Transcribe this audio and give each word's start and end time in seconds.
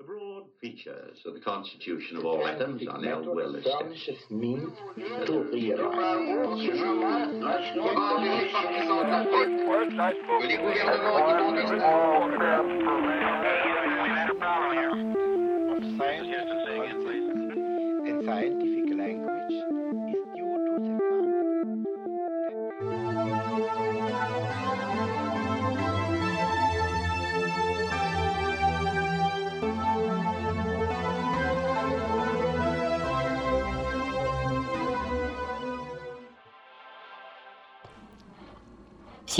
The 0.00 0.06
broad 0.06 0.44
features 0.62 1.18
of 1.26 1.34
the 1.34 1.40
constitution 1.40 2.16
of 2.16 2.24
all 2.24 2.46
atoms 2.46 2.88
are 2.88 3.02
now 3.02 3.20
well 3.20 3.54
established. 3.54 4.08
and 4.08 4.50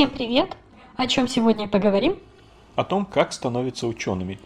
Всем 0.00 0.08
привет! 0.08 0.56
О 0.96 1.06
чем 1.06 1.28
сегодня 1.28 1.68
поговорим? 1.68 2.16
о 2.74 2.84
том, 2.84 3.04
как 3.04 3.34
становятся 3.34 3.86
учеными. 3.86 4.38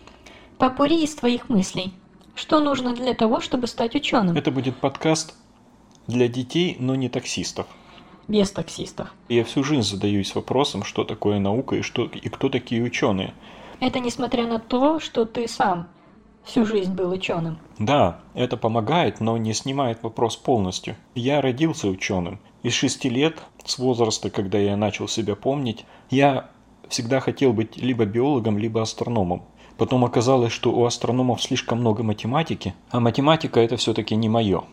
Попури 0.58 1.04
из 1.04 1.14
твоих 1.14 1.48
мыслей. 1.48 1.94
Что 2.34 2.58
нужно 2.58 2.92
для 2.92 3.14
того, 3.14 3.40
чтобы 3.40 3.68
стать 3.68 3.94
ученым? 3.94 4.36
Это 4.36 4.50
будет 4.50 4.77
подкаст 4.78 5.36
для 6.08 6.27
детей, 6.27 6.77
но 6.80 6.96
не 6.96 7.08
таксистов. 7.08 7.68
Без 8.27 8.50
таксистов. 8.50 9.14
Я 9.28 9.44
всю 9.44 9.62
жизнь 9.62 9.88
задаюсь 9.88 10.34
вопросом, 10.34 10.82
что 10.82 11.04
такое 11.04 11.38
наука 11.38 11.77
и, 11.77 11.82
что, 11.82 12.06
и 12.06 12.28
кто 12.28 12.48
такие 12.48 12.82
ученые. 12.82 13.32
Это 13.78 14.00
несмотря 14.00 14.48
на 14.48 14.58
то, 14.58 14.98
что 14.98 15.24
ты 15.24 15.46
сам 15.46 15.86
всю 16.42 16.66
жизнь 16.66 16.94
был 16.94 17.12
ученым. 17.12 17.60
Да, 17.78 18.18
это 18.34 18.56
помогает, 18.56 19.20
но 19.20 19.36
не 19.36 19.55
снимает 19.55 20.02
вопрос 20.02 20.36
полностью. 20.36 20.96
Я 21.14 21.41
родился 21.41 21.86
ученым. 21.86 22.41
И 22.64 22.70
с 22.70 22.74
шести 22.74 23.08
лет, 23.08 23.41
с 23.65 23.79
возраста, 23.79 24.31
когда 24.31 24.59
я 24.59 24.77
начал 24.77 25.09
себя 25.09 25.34
помнить, 25.37 25.84
я 26.11 26.51
всегда 26.89 27.20
хотел 27.20 27.53
быть 27.53 27.77
либо 27.77 28.05
биологом, 28.05 28.59
либо 28.59 28.83
астрономом. 28.83 29.43
Потом 29.77 30.05
оказалось, 30.05 30.53
что 30.53 30.70
у 30.70 30.84
астрономов 30.84 31.43
слишком 31.43 31.81
много 31.81 32.03
математики, 32.03 32.75
а 32.91 33.01
математика 33.01 33.61
это 33.61 33.77
все-таки 33.77 34.15
не 34.15 34.29
мое. 34.29 34.65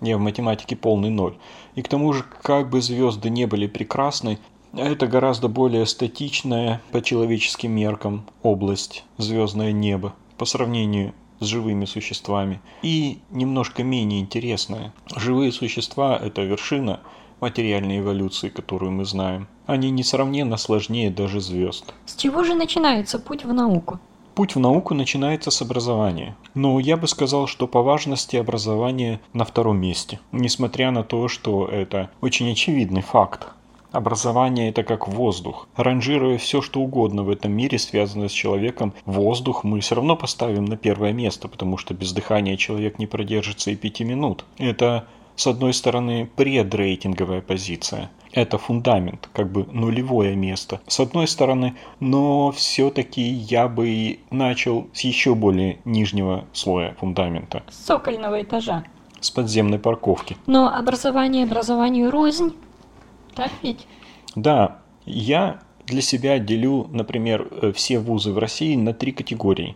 Я 0.00 0.16
в 0.16 0.20
математике 0.20 0.76
полный 0.76 1.10
ноль. 1.10 1.36
И 1.74 1.82
к 1.82 1.88
тому 1.88 2.12
же, 2.14 2.24
как 2.42 2.70
бы 2.70 2.80
звезды 2.80 3.28
не 3.28 3.46
были 3.46 3.66
прекрасны, 3.66 4.38
это 4.72 5.06
гораздо 5.06 5.48
более 5.48 5.84
статичная 5.84 6.80
по 6.90 7.02
человеческим 7.02 7.72
меркам 7.72 8.24
область, 8.42 9.04
звездное 9.18 9.72
небо, 9.72 10.14
по 10.38 10.46
сравнению 10.46 11.12
с 11.40 11.46
живыми 11.46 11.84
существами. 11.84 12.60
И 12.82 13.18
немножко 13.30 13.82
менее 13.82 14.20
интересная. 14.20 14.94
Живые 15.14 15.52
существа– 15.52 16.18
это 16.22 16.42
вершина 16.42 17.00
материальной 17.40 18.00
эволюции, 18.00 18.48
которую 18.48 18.92
мы 18.92 19.04
знаем. 19.04 19.48
Они 19.66 19.90
несравненно 19.90 20.56
сложнее 20.56 21.10
даже 21.10 21.40
звезд. 21.40 21.94
С 22.06 22.16
чего 22.16 22.44
же 22.44 22.54
начинается 22.54 23.18
путь 23.18 23.44
в 23.44 23.52
науку? 23.52 23.98
Путь 24.34 24.54
в 24.54 24.60
науку 24.60 24.94
начинается 24.94 25.50
с 25.50 25.60
образования. 25.60 26.36
Но 26.54 26.80
я 26.80 26.96
бы 26.96 27.06
сказал, 27.08 27.46
что 27.46 27.66
по 27.66 27.82
важности 27.82 28.36
образование 28.36 29.20
на 29.32 29.44
втором 29.44 29.78
месте. 29.78 30.20
Несмотря 30.32 30.90
на 30.90 31.02
то, 31.02 31.28
что 31.28 31.66
это 31.66 32.10
очень 32.20 32.50
очевидный 32.50 33.02
факт. 33.02 33.48
Образование 33.92 34.70
это 34.70 34.84
как 34.84 35.08
воздух. 35.08 35.68
Ранжируя 35.74 36.38
все, 36.38 36.62
что 36.62 36.80
угодно 36.80 37.24
в 37.24 37.28
этом 37.28 37.52
мире, 37.52 37.76
связанное 37.78 38.28
с 38.28 38.32
человеком, 38.32 38.94
воздух 39.04 39.64
мы 39.64 39.80
все 39.80 39.96
равно 39.96 40.14
поставим 40.14 40.64
на 40.64 40.76
первое 40.76 41.12
место, 41.12 41.48
потому 41.48 41.76
что 41.76 41.92
без 41.92 42.12
дыхания 42.12 42.56
человек 42.56 43.00
не 43.00 43.06
продержится 43.06 43.72
и 43.72 43.76
пяти 43.76 44.04
минут. 44.04 44.44
Это 44.58 45.06
с 45.40 45.46
одной 45.46 45.72
стороны, 45.72 46.28
предрейтинговая 46.36 47.40
позиция. 47.40 48.10
Это 48.30 48.58
фундамент, 48.58 49.30
как 49.32 49.50
бы 49.50 49.64
нулевое 49.72 50.36
место. 50.36 50.82
С 50.86 51.00
одной 51.00 51.26
стороны, 51.26 51.76
но 51.98 52.52
все-таки 52.52 53.22
я 53.22 53.66
бы 53.66 54.18
начал 54.30 54.88
с 54.92 55.00
еще 55.00 55.34
более 55.34 55.78
нижнего 55.86 56.44
слоя 56.52 56.94
фундамента, 57.00 57.62
С 57.70 57.76
цокольного 57.76 58.42
этажа. 58.42 58.84
с 59.20 59.30
подземной 59.30 59.78
парковки. 59.78 60.36
Но 60.46 60.68
образование 60.68 61.44
образованию 61.44 62.10
рознь. 62.10 62.52
Так 63.34 63.50
ведь? 63.62 63.86
Да, 64.34 64.80
я 65.06 65.60
для 65.86 66.02
себя 66.02 66.38
делю, 66.38 66.86
например, 66.90 67.48
э, 67.50 67.72
все 67.74 67.98
вузы 67.98 68.32
в 68.32 68.38
России 68.38 68.76
на 68.76 68.92
три 68.92 69.12
категории. 69.12 69.74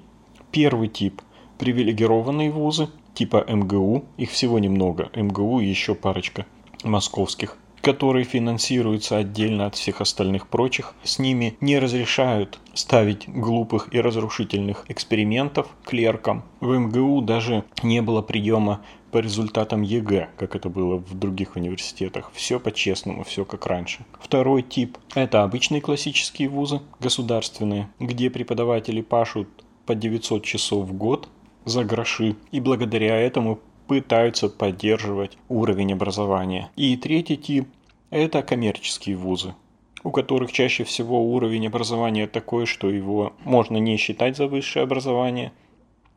Первый 0.50 0.88
тип– 0.88 1.22
привилегированные 1.58 2.50
вузы, 2.50 2.88
типа 3.14 3.44
МГУ, 3.48 4.04
их 4.16 4.30
всего 4.30 4.58
немного, 4.58 5.10
МГУ 5.14 5.60
и 5.60 5.66
еще 5.66 5.94
парочка 5.94 6.46
московских, 6.82 7.56
которые 7.80 8.24
финансируются 8.24 9.18
отдельно 9.18 9.66
от 9.66 9.74
всех 9.74 10.00
остальных 10.00 10.48
прочих. 10.48 10.94
С 11.02 11.18
ними 11.18 11.56
не 11.60 11.78
разрешают 11.78 12.58
ставить 12.72 13.28
глупых 13.28 13.92
и 13.92 14.00
разрушительных 14.00 14.84
экспериментов 14.88 15.68
клеркам. 15.84 16.44
В 16.60 16.76
МГУ 16.76 17.20
даже 17.20 17.64
не 17.82 18.00
было 18.00 18.22
приема 18.22 18.80
по 19.10 19.18
результатам 19.18 19.82
ЕГЭ, 19.82 20.30
как 20.36 20.56
это 20.56 20.68
было 20.68 20.96
в 20.96 21.14
других 21.16 21.56
университетах. 21.56 22.32
Все 22.34 22.58
по-честному, 22.58 23.22
все 23.22 23.44
как 23.44 23.66
раньше. 23.66 24.04
Второй 24.18 24.62
тип– 24.62 24.98
это 25.14 25.44
обычные 25.44 25.80
классические 25.80 26.48
вузы, 26.48 26.80
государственные, 26.98 27.88
где 28.00 28.28
преподаватели 28.28 29.02
пашут 29.02 29.48
по 29.86 29.94
900 29.94 30.42
часов 30.44 30.88
в 30.88 30.94
год 30.94 31.28
за 31.64 31.84
гроши 31.84 32.36
и 32.50 32.60
благодаря 32.60 33.16
этому 33.16 33.60
пытаются 33.86 34.48
поддерживать 34.48 35.36
уровень 35.48 35.92
образования. 35.92 36.70
И 36.76 36.96
третий 36.96 37.36
тип– 37.36 37.68
это 38.10 38.42
коммерческие 38.42 39.16
вузы, 39.16 39.54
у 40.02 40.10
которых 40.10 40.52
чаще 40.52 40.84
всего 40.84 41.22
уровень 41.22 41.66
образования 41.66 42.26
такой, 42.26 42.66
что 42.66 42.90
его 42.90 43.32
можно 43.44 43.76
не 43.76 43.96
считать 43.96 44.36
за 44.36 44.46
высшее 44.46 44.84
образование. 44.84 45.52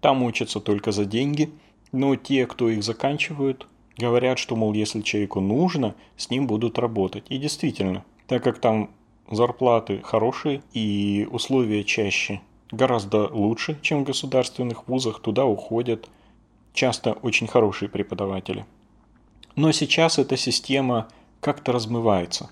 Там 0.02 0.24
учатся 0.24 0.60
только 0.60 0.92
за 0.92 1.06
деньги, 1.06 1.50
но 1.92 2.16
те, 2.16 2.46
кто 2.46 2.70
их 2.70 2.84
заканчивают, 2.84 3.68
говорят, 3.98 4.40
что, 4.40 4.56
мол, 4.56 4.74
если 4.74 5.02
человеку 5.02 5.42
нужно, 5.42 5.96
с 6.16 6.30
ним 6.30 6.48
будут 6.48 6.78
работать. 6.78 7.26
И 7.30 7.38
действительно, 7.38 8.06
так 8.28 8.44
как 8.44 8.60
там 8.60 8.92
зарплаты 9.30 10.02
хорошие 10.04 10.62
и 10.74 11.28
условия 11.32 11.84
чаще 11.84 12.42
гораздо 12.72 13.28
лучше, 13.28 13.78
чем 13.82 14.02
в 14.02 14.04
государственных 14.04 14.88
вузах, 14.88 15.20
туда 15.20 15.46
уходят 15.46 16.10
часто 16.74 17.14
очень 17.14 17.48
хорошие 17.48 17.90
преподаватели. 17.90 18.66
Но 19.56 19.72
сейчас 19.72 20.20
эта 20.20 20.38
система 20.38 21.08
как-то 21.40 21.72
размывается. 21.72 22.50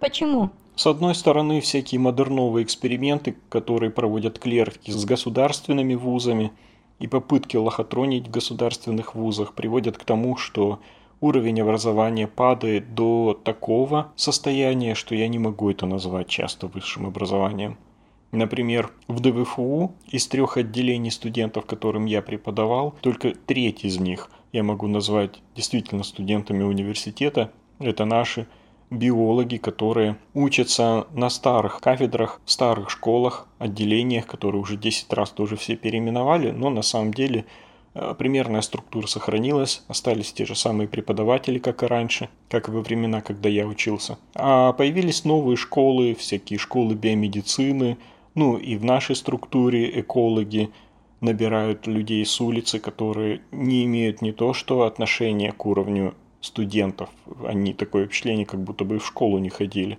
Почему? 0.00 0.50
С 0.76 0.86
одной 0.86 1.14
стороны, 1.14 1.60
всякие 1.60 1.98
модерновые 1.98 2.64
эксперименты, 2.64 3.36
которые 3.48 3.90
проводят 3.90 4.38
клерки 4.38 4.92
с 4.92 5.04
государственными 5.04 5.94
вузами, 5.94 6.52
и 6.98 7.06
попытки 7.06 7.56
лохотронить 7.56 8.28
в 8.28 8.30
государственных 8.30 9.14
вузах 9.14 9.54
приводят 9.54 9.98
к 9.98 10.04
тому, 10.04 10.36
что 10.36 10.80
уровень 11.20 11.60
образования 11.60 12.26
падает 12.26 12.94
до 12.94 13.38
такого 13.44 14.12
состояния, 14.16 14.94
что 14.94 15.14
я 15.14 15.28
не 15.28 15.38
могу 15.38 15.70
это 15.70 15.86
назвать 15.86 16.28
часто 16.28 16.66
высшим 16.66 17.06
образованием. 17.06 17.76
Например, 18.30 18.92
в 19.06 19.20
ДВФУ 19.20 19.92
из 20.10 20.26
трех 20.26 20.58
отделений 20.58 21.10
студентов, 21.10 21.64
которым 21.64 22.04
я 22.04 22.20
преподавал, 22.20 22.94
только 23.00 23.32
треть 23.46 23.84
из 23.84 23.98
них 23.98 24.30
я 24.52 24.62
могу 24.62 24.86
назвать 24.86 25.40
действительно 25.54 26.02
студентами 26.02 26.62
университета. 26.62 27.52
Это 27.78 28.04
наши 28.04 28.46
биологи, 28.90 29.56
которые 29.56 30.16
учатся 30.34 31.06
на 31.12 31.28
старых 31.30 31.80
кафедрах, 31.80 32.40
старых 32.46 32.90
школах, 32.90 33.46
отделениях, 33.58 34.26
которые 34.26 34.60
уже 34.60 34.76
10 34.76 35.12
раз 35.12 35.30
тоже 35.30 35.56
все 35.56 35.76
переименовали, 35.76 36.50
но 36.50 36.70
на 36.70 36.82
самом 36.82 37.12
деле 37.12 37.44
э, 37.94 38.14
примерная 38.18 38.62
структура 38.62 39.06
сохранилась, 39.06 39.82
остались 39.88 40.32
те 40.32 40.46
же 40.46 40.54
самые 40.54 40.88
преподаватели, 40.88 41.58
как 41.58 41.82
и 41.82 41.86
раньше, 41.86 42.30
как 42.48 42.68
и 42.68 42.72
во 42.72 42.80
времена, 42.80 43.20
когда 43.20 43.48
я 43.50 43.66
учился. 43.66 44.18
А 44.34 44.72
появились 44.72 45.24
новые 45.24 45.56
школы, 45.56 46.14
всякие 46.14 46.58
школы 46.58 46.94
биомедицины, 46.94 47.98
ну 48.34 48.56
и 48.56 48.76
в 48.76 48.84
нашей 48.84 49.16
структуре 49.16 50.00
экологи 50.00 50.70
набирают 51.20 51.86
людей 51.86 52.24
с 52.24 52.40
улицы, 52.40 52.78
которые 52.78 53.42
не 53.50 53.84
имеют 53.84 54.22
не 54.22 54.32
то 54.32 54.52
что 54.52 54.82
отношения 54.82 55.52
к 55.52 55.66
уровню 55.66 56.14
студентов. 56.40 57.10
Они 57.44 57.72
такое 57.72 58.06
впечатление, 58.06 58.46
как 58.46 58.62
будто 58.62 58.84
бы 58.84 58.98
в 58.98 59.06
школу 59.06 59.38
не 59.38 59.48
ходили. 59.48 59.98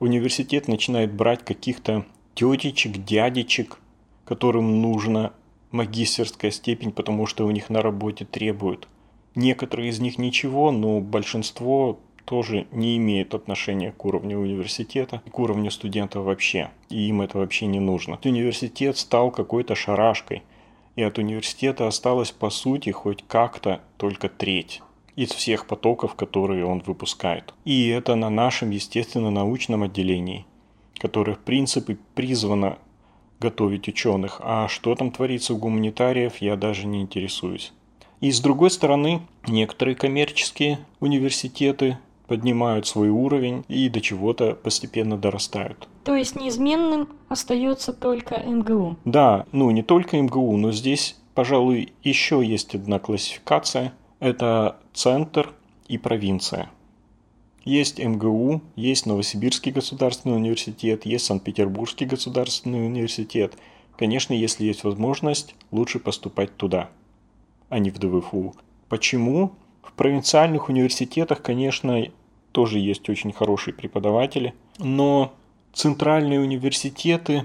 Университет 0.00 0.68
начинает 0.68 1.12
брать 1.12 1.44
каких-то 1.44 2.04
тетечек, 2.34 3.04
дядечек, 3.04 3.78
которым 4.24 4.80
нужна 4.80 5.32
магистерская 5.70 6.50
степень, 6.50 6.92
потому 6.92 7.26
что 7.26 7.46
у 7.46 7.50
них 7.50 7.70
на 7.70 7.82
работе 7.82 8.24
требуют. 8.24 8.88
Некоторые 9.34 9.90
из 9.90 10.00
них 10.00 10.18
ничего, 10.18 10.70
но 10.70 11.00
большинство 11.00 11.98
тоже 12.26 12.66
не 12.72 12.98
имеет 12.98 13.34
отношения 13.34 13.92
к 13.92 14.04
уровню 14.04 14.38
университета, 14.38 15.22
к 15.30 15.38
уровню 15.38 15.70
студента 15.70 16.20
вообще. 16.20 16.70
И 16.90 17.08
им 17.08 17.22
это 17.22 17.38
вообще 17.38 17.66
не 17.66 17.80
нужно. 17.80 18.18
Университет 18.24 18.98
стал 18.98 19.30
какой-то 19.30 19.74
шарашкой. 19.74 20.42
и 20.96 21.02
от 21.02 21.18
университета 21.18 21.86
осталась 21.86 22.32
по 22.32 22.50
сути 22.50 22.90
хоть 22.90 23.22
как-то 23.28 23.80
только 23.98 24.28
треть 24.30 24.82
из 25.14 25.30
всех 25.30 25.66
потоков, 25.66 26.14
которые 26.14 26.64
он 26.64 26.82
выпускает. 26.86 27.54
И 27.64 27.88
это 27.88 28.14
на 28.14 28.30
нашем 28.30 28.70
естественно-научном 28.70 29.82
отделении, 29.82 30.46
которое 30.98 31.34
в 31.34 31.40
принципе 31.40 31.98
призвано 32.14 32.78
готовить 33.40 33.88
ученых, 33.88 34.40
а 34.42 34.68
что 34.68 34.94
там 34.94 35.10
творится 35.10 35.54
у 35.54 35.58
гуманитариев, 35.58 36.38
я 36.38 36.56
даже 36.56 36.86
не 36.86 37.02
интересуюсь. 37.02 37.72
И 38.20 38.32
с 38.32 38.40
другой 38.40 38.70
стороны, 38.70 39.20
некоторые 39.46 39.94
коммерческие 39.94 40.78
университеты 41.00 41.98
поднимают 42.26 42.86
свой 42.86 43.08
уровень 43.08 43.64
и 43.68 43.88
до 43.88 44.00
чего-то 44.00 44.54
постепенно 44.54 45.16
дорастают. 45.16 45.88
То 46.04 46.14
есть 46.14 46.36
неизменным 46.36 47.08
остается 47.28 47.92
только 47.92 48.36
МГУ? 48.38 48.96
Да, 49.04 49.46
ну 49.52 49.70
не 49.70 49.82
только 49.82 50.20
МГУ, 50.20 50.56
но 50.56 50.72
здесь, 50.72 51.16
пожалуй, 51.34 51.92
еще 52.02 52.44
есть 52.44 52.74
одна 52.74 52.98
классификация. 52.98 53.92
Это 54.20 54.76
центр 54.92 55.52
и 55.88 55.98
провинция. 55.98 56.70
Есть 57.64 57.98
МГУ, 57.98 58.62
есть 58.76 59.06
Новосибирский 59.06 59.72
государственный 59.72 60.36
университет, 60.36 61.04
есть 61.04 61.24
Санкт-Петербургский 61.24 62.04
государственный 62.04 62.86
университет. 62.86 63.54
Конечно, 63.98 64.34
если 64.34 64.64
есть 64.64 64.84
возможность, 64.84 65.54
лучше 65.70 65.98
поступать 65.98 66.56
туда– 66.56 66.90
а 67.68 67.78
не 67.78 67.90
в 67.90 67.98
ДВФУ. 67.98 68.54
Почему? 68.88 69.52
В 69.86 69.92
провинциальных 69.92 70.68
университетах, 70.68 71.42
конечно, 71.42 72.04
тоже 72.52 72.78
есть 72.78 73.08
очень 73.08 73.32
хорошие 73.32 73.72
преподаватели, 73.72 74.54
но 74.78 75.32
центральные 75.72 76.40
университеты 76.40 77.44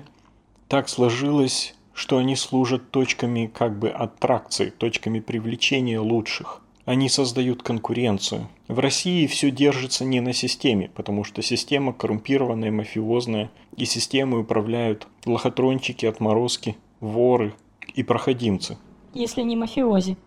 так 0.67 0.89
сложилось, 0.89 1.75
что 1.93 2.17
они 2.17 2.35
служат 2.35 2.91
точками 2.91 3.51
как 3.53 3.77
бы 3.77 3.89
аттракции, 3.89 4.69
точками 4.69 5.19
привлечения 5.19 5.99
лучших. 5.99 6.61
Они 6.85 7.09
создают 7.09 7.61
конкуренцию. 7.61 8.47
В 8.67 8.79
России 8.79 9.27
все 9.27 9.51
держится 9.51 10.03
не 10.03 10.19
на 10.19 10.33
системе, 10.33 10.89
потому 10.95 11.23
что 11.23 11.41
система 11.41 11.93
коррумпированная, 11.93 12.71
мафиозная, 12.71 13.51
и 13.77 13.85
системой 13.85 14.41
управляют 14.41 15.07
лохотрончики, 15.25 16.05
отморозки, 16.05 16.75
воры 16.99 17.53
и 17.93 18.03
проходимцы– 18.03 18.77
если 19.13 19.41
не 19.41 19.55
мафиози. 19.55 20.17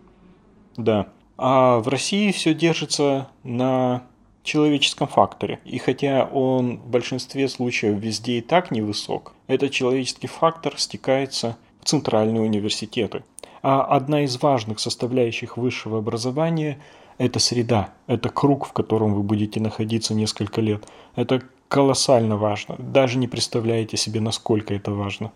Да. 0.77 1.07
А 1.37 1.79
в 1.79 1.87
России 1.87 2.31
все 2.31 2.53
держится 2.53 3.29
на 3.43 4.03
человеческом 4.43 5.07
факторе. 5.07 5.59
И 5.65 5.77
хотя 5.79 6.25
он 6.25 6.77
в 6.77 6.87
большинстве 6.87 7.49
случаев 7.49 7.99
везде 7.99 8.37
и 8.37 8.41
так 8.41 8.71
невысок, 8.71 9.33
этот 9.47 9.71
человеческий 9.71 10.27
фактор 10.27 10.79
стекается 10.79 11.57
в 11.81 11.85
центральные 11.85 12.41
университеты. 12.41 13.23
А 13.61 13.81
одна 13.83 14.21
из 14.23 14.41
важных 14.41 14.79
составляющих 14.79 15.57
высшего 15.57 15.97
образования– 15.97 16.79
это 17.17 17.39
среда, 17.39 17.93
это 18.07 18.29
круг, 18.29 18.67
в 18.67 18.73
котором 18.73 19.13
вы 19.13 19.23
будете 19.23 19.59
находиться 19.59 20.13
несколько 20.13 20.61
лет. 20.61 20.87
Это 21.15 21.41
колоссально 21.67 22.37
важно. 22.37 22.75
Даже 22.77 23.17
не 23.17 23.27
представляете 23.27 23.97
себе, 23.97 24.19
насколько 24.19 24.73
это 24.73 24.91
важно. 24.91 25.31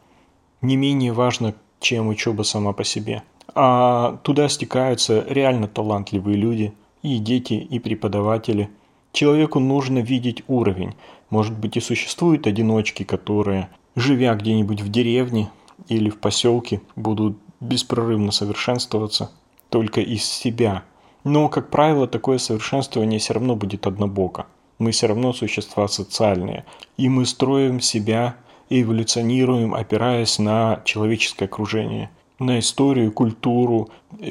Не 0.62 0.76
менее 0.76 1.14
важно, 1.14 1.56
чем 1.80 2.08
учеба 2.08 2.44
сама 2.44 2.74
по 2.74 2.84
себе. 2.84 3.24
А 3.56 4.18
туда 4.24 4.48
стекаются 4.50 5.26
реально 5.28 5.68
талантливые 5.68 6.38
люди, 6.38 6.74
и 7.02 7.18
дети, 7.18 7.54
и 7.54 7.80
преподаватели. 7.80 8.70
Человеку 9.12 9.60
нужно 9.60 10.00
видеть 10.00 10.44
уровень. 10.48 10.94
Может 11.30 11.58
быть 11.58 11.78
и 11.78 11.82
существуют 11.82 12.48
одиночки, 12.48 13.04
которые, 13.04 13.70
живя 13.96 14.36
где-нибудь 14.36 14.82
в 14.82 14.90
деревне 14.90 15.50
или 15.88 16.10
в 16.10 16.18
поселке, 16.18 16.82
будут 16.96 17.38
беспрерывно 17.60 18.32
совершенствоваться 18.32 19.32
только 19.70 20.02
из 20.02 20.24
себя. 20.24 20.84
Но, 21.24 21.50
как 21.50 21.70
правило, 21.70 22.08
такое 22.08 22.38
совершенствование 22.38 23.20
все 23.20 23.34
равно 23.34 23.56
будет 23.56 23.88
однобоко. 23.88 24.48
Мы 24.78 24.92
все 24.92 25.08
равно 25.08 25.34
существа 25.34 25.88
социальные. 25.88 26.66
И 26.98 27.10
мы 27.10 27.26
строим 27.26 27.82
себя 27.82 28.36
эволюционируем, 28.70 29.74
опираясь 29.74 30.40
на 30.40 30.82
человеческое 30.86 31.46
окружение– 31.46 32.10
на 32.40 32.60
историю, 32.60 33.12
культуру, 33.12 33.90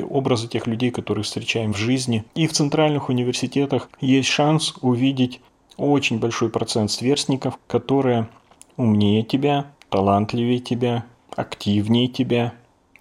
образы 0.09 0.49
тех 0.49 0.67
людей, 0.67 0.91
которые 0.91 1.25
встречаем 1.25 1.73
в 1.73 1.77
жизни. 1.77 2.25
И 2.35 2.47
в 2.47 2.53
центральных 2.53 3.09
университетах 3.09 3.89
есть 4.01 4.29
шанс 4.29 4.75
увидеть 4.81 5.41
очень 5.77 6.19
большой 6.19 6.51
процент 6.51 6.91
сверстников, 6.91 7.59
которые 7.67 8.29
умнее 8.77 9.23
тебя, 9.23 9.67
талантливее 9.91 10.59
тебя, 10.59 11.05
активнее 11.37 12.09
тебя, 12.09 12.55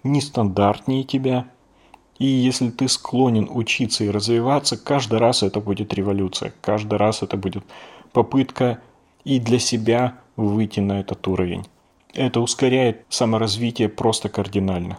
нестандартнее 0.04 1.04
тебя. 1.04 1.46
И 2.18 2.26
если 2.26 2.70
ты 2.70 2.88
склонен 2.88 3.48
учиться 3.50 4.04
и 4.04 4.10
развиваться, 4.10 4.76
каждый 4.76 5.18
раз 5.18 5.42
это 5.42 5.60
будет 5.60 5.94
революция, 5.94 6.52
каждый 6.60 6.98
раз 6.98 7.22
это 7.22 7.36
будет 7.36 7.64
попытка 8.12 8.80
и 9.24 9.38
для 9.38 9.58
себя 9.58 10.18
выйти 10.36 10.80
на 10.80 11.00
этот 11.00 11.26
уровень. 11.28 11.64
Это 12.14 12.40
ускоряет 12.40 13.04
саморазвитие 13.08 13.88
просто 13.88 14.28
кардинально. 14.28 14.98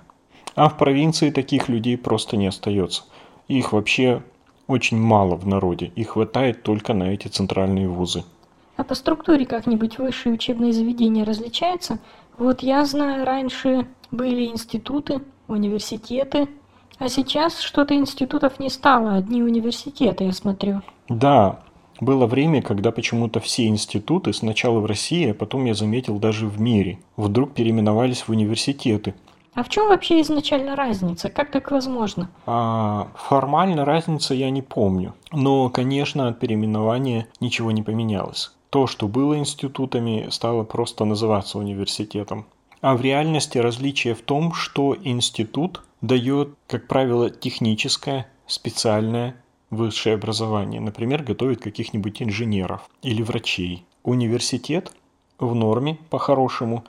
А 0.55 0.69
в 0.69 0.77
провинции 0.77 1.31
таких 1.31 1.69
людей 1.69 1.97
просто 1.97 2.37
не 2.37 2.47
остается. 2.47 3.03
Их 3.47 3.73
вообще 3.73 4.23
очень 4.67 4.97
мало 4.97 5.35
в 5.35 5.47
народе, 5.47 5.91
и 5.95 6.03
хватает 6.03 6.63
только 6.63 6.93
на 6.93 7.13
эти 7.13 7.27
центральные 7.27 7.87
вузы. 7.87 8.23
А 8.77 8.83
по 8.83 8.95
структуре 8.95 9.45
как-нибудь 9.45 9.97
высшие 9.97 10.33
учебные 10.33 10.71
заведения 10.71 11.25
различаются? 11.25 11.99
Вот 12.37 12.61
я 12.61 12.85
знаю, 12.85 13.25
раньше 13.25 13.87
были 14.11 14.45
институты, 14.45 15.21
университеты, 15.47 16.47
а 16.99 17.09
сейчас 17.09 17.59
что-то 17.59 17.95
институтов 17.95 18.59
не 18.59 18.69
стало, 18.69 19.15
одни 19.15 19.41
университеты, 19.41 20.25
я 20.25 20.31
смотрю. 20.31 20.81
Да, 21.07 21.59
было 21.99 22.25
время, 22.25 22.61
когда 22.61 22.91
почему-то 22.91 23.39
все 23.39 23.67
институты, 23.67 24.33
сначала 24.33 24.79
в 24.79 24.85
России, 24.85 25.31
а 25.31 25.33
потом 25.33 25.65
я 25.65 25.73
заметил 25.73 26.17
даже 26.17 26.47
в 26.47 26.59
мире, 26.59 26.99
вдруг 27.17 27.53
переименовались 27.53 28.21
в 28.21 28.29
университеты. 28.29 29.13
А 29.53 29.63
в 29.63 29.69
чем 29.69 29.89
вообще 29.89 30.21
изначально 30.21 30.75
разница? 30.75 31.29
Как 31.29 31.51
так 31.51 31.71
возможно? 31.71 32.29
А, 32.45 33.07
формально 33.15 33.83
разница 33.83 34.33
я 34.33 34.49
не 34.51 34.61
помню. 34.61 35.13
Но, 35.31 35.69
конечно, 35.69 36.27
от 36.27 36.39
переименования 36.39 37.27
ничего 37.41 37.71
не 37.71 37.81
поменялось. 37.81 38.51
То, 38.69 38.87
что 38.87 39.07
было 39.07 39.37
институтами, 39.37 40.27
стало 40.29 40.63
просто 40.63 41.03
называться 41.03 41.57
университетом. 41.57 42.45
А 42.81 42.95
в 42.95 43.01
реальности 43.01 43.57
различие 43.57 44.13
в 44.13 44.21
том, 44.21 44.53
что 44.53 44.95
институт 45.03 45.81
дает, 46.01 46.49
как 46.67 46.87
правило, 46.87 47.29
техническое, 47.29 48.27
специальное 48.47 49.35
высшее 49.69 50.15
образование, 50.15 50.81
например, 50.81 51.23
готовит 51.23 51.61
каких-нибудь 51.61 52.21
инженеров 52.21 52.89
или 53.01 53.21
врачей. 53.21 53.85
Университет 54.03 54.91
в 55.39 55.53
норме, 55.55 55.97
по-хорошему, 56.09 56.83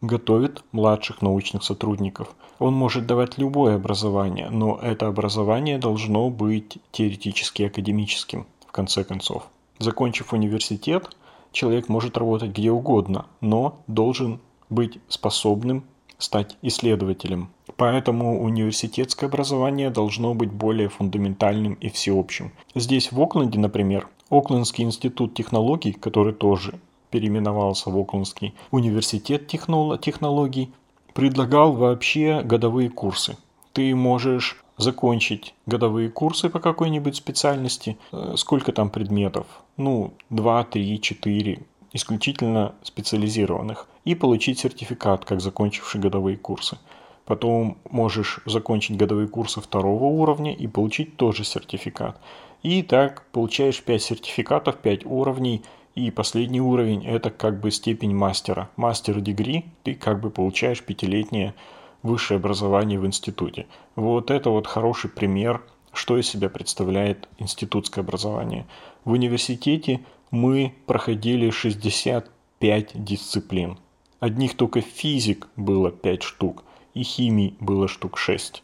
готовит 0.00 0.62
младших 0.72 1.22
научных 1.22 1.64
сотрудников. 1.64 2.34
Он 2.58 2.74
может 2.74 3.06
давать 3.06 3.38
любое 3.38 3.76
образование, 3.76 4.48
но 4.50 4.78
это 4.82 5.08
образование 5.08 5.78
должно 5.78 6.30
быть 6.30 6.78
теоретически 6.92 7.64
академическим, 7.64 8.46
в 8.66 8.72
конце 8.72 9.04
концов. 9.04 9.44
Закончив 9.78 10.32
университет, 10.32 11.16
человек 11.52 11.88
может 11.88 12.16
работать 12.16 12.50
где 12.50 12.70
угодно, 12.70 13.26
но 13.40 13.78
должен 13.86 14.40
быть 14.70 14.98
способным 15.08 15.84
стать 16.18 16.56
исследователем. 16.62 17.50
Поэтому 17.76 18.42
университетское 18.42 19.28
образование 19.28 19.90
должно 19.90 20.34
быть 20.34 20.50
более 20.50 20.88
фундаментальным 20.88 21.74
и 21.74 21.90
всеобщим. 21.90 22.52
Здесь 22.74 23.12
в 23.12 23.20
Окленде, 23.20 23.58
например, 23.58 24.08
Оклендский 24.30 24.84
институт 24.84 25.34
технологий, 25.34 25.92
который 25.92 26.32
тоже 26.32 26.78
переименовался 27.10 27.90
в 27.90 27.98
Оклендский 27.98 28.54
университет 28.70 29.46
технологий, 29.46 30.72
предлагал 31.12 31.72
вообще 31.72 32.42
годовые 32.42 32.90
курсы. 32.90 33.36
Ты 33.72 33.94
можешь 33.94 34.62
закончить 34.78 35.54
годовые 35.66 36.10
курсы 36.10 36.48
по 36.48 36.60
какой-нибудь 36.60 37.16
специальности. 37.16 37.96
Э, 38.12 38.34
сколько 38.36 38.72
там 38.72 38.90
предметов? 38.90 39.46
Ну, 39.76 40.12
2, 40.30 40.64
3, 40.64 41.00
4, 41.00 41.62
исключительно 41.92 42.74
специализированных, 42.82 43.86
и 44.04 44.14
получить 44.14 44.58
сертификат, 44.58 45.24
как 45.24 45.40
закончивший 45.40 46.00
годовые 46.00 46.36
курсы. 46.36 46.78
Потом 47.26 47.76
можешь 47.90 48.40
закончить 48.46 48.96
годовые 48.96 49.28
курсы 49.28 49.60
второго 49.60 50.04
уровня 50.04 50.54
и 50.54 50.66
получить 50.66 51.16
тоже 51.16 51.44
сертификат. 51.44 52.18
И 52.62 52.82
так 52.82 53.24
получаешь 53.32 53.82
5 53.82 54.02
сертификатов, 54.02 54.76
5 54.76 55.04
уровней, 55.04 55.62
и 55.96 56.10
последний 56.10 56.60
уровень 56.60 57.04
это 57.06 57.30
как 57.30 57.60
бы 57.60 57.70
степень 57.70 58.14
мастера. 58.14 58.70
Мастер 58.76 59.20
дегри 59.20 59.64
ты 59.82 59.94
как 59.94 60.20
бы 60.20 60.30
получаешь 60.30 60.82
пятилетнее 60.82 61.54
высшее 62.02 62.38
образование 62.38 62.98
в 63.00 63.06
институте. 63.06 63.66
Вот 63.96 64.30
это 64.30 64.50
вот 64.50 64.66
хороший 64.66 65.10
пример, 65.10 65.62
что 65.92 66.18
из 66.18 66.28
себя 66.28 66.48
представляет 66.48 67.28
институтское 67.38 68.04
образование. 68.04 68.66
В 69.04 69.12
университете 69.12 70.00
мы 70.30 70.74
проходили 70.86 71.50
65 71.50 73.04
дисциплин. 73.04 73.78
Одних 74.20 74.56
только 74.56 74.80
физик 74.80 75.48
было 75.56 75.90
5 75.90 76.22
штук. 76.22 76.62
И 76.96 77.02
химии 77.02 77.54
было 77.60 77.88
штук 77.88 78.16
шесть. 78.16 78.62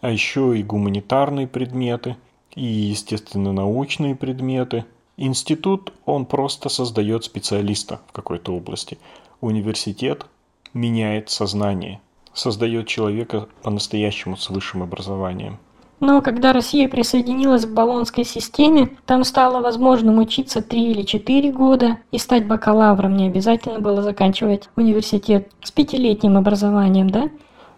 А 0.00 0.10
еще 0.10 0.56
и 0.56 0.62
гуманитарные 0.62 1.48
предметы, 1.48 2.16
и, 2.54 2.64
естественно, 2.64 3.52
научные 3.52 4.14
предметы. 4.14 4.84
Институт, 5.16 5.92
он 6.06 6.24
просто 6.24 6.68
создает 6.68 7.24
специалиста 7.24 8.00
в 8.06 8.12
какой-то 8.12 8.54
области. 8.54 8.98
Университет 9.40 10.26
меняет 10.72 11.30
сознание, 11.30 12.00
создает 12.32 12.86
человека 12.86 13.48
по-настоящему 13.62 14.36
с 14.36 14.50
высшим 14.50 14.82
образованием. 14.82 15.58
Но 15.98 16.20
когда 16.20 16.52
Россия 16.52 16.88
присоединилась 16.88 17.64
к 17.64 17.72
Болонской 17.72 18.24
системе, 18.24 18.90
там 19.06 19.24
стало 19.24 19.60
возможным 19.60 20.18
учиться 20.18 20.60
3 20.62 20.90
или 20.90 21.02
4 21.02 21.50
года 21.52 21.98
и 22.12 22.18
стать 22.18 22.46
бакалавром. 22.46 23.16
Не 23.16 23.28
обязательно 23.28 23.80
было 23.80 24.02
заканчивать 24.02 24.68
университет 24.76 25.50
с 25.62 25.70
пятилетним 25.70 26.36
образованием, 26.36 27.10
да? 27.10 27.30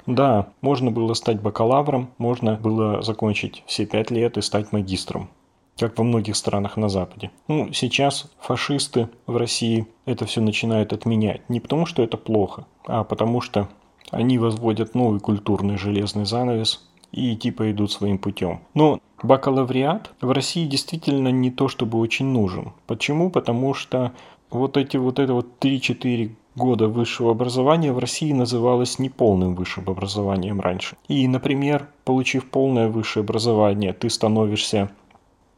Да, 0.06 0.48
можно 0.60 0.90
было 0.90 1.14
стать 1.14 1.40
бакалавром, 1.40 2.10
можно 2.18 2.54
было 2.54 3.02
закончить 3.02 3.62
все 3.66 3.86
пять 3.86 4.10
лет 4.10 4.36
и 4.36 4.42
стать 4.42 4.72
магистром 4.72 5.28
как 5.78 5.98
во 5.98 6.04
многих 6.04 6.36
странах 6.36 6.78
на 6.78 6.88
Западе. 6.88 7.30
Ну, 7.48 7.72
сейчас 7.72 8.30
фашисты 8.40 9.10
в 9.26 9.36
России 9.36 9.86
это 10.06 10.24
все 10.24 10.40
начинают 10.40 10.92
отменять. 10.92 11.48
Не 11.50 11.60
потому, 11.60 11.84
что 11.84 12.02
это 12.02 12.16
плохо, 12.16 12.66
а 12.86 13.04
потому 13.04 13.40
что 13.40 13.68
они 14.10 14.38
возводят 14.38 14.94
новый 14.94 15.20
культурный 15.20 15.76
железный 15.76 16.24
занавес, 16.24 16.88
и 17.12 17.36
типа 17.36 17.70
идут 17.70 17.92
своим 17.92 18.18
путем. 18.18 18.60
Но 18.74 19.00
бакалавриат 19.22 20.12
в 20.20 20.30
России 20.30 20.66
действительно 20.66 21.28
не 21.28 21.50
то 21.50 21.68
чтобы 21.68 21.98
очень 21.98 22.26
нужен. 22.26 22.72
Почему? 22.86 23.30
Потому 23.30 23.74
что 23.74 24.12
вот 24.50 24.76
эти 24.76 24.96
вот 24.96 25.18
это 25.18 25.34
вот 25.34 25.46
3-4 25.60 26.30
года 26.56 26.88
высшего 26.88 27.30
образования 27.30 27.92
в 27.92 27.98
России 27.98 28.32
называлось 28.32 28.98
неполным 28.98 29.54
высшим 29.54 29.84
образованием 29.88 30.60
раньше. 30.60 30.96
И, 31.06 31.28
например, 31.28 31.88
получив 32.04 32.50
полное 32.50 32.88
высшее 32.88 33.22
образование, 33.22 33.92
ты 33.92 34.08
становишься, 34.08 34.90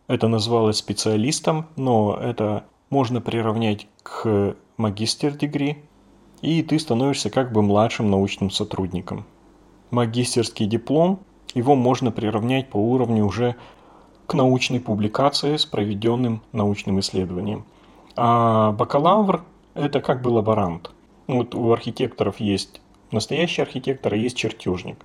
это 0.09 0.28
называлось 0.28 0.76
специалистом, 0.76 1.67
но 1.76 2.19
это 2.21 2.64
можно 2.90 3.21
приравнять 3.21 3.87
к 4.02 4.57
магистр-дегри, 4.76 5.78
и 6.43 6.62
ты 6.62 6.78
становишься 6.78 7.31
как 7.31 7.52
бы 7.52 7.62
младшим 7.62 8.11
научным 8.11 8.50
сотрудником. 8.50 9.25
Магистерский 9.90 10.67
диплом 10.67 11.21
его 11.55 11.75
можно 11.75 12.11
приравнять 12.11 12.69
по 12.69 12.76
уровню 12.76 13.25
уже 13.25 13.55
к 14.26 14.35
научной 14.35 14.81
публикации 14.81 15.57
с 15.57 15.64
проведенным 15.64 16.43
научным 16.52 17.00
исследованием. 17.00 17.64
А 18.17 18.73
бакалавр– 18.73 19.45
это 19.78 20.00
как 20.00 20.23
бы 20.23 20.28
лаборант. 20.28 20.90
Вот 21.26 21.54
у 21.54 21.73
архитекторов 21.73 22.40
есть 22.40 22.80
настоящий 23.11 23.62
архитектор, 23.62 24.14
а 24.14 24.16
есть 24.16 24.37
чертежник. 24.37 24.99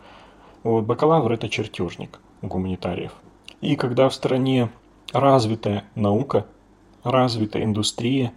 Вот 0.63 0.83
бакалавр– 0.83 1.31
это 1.33 1.49
чертежник 1.49 2.19
у 2.41 2.47
гуманитариев. 2.47 3.13
И 3.61 3.75
когда 3.75 4.09
в 4.09 4.13
стране 4.13 4.69
развитая 5.11 5.85
наука, 5.95 6.45
развитая 7.03 7.63
индустрия, 7.63 8.33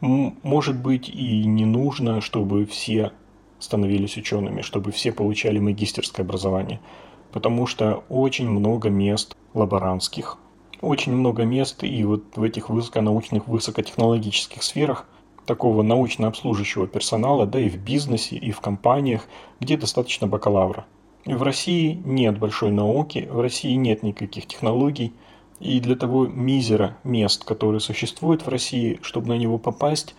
может 0.00 0.80
быть 0.80 1.08
и 1.08 1.44
не 1.44 1.64
нужно, 1.64 2.20
чтобы 2.20 2.66
все 2.66 3.12
становились 3.58 4.16
учеными, 4.16 4.62
чтобы 4.62 4.92
все 4.92 5.12
получали 5.12 5.58
магистерское 5.58 6.24
образование– 6.24 6.80
потому 7.34 7.66
что 7.66 8.04
очень 8.08 8.48
много 8.48 8.90
мест 8.90 9.36
лаборантских, 9.54 10.38
очень 10.80 11.12
много 11.16 11.42
мест 11.42 11.82
и 11.82 12.04
вот 12.04 12.22
в 12.36 12.42
этих 12.44 12.70
высоконаучных, 12.70 13.48
высокотехнологических 13.48 14.62
сферах 14.62 15.04
такого 15.46 15.82
научно-обслуживающего 15.82 16.86
персонала, 16.86 17.46
да 17.46 17.60
и 17.60 17.68
в 17.68 17.76
бизнесе, 17.76 18.36
и 18.36 18.50
в 18.50 18.60
компаниях, 18.60 19.26
где 19.60 19.76
достаточно 19.76 20.26
бакалавра. 20.26 20.86
В 21.24 21.42
России 21.42 22.00
нет 22.04 22.38
большой 22.38 22.70
науки, 22.70 23.28
в 23.30 23.40
России 23.40 23.74
нет 23.74 24.02
никаких 24.02 24.46
технологий, 24.46 25.12
и 25.60 25.80
для 25.80 25.96
того 25.96 26.26
мизера 26.26 26.96
мест, 27.04 27.44
которые 27.44 27.80
существуют 27.80 28.44
в 28.44 28.48
России, 28.48 28.98
чтобы 29.02 29.28
на 29.28 29.38
него 29.38 29.58
попасть, 29.58 30.14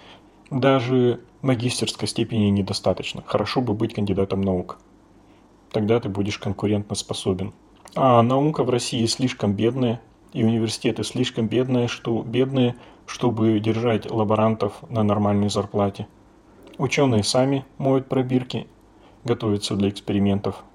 даже 0.49 1.21
магистерской 1.41 2.07
степени 2.07 2.45
недостаточно. 2.49 3.23
Хорошо 3.25 3.61
бы 3.61 3.73
быть 3.73 3.93
кандидатом 3.93 4.41
наук 4.41 4.79
тогда 5.75 5.99
ты 5.99 6.07
будешь 6.07 6.37
конкурентно 6.37 6.95
способен. 6.95 7.51
А 7.95 8.21
наука 8.21 8.63
в 8.63 8.69
России 8.69 9.05
слишком 9.07 9.51
бедная, 9.51 9.99
и 10.35 10.43
университеты 10.43 11.05
слишком 11.05 11.47
бедные, 11.47 11.87
что, 11.87 12.21
бедные, 12.21 12.75
чтобы 13.07 13.57
держать 13.61 14.11
лаборантов 14.11 14.73
на 14.89 15.01
нормальной 15.01 15.49
зарплате. 15.49 16.07
Ученые 16.77 17.23
сами 17.23 17.65
моют 17.77 18.09
пробирки, 18.09 18.67
готовятся 19.23 19.75
для 19.75 19.87
экспериментов 19.87 20.65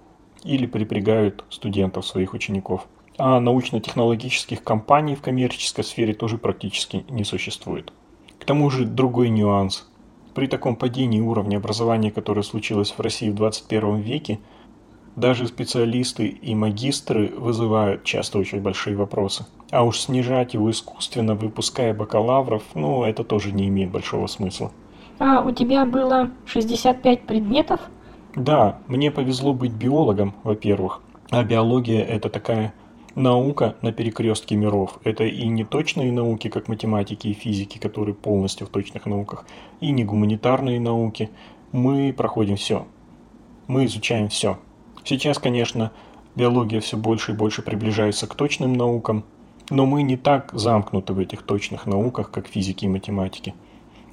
или 0.45 0.65
припрягают 0.65 1.45
студентов 1.51 2.07
своих 2.07 2.33
учеников. 2.33 2.87
А 3.19 3.39
научно-технологических 3.39 4.65
компаний 4.65 5.15
в 5.15 5.21
коммерческой 5.21 5.85
сфере 5.85 6.15
тоже 6.15 6.39
практически 6.39 7.05
не 7.11 7.25
существует. 7.25 7.93
К 8.39 8.47
тому 8.47 8.71
же 8.71 8.87
другой 8.87 9.29
нюанс. 9.29 9.87
При 10.35 10.47
таком 10.47 10.75
падении 10.75 11.21
уровня 11.21 11.59
образования, 11.59 12.11
которое 12.11 12.45
случилось 12.45 12.95
в 12.97 13.01
России 13.01 13.29
в 13.29 13.35
21 13.35 13.97
веке, 13.97 14.39
даже 15.17 15.47
специалисты 15.47 16.29
и 16.29 16.55
магистры 16.55 17.29
вызывают 17.37 18.05
часто 18.05 18.39
очень 18.39 18.61
большие 18.61 18.97
вопросы. 18.97 19.47
А 19.71 19.85
уж 19.85 20.01
снижать 20.01 20.55
его 20.55 20.71
искусственно, 20.71 21.35
выпуская 21.35 21.95
бакалавров, 21.95 22.63
ну, 22.75 23.05
это 23.05 23.25
тоже 23.25 23.53
не 23.53 23.69
имеет 23.69 23.91
большого 23.91 24.27
смысла. 24.27 24.73
А 25.19 25.43
у 25.43 25.51
тебя 25.51 25.85
было 25.85 26.31
65 26.47 27.23
предметов? 27.23 27.81
Да, 28.35 28.79
мне 28.87 29.11
повезло 29.11 29.53
быть 29.53 29.73
биологом, 29.73 30.35
во-первых. 30.45 31.01
А 31.31 31.45
биология 31.45 32.03
это 32.03 32.31
такая 32.31 32.73
наука 33.15 33.77
на 33.83 33.93
перекрестке 33.93 34.57
миров. 34.57 34.99
Это 35.05 35.25
и 35.25 35.47
не 35.47 35.65
точные 35.65 36.13
науки, 36.13 36.49
как 36.49 36.69
математики 36.69 37.29
и 37.29 37.35
физики, 37.35 37.79
которые 37.79 38.15
полностью 38.15 38.67
в 38.67 38.71
точных 38.71 39.07
науках, 39.07 39.45
и 39.81 39.91
не 39.91 40.05
гуманитарные 40.05 40.81
науки. 40.81 41.31
Мы 41.73 42.13
проходим 42.17 42.57
все. 42.57 42.87
Мы 43.67 43.85
изучаем 43.85 44.29
все. 44.29 44.59
Сейчас, 45.05 45.39
конечно, 45.39 45.93
биология 46.35 46.81
все 46.81 46.97
больше 46.97 47.33
и 47.33 47.35
больше 47.35 47.63
приближается 47.63 48.27
к 48.27 48.35
точным 48.35 48.75
наукам, 48.75 49.25
но 49.71 49.87
мы 49.87 50.03
не 50.03 50.17
так 50.17 50.51
замкнуты 50.53 51.13
в 51.13 51.19
этих 51.19 51.43
точных 51.43 51.87
науках, 51.87 52.31
как 52.31 52.49
физики 52.49 52.85
и 52.85 52.89
математики. 52.89 53.55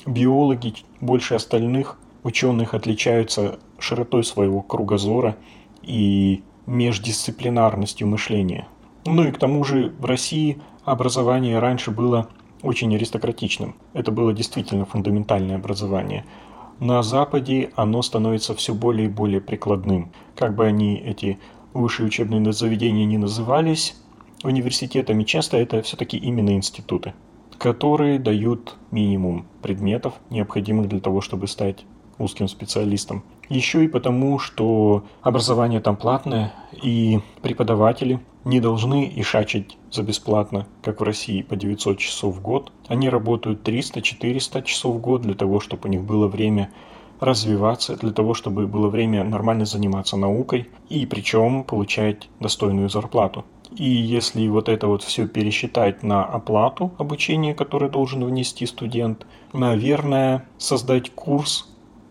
Биологи 0.05 0.75
больше 1.01 1.35
остальных 1.35 1.99
ученых 2.23 2.73
отличаются 2.73 3.59
широтой 3.79 4.23
своего 4.23 4.61
кругозора 4.61 5.35
и 5.81 6.43
междисциплинарностью 6.65 8.07
мышления. 8.07 8.67
Ну 9.05 9.23
и 9.23 9.31
к 9.31 9.37
тому 9.37 9.63
же 9.63 9.93
в 9.99 10.05
России 10.05 10.59
образование 10.83 11.59
раньше 11.59 11.91
было 11.91 12.29
очень 12.61 12.93
аристократичным. 12.95 13.75
Это 13.93 14.11
было 14.11 14.33
действительно 14.33 14.85
фундаментальное 14.85 15.55
образование– 15.55 16.25
на 16.79 17.01
Западе 17.03 17.71
оно 17.75 18.01
становится 18.01 18.53
все 18.53 18.73
более 18.73 19.07
и 19.07 19.11
более 19.11 19.41
прикладным. 19.41 20.11
Как 20.35 20.55
бы 20.55 20.65
они, 20.65 20.97
эти 20.97 21.39
высшие 21.73 22.07
учебные 22.07 22.53
заведения 22.53 23.05
не 23.05 23.17
назывались 23.17 23.95
университетами, 24.43 25.23
часто 25.23 25.57
это 25.57 25.81
все-таки 25.81 26.17
именно 26.17 26.51
институты, 26.51 27.13
которые 27.57 28.19
дают 28.19 28.75
минимум 28.91 29.47
предметов, 29.61 30.13
необходимых 30.29 30.87
для 30.87 30.99
того, 30.99 31.21
чтобы 31.21 31.47
стать 31.47 31.85
узким 32.19 32.47
специалистом. 32.47 33.23
Еще 33.49 33.85
и 33.85 33.87
потому, 33.87 34.39
что 34.39 35.05
образование 35.21 35.79
там 35.79 35.95
платное, 35.95 36.53
и 36.83 37.19
преподаватели 37.41 38.19
не 38.47 38.61
должны 38.61 39.11
ишачить 39.13 39.77
за 39.91 40.03
бесплатно, 40.03 40.67
как 40.81 41.01
в 41.01 41.03
России, 41.03 41.41
по 41.41 41.57
900 41.57 41.97
часов 41.97 42.35
в 42.35 42.41
год. 42.41 42.71
Они 42.87 43.09
работают 43.09 43.67
300-400 43.67 44.63
часов 44.63 44.95
в 44.95 44.99
год 44.99 45.21
для 45.21 45.33
того, 45.33 45.59
чтобы 45.59 45.89
у 45.89 45.91
них 45.91 46.03
было 46.03 46.27
время 46.27 46.71
развиваться, 47.19 47.97
для 47.97 48.11
того, 48.11 48.33
чтобы 48.33 48.67
было 48.67 48.87
время 48.87 49.23
нормально 49.25 49.65
заниматься 49.65 50.15
наукой 50.15 50.69
и 50.87 51.05
причем 51.05 51.65
получать 51.65 52.29
достойную 52.39 52.89
зарплату. 52.89 53.43
И 53.75 53.89
если 53.89 54.47
вот 54.47 54.69
это 54.69 54.87
вот 54.87 55.03
все 55.03 55.27
пересчитать 55.27 56.01
на 56.01 56.23
оплату 56.23 56.93
обучения, 56.97 57.53
который 57.53 57.89
должен 57.89 58.23
внести 58.23 58.65
студент, 58.65 59.27
наверное, 59.51 60.47
создать 60.57 61.09
курс 61.09 61.67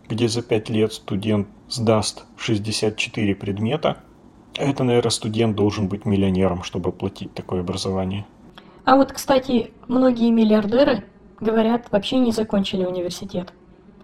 где 0.08 0.28
за 0.28 0.42
5 0.42 0.68
лет 0.70 0.92
студент 0.92 1.48
сдаст 1.68 2.26
64 2.36 3.34
предмета, 3.34 3.98
это, 4.58 4.84
наверное, 4.84 5.10
студент 5.10 5.56
должен 5.56 5.88
быть 5.88 6.04
миллионером, 6.04 6.62
чтобы 6.62 6.90
оплатить 6.90 7.32
такое 7.34 7.60
образование. 7.60 8.26
А 8.84 8.96
вот, 8.96 9.12
кстати, 9.12 9.72
многие 9.88 10.30
миллиардеры, 10.30 11.04
говорят, 11.40 11.86
вообще 11.90 12.18
не 12.18 12.32
закончили 12.32 12.84
университет. 12.84 13.52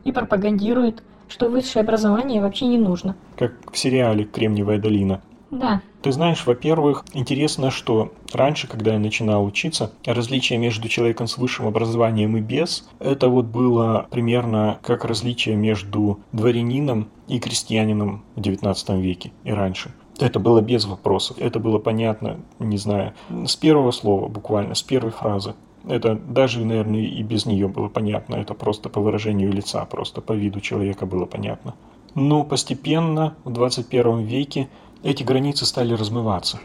И 0.04 0.12
пропагандируют, 0.12 1.02
что 1.28 1.48
высшее 1.48 1.82
образование 1.82 2.42
вообще 2.42 2.66
не 2.66 2.78
нужно. 2.78 3.14
Как 3.36 3.52
в 3.70 3.78
сериале 3.78 4.24
«Кремниевая 4.24 4.78
долина». 4.78 5.22
Да. 5.50 5.82
Ты 6.00 6.10
знаешь, 6.10 6.46
во-первых, 6.46 7.04
интересно, 7.12 7.70
что 7.70 8.12
раньше, 8.32 8.66
когда 8.66 8.94
я 8.94 8.98
начинал 8.98 9.44
учиться, 9.44 9.92
различие 10.04 10.58
между 10.58 10.88
человеком 10.88 11.28
с 11.28 11.38
высшим 11.38 11.66
образованием 11.68 12.36
и 12.36 12.40
без, 12.40 12.88
это 12.98 13.28
вот 13.28 13.44
было 13.44 14.08
примерно 14.10 14.78
как 14.82 15.04
различие 15.04 15.54
между 15.54 16.20
дворянином 16.32 17.08
и 17.28 17.38
крестьянином 17.38 18.24
в 18.34 18.40
XIX 18.40 19.00
веке 19.00 19.30
и 19.44 19.52
раньше. 19.52 19.92
Это 20.18 20.38
было 20.38 20.60
без 20.60 20.84
вопросов, 20.84 21.38
это 21.38 21.58
было 21.58 21.78
понятно, 21.78 22.38
не 22.58 22.76
знаю, 22.76 23.14
с 23.46 23.56
первого 23.56 23.90
слова 23.90 24.28
буквально, 24.28 24.74
с 24.74 24.82
первой 24.82 25.10
фразы. 25.10 25.54
Это 25.88 26.14
даже, 26.14 26.64
наверное, 26.64 27.00
и 27.00 27.22
без 27.22 27.46
нее 27.46 27.66
было 27.66 27.88
понятно, 27.88 28.36
это 28.36 28.54
просто 28.54 28.88
по 28.88 29.00
выражению 29.00 29.52
лица, 29.52 29.84
просто 29.84 30.20
по 30.20 30.32
виду 30.32 30.60
человека 30.60 31.06
было 31.06 31.24
понятно. 31.24 31.74
Но 32.14 32.44
постепенно 32.44 33.34
в 33.44 33.50
21 33.50 34.20
веке 34.20 34.68
эти 35.02 35.22
границы 35.22 35.66
стали 35.66 35.94
размываться. 35.94 36.60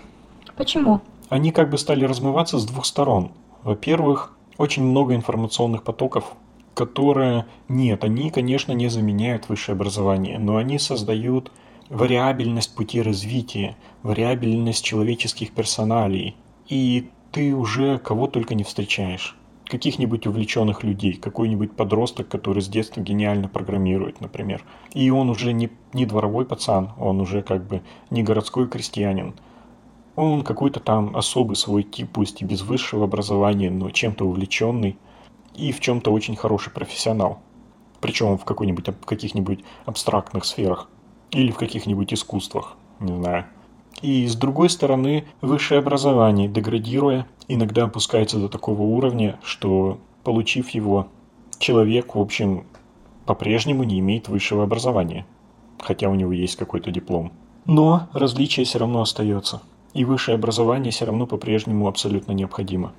Почему? 0.55 1.01
Они 1.29 1.51
как 1.51 1.69
бы 1.69 1.77
стали 1.77 2.05
размываться 2.05 2.59
с 2.59 2.65
двух 2.65 2.85
сторон. 2.85 3.31
Во-первых, 3.63 4.33
очень 4.57 4.83
много 4.83 5.15
информационных 5.15 5.83
потоков, 5.83 6.33
которые, 6.73 7.45
нет, 7.69 8.03
они, 8.03 8.29
конечно, 8.29 8.71
не 8.71 8.87
заменяют 8.87 9.49
высшее 9.49 9.75
образование, 9.75 10.37
но 10.37 10.57
они 10.57 10.77
создают 10.79 11.51
вариабельность 11.89 12.75
пути 12.75 13.01
развития, 13.01 13.75
вариабельность 14.03 14.83
человеческих 14.83 15.51
персоналей. 15.51 16.35
И 16.67 17.09
ты 17.31 17.55
уже 17.55 17.97
кого 17.99 18.27
только 18.27 18.55
не 18.55 18.63
встречаешь 18.63 19.35
каких-нибудь 19.67 20.27
увлеченных 20.27 20.83
людей, 20.83 21.13
какой-нибудь 21.13 21.73
подросток, 21.73 22.27
который 22.27 22.61
с 22.61 22.67
детства 22.67 23.01
гениально 23.01 23.47
программирует, 23.47 24.21
например. 24.21 24.63
И 24.93 25.09
он 25.09 25.29
уже 25.29 25.53
не, 25.53 25.69
не 25.93 26.05
дворовой 26.05 26.45
пацан, 26.45 26.91
он 26.97 27.19
уже 27.19 27.41
как 27.41 27.67
бы 27.67 27.81
не 28.09 28.23
городской 28.23 28.67
крестьянин. 28.67 29.35
Он 30.15 30.43
какой-то 30.43 30.79
там 30.79 31.15
особый 31.15 31.55
свой 31.55 31.83
тип, 31.83 32.09
пусть 32.13 32.41
и 32.41 32.45
без 32.45 32.61
высшего 32.61 33.03
образования, 33.03 33.69
но 33.69 33.91
чем-то 33.91 34.25
увлеченный 34.25 34.97
и 35.55 35.71
в 35.71 35.79
чем-то 35.79 36.11
очень 36.11 36.35
хороший 36.35 36.71
профессионал. 36.71 37.39
Причем 37.99 38.37
в 38.37 38.45
в 38.45 39.05
каких-нибудь 39.05 39.63
абстрактных 39.85 40.45
сферах 40.45 40.89
или 41.31 41.51
в 41.51 41.57
каких-нибудь 41.57 42.13
искусствах, 42.13 42.75
не 42.99 43.13
знаю. 43.15 43.45
И 44.01 44.27
с 44.27 44.35
другой 44.35 44.69
стороны, 44.69 45.25
высшее 45.41 45.79
образование, 45.79 46.47
деградируя, 46.47 47.25
иногда 47.47 47.85
опускается 47.85 48.37
до 48.37 48.47
такого 48.47 48.83
уровня, 48.83 49.39
что, 49.43 49.99
получив 50.23 50.69
его, 50.69 51.07
человек, 51.57 52.15
в 52.15 52.19
общем, 52.19 52.65
по-прежнему 53.25 53.83
не 53.83 53.99
имеет 53.99 54.29
высшего 54.29 54.63
образования, 54.63 55.25
хотя 55.79 56.09
у 56.09 56.15
него 56.15 56.31
есть 56.31 56.55
какой-то 56.55 56.91
диплом. 56.91 57.31
Но 57.65 58.07
различие 58.13 58.65
все 58.65 58.79
равно 58.79 59.01
остается, 59.01 59.61
и 59.93 60.05
высшее 60.05 60.35
образование 60.35 60.91
все 60.91 61.05
равно 61.05 61.25
по-прежнему 61.25 61.87
абсолютно 61.87 62.33
необходимо. 62.33 62.93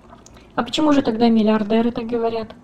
А 0.57 0.65
почему 0.65 0.93
же 0.93 1.03
тогда 1.03 1.29
миллиардеры 1.29 1.93
так 1.93 2.07
говорят? 2.07 2.55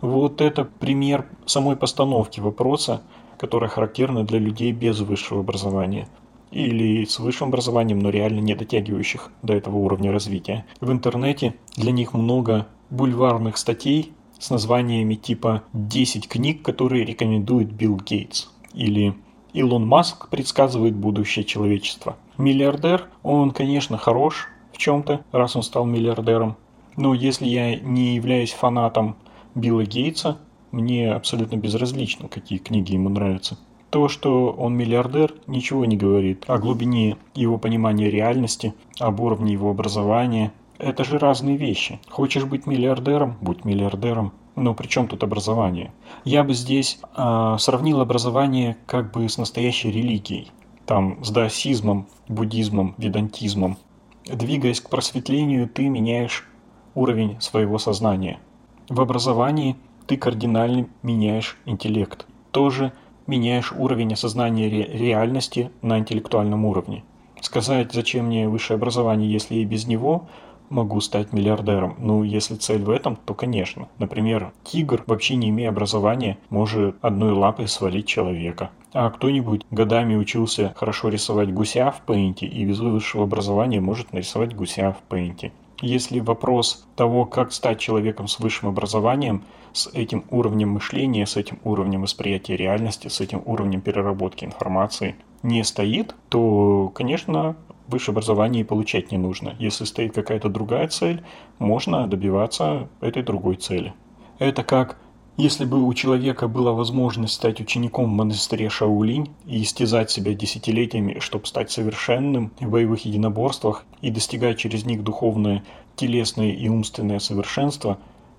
Вот 0.00 0.40
это 0.40 0.64
пример 0.64 1.26
самой 1.46 1.74
постановки 1.74 2.38
вопроса, 2.40 3.02
которая 3.38 3.70
характерна 3.70 4.24
для 4.24 4.38
людей 4.38 4.72
без 4.72 5.00
высшего 5.00 5.40
образования– 5.40 6.08
или 6.50 7.04
с 7.04 7.18
высшим 7.18 7.48
образованием, 7.48 7.98
но 7.98 8.10
реально 8.10 8.40
не 8.40 8.54
дотягивающих 8.54 9.30
до 9.42 9.54
этого 9.54 9.76
уровня 9.76 10.12
развития. 10.12 10.64
В 10.80 10.90
интернете 10.90 11.54
для 11.76 11.92
них 11.92 12.14
много 12.14 12.66
бульварных 12.90 13.56
статей 13.56 14.12
с 14.38 14.50
названиями 14.50 15.14
типа 15.14 15.62
«10 15.74 16.28
книг, 16.28 16.62
которые 16.62 17.04
рекомендует 17.04 17.72
Билл 17.72 17.96
Гейтс» 17.96 18.48
или 18.74 19.14
«Илон 19.52 19.86
Маск 19.86 20.28
предсказывает 20.28 20.94
будущее 20.94 21.44
человечества». 21.44 22.16
Миллиардер, 22.38 23.08
он, 23.22 23.50
конечно, 23.50 23.96
хорош 23.96 24.48
в 24.72 24.78
чем-то, 24.78 25.22
раз 25.32 25.56
он 25.56 25.62
стал 25.62 25.86
миллиардером, 25.86 26.56
но 26.96 27.14
если 27.14 27.46
я 27.46 27.76
не 27.76 28.14
являюсь 28.14 28.52
фанатом 28.52 29.16
Билла 29.54 29.84
Гейтса, 29.84 30.38
мне 30.70 31.12
абсолютно 31.12 31.56
безразлично, 31.56 32.28
какие 32.28 32.58
книги 32.58 32.92
ему 32.92 33.08
нравятся. 33.08 33.58
То, 33.90 34.08
что 34.08 34.50
он 34.50 34.74
миллиардер, 34.74 35.34
ничего 35.46 35.84
не 35.84 35.96
говорит 35.96 36.44
о 36.48 36.58
глубине 36.58 37.16
его 37.34 37.56
понимания 37.56 38.10
реальности, 38.10 38.74
об 38.98 39.20
уровне 39.20 39.52
его 39.52 39.70
образования. 39.70 40.52
Это 40.78 41.04
же 41.04 41.18
разные 41.18 41.56
вещи. 41.56 42.00
Хочешь 42.08 42.44
быть 42.44 42.66
миллиардером? 42.66 43.36
Будь 43.40 43.64
миллиардером. 43.64 44.32
Но 44.56 44.74
при 44.74 44.86
чем 44.86 45.06
тут 45.06 45.22
образование? 45.22 45.92
Я 46.24 46.42
бы 46.42 46.54
здесь 46.54 46.98
э, 47.16 47.56
сравнил 47.58 48.00
образование 48.00 48.76
как 48.86 49.12
бы 49.12 49.28
с 49.28 49.38
настоящей 49.38 49.90
религией. 49.90 50.50
Там 50.84 51.22
с 51.24 51.30
даосизмом, 51.30 52.06
буддизмом, 52.28 52.94
ведантизмом. 52.98 53.78
Двигаясь 54.24 54.80
к 54.80 54.90
просветлению, 54.90 55.68
ты 55.68 55.88
меняешь 55.88 56.48
уровень 56.94 57.40
своего 57.40 57.78
сознания. 57.78 58.40
В 58.88 59.00
образовании 59.00 59.76
ты 60.06 60.16
кардинально 60.16 60.88
меняешь 61.02 61.56
интеллект. 61.64 62.26
Тоже 62.50 62.92
меняешь 63.26 63.72
уровень 63.72 64.12
осознания 64.12 64.68
ре 64.68 64.84
реальности 64.84 65.70
на 65.82 65.98
интеллектуальном 65.98 66.64
уровне. 66.64 67.04
Сказать, 67.40 67.92
зачем 67.92 68.26
мне 68.26 68.48
высшее 68.48 68.76
образование, 68.76 69.30
если 69.30 69.56
и 69.56 69.64
без 69.64 69.86
него 69.86 70.28
могу 70.70 71.00
стать 71.00 71.32
миллиардером? 71.32 71.96
Ну, 71.98 72.22
если 72.22 72.54
цель 72.56 72.82
в 72.82 72.90
этом, 72.90 73.16
то 73.16 73.34
конечно. 73.34 73.88
Например, 73.98 74.52
тигр, 74.64 75.04
вообще 75.06 75.36
не 75.36 75.50
имея 75.50 75.68
образования, 75.68 76.38
может 76.48 76.96
одной 77.02 77.32
лапой 77.32 77.68
свалить 77.68 78.06
человека. 78.06 78.70
А 78.92 79.10
кто-нибудь 79.10 79.66
годами 79.70 80.14
учился 80.14 80.72
хорошо 80.76 81.08
рисовать 81.08 81.52
гуся 81.52 81.90
в 81.90 82.00
пейнте 82.02 82.46
и 82.46 82.64
без 82.64 82.78
высшего 82.78 83.24
образования 83.24 83.80
может 83.80 84.12
нарисовать 84.12 84.54
гуся 84.54 84.92
в 84.92 85.02
пейнте. 85.08 85.52
Если 85.80 86.20
вопрос 86.20 86.86
того, 86.96 87.26
как 87.26 87.52
стать 87.52 87.78
человеком 87.78 88.28
с 88.28 88.38
высшим 88.38 88.68
образованием, 88.68 89.44
с 89.72 89.88
этим 89.88 90.24
уровнем 90.30 90.70
мышления, 90.70 91.26
с 91.26 91.36
этим 91.36 91.58
уровнем 91.64 92.02
восприятия 92.02 92.56
реальности, 92.56 93.08
с 93.08 93.20
этим 93.20 93.42
уровнем 93.44 93.82
переработки 93.82 94.44
информации 94.44 95.16
не 95.42 95.62
стоит, 95.64 96.14
то, 96.30 96.90
конечно, 96.94 97.56
высшее 97.88 98.14
образование 98.14 98.62
и 98.62 98.64
получать 98.64 99.12
не 99.12 99.18
нужно. 99.18 99.54
Если 99.58 99.84
стоит 99.84 100.14
какая-то 100.14 100.48
другая 100.48 100.88
цель, 100.88 101.22
можно 101.58 102.06
добиваться 102.06 102.88
этой 103.00 103.22
другой 103.22 103.56
цели. 103.56 103.92
Это 104.38 104.64
как 104.64 104.98
если 105.36 105.64
бы 105.64 105.82
у 105.82 105.92
человека 105.92 106.48
была 106.48 106.72
возможность 106.72 107.34
стать 107.34 107.60
учеником 107.60 108.06
в 108.06 108.16
монастыре 108.16 108.70
Шаулинь 108.70 109.28
и 109.46 109.62
истязать 109.62 110.10
себя 110.10 110.34
десятилетиями, 110.34 111.18
чтобы 111.20 111.46
стать 111.46 111.70
совершенным 111.70 112.52
в 112.58 112.70
боевых 112.70 113.04
единоборствах 113.04 113.84
и 114.00 114.10
достигать 114.10 114.58
через 114.58 114.86
них 114.86 115.04
духовное, 115.04 115.62
телесное 115.94 116.52
и 116.52 116.68
умственное 116.68 117.18
совершенство, 117.18 117.98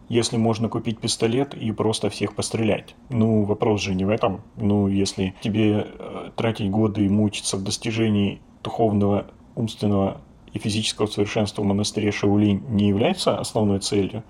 если 0.10 0.38
можно 0.38 0.70
купить 0.70 1.00
пистолет 1.00 1.54
и 1.54 1.72
просто 1.72 2.10
всех 2.10 2.34
пострелять. 2.34 2.96
Ну, 3.10 3.44
вопрос 3.44 3.82
же 3.82 3.94
не 3.94 4.06
в 4.06 4.10
этом. 4.10 4.42
Ну, 4.56 4.88
если 4.88 5.36
тебе 5.42 5.88
э, 5.88 6.32
тратить 6.36 6.72
годы 6.72 7.06
и 7.06 7.10
мучиться 7.10 7.58
в 7.58 7.64
достижении 7.64 8.40
духовного, 8.64 9.28
умственного 9.56 10.22
и 10.54 10.60
физического 10.60 11.08
совершенства 11.08 11.62
в 11.62 11.66
монастыре 11.66 12.12
Шаулинь 12.12 12.64
не 12.70 12.88
является 12.88 13.38
основной 13.38 13.80
целью, 13.80 14.24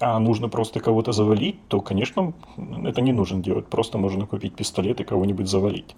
а 0.00 0.18
нужно 0.18 0.48
просто 0.48 0.80
кого-то 0.80 1.12
завалить, 1.12 1.56
то, 1.68 1.80
конечно, 1.80 2.34
это 2.84 3.00
не 3.00 3.12
нужно 3.12 3.42
делать. 3.42 3.66
Просто 3.68 3.98
можно 3.98 4.26
купить 4.26 4.54
пистолет 4.54 5.00
и 5.00 5.04
кого-нибудь 5.04 5.48
завалить. 5.48 5.96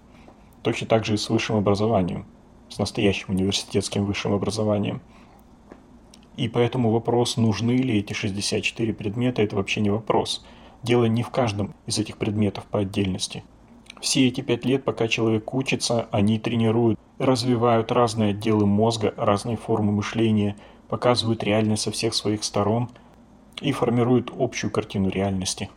Точно 0.61 0.87
так 0.87 1.05
же 1.05 1.15
и 1.15 1.17
с 1.17 1.29
высшим 1.29 1.57
образованием, 1.57 2.25
с 2.69 2.79
настоящим 2.79 3.33
университетским 3.33 4.05
высшим 4.05 4.33
образованием. 4.33 5.01
И 6.37 6.47
поэтому 6.47 6.91
вопрос, 6.91 7.35
нужны 7.35 7.71
ли 7.71 7.99
эти 7.99 8.13
64 8.13 8.93
предмета, 8.93 9.41
это 9.41 9.57
вообще 9.57 9.81
не 9.81 9.89
вопрос. 9.89 10.45
Дело 10.81 11.05
не 11.05 11.23
в 11.23 11.29
каждом 11.29 11.75
из 11.85 11.99
этих 11.99 12.17
предметов 12.17 12.65
по 12.65 12.79
отдельности. 12.79 13.43
Все 13.99 14.29
эти 14.29 14.39
пять 14.39 14.63
лет, 14.63 14.85
пока 14.85 15.09
человек 15.09 15.53
учится, 15.53 16.07
они 16.11 16.39
тренируют, 16.39 16.97
развивают 17.17 17.91
разные 17.91 18.29
отделы 18.29 18.65
мозга, 18.65 19.13
разные 19.17 19.57
формы 19.57 19.91
мышления, 19.91 20.55
показывают 20.87 21.43
реальность 21.43 21.81
со 21.81 21.91
всех 21.91 22.13
своих 22.13 22.45
сторон– 22.45 22.89
и 23.61 23.71
формирует 23.71 24.31
общую 24.37 24.71
картину 24.71 25.09
реальности. 25.09 25.69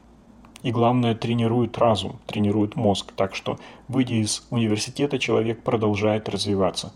И 0.62 0.70
главное, 0.70 1.14
тренирует 1.14 1.76
разум, 1.78 2.20
тренирует 2.26 2.76
мозг, 2.76 3.12
так 3.16 3.34
что, 3.34 3.58
выйдя 3.88 4.14
из 4.14 4.46
университета, 4.50 5.18
человек 5.18 5.62
продолжает 5.62 6.28
развиваться. 6.28 6.92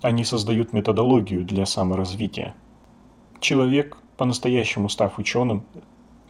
Они 0.00 0.24
создают 0.24 0.72
методологию 0.72 1.44
для 1.44 1.66
саморазвития. 1.66 2.54
Человек, 3.40 3.96
по-настоящему 4.16 4.88
став 4.88 5.18
ученым 5.18 5.64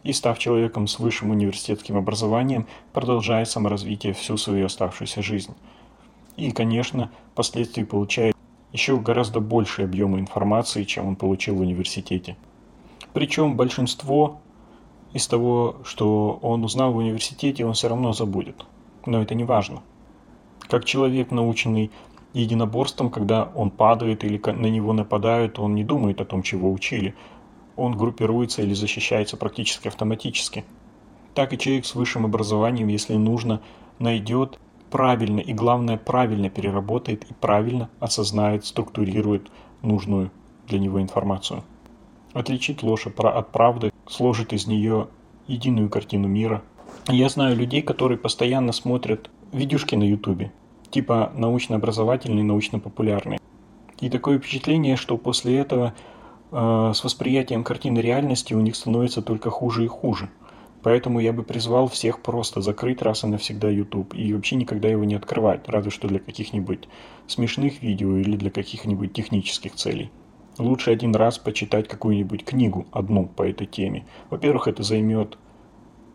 и 0.03 0.11
став 0.13 0.39
человеком 0.39 0.87
с 0.87 0.97
высшим 0.97 1.29
университетским 1.29 1.97
образованием, 1.97 2.67
продолжает 2.93 3.49
саморазвитие 3.49 4.13
всю 4.13 4.37
свою 4.37 4.65
оставшуюся 4.65 5.21
жизнь. 5.21 5.53
И, 6.35 6.51
конечно, 6.51 7.11
впоследствии 7.33 7.83
получает 7.83 8.35
еще 8.73 8.97
гораздо 8.97 9.39
больший 9.39 9.85
объем 9.85 10.19
информации, 10.19 10.83
чем 10.83 11.07
он 11.07 11.15
получил 11.15 11.55
в 11.55 11.61
университете. 11.61 12.37
Причем 13.15 13.55
большинство 13.55 14.41
из 15.13 15.25
того, 15.25 15.77
что 15.85 16.37
он 16.41 16.65
узнал 16.65 16.91
в 16.91 16.97
университете, 16.97 17.65
он 17.65 17.71
все 17.71 17.87
равно 17.87 18.11
забудет. 18.11 18.65
Но 19.05 19.21
это 19.21 19.35
не 19.35 19.45
важно. 19.45 19.83
Как 20.67 20.83
человек, 20.83 21.31
наученный 21.31 21.91
единоборством, 22.33 23.09
когда 23.09 23.49
он 23.55 23.71
падает 23.71 24.25
или 24.25 24.37
на 24.51 24.65
него 24.65 24.91
нападают, 24.91 25.59
он 25.59 25.75
не 25.75 25.85
думает 25.85 26.19
о 26.19 26.25
том, 26.25 26.43
чего 26.43 26.69
учили. 26.69 27.15
Он 27.77 27.95
группируется 27.95 28.63
или 28.63 28.73
защищается 28.73 29.37
практически 29.37 29.87
автоматически. 29.87 30.65
Так 31.33 31.53
и 31.53 31.57
человек 31.57 31.85
с 31.85 31.95
высшим 31.95 32.25
образованием, 32.25 32.89
если 32.89 33.15
нужно, 33.15 33.61
найдет 33.97 34.59
правильно 34.91 35.39
и, 35.39 35.53
главное, 35.53 35.95
правильно 35.95 36.49
переработает 36.49 37.23
и 37.31 37.33
правильно 37.33 37.89
осознает, 38.01 38.65
структурирует 38.65 39.49
нужную 39.81 40.31
для 40.67 40.79
него 40.79 41.01
информацию. 41.01 41.63
Отличит 42.35 42.83
ложь 42.83 43.07
от 43.07 43.51
правды, 43.53 43.93
сложит 44.09 44.51
из 44.51 44.67
нее 44.67 45.07
единую 45.47 45.89
картину 45.89 46.27
мира. 46.27 46.63
Я 47.07 47.29
знаю 47.29 47.55
людей, 47.55 47.81
которые 47.81 48.17
постоянно 48.17 48.73
смотрят 48.73 49.29
видюшки 49.53 49.95
на 49.95 50.03
ютубе, 50.03 50.51
типа 50.89 51.31
научно-образовательные, 51.33 52.43
научно-популярные. 52.43 53.39
И 54.01 54.09
такое 54.09 54.37
впечатление, 54.37 54.97
что 54.97 55.15
после 55.15 55.57
этого 55.59 55.93
э, 56.51 56.91
с 56.93 57.05
восприятием 57.05 57.63
картины 57.63 57.99
реальности 57.99 58.53
у 58.53 58.59
них 58.59 58.75
становится 58.75 59.21
только 59.21 59.49
хуже 59.49 59.85
и 59.85 59.87
хуже. 59.87 60.29
Поэтому 60.83 61.21
я 61.21 61.31
бы 61.31 61.41
призвал 61.41 61.87
всех 61.87 62.21
просто 62.21 62.59
закрыть 62.59 63.01
раз 63.01 63.23
и 63.23 63.27
навсегда 63.27 63.69
YouTube 63.69 64.13
и 64.13 64.33
вообще 64.33 64.57
никогда 64.57 64.89
его 64.89 65.05
не 65.05 65.15
открывать, 65.15 65.69
разве 65.69 65.89
что 65.89 66.09
для 66.09 66.19
каких-нибудь 66.19 66.89
смешных 67.27 67.81
видео 67.81 68.17
или 68.17 68.35
для 68.35 68.51
каких-нибудь 68.51 69.13
технических 69.13 69.75
целей. 69.75 70.11
Лучше 70.57 70.91
один 70.91 71.15
раз 71.15 71.37
почитать 71.37 71.87
какую-нибудь 71.87 72.45
книгу, 72.45 72.85
одну 72.91 73.27
по 73.27 73.43
этой 73.43 73.67
теме. 73.67 74.05
Во-первых, 74.29 74.67
это 74.67 74.83
займет 74.83 75.37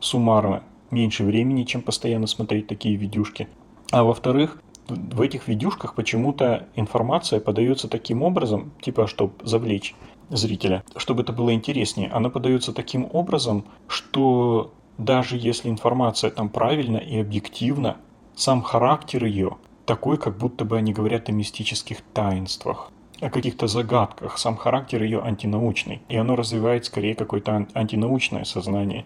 суммарно 0.00 0.62
меньше 0.90 1.24
времени, 1.24 1.64
чем 1.64 1.82
постоянно 1.82 2.26
смотреть 2.26 2.66
такие 2.66 2.96
видюшки. 2.96 3.48
А 3.92 4.02
во-вторых, 4.02 4.62
в 4.88 5.20
этих 5.20 5.46
видюшках 5.46 5.94
почему-то 5.94 6.66
информация 6.74 7.40
подается 7.40 7.88
таким 7.88 8.22
образом, 8.22 8.72
типа, 8.80 9.06
чтобы 9.06 9.34
завлечь 9.42 9.94
зрителя, 10.30 10.84
чтобы 10.96 11.22
это 11.22 11.32
было 11.32 11.52
интереснее. 11.52 12.10
Она 12.10 12.30
подается 12.30 12.72
таким 12.72 13.08
образом, 13.12 13.64
что 13.88 14.72
даже 14.98 15.36
если 15.36 15.68
информация 15.68 16.30
там 16.30 16.48
правильна 16.48 16.98
и 16.98 17.18
объективна, 17.18 17.96
сам 18.34 18.62
характер 18.62 19.24
ее 19.24 19.56
такой, 19.86 20.16
как 20.18 20.38
будто 20.38 20.64
бы 20.64 20.76
они 20.76 20.92
говорят 20.92 21.28
о 21.28 21.32
мистических 21.32 22.00
таинствах, 22.14 22.90
о 23.20 23.30
каких-то 23.30 23.66
загадках. 23.66 24.38
Сам 24.38 24.56
характер 24.56 25.02
ее 25.02 25.20
антинаучный, 25.20 26.02
и 26.08 26.16
оно 26.16 26.36
развивает 26.36 26.84
скорее 26.84 27.14
какое-то 27.14 27.66
антинаучное 27.74 28.44
сознание. 28.44 29.04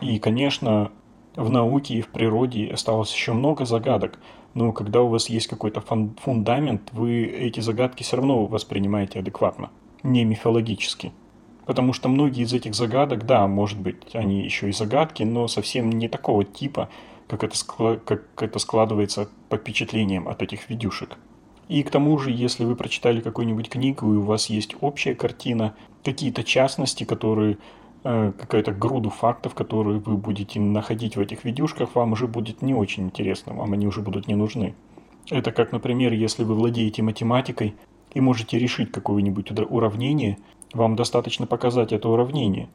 И, 0.00 0.18
конечно, 0.18 0.90
в 1.36 1.50
науке 1.50 1.94
и 1.94 2.02
в 2.02 2.08
природе 2.08 2.70
осталось 2.72 3.12
еще 3.12 3.32
много 3.32 3.64
загадок, 3.64 4.18
но 4.54 4.72
когда 4.72 5.02
у 5.02 5.08
вас 5.08 5.28
есть 5.28 5.48
какой-то 5.48 5.80
фундамент, 5.80 6.90
вы 6.92 7.24
эти 7.24 7.60
загадки 7.60 8.02
все 8.02 8.16
равно 8.16 8.46
воспринимаете 8.46 9.18
адекватно 9.18 9.70
не 10.04 10.24
мифологически. 10.24 11.12
Потому 11.66 11.94
что 11.94 12.08
многие 12.08 12.44
из 12.44 12.52
этих 12.52 12.74
загадок, 12.74 13.26
да, 13.26 13.48
может 13.48 13.80
быть, 13.80 14.14
они 14.14 14.42
еще 14.42 14.68
и 14.68 14.72
загадки, 14.72 15.22
но 15.22 15.48
совсем 15.48 15.90
не 15.90 16.08
такого 16.08 16.44
типа, 16.44 16.90
как 17.26 17.42
это, 17.42 17.56
как 18.04 18.42
это 18.42 18.58
складывается 18.58 19.28
по 19.48 19.56
впечатлениям 19.56 20.28
от 20.28 20.42
этих 20.42 20.68
видюшек. 20.68 21.16
И 21.68 21.82
к 21.82 21.90
тому 21.90 22.18
же, 22.18 22.30
если 22.30 22.64
вы 22.64 22.76
прочитали 22.76 23.20
какую-нибудь 23.20 23.68
книгу, 23.68 24.12
и 24.12 24.16
у 24.16 24.22
вас 24.22 24.46
есть 24.46 24.76
общая 24.80 25.14
картина, 25.14 25.74
какие-то 26.02 26.44
частности, 26.44 27.04
которые 27.04 27.58
э, 28.04 28.32
какая-то 28.38 28.72
груду 28.72 29.10
фактов, 29.10 29.54
которые 29.54 29.98
вы 29.98 30.16
будете 30.16 30.60
находить 30.60 31.16
в 31.16 31.20
этих 31.20 31.44
видюшках, 31.44 31.94
вам 31.94 32.12
уже 32.12 32.26
будет 32.26 32.60
не 32.62 32.74
очень 32.74 33.04
интересно, 33.04 33.54
вам 33.54 33.72
они 33.72 33.86
уже 33.86 34.02
будут 34.02 34.28
не 34.28 34.34
нужны. 34.34 34.74
Это 35.30 35.52
как, 35.52 35.72
например, 35.72 36.12
если 36.12 36.44
вы 36.44 36.54
владеете 36.54 37.02
математикой, 37.02 37.74
и 38.14 38.20
можете 38.20 38.58
решить 38.58 38.92
какое-нибудь 38.92 39.50
уравнение, 39.68 40.38
вам 40.72 40.96
достаточно 40.96 41.46
показать 41.46 41.92
это 41.92 42.08
уравнение. 42.08 42.68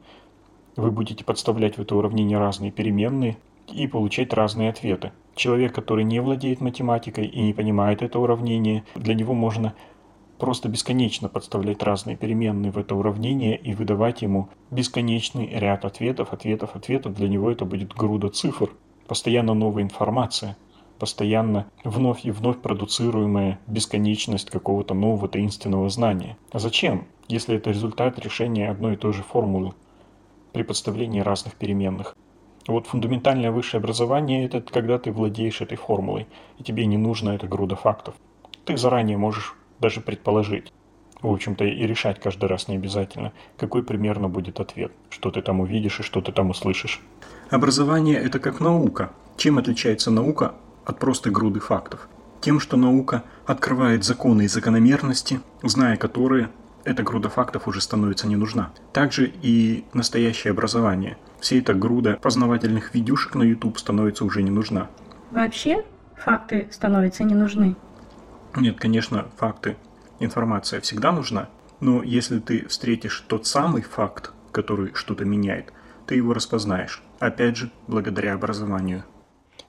Вы 0.76 0.90
будете 0.90 1.24
подставлять 1.24 1.78
в 1.78 1.82
это 1.82 1.96
уравнение 1.96 2.38
разные 2.38 2.70
переменные 2.70 3.38
и 3.72 3.86
получать 3.86 4.32
разные 4.32 4.70
ответы. 4.70 5.12
Человек, 5.34 5.74
который 5.74 6.04
не 6.04 6.20
владеет 6.20 6.60
математикой 6.60 7.26
и 7.26 7.40
не 7.40 7.52
понимает 7.52 8.02
это 8.02 8.18
уравнение, 8.18 8.84
для 8.94 9.14
него 9.14 9.34
можно 9.34 9.74
просто 10.38 10.68
бесконечно 10.68 11.28
подставлять 11.28 11.82
разные 11.82 12.16
переменные 12.16 12.72
в 12.72 12.78
это 12.78 12.94
уравнение 12.94 13.56
и 13.56 13.74
выдавать 13.74 14.22
ему 14.22 14.48
бесконечный 14.70 15.46
ряд 15.46 15.84
ответов, 15.84 16.32
ответов, 16.32 16.74
ответов. 16.74 17.14
Для 17.14 17.28
него 17.28 17.50
это 17.50 17.64
будет 17.64 17.94
груда 17.94 18.28
цифр, 18.28 18.70
постоянно 19.06 19.54
новая 19.54 19.82
информация– 19.82 20.56
постоянно 21.00 21.66
вновь 21.82 22.24
и 22.24 22.30
вновь 22.30 22.58
продуцируемая 22.58 23.58
бесконечность 23.66 24.50
какого-то 24.50 24.94
нового 24.94 25.28
таинственного 25.28 25.88
знания. 25.88 26.36
А 26.52 26.60
зачем, 26.60 27.08
если 27.26 27.56
это 27.56 27.70
результат 27.70 28.18
решения 28.20 28.70
одной 28.70 28.94
и 28.94 28.96
той 28.96 29.14
же 29.14 29.22
формулы 29.22 29.72
при 30.52 30.62
подставлении 30.62 31.20
разных 31.20 31.54
переменных? 31.54 32.14
Вот 32.70 32.86
фундаментальное 32.86 33.50
высшее 33.50 33.80
образование– 33.80 34.44
это 34.46 34.60
когда 34.60 34.96
ты 34.96 35.10
владеешь 35.10 35.60
этой 35.60 35.76
формулой, 35.76 36.28
и 36.56 36.62
тебе 36.62 36.86
не 36.86 36.96
нужна 36.96 37.34
эта 37.34 37.48
груда 37.48 37.74
фактов. 37.74 38.14
Ты 38.64 38.76
заранее 38.76 39.16
можешь 39.16 39.56
даже 39.80 40.00
предположить, 40.00 40.72
в 41.20 41.32
общем-то, 41.32 41.64
и 41.64 41.84
решать 41.84 42.20
каждый 42.20 42.44
раз 42.44 42.68
не 42.68 42.76
обязательно, 42.76 43.32
какой 43.56 43.82
примерно 43.82 44.28
будет 44.28 44.60
ответ, 44.60 44.92
что 45.08 45.32
ты 45.32 45.42
там 45.42 45.58
увидишь 45.58 45.98
и 45.98 46.04
что 46.04 46.20
ты 46.20 46.30
там 46.30 46.50
услышишь. 46.50 47.00
Образование– 47.50 48.16
это 48.24 48.38
как 48.38 48.60
наука. 48.60 49.10
Чем 49.36 49.58
отличается 49.58 50.12
наука 50.12 50.54
от 50.84 51.00
просто 51.00 51.30
груды 51.30 51.58
фактов. 51.58 52.08
Тем, 52.40 52.60
что 52.60 52.76
наука 52.76 53.24
открывает 53.46 54.04
законы 54.04 54.42
и 54.42 54.48
закономерности, 54.48 55.40
зная 55.64 55.96
которые, 55.96 56.50
эта 56.90 57.04
груда 57.04 57.28
фактов 57.28 57.68
уже 57.68 57.80
становится 57.80 58.26
не 58.26 58.36
нужна. 58.36 58.72
Также 58.92 59.32
и 59.42 59.84
настоящее 59.94 60.50
образование. 60.50 61.16
Вся 61.40 61.56
эта 61.56 61.72
груда 61.72 62.18
познавательных 62.20 62.94
видюшек 62.94 63.36
на 63.36 63.44
YouTube 63.44 63.78
становится 63.78 64.24
уже 64.24 64.42
не 64.42 64.50
нужна. 64.50 64.88
Вообще 65.30 65.84
факты 66.16 66.68
становятся 66.72 67.22
не 67.22 67.34
нужны? 67.34 67.76
Нет, 68.56 68.80
конечно, 68.80 69.26
факты, 69.36 69.76
информация 70.18 70.80
всегда 70.80 71.12
нужна. 71.12 71.48
Но 71.78 72.02
если 72.02 72.40
ты 72.40 72.66
встретишь 72.66 73.24
тот 73.28 73.46
самый 73.46 73.82
факт, 73.82 74.32
который 74.50 74.92
что-то 74.94 75.24
меняет, 75.24 75.72
ты 76.06 76.16
его 76.16 76.34
распознаешь. 76.34 77.02
Опять 77.20 77.56
же, 77.56 77.70
благодаря 77.86 78.34
образованию. 78.34 79.04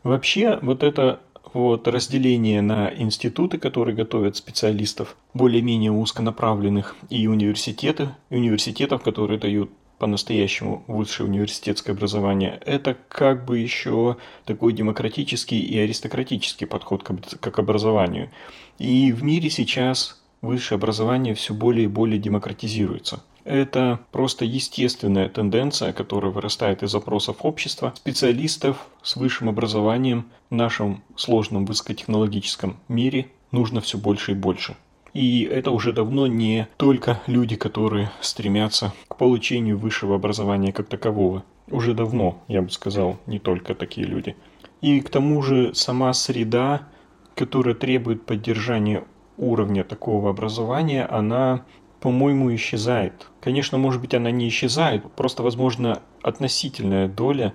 Вообще, 0.03 0.57
вот 0.63 0.81
это 0.81 1.19
вот 1.53 1.87
разделение 1.87 2.61
на 2.61 2.91
институты, 2.93 3.57
которые 3.57 3.95
готовят 3.95 4.35
специалистов, 4.35 5.15
более-менее 5.33 5.91
узконаправленных, 5.91 6.95
и 7.09 7.27
университеты, 7.27 8.09
университетов, 8.29 9.03
которые 9.03 9.39
дают 9.39 9.69
по-настоящему 9.99 10.83
высшее 10.87 11.29
университетское 11.29 11.95
образование, 11.95 12.59
это 12.65 12.97
как 13.07 13.45
бы 13.45 13.59
еще 13.59 14.17
такой 14.45 14.73
демократический 14.73 15.59
и 15.59 15.77
аристократический 15.77 16.65
подход 16.65 17.03
к 17.03 17.59
образованию. 17.59 18.31
И 18.79 19.11
в 19.11 19.23
мире 19.23 19.51
сейчас 19.51 20.19
высшее 20.41 20.77
образование 20.77 21.35
все 21.35 21.53
более 21.53 21.83
и 21.83 21.87
более 21.87 22.17
демократизируется. 22.17 23.21
Это 23.43 23.99
просто 24.12 24.45
естественная 24.45 25.30
тенденция, 25.30 25.93
которая 25.93 26.32
вырастает 26.32 26.84
из 26.84 26.91
запросов 26.91 27.38
общества, 27.41 27.93
специалистов 27.95 28.88
с 29.01 29.15
высшим 29.15 29.49
образованием 29.49 30.25
в 30.49 30.56
нашем 30.56 31.04
сложном 31.15 31.65
высокотехнологическом 31.65 32.77
мире 32.88 33.27
нужно 33.51 33.82
все 33.82 33.97
больше 33.97 34.32
и 34.32 34.36
больше. 34.36 34.75
И 35.13 35.43
это 35.43 35.71
уже 35.71 35.91
давно 35.91 36.27
не 36.27 36.67
только 36.77 37.21
люди, 37.27 37.56
которые 37.56 38.12
стремятся 38.21 38.93
к 39.08 39.17
получению 39.17 39.77
высшего 39.77 40.15
образования 40.15 40.71
как 40.71 40.88
такового. 40.88 41.43
Уже 41.69 41.93
давно, 41.93 42.41
я 42.47 42.62
бы 42.62 42.69
сказал, 42.69 43.17
не 43.25 43.39
только 43.39 43.75
такие 43.75 44.08
люди. 44.08 44.36
И 44.82 44.99
к 45.01 45.10
тому 45.10 45.41
же 45.41 45.75
сама 45.75 46.13
среда, 46.13 46.88
которая 47.36 47.75
требует 47.75 48.25
поддержания 48.25 49.04
уровня 49.38 49.84
такого 49.84 50.30
образования, 50.30 51.06
она 51.06 51.65
по-моему, 52.01 52.53
исчезает. 52.55 53.27
Конечно, 53.39 53.77
может 53.77 54.01
быть, 54.01 54.15
она 54.15 54.31
не 54.31 54.49
исчезает, 54.49 55.09
просто, 55.13 55.43
возможно, 55.43 56.01
относительная 56.23 57.07
доля 57.07 57.53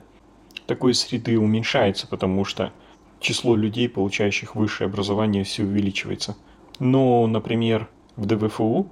такой 0.67 0.95
среды 0.95 1.39
уменьшается, 1.39 2.07
потому 2.07 2.45
что 2.45 2.73
число 3.21 3.57
людей, 3.57 3.89
получающих 3.89 4.55
высшее 4.55 4.87
образование, 4.87 5.43
все 5.43 5.65
увеличивается. 5.65 6.37
Но, 6.79 7.27
например, 7.27 7.89
в 8.15 8.27
ДВФУ 8.27 8.89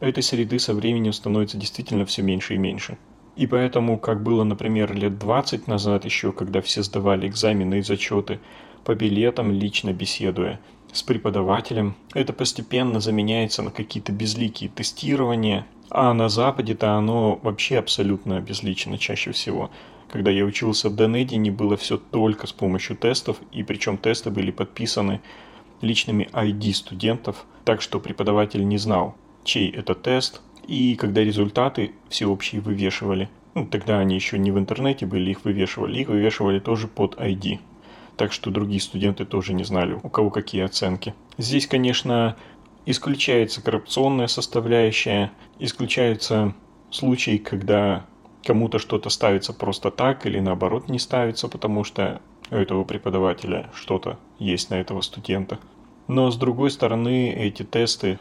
этой 0.00 0.22
среды 0.24 0.58
со 0.58 0.74
временем 0.74 1.12
становится 1.12 1.56
действительно 1.56 2.04
все 2.04 2.22
меньше 2.22 2.54
и 2.54 2.58
меньше. 2.58 2.98
И 3.36 3.46
поэтому, 3.46 3.98
как 3.98 4.22
было, 4.22 4.42
например, 4.42 4.92
лет 4.92 5.18
20 5.18 5.68
назад 5.68 6.04
еще, 6.04 6.32
когда 6.32 6.60
все 6.60 6.82
сдавали 6.82 7.28
экзамены 7.28 7.78
и 7.78 7.82
зачеты 7.82 8.40
по 8.84 8.94
билетам, 8.94 9.52
лично 9.52 9.92
беседуя 9.92 10.58
с 10.96 11.02
преподавателем. 11.02 11.94
Это 12.14 12.32
постепенно 12.32 13.00
заменяется 13.00 13.62
на 13.62 13.70
какие-то 13.70 14.12
безликие 14.12 14.70
тестирования, 14.70 15.66
а 15.90 16.12
на 16.14 16.28
Западе-то 16.28 16.94
оно 16.94 17.38
вообще 17.42 17.78
абсолютно 17.78 18.40
безлично 18.40 18.98
чаще 18.98 19.32
всего. 19.32 19.70
Когда 20.10 20.30
я 20.30 20.44
учился 20.44 20.88
в 20.88 20.96
Донедине, 20.96 21.50
было 21.50 21.76
все 21.76 21.96
только 21.96 22.46
с 22.46 22.52
помощью 22.52 22.96
тестов, 22.96 23.38
и 23.52 23.62
причем 23.62 23.98
тесты 23.98 24.30
были 24.30 24.50
подписаны 24.50 25.20
личными 25.80 26.28
ID 26.32 26.72
студентов, 26.72 27.44
так 27.64 27.82
что 27.82 28.00
преподаватель 28.00 28.66
не 28.66 28.78
знал, 28.78 29.14
чей 29.44 29.70
это 29.70 29.94
тест. 29.94 30.40
И 30.66 30.96
когда 30.96 31.22
результаты 31.22 31.92
всеобщие 32.08 32.60
вывешивали, 32.60 33.28
ну, 33.54 33.66
тогда 33.66 33.98
они 33.98 34.14
еще 34.14 34.38
не 34.38 34.50
в 34.50 34.58
интернете 34.58 35.06
были, 35.06 35.30
их 35.30 35.44
вывешивали, 35.44 36.00
их 36.00 36.08
вывешивали 36.08 36.58
тоже 36.58 36.88
под 36.88 37.14
ID. 37.16 37.58
Так 38.16 38.32
что 38.32 38.50
другие 38.50 38.80
студенты 38.80 39.24
тоже 39.24 39.52
не 39.52 39.64
знали, 39.64 39.98
у 40.02 40.08
кого 40.08 40.30
какие 40.30 40.62
оценки. 40.62 41.14
Здесь, 41.36 41.66
конечно, 41.66 42.36
исключается 42.86 43.62
коррупционная 43.62 44.26
составляющая, 44.26 45.32
исключаются 45.58 46.54
случаи, 46.90 47.36
когда 47.36 48.06
кому-то 48.44 48.78
что-то 48.78 49.10
ставится 49.10 49.52
просто 49.52 49.90
так 49.90 50.24
или 50.24 50.38
наоборот 50.38 50.88
не 50.88 50.98
ставится, 50.98 51.48
потому 51.48 51.84
что 51.84 52.22
у 52.50 52.54
этого 52.54 52.84
преподавателя 52.84 53.70
что-то 53.74 54.18
есть 54.38 54.70
на 54.70 54.76
этого 54.76 55.00
студента. 55.00 55.58
Но 56.08 56.30
с 56.30 56.36
другой 56.36 56.70
стороны, 56.70 57.32
эти 57.32 57.64
тесты, 57.64 58.20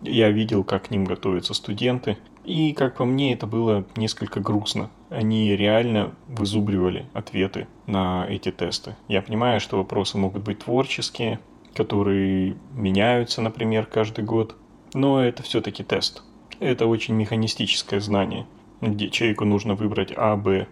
я 0.00 0.30
видел, 0.30 0.62
как 0.62 0.88
к 0.88 0.90
ним 0.90 1.04
готовятся 1.04 1.52
студенты, 1.52 2.16
и, 2.44 2.72
как 2.72 2.96
по 2.96 3.04
мне, 3.04 3.32
это 3.32 3.46
было 3.46 3.84
несколько 3.96 4.40
грустно. 4.40 4.90
Они 5.10 5.54
реально 5.54 6.14
вызубривали 6.26 7.06
ответы 7.12 7.68
на 7.86 8.26
эти 8.28 8.50
тесты. 8.50 8.96
Я 9.08 9.22
понимаю, 9.22 9.60
что 9.60 9.76
вопросы 9.76 10.18
могут 10.18 10.42
быть 10.42 10.60
творческие, 10.60 11.38
которые 11.74 12.56
меняются, 12.72 13.42
например, 13.42 13.86
каждый 13.86 14.24
год, 14.24 14.56
но 14.92 15.22
это 15.22 15.42
все-таки 15.42 15.84
тест. 15.84 16.22
Это 16.58 16.86
очень 16.86 17.14
механистическое 17.14 18.00
знание, 18.00 18.46
где 18.80 19.08
человеку 19.08 19.44
нужно 19.44 19.74
выбрать 19.74 20.12
А, 20.16 20.36
Б 20.36 20.66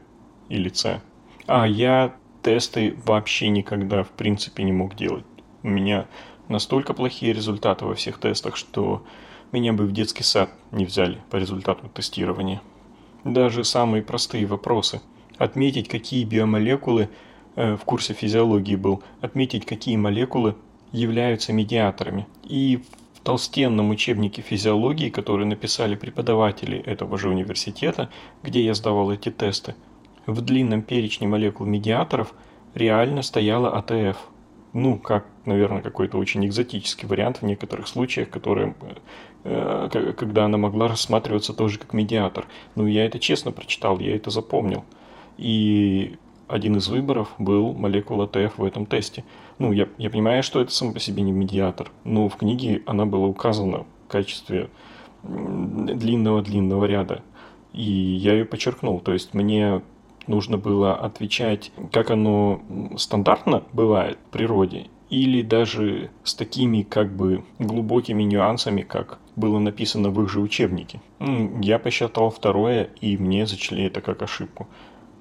или 0.48 0.68
С. 0.68 1.00
А 1.46 1.66
я 1.66 2.14
тесты 2.42 2.96
вообще 3.06 3.48
никогда 3.48 4.02
в 4.02 4.11
принципе 4.11 4.62
не 4.64 4.72
мог 4.72 4.96
делать. 4.96 5.24
У 5.62 5.68
меня 5.68 6.06
настолько 6.48 6.94
плохие 6.94 7.33
результаты 7.33 7.85
во 7.85 7.94
всех 7.94 8.18
тестах, 8.18 8.56
что 8.56 9.04
меня 9.52 9.72
бы 9.72 9.84
в 9.84 9.92
детский 9.92 10.22
сад 10.22 10.50
не 10.70 10.84
взяли 10.84 11.20
по 11.30 11.36
результату 11.36 11.88
тестирования. 11.88 12.62
Даже 13.24 13.64
самые 13.64 14.02
простые 14.02 14.46
вопросы. 14.46 15.00
Отметить, 15.38 15.88
какие 15.88 16.24
биомолекулы 16.24 17.08
э, 17.56 17.76
в 17.76 17.84
курсе 17.84 18.14
физиологии 18.14 18.76
был, 18.76 19.02
отметить, 19.20 19.66
какие 19.66 19.96
молекулы 19.96 20.56
являются 20.92 21.52
медиаторами. 21.52 22.26
И 22.44 22.82
в 23.14 23.20
толстенном 23.20 23.90
учебнике 23.90 24.42
физиологии, 24.42 25.10
который 25.10 25.46
написали 25.46 25.94
преподаватели 25.94 26.78
этого 26.78 27.18
же 27.18 27.28
университета, 27.28 28.08
где 28.42 28.64
я 28.64 28.74
сдавал 28.74 29.12
эти 29.12 29.30
тесты, 29.30 29.74
в 30.26 30.40
длинном 30.42 30.82
перечне 30.82 31.26
молекул 31.26 31.66
медиаторов 31.66 32.34
реально 32.74 33.22
стояла 33.22 33.76
АТФ. 33.76 34.16
Ну, 34.72 34.98
как, 34.98 35.26
наверное, 35.46 35.83
какой-то 35.83 36.16
очень 36.18 36.46
экзотический 36.46 37.09
вариант 37.09 37.38
в 37.38 37.42
некоторых 37.42 37.88
случаях, 37.88 38.30
которые, 38.30 38.74
э, 39.44 40.12
когда 40.16 40.44
она 40.44 40.59
могла 40.59 40.87
рассматриваться 40.87 41.52
тоже 41.52 41.78
как 41.78 41.92
медиатор. 41.92 42.46
Ну, 42.76 42.87
я 42.87 43.04
это 43.04 43.18
честно 43.18 43.50
прочитал, 43.50 43.98
я 43.98 44.14
это 44.14 44.30
запомнил. 44.30 44.85
И 45.38 46.16
один 46.46 46.76
из 46.76 46.88
выборов 46.88 47.28
был 47.38 47.72
молекула 47.72 48.28
ТФ 48.28 48.59
в 48.59 48.64
этом 48.64 48.87
тесте. 48.87 49.24
Ну, 49.59 49.72
я, 49.72 49.88
я 49.98 50.09
понимаю, 50.09 50.42
что 50.42 50.61
это 50.61 50.72
сам 50.72 50.92
по 50.92 51.00
себе 51.00 51.22
не 51.22 51.33
медиатор, 51.33 51.90
но 52.04 52.28
в 52.28 52.37
книге 52.37 52.83
она 52.87 53.06
была 53.06 53.26
указана 53.26 53.87
в 54.06 54.11
качестве 54.11 54.70
длинного-длинного 55.22 56.85
ряда. 56.85 57.22
И 57.72 57.83
я 57.83 58.35
ее 58.35 58.44
подчеркнул. 58.44 59.00
То 59.00 59.12
есть 59.12 59.35
мне 59.35 59.83
нужно 60.26 60.59
было 60.59 60.94
отвечать, 60.94 61.72
как 61.92 62.11
оно 62.11 62.62
стандартно 62.96 63.64
бывает 63.72 64.18
в 64.28 64.30
природе, 64.30 64.87
или 65.11 65.42
даже 65.42 66.11
с 66.22 66.35
такими 66.35 66.83
как 66.83 67.14
бы 67.14 67.44
глубокими 67.59 68.22
нюансами, 68.22 68.83
как 68.83 69.18
было 69.37 69.59
написано 69.59 70.11
в 70.11 70.22
их 70.22 70.30
же 70.30 70.40
учебнике. 70.40 71.00
Я 71.61 71.78
посчитал 71.78 72.30
второе, 72.30 72.90
и 73.00 73.16
мне 73.16 73.46
зачли 73.46 73.85
это 73.85 74.00
как 74.00 74.22
ошибку. 74.22 74.68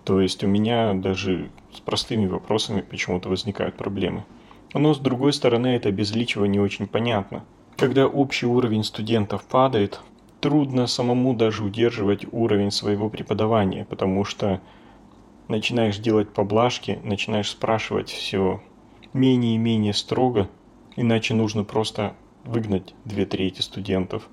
То 0.03 0.21
есть 0.21 0.43
у 0.43 0.47
меня 0.47 0.93
даже 0.93 1.49
с 1.73 1.79
простыми 1.79 2.27
вопросами 2.27 2.81
почему-то 2.81 3.29
возникают 3.29 3.75
проблемы. 3.75 4.25
Но 4.73 4.93
с 4.93 4.99
другой 4.99 5.33
стороны, 5.33 5.67
это 5.67 5.91
без 5.91 6.15
личего 6.15 6.45
не 6.45 6.59
очень 6.59 6.87
понятно. 6.87 7.43
Когда 7.75 8.07
общий 8.07 8.45
уровень 8.45 8.83
студентов 8.83 9.43
падает, 9.43 10.01
трудно 10.41 10.87
самому 10.87 11.33
даже 11.33 11.63
удерживать 11.63 12.25
уровень 12.31 12.71
своего 12.71 13.09
преподавания, 13.09 13.85
потому 13.85 14.23
что 14.25 14.61
начинаешь 15.49 15.97
делать 15.97 16.31
поблажки, 16.31 16.99
начинаешь 17.03 17.49
спрашивать 17.49 18.09
все 18.09 18.61
менее 19.11 19.55
и 19.55 19.57
менее 19.57 19.93
строго, 19.93 20.47
иначе 20.95 21.33
нужно 21.33 21.65
просто 21.65 22.15
выгнать 22.45 22.93
две 23.03 23.25
трети 23.25 23.61
студентов. 23.61 24.29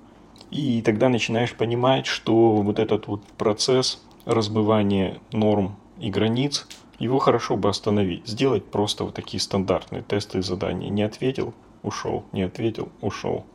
И 0.51 0.81
тогда 0.81 1.09
начинаешь 1.09 1.53
понимать, 1.53 2.05
что 2.05 2.55
вот 2.55 2.79
этот 2.79 3.07
вот 3.07 3.25
процесс 3.37 4.01
разбывания 4.25 5.17
норм 5.31 5.75
и 5.99 6.09
границ, 6.09 6.67
его 6.99 7.19
хорошо 7.19 7.57
бы 7.57 7.69
остановить. 7.69 8.27
Сделать 8.27 8.65
просто 8.65 9.03
вот 9.03 9.13
такие 9.13 9.41
стандартные 9.41 10.03
тесты 10.03 10.39
и 10.39 10.41
задания. 10.41 10.89
Не 10.89 11.03
ответил– 11.03 11.53
ушел, 11.83 12.23
не 12.31 12.43
ответил– 12.43 12.89
ушел. 13.01 13.45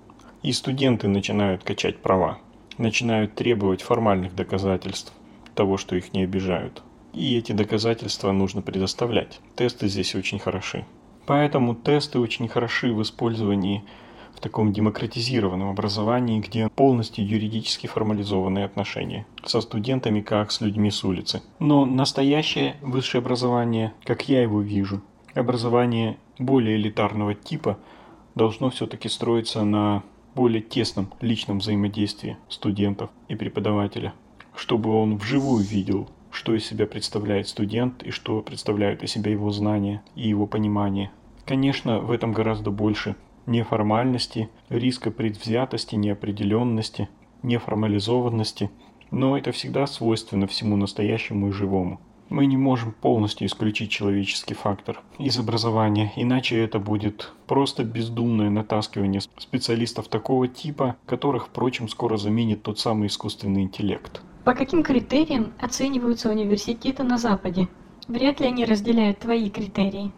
И 0.42 0.52
студенты 0.52 1.08
начинают 1.08 1.62
качать 1.62 1.98
права, 1.98 2.38
начинают 2.76 3.34
требовать 3.34 3.82
формальных 3.82 4.34
доказательств 4.34 5.12
того, 5.54 5.76
что 5.76 5.94
их 5.96 6.12
не 6.12 6.24
обижают. 6.24 6.82
И 7.12 7.36
эти 7.36 7.52
доказательства 7.52 8.32
нужно 8.32 8.62
предоставлять. 8.62 9.40
Тесты 9.54 9.88
здесь 9.88 10.14
очень 10.14 10.38
хороши. 10.38 10.84
Поэтому 11.26 11.74
тесты 11.74 12.18
очень 12.18 12.48
хороши 12.48 12.92
в 12.92 13.02
использовании 13.02 13.84
в 14.34 14.40
таком 14.40 14.72
демократизированном 14.72 15.68
образовании, 15.68 16.40
где 16.40 16.68
полностью 16.68 17.26
юридически 17.26 17.86
формализованные 17.86 18.64
отношения 18.64 19.26
со 19.44 19.60
студентами, 19.60 20.20
как 20.20 20.50
с 20.50 20.60
людьми 20.60 20.90
с 20.90 21.04
улицы. 21.04 21.42
Но 21.58 21.84
настоящее 21.84 22.76
высшее 22.80 23.20
образование, 23.20 23.92
как 24.04 24.28
я 24.28 24.42
его 24.42 24.60
вижу, 24.60 25.02
образование 25.34 26.16
более 26.38 26.76
элитарного 26.76 27.34
типа, 27.34 27.78
должно 28.34 28.70
все-таки 28.70 29.08
строиться 29.08 29.64
на 29.64 30.02
более 30.34 30.62
тесном 30.62 31.12
личном 31.20 31.58
взаимодействии 31.58 32.38
студентов 32.48 33.10
и 33.28 33.34
преподавателя, 33.34 34.14
чтобы 34.56 34.90
он 34.90 35.18
вживую 35.18 35.62
видел 35.62 36.08
что 36.32 36.54
из 36.54 36.66
себя 36.66 36.86
представляет 36.86 37.46
студент 37.46 38.02
и 38.02 38.10
что 38.10 38.42
представляют 38.42 39.02
из 39.02 39.12
себя 39.12 39.30
его 39.30 39.50
знания 39.50 40.02
и 40.16 40.28
его 40.28 40.46
понимание. 40.46 41.10
Конечно, 41.44 42.00
в 42.00 42.10
этом 42.10 42.32
гораздо 42.32 42.70
больше 42.70 43.16
неформальности, 43.46 44.48
риска 44.68 45.10
предвзятости, 45.10 45.94
неопределенности, 45.94 47.08
неформализованности, 47.42 48.70
но 49.10 49.36
это 49.36 49.52
всегда 49.52 49.86
свойственно 49.86 50.46
всему 50.46 50.76
настоящему 50.76 51.48
и 51.48 51.52
живому. 51.52 52.00
Мы 52.28 52.46
не 52.46 52.56
можем 52.56 52.92
полностью 52.92 53.46
исключить 53.46 53.90
человеческий 53.90 54.54
фактор 54.54 55.02
из 55.18 55.38
образования, 55.38 56.12
иначе 56.16 56.58
это 56.58 56.78
будет 56.78 57.30
просто 57.46 57.84
бездумное 57.84 58.48
натаскивание 58.48 59.20
специалистов 59.20 60.08
такого 60.08 60.48
типа, 60.48 60.96
которых, 61.04 61.48
впрочем, 61.48 61.88
скоро 61.88 62.16
заменит 62.16 62.62
тот 62.62 62.78
самый 62.78 63.08
искусственный 63.08 63.62
интеллект. 63.62 64.22
По 64.44 64.54
каким 64.54 64.82
критериям 64.82 65.52
оцениваются 65.60 66.28
университеты 66.28 67.04
на 67.04 67.16
Западе? 67.16 67.68
Вряд 68.08 68.40
ли 68.40 68.46
они 68.46 68.64
разделяют 68.64 69.20
твои 69.20 69.48
критерии. 69.50 70.10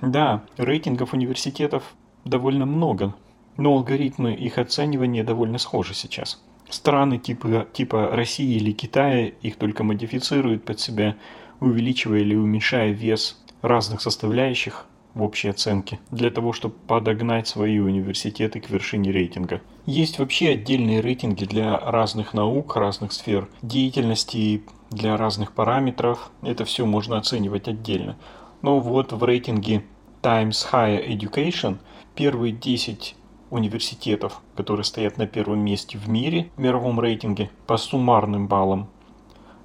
Да, 0.00 0.44
рейтингов 0.56 1.12
университетов 1.12 1.94
довольно 2.24 2.66
много, 2.66 3.14
но 3.56 3.72
алгоритмы 3.72 4.34
их 4.34 4.58
оценивания 4.58 5.24
довольно 5.24 5.58
схожи 5.58 5.94
сейчас. 5.94 6.42
Страны 6.68 7.18
типа, 7.18 7.66
типа 7.72 8.08
России 8.12 8.56
или 8.56 8.72
Китая 8.72 9.26
их 9.26 9.56
только 9.56 9.82
модифицируют 9.82 10.64
под 10.64 10.80
себя, 10.80 11.16
увеличивая 11.60 12.20
или 12.20 12.34
уменьшая 12.34 12.92
вес 12.92 13.42
разных 13.60 14.00
составляющих 14.00 14.86
в 15.14 15.22
общей 15.22 15.48
оценке, 15.48 16.00
для 16.10 16.30
того, 16.30 16.52
чтобы 16.52 16.74
подогнать 16.86 17.48
свои 17.48 17.78
университеты 17.78 18.60
к 18.60 18.70
вершине 18.70 19.10
рейтинга. 19.12 19.60
Есть 19.86 20.18
вообще 20.18 20.50
отдельные 20.50 21.00
рейтинги 21.00 21.44
для 21.44 21.78
разных 21.78 22.34
наук, 22.34 22.76
разных 22.76 23.12
сфер 23.12 23.48
деятельности, 23.62 24.62
для 24.90 25.16
разных 25.16 25.52
параметров. 25.52 26.30
Это 26.42 26.64
все 26.64 26.86
можно 26.86 27.18
оценивать 27.18 27.68
отдельно. 27.68 28.16
Но 28.62 28.80
вот 28.80 29.12
в 29.12 29.22
рейтинге 29.22 29.84
Times 30.22 30.66
Higher 30.72 31.06
Education 31.06 31.78
первые 32.14 32.52
10 32.52 33.16
университетов, 33.50 34.40
которые 34.56 34.84
стоят 34.84 35.18
на 35.18 35.26
первом 35.26 35.60
месте 35.60 35.98
в 35.98 36.08
мире 36.08 36.50
в 36.56 36.60
мировом 36.60 36.98
рейтинге 36.98 37.50
по 37.66 37.76
суммарным 37.76 38.48
баллам, 38.48 38.88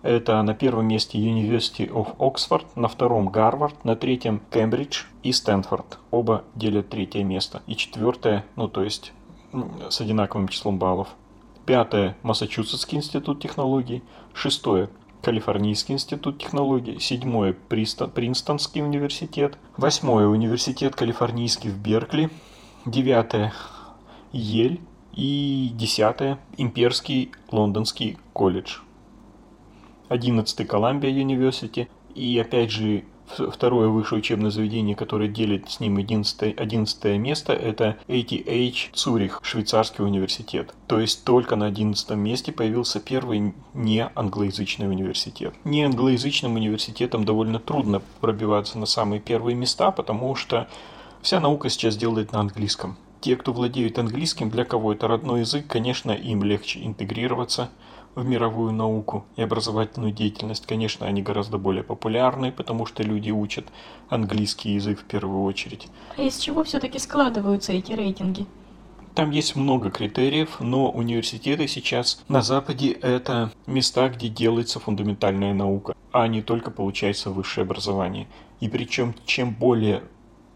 это 0.02 0.42
на 0.42 0.54
первом 0.54 0.88
месте 0.88 1.18
University 1.18 1.90
of 1.90 2.16
Oxford, 2.18 2.66
на 2.76 2.88
втором 2.88 3.30
Гарвард, 3.30 3.84
на 3.84 3.96
третьем 3.96 4.42
Кембридж 4.52 5.04
и 5.24 5.32
Стэнфорд. 5.32 6.00
Оба 6.12 6.44
делят 6.56 6.90
третье 6.90 7.24
место. 7.24 7.62
И 7.68 7.76
четвертое, 7.76 8.46
ну 8.56 8.68
то 8.68 8.84
есть 8.84 9.14
с 9.90 10.00
одинаковым 10.02 10.48
числом 10.48 10.78
баллов. 10.78 11.10
Пятое– 11.66 12.16
Массачусетский 12.24 12.98
институт 12.98 13.42
технологий. 13.42 14.04
Шестое– 14.34 14.90
Калифорнийский 15.22 15.96
институт 15.96 16.40
технологий, 16.40 17.00
седьмое– 17.00 17.54
Принстонский 17.70 18.82
университет, 18.82 19.58
восьмое– 19.76 20.28
Университет 20.28 20.96
Калифорнийский 20.96 21.70
в 21.70 21.78
Беркли, 21.78 22.30
девятое– 22.86 23.54
Ель 24.32 24.80
и 25.14 25.72
десятое– 25.74 26.40
Имперский 26.58 27.32
Лондонский 27.52 28.18
колледж, 28.34 28.78
одиннадцатый– 30.10 30.66
Колумбия 30.68 31.12
Университи 31.12 31.88
и 32.16 32.38
опять 32.40 32.72
же 32.72 33.04
второе 33.30 33.88
высшее 33.90 34.20
учебное 34.20 34.50
заведение, 34.50 34.96
которое 34.96 35.30
делит 35.30 35.70
с 35.70 35.80
ним 35.80 35.98
11, 35.98 36.60
11 36.60 37.06
место, 37.18 37.54
это 37.54 37.98
ATH 38.08 38.94
Цюрих, 38.94 39.40
швейцарский 39.44 40.04
университет. 40.04 40.74
То 40.88 41.00
есть 41.00 41.24
только 41.24 41.56
на 41.56 41.68
11 41.68 42.10
месте 42.12 42.52
появился 42.52 43.00
первый 43.00 43.54
не 43.74 44.10
англоязычный 44.16 44.90
университет. 44.90 45.54
Не 45.64 45.84
англоязычным 45.84 46.56
университетам 46.56 47.24
довольно 47.24 47.60
трудно 47.60 48.02
пробиваться 48.20 48.78
на 48.78 48.86
самые 48.86 49.20
первые 49.20 49.56
места, 49.56 49.92
потому 49.92 50.36
что 50.36 50.68
вся 51.22 51.40
наука 51.40 51.70
сейчас 51.70 51.96
делает 51.98 52.32
на 52.32 52.40
английском. 52.40 52.98
Те, 53.22 53.36
кто 53.36 53.52
владеет 53.52 54.00
английским, 54.00 54.50
для 54.50 54.64
кого 54.64 54.94
это 54.94 55.08
родной 55.08 55.42
язык, 55.42 55.68
конечно, 55.68 56.12
им 56.12 56.44
легче 56.44 56.84
интегрироваться– 56.84 57.70
в 58.20 58.26
мировую 58.26 58.72
науку 58.72 59.26
и 59.36 59.42
образовательную 59.42 60.12
деятельность. 60.12 60.66
Конечно, 60.66 61.06
они 61.06 61.22
гораздо 61.22 61.58
более 61.58 61.84
популярны, 61.84 62.52
потому 62.52 62.86
что 62.86 63.04
люди 63.04 63.32
учат 63.32 63.66
английский 64.10 64.74
язык 64.74 65.00
в 65.00 65.06
первую 65.06 65.44
очередь. 65.44 65.88
А 66.18 66.22
из 66.22 66.38
чего 66.38 66.64
все-таки 66.64 67.00
складываются 67.00 67.74
эти 67.74 67.94
рейтинги? 67.94 68.46
Там 69.16 69.32
есть 69.32 69.56
много 69.56 69.90
критериев, 69.90 70.60
но 70.60 70.90
университеты 70.90 71.68
сейчас 71.68 72.24
на 72.28 72.42
Западе 72.42 72.92
это 72.92 73.52
места, 73.66 74.08
где 74.10 74.30
делается 74.30 74.80
фундаментальная 74.80 75.54
наука, 75.54 75.96
а 76.12 76.28
не 76.28 76.42
только 76.42 76.72
получается 76.72 77.30
высшее 77.30 77.66
образование. 77.66 78.28
И 78.60 78.70
причем, 78.70 79.16
чем 79.26 79.54
более 79.54 80.04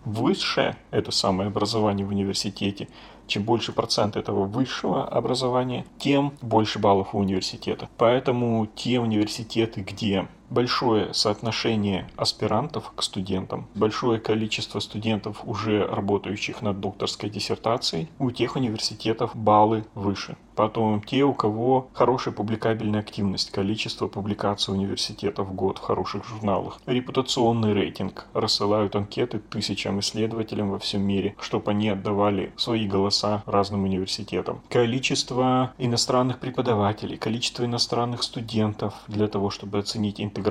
высшее 0.06 0.78
это 0.91 1.12
самое 1.12 1.47
образование 1.47 2.06
в 2.06 2.10
университете, 2.10 2.88
чем 3.34 3.43
больше 3.43 3.72
процент 3.72 4.15
этого 4.15 4.46
высшего 4.46 5.08
образования, 5.08 5.86
тем 5.98 6.34
больше 6.41 6.78
баллов 6.78 7.15
у 7.15 7.17
университета. 7.17 7.89
Поэтому 7.98 8.67
те 8.67 9.00
университеты, 9.00 9.82
где 9.82 10.28
большое 10.54 11.13
соотношение 11.13 12.08
аспирантов 12.16 12.94
к 12.96 13.02
студентам, 13.02 13.68
большое 13.74 14.20
количество 14.20 14.80
студентов, 14.80 15.42
уже 15.46 15.86
работающих 15.86 16.62
над 16.62 16.80
докторской 16.80 17.30
диссертацией, 17.30 18.08
у 18.20 18.30
тех 18.30 18.56
университетов 18.56 19.36
баллы 19.36 19.86
выше. 19.96 20.38
Потом 20.56 21.02
те, 21.02 21.24
у 21.24 21.34
кого 21.34 21.88
хорошая 21.94 22.32
публикабельная 22.32 23.00
активность, 23.00 23.50
количество 23.50 24.08
публикаций 24.08 24.72
университетов 24.72 25.48
в 25.48 25.54
год 25.54 25.80
в 25.80 25.82
хороших 25.82 26.24
журналах. 26.26 26.80
Репутационный 26.86 27.74
рейтинг. 27.74 28.28
Рассылают 28.36 28.96
анкеты 28.96 29.39
тысячам 29.39 30.00
исследователям 30.00 30.70
во 30.70 30.78
всем 30.78 31.02
мире, 31.02 31.36
чтобы 31.42 31.72
они 31.72 31.89
отдавали 31.89 32.54
свои 32.56 32.88
голоса 32.88 33.42
разным 33.48 33.86
университетам. 33.86 34.62
Количество 34.70 35.74
иностранных 35.80 36.38
преподавателей, 36.38 37.18
количество 37.18 37.66
иностранных 37.66 38.22
студентов 38.22 38.94
для 39.08 39.28
того, 39.28 39.50
чтобы 39.50 39.80
оценить 39.80 40.22
интеграцию 40.22 40.43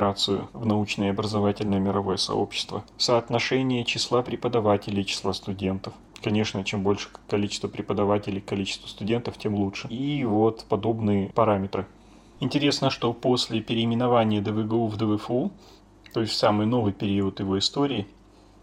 в 0.53 0.67
научное 0.67 1.09
и 1.09 1.11
образовательное 1.11 1.79
мировое 1.79 2.17
сообщество. 2.17 2.85
Соотношение 2.97 3.85
числа 3.85 4.23
преподавателей 4.23 5.03
и 5.03 5.07
числа 5.07 5.33
студентов. 5.33 5.95
Конечно, 6.23 6.63
чем 6.65 6.83
больше 6.83 7.09
количество 7.29 7.69
преподавателей, 7.69 8.41
количество 8.41 8.89
студентов, 8.89 9.39
тем 9.39 9.55
лучше. 9.55 9.89
И 9.89 10.25
вот 10.25 10.65
подобные 10.69 11.31
параметры. 11.31 11.87
Интересно, 12.41 12.91
что 12.91 13.13
после 13.13 13.61
переименования 13.61 14.41
ДВГУ 14.41 14.87
в 14.87 14.97
ДВФУ, 14.97 15.53
то 16.13 16.21
есть 16.21 16.33
в 16.33 16.37
самый 16.37 16.67
новый 16.67 16.93
период 16.93 17.41
его 17.41 17.59
истории, 17.59 18.07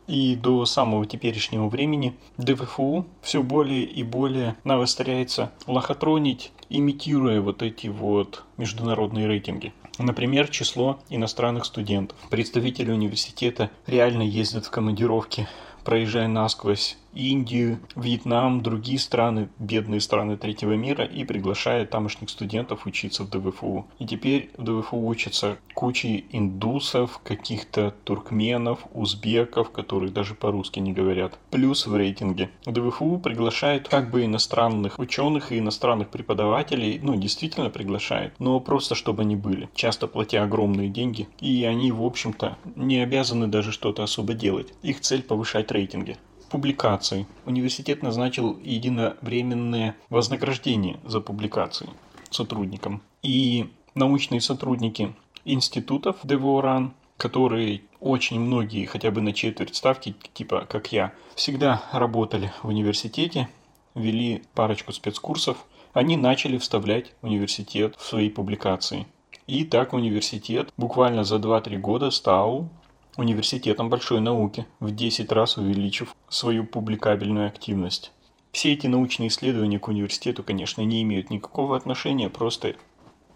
и 0.10 0.36
до 0.36 0.66
самого 0.66 1.06
теперешнего 1.06 1.70
времени 1.70 2.16
ДВФУ 2.38 3.06
все 3.22 3.44
более 3.44 3.84
и 3.84 4.04
более 4.04 4.56
навостряется 4.64 5.52
лохотронить, 5.68 6.52
имитируя 6.70 7.42
вот 7.42 7.62
эти 7.62 7.88
вот 7.88 8.44
международные 8.58 9.28
рейтинги. 9.28 9.72
Например, 10.00 10.48
число 10.48 11.00
иностранных 11.10 11.66
студентов. 11.66 12.18
Представители 12.30 12.92
университета 12.92 13.70
реально 13.86 14.24
ездят 14.24 14.66
в 14.66 14.72
командировки, 14.72 15.48
проезжая 15.84 16.28
насквозь 16.28 16.98
Индию, 17.14 17.80
Вьетнам, 17.96 18.62
другие 18.62 19.00
страны, 19.00 19.50
бедные 19.58 20.00
страны 20.00 20.38
третьего 20.38 20.74
мира 20.74 21.04
и 21.04 21.24
приглашает 21.24 21.90
тамошних 21.90 22.30
студентов 22.30 22.86
учиться 22.86 23.24
в 23.24 23.30
ДВФУ. 23.30 23.86
И 23.98 24.06
теперь 24.06 24.50
в 24.58 24.64
ДВФУ 24.64 25.06
учатся 25.06 25.58
кучи 25.74 26.26
индусов, 26.32 27.20
каких-то 27.24 27.96
туркменов, 28.04 28.80
узбеков, 28.94 29.72
которые 29.72 30.12
даже 30.12 30.36
по-русски 30.36 30.80
не 30.80 30.94
говорят. 30.94 31.38
Плюс 31.50 31.88
в 31.88 31.96
рейтинге. 31.96 32.50
ДВФУ 32.66 33.18
приглашают 33.18 33.88
как 33.88 34.12
бы 34.12 34.26
иностранных 34.26 35.00
ученых 35.00 35.52
и 35.52 35.60
иностранных 35.60 36.10
преподавателей, 36.10 37.00
ну 37.02 37.16
действительно 37.16 37.70
приглашают, 37.70 38.34
но 38.40 38.60
просто 38.60 38.96
чтобы 38.96 39.24
они 39.24 39.36
были, 39.36 39.70
часто 39.74 40.08
платя 40.08 40.44
огромные 40.44 40.90
деньги. 40.90 41.28
И 41.40 41.64
они, 41.64 41.92
в 41.92 42.04
общем-то, 42.04 42.58
не 42.76 43.00
обязаны 43.00 43.48
даже 43.48 43.72
что-то 43.72 44.04
особо 44.04 44.34
делать. 44.34 44.74
Их 44.84 45.02
цель 45.02 45.24
повышать 45.24 45.72
рейтинги 45.72 46.18
публикаций. 46.50 47.26
Университет 47.46 48.04
назначил 48.04 48.60
единовременное 48.64 49.96
вознаграждение 50.10 51.00
за 51.06 51.22
публикации 51.22 51.90
сотрудникам. 52.30 53.02
И 53.22 53.70
научные 53.96 54.42
сотрудники 54.42 55.16
институтов 55.46 56.18
ДВОРАН, 56.24 56.94
которые 57.18 57.82
очень 58.00 58.40
многие, 58.40 58.86
хотя 58.86 59.12
бы 59.12 59.22
на 59.22 59.34
четверть 59.34 59.76
ставки, 59.76 60.16
типа 60.34 60.66
как 60.70 60.92
я, 60.92 61.14
всегда 61.36 61.84
работали 61.92 62.52
в 62.64 62.68
университете, 62.68 63.50
вели 63.96 64.44
парочку 64.54 64.92
спецкурсов, 64.92 65.66
они 65.94 66.18
начали 66.18 66.58
вставлять 66.58 67.14
университет 67.22 67.96
в 67.98 68.06
свои 68.06 68.30
публикации. 68.30 69.08
И 69.48 69.64
так 69.66 69.94
университет 69.94 70.72
буквально 70.78 71.24
за 71.24 71.38
2-3 71.38 71.78
года 71.78 72.12
стал 72.12 72.70
университетом 73.18 73.90
большой 73.90 74.22
науки, 74.22 74.66
в 74.80 74.92
10 74.92 75.32
раз 75.32 75.58
увеличив 75.58 76.16
свою 76.30 76.66
публикабельную 76.66 77.48
активность. 77.48 78.12
Все 78.52 78.74
эти 78.74 78.88
научные 78.88 79.28
исследования 79.30 79.80
к 79.80 79.88
университету, 79.88 80.44
конечно, 80.44 80.82
не 80.82 81.02
имеют 81.04 81.30
никакого 81.30 81.78
отношения, 81.78 82.30
просто 82.30 82.76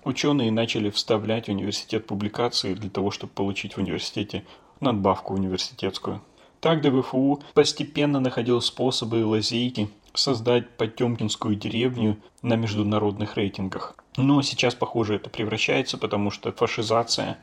ученые 0.04 0.52
начали 0.52 0.90
вставлять 0.90 1.48
в 1.48 1.52
университет 1.52 2.08
публикации 2.08 2.74
для 2.74 2.90
того, 2.90 3.12
чтобы 3.12 3.34
получить 3.34 3.74
в 3.74 3.78
университете 3.78 4.44
надбавку 4.80 5.34
университетскую. 5.34 6.22
Так 6.60 6.82
ДВФУ 6.82 7.44
постепенно 7.54 8.20
находил 8.20 8.62
способы 8.62 9.20
и 9.20 9.24
лазейки 9.24 9.90
создать 10.14 10.70
Потемкинскую 10.78 11.56
деревню 11.56 12.18
на 12.42 12.56
международных 12.56 13.36
рейтингах. 13.36 13.96
Но 14.16 14.42
сейчас, 14.42 14.76
похоже, 14.76 15.16
это 15.16 15.30
превращается, 15.30 15.98
потому 15.98 16.32
что 16.32 16.52
фашизация 16.52 17.38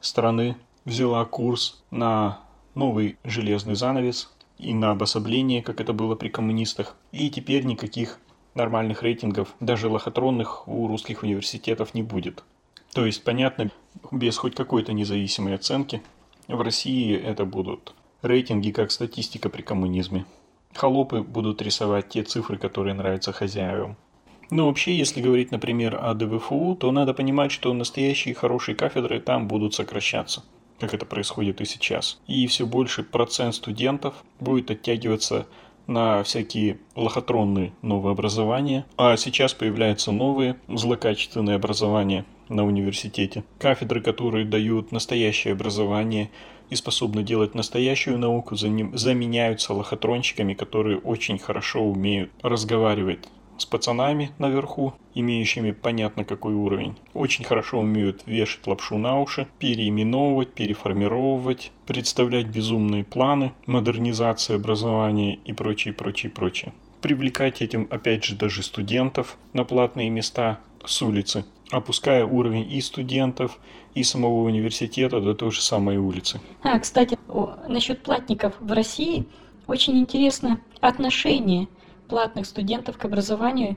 страны 0.00 0.56
взяла 0.84 1.24
курс 1.24 1.82
на 1.90 2.40
новый 2.74 3.16
железный 3.24 3.74
занавес 3.74 4.32
и 4.58 4.74
на 4.74 4.90
обособление, 4.90 5.62
как 5.62 5.80
это 5.80 5.92
было 5.92 6.14
при 6.14 6.28
коммунистах. 6.28 6.96
И 7.12 7.30
теперь 7.30 7.64
никаких 7.64 8.18
нормальных 8.54 9.02
рейтингов, 9.02 9.54
даже 9.60 9.88
лохотронных, 9.88 10.68
у 10.68 10.86
русских 10.86 11.22
университетов 11.22 11.94
не 11.94 12.02
будет. 12.02 12.44
То 12.92 13.04
есть, 13.04 13.24
понятно, 13.24 13.70
без 14.12 14.36
хоть 14.36 14.54
какой-то 14.54 14.92
независимой 14.92 15.54
оценки, 15.54 16.02
в 16.46 16.60
России 16.60 17.16
это 17.16 17.44
будут 17.44 17.94
рейтинги 18.22 18.70
как 18.70 18.92
статистика 18.92 19.48
при 19.48 19.62
коммунизме. 19.62 20.24
Холопы 20.74 21.22
будут 21.22 21.62
рисовать 21.62 22.08
те 22.08 22.22
цифры, 22.22 22.56
которые 22.56 22.94
нравятся 22.94 23.32
хозяевам. 23.32 23.96
Но 24.50 24.66
вообще, 24.66 24.96
если 24.96 25.20
говорить, 25.20 25.50
например, 25.50 25.98
о 26.00 26.14
ДВФУ, 26.14 26.76
то 26.76 26.92
надо 26.92 27.14
понимать, 27.14 27.50
что 27.50 27.72
настоящие 27.72 28.34
хорошие 28.34 28.74
кафедры 28.74 29.20
там 29.20 29.48
будут 29.48 29.74
сокращаться 29.74 30.44
как 30.80 30.94
это 30.94 31.06
происходит 31.06 31.60
и 31.60 31.64
сейчас. 31.64 32.20
И 32.26 32.46
все 32.46 32.66
больше 32.66 33.02
процент 33.02 33.54
студентов 33.54 34.14
будет 34.40 34.70
оттягиваться 34.70 35.46
на 35.86 36.22
всякие 36.22 36.78
лохотронные 36.96 37.72
новые 37.82 38.12
образования, 38.12 38.86
а 38.96 39.16
сейчас 39.16 39.52
появляются 39.52 40.12
новые 40.12 40.56
злокачественные 40.68 41.56
образования 41.56 42.24
на 42.48 42.64
университете. 42.64 43.44
Кафедры, 43.58 44.00
которые 44.00 44.44
дают 44.44 44.92
настоящее 44.92 45.52
образование 45.52 46.30
и 46.70 46.74
способны 46.74 47.22
делать 47.22 47.54
настоящую 47.54 48.18
науку, 48.18 48.56
заменяются 48.56 49.74
лохотронщиками, 49.74 50.54
которые 50.54 50.98
очень 50.98 51.38
хорошо 51.38 51.82
умеют 51.82 52.30
разговаривать 52.42 53.28
с 53.58 53.66
пацанами 53.66 54.30
наверху, 54.38 54.94
имеющими 55.14 55.70
понятно 55.72 56.24
какой 56.24 56.54
уровень. 56.54 56.96
Очень 57.12 57.44
хорошо 57.44 57.80
умеют 57.80 58.22
вешать 58.26 58.66
лапшу 58.66 58.98
на 58.98 59.20
уши, 59.20 59.46
переименовывать, 59.58 60.52
переформировывать, 60.52 61.72
представлять 61.86 62.46
безумные 62.46 63.04
планы, 63.04 63.52
модернизация 63.66 64.56
образования 64.56 65.38
и 65.44 65.52
прочее, 65.52 65.94
прочее, 65.94 66.30
прочее. 66.30 66.72
Привлекать 67.00 67.60
этим, 67.62 67.86
опять 67.90 68.24
же, 68.24 68.34
даже 68.34 68.62
студентов 68.62 69.36
на 69.52 69.64
платные 69.64 70.10
места 70.10 70.60
с 70.84 71.02
улицы. 71.02 71.44
опуская 71.70 72.24
уровень 72.24 72.70
и 72.70 72.80
студентов, 72.80 73.58
и 73.94 74.02
самого 74.02 74.42
университета 74.42 75.20
до 75.20 75.34
той 75.34 75.50
же 75.50 75.60
самой 75.62 75.96
улицы. 75.96 76.40
А, 76.62 76.78
кстати, 76.78 77.18
о, 77.28 77.56
насчет 77.68 78.02
платников 78.02 78.54
в 78.60 78.72
России 78.72 79.26
очень 79.66 79.98
интересно 79.98 80.60
отношение 80.80 81.68
платных 82.08 82.46
студентов 82.46 82.98
к 82.98 83.04
образованию. 83.04 83.76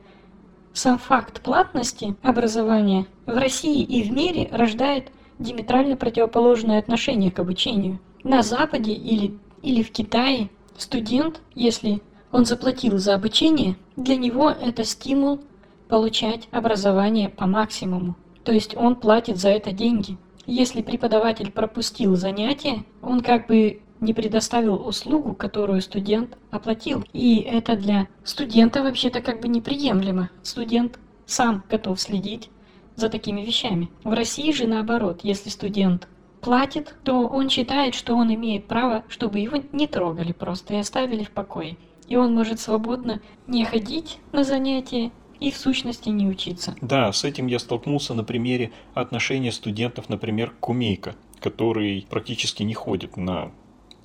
Сам 0.74 0.98
факт 0.98 1.42
платности 1.42 2.16
образования 2.22 3.08
в 3.26 3.36
России 3.36 3.82
и 3.82 4.04
в 4.04 4.12
мире 4.12 4.48
рождает 4.52 5.12
диаметрально 5.40 5.96
противоположное 5.96 6.80
отношение 6.80 7.32
к 7.32 7.40
обучению. 7.40 8.00
На 8.24 8.44
Западе 8.44 8.94
или, 8.94 9.38
или 9.62 9.84
в 9.84 9.92
Китае 9.92 10.50
студент, 10.78 11.42
если 11.56 12.02
он 12.32 12.46
заплатил 12.46 12.98
за 12.98 13.16
обучение, 13.16 13.76
для 13.96 14.16
него 14.16 14.50
это 14.50 14.84
стимул 14.84 15.40
получать 15.88 16.48
образование 16.52 17.30
по 17.30 17.48
максимуму. 17.48 18.16
То 18.44 18.52
есть 18.52 18.76
он 18.76 18.96
платит 18.96 19.38
за 19.38 19.50
это 19.50 19.72
деньги. 19.72 20.18
Если 20.46 20.82
преподаватель 20.82 21.52
пропустил 21.52 22.16
занятие, 22.16 22.86
он 23.02 23.22
как 23.22 23.48
бы 23.48 23.82
не 24.00 24.14
предоставил 24.14 24.88
услугу, 24.88 25.34
которую 25.34 25.82
студент 25.82 26.38
оплатил. 26.52 27.04
И 27.14 27.40
это 27.40 27.76
для 27.76 28.08
студента 28.24 28.84
вообще-то 28.84 29.22
как 29.22 29.42
бы 29.42 29.48
неприемлемо. 29.48 30.30
Студент 30.44 31.00
сам 31.26 31.64
готов 31.70 32.00
следить 32.00 32.50
за 32.96 33.10
такими 33.10 33.42
вещами. 33.42 33.90
В 34.04 34.14
России 34.14 34.52
же 34.52 34.68
наоборот, 34.68 35.22
если 35.24 35.50
студент 35.50 36.08
платит, 36.42 36.96
то 37.04 37.28
он 37.28 37.50
считает, 37.50 37.96
что 37.96 38.16
он 38.16 38.34
имеет 38.34 38.68
право, 38.68 39.04
чтобы 39.08 39.40
его 39.40 39.58
не 39.72 39.88
трогали 39.88 40.32
просто 40.32 40.76
и 40.76 40.78
оставили 40.78 41.24
в 41.24 41.32
покое. 41.32 41.78
И 42.08 42.16
он 42.16 42.34
может 42.34 42.60
свободно 42.60 43.22
не 43.48 43.66
ходить 43.66 44.20
на 44.32 44.44
занятия 44.44 45.12
и 45.40 45.52
в 45.52 45.58
сущности 45.58 46.10
не 46.10 46.28
учиться. 46.28 46.76
Да, 46.82 47.12
с 47.12 47.24
этим 47.24 47.48
я 47.48 47.60
столкнулся 47.60 48.14
на 48.14 48.24
примере 48.24 48.72
отношения 48.94 49.52
студентов, 49.52 50.10
например, 50.10 50.52
к 50.52 50.60
Кумейко, 50.60 51.16
который 51.40 52.08
практически 52.10 52.64
не 52.64 52.74
ходит 52.74 53.18
на 53.18 53.52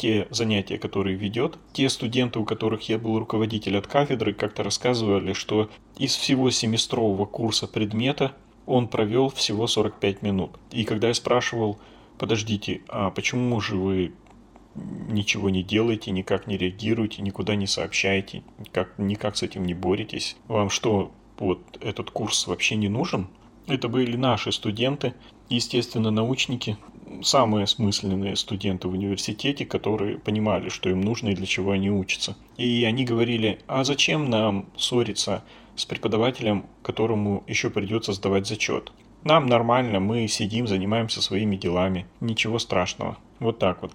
те 0.03 0.27
занятия, 0.31 0.79
которые 0.79 1.17
ведет. 1.17 1.59
Те 1.73 1.89
студенты, 1.89 2.41
у 2.41 2.45
которых 2.45 2.89
я 2.89 2.99
был 2.99 3.21
руководитель 3.21 3.79
от 3.79 3.87
кафедры, 3.87 4.33
как-то 4.33 4.65
рассказывали, 4.65 5.33
что 5.33 5.71
из 5.97 6.17
всего 6.17 6.51
семестрового 6.51 7.25
курса 7.25 7.69
предмета 7.69 8.33
он 8.67 8.89
провел 8.89 9.29
всего 9.29 9.69
45 9.69 10.23
минут. 10.23 10.59
И 10.73 10.83
когда 10.83 11.07
я 11.07 11.15
спрашивал, 11.15 11.79
подождите, 12.19 12.81
а 12.89 13.13
почему 13.13 13.61
же 13.61 13.77
вы 13.77 14.13
ничего 14.75 15.51
не 15.51 15.63
делаете, 15.63 16.11
никак 16.11 16.49
не 16.49 16.57
реагируете, 16.57 17.23
никуда 17.23 17.55
не 17.55 17.69
сообщаете, 17.69 18.43
никак, 18.59 18.99
никак 18.99 19.37
с 19.37 19.45
этим 19.45 19.65
не 19.65 19.75
боретесь? 19.75 20.37
Вам 20.49 20.69
что, 20.69 21.13
вот 21.39 21.61
этот 21.81 22.11
курс 22.11 22.49
вообще 22.49 22.75
не 22.75 22.89
нужен? 22.89 23.29
Это 23.69 23.87
были 23.87 24.17
наши 24.17 24.51
студенты, 24.51 25.15
естественно, 25.49 26.11
научники, 26.11 26.77
самые 27.23 27.65
осмысленные 27.65 28.37
студенты 28.37 28.89
в 28.89 28.93
университете, 28.93 29.65
которые 29.65 30.19
понимали, 30.19 30.69
что 30.69 30.91
им 30.91 31.01
нужно 31.01 31.29
и 31.29 31.35
для 31.35 31.47
чего 31.47 31.73
они 31.73 31.91
учатся. 31.91 32.37
И 32.57 32.85
они 32.85 33.05
говорили, 33.05 33.59
а 33.67 33.85
зачем 33.85 34.31
нам 34.31 34.67
ссориться 34.77 35.45
с 35.77 35.85
преподавателем, 35.85 36.67
которому 36.83 37.45
еще 37.47 37.71
придется 37.71 38.13
сдавать 38.13 38.47
зачет? 38.47 38.93
Нам 39.25 39.47
нормально, 39.47 40.01
мы 40.01 40.27
сидим, 40.27 40.67
занимаемся 40.67 41.23
своими 41.23 41.57
делами, 41.57 42.07
ничего 42.21 42.59
страшного. 42.59 43.19
Вот 43.39 43.59
так 43.59 43.83
вот. 43.83 43.93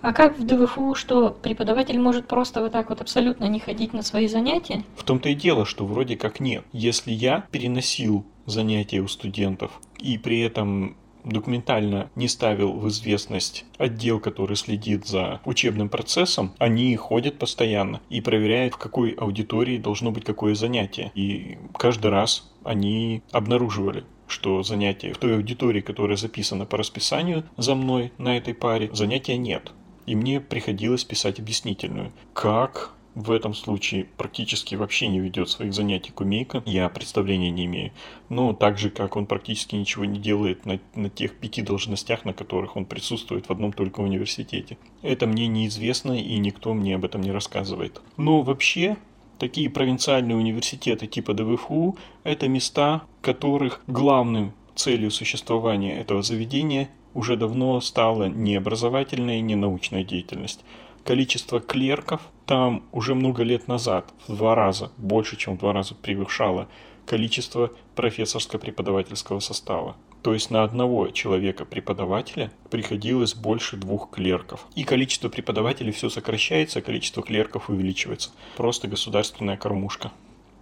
А 0.00 0.12
как 0.14 0.38
в 0.38 0.46
ДВФУ, 0.46 0.94
что 0.94 1.30
преподаватель 1.30 1.98
может 1.98 2.26
просто 2.26 2.62
вот 2.62 2.72
так 2.72 2.88
вот 2.88 3.00
абсолютно 3.02 3.44
не 3.46 3.60
ходить 3.60 3.92
на 3.92 4.02
свои 4.02 4.28
занятия? 4.28 4.84
В 4.96 5.04
том-то 5.04 5.28
и 5.28 5.34
дело, 5.34 5.66
что 5.66 5.84
вроде 5.84 6.16
как 6.16 6.40
нет. 6.40 6.64
Если 6.72 7.12
я 7.12 7.46
переносил 7.50 8.24
занятия 8.46 9.00
у 9.00 9.08
студентов 9.08 9.80
и 9.98 10.16
при 10.16 10.40
этом 10.40 10.96
документально 11.24 12.10
не 12.14 12.28
ставил 12.28 12.72
в 12.72 12.88
известность 12.88 13.64
отдел, 13.78 14.20
который 14.20 14.56
следит 14.56 15.06
за 15.06 15.40
учебным 15.44 15.88
процессом, 15.88 16.54
они 16.58 16.94
ходят 16.96 17.38
постоянно 17.38 18.00
и 18.08 18.20
проверяют, 18.20 18.74
в 18.74 18.78
какой 18.78 19.10
аудитории 19.10 19.78
должно 19.78 20.10
быть 20.10 20.24
какое 20.24 20.54
занятие. 20.54 21.12
И 21.14 21.58
каждый 21.76 22.10
раз 22.10 22.50
они 22.64 23.22
обнаруживали, 23.32 24.04
что 24.26 24.62
занятия 24.62 25.12
в 25.12 25.18
той 25.18 25.36
аудитории, 25.36 25.80
которая 25.80 26.16
записана 26.16 26.66
по 26.66 26.76
расписанию 26.76 27.44
за 27.56 27.74
мной 27.74 28.12
на 28.18 28.36
этой 28.36 28.54
паре, 28.54 28.90
занятия 28.92 29.36
нет 29.36 29.72
и 30.10 30.16
мне 30.16 30.40
приходилось 30.40 31.04
писать 31.04 31.38
объяснительную. 31.38 32.12
Как 32.32 32.90
в 33.20 33.30
этом 33.30 33.54
случае 33.54 34.06
практически 34.16 34.74
вообще 34.74 35.08
не 35.08 35.20
ведет 35.20 35.48
своих 35.48 35.74
занятий 35.74 36.10
Кумейка, 36.12 36.62
я 36.66 36.88
представления 36.88 37.50
не 37.50 37.66
имею. 37.66 37.92
Но 38.28 38.52
так 38.52 38.78
же, 38.78 38.90
как 38.90 39.16
он 39.16 39.26
практически 39.26 39.76
ничего 39.76 40.04
не 40.04 40.18
делает 40.18 40.64
на, 40.66 40.80
на 40.94 41.10
тех 41.10 41.36
пяти 41.36 41.62
должностях, 41.62 42.24
на 42.24 42.32
которых 42.32 42.76
он 42.76 42.84
присутствует 42.84 43.46
в 43.46 43.50
одном 43.50 43.72
только 43.72 44.00
университете. 44.00 44.78
Это 45.02 45.26
мне 45.26 45.46
неизвестно, 45.46 46.12
и 46.12 46.38
никто 46.38 46.74
мне 46.74 46.94
об 46.94 47.04
этом 47.04 47.20
не 47.20 47.30
рассказывает. 47.30 48.00
Но 48.16 48.42
вообще, 48.42 48.96
такие 49.38 49.68
провинциальные 49.68 50.36
университеты 50.36 51.06
типа 51.06 51.34
ДВФУ– 51.34 51.96
это 52.24 52.48
места, 52.48 53.02
которых 53.20 53.82
главным 53.86 54.52
целью 54.74 55.10
существования 55.10 56.00
этого 56.00 56.22
заведения 56.22 56.88
уже 57.14 57.36
давно 57.36 57.80
стала 57.80 58.28
не 58.28 58.56
образовательная 58.56 59.38
и 59.38 59.42
не 59.42 59.56
научная 59.56 60.04
деятельность. 60.04 60.64
Количество 61.10 61.58
клерков 61.58 62.20
там 62.46 62.84
уже 62.92 63.16
много 63.16 63.42
лет 63.42 63.66
назад 63.66 64.14
в 64.28 64.36
два 64.36 64.54
раза, 64.54 64.92
больше 64.96 65.36
чем 65.36 65.56
в 65.56 65.58
два 65.58 65.72
раза 65.72 65.96
превышало 65.96 66.68
количество 67.04 67.72
профессорско-преподавательского 67.96 69.40
состава. 69.40 69.96
То 70.22 70.34
есть 70.34 70.52
на 70.52 70.62
одного 70.62 71.08
человека-преподавателя 71.08 72.52
приходилось 72.70 73.34
больше 73.34 73.76
двух 73.76 74.10
клерков. 74.10 74.68
И 74.76 74.84
количество 74.84 75.28
преподавателей 75.28 75.90
все 75.90 76.10
сокращается, 76.10 76.78
а 76.78 76.82
количество 76.82 77.24
клерков 77.24 77.70
увеличивается. 77.70 78.30
Просто 78.56 78.86
государственная 78.86 79.56
кормушка. 79.56 80.12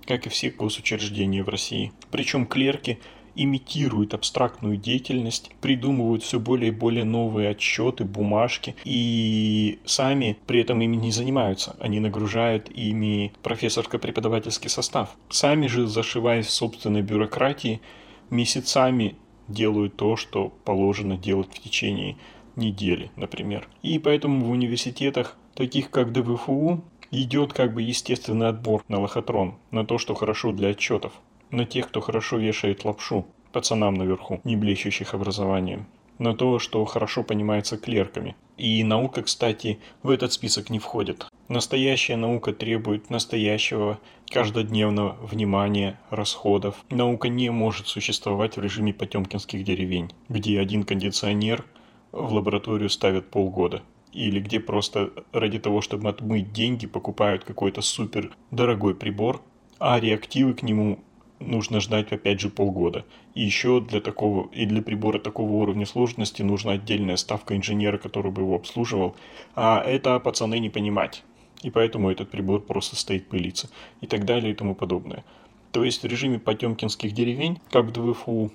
Как 0.07 0.25
и 0.25 0.31
все 0.31 0.49
госучреждения 0.49 1.45
в 1.45 1.51
России. 1.51 1.93
Причем 2.11 2.47
клерки 2.47 3.01
имитируют 3.39 4.15
абстрактную 4.15 4.77
деятельность, 4.77 5.51
придумывают 5.61 6.23
все 6.23 6.41
более 6.41 6.69
и 6.69 6.75
более 6.75 7.05
новые 7.05 7.51
отчеты, 7.51 8.05
бумажки, 8.05 8.75
и 8.85 9.79
сами 9.85 10.37
при 10.47 10.61
этом 10.61 10.81
ими 10.81 10.97
не 10.97 11.13
занимаются. 11.13 11.77
Они 11.81 12.01
нагружают 12.01 12.69
ими 12.69 13.33
профессорско-преподавательский 13.43 14.69
состав. 14.69 15.17
Сами 15.31 15.69
же, 15.69 15.87
зашиваясь 15.87 16.47
в 16.47 16.51
собственной 16.51 17.03
бюрократии, 17.03 17.81
месяцами 18.29 19.15
делают 19.47 19.97
то, 19.97 20.17
что 20.17 20.53
положено 20.65 21.17
делать 21.17 21.49
в 21.55 21.63
течение 21.63 22.17
недели, 22.57 23.13
например. 23.15 23.69
И 23.83 24.01
поэтому 24.01 24.45
в 24.45 24.51
университетах, 24.51 25.37
таких 25.55 25.91
как 25.91 26.13
ДВФУ, 26.13 26.83
идет 27.13 27.53
как 27.53 27.73
бы 27.73 27.83
естественный 27.83 28.49
отбор 28.49 28.85
на 28.89 29.01
лохотрон, 29.01 29.55
на 29.71 29.87
то, 29.87 29.97
что 29.97 30.15
хорошо 30.15 30.53
для 30.53 30.71
отчетов 30.71 31.13
на 31.51 31.65
тех, 31.65 31.89
кто 31.89 32.01
хорошо 32.01 32.39
вешает 32.39 32.85
лапшу 32.85 33.27
пацанам 33.53 33.95
наверху, 33.95 34.41
не 34.45 34.57
блещущих 34.57 35.15
образованием, 35.15 35.87
на 36.19 36.35
то, 36.35 36.59
что 36.59 36.85
хорошо 36.85 37.23
понимается 37.23 37.79
клерками. 37.79 38.37
И 38.57 38.83
наука, 38.85 39.23
кстати, 39.23 39.79
в 40.03 40.11
этот 40.11 40.33
список 40.33 40.71
не 40.71 40.79
входит. 40.79 41.27
Настоящая 41.49 42.17
наука 42.17 42.53
требует 42.53 43.09
настоящего 43.09 43.99
каждодневного 44.31 45.17
внимания, 45.23 45.99
расходов. 46.11 46.85
Наука 46.91 47.29
не 47.29 47.51
может 47.51 47.89
существовать 47.89 48.57
в 48.57 48.61
режиме 48.61 48.93
потемкинских 48.93 49.65
деревень, 49.65 50.11
где 50.29 50.61
один 50.61 50.83
кондиционер 50.83 51.65
в 52.13 52.33
лабораторию 52.33 52.91
ставят 52.91 53.31
полгода. 53.31 53.83
Или 54.13 54.41
где 54.41 54.59
просто 54.59 55.13
ради 55.33 55.59
того, 55.59 55.81
чтобы 55.81 56.09
отмыть 56.09 56.53
деньги, 56.53 56.87
покупают 56.87 57.45
какой-то 57.45 57.81
супер 57.81 58.35
дорогой 58.51 58.95
прибор, 58.95 59.43
а 59.79 60.01
реактивы 60.01 60.55
к 60.55 60.63
нему 60.63 60.99
нужно 61.41 61.81
ждать 61.81 62.13
опять 62.13 62.41
же 62.41 62.49
полгода. 62.49 63.05
И 63.35 63.43
еще 63.43 63.81
для 63.81 64.01
такого, 64.01 64.49
и 64.53 64.67
для 64.67 64.83
прибора 64.83 65.19
такого 65.19 65.53
уровня 65.53 65.87
сложности 65.87 66.43
нужна 66.43 66.73
отдельная 66.73 67.17
ставка 67.17 67.57
инженера, 67.57 67.99
который 67.99 68.31
бы 68.33 68.43
его 68.43 68.57
обслуживал. 68.57 69.17
А 69.55 69.83
это 69.83 70.19
пацаны 70.21 70.59
не 70.59 70.71
понимать. 70.71 71.23
И 71.63 71.71
поэтому 71.71 72.11
этот 72.11 72.31
прибор 72.31 72.61
просто 72.61 72.97
стоит 72.97 73.29
пылиться. 73.29 73.69
И 74.01 74.07
так 74.07 74.25
далее 74.25 74.53
и 74.53 74.55
тому 74.55 74.75
подобное. 74.75 75.25
То 75.73 75.85
есть 75.85 76.03
в 76.03 76.07
режиме 76.07 76.39
потемкинских 76.39 77.13
деревень, 77.13 77.59
как 77.71 77.87
в 77.87 77.93
ДВФУ, 77.93 78.51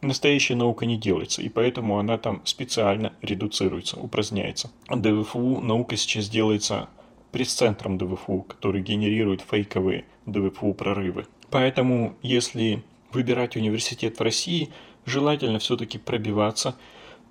настоящая 0.00 0.54
наука 0.54 0.86
не 0.86 0.96
делается, 0.96 1.42
и 1.42 1.48
поэтому 1.48 1.98
она 1.98 2.18
там 2.18 2.40
специально 2.44 3.12
редуцируется, 3.22 3.98
упраздняется. 3.98 4.70
ДВФУ 4.88 5.60
наука 5.60 5.96
сейчас 5.96 6.28
делается 6.28 6.88
пресс-центром 7.32 7.98
ДВФУ, 7.98 8.42
который 8.42 8.80
генерирует 8.80 9.42
фейковые 9.42 10.04
ДВФУ 10.24 10.72
прорывы. 10.72 11.26
Поэтому, 11.50 12.16
если 12.22 12.82
выбирать 13.12 13.56
университет 13.56 14.18
в 14.18 14.22
России, 14.22 14.70
желательно 15.04 15.58
все-таки 15.58 15.98
пробиваться 15.98 16.76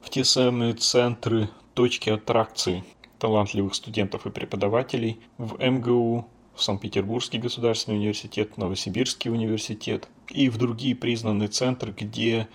в 0.01 0.09
те 0.09 0.23
самые 0.23 0.73
центры, 0.73 1.49
точки 1.73 2.09
аттракции 2.09 2.83
талантливых 3.19 3.75
студентов 3.75 4.25
и 4.25 4.29
преподавателей 4.29 5.19
в 5.37 5.57
МГУ, 5.59 6.27
в 6.55 6.63
Санкт-Петербургский 6.63 7.37
государственный 7.37 7.97
университет, 7.97 8.57
Новосибирский 8.57 9.29
университет, 9.29 10.07
и 10.29 10.49
в 10.49 10.57
другие 10.57 10.95
признанные 10.95 11.49
центры, 11.49 11.93
где 11.95 12.47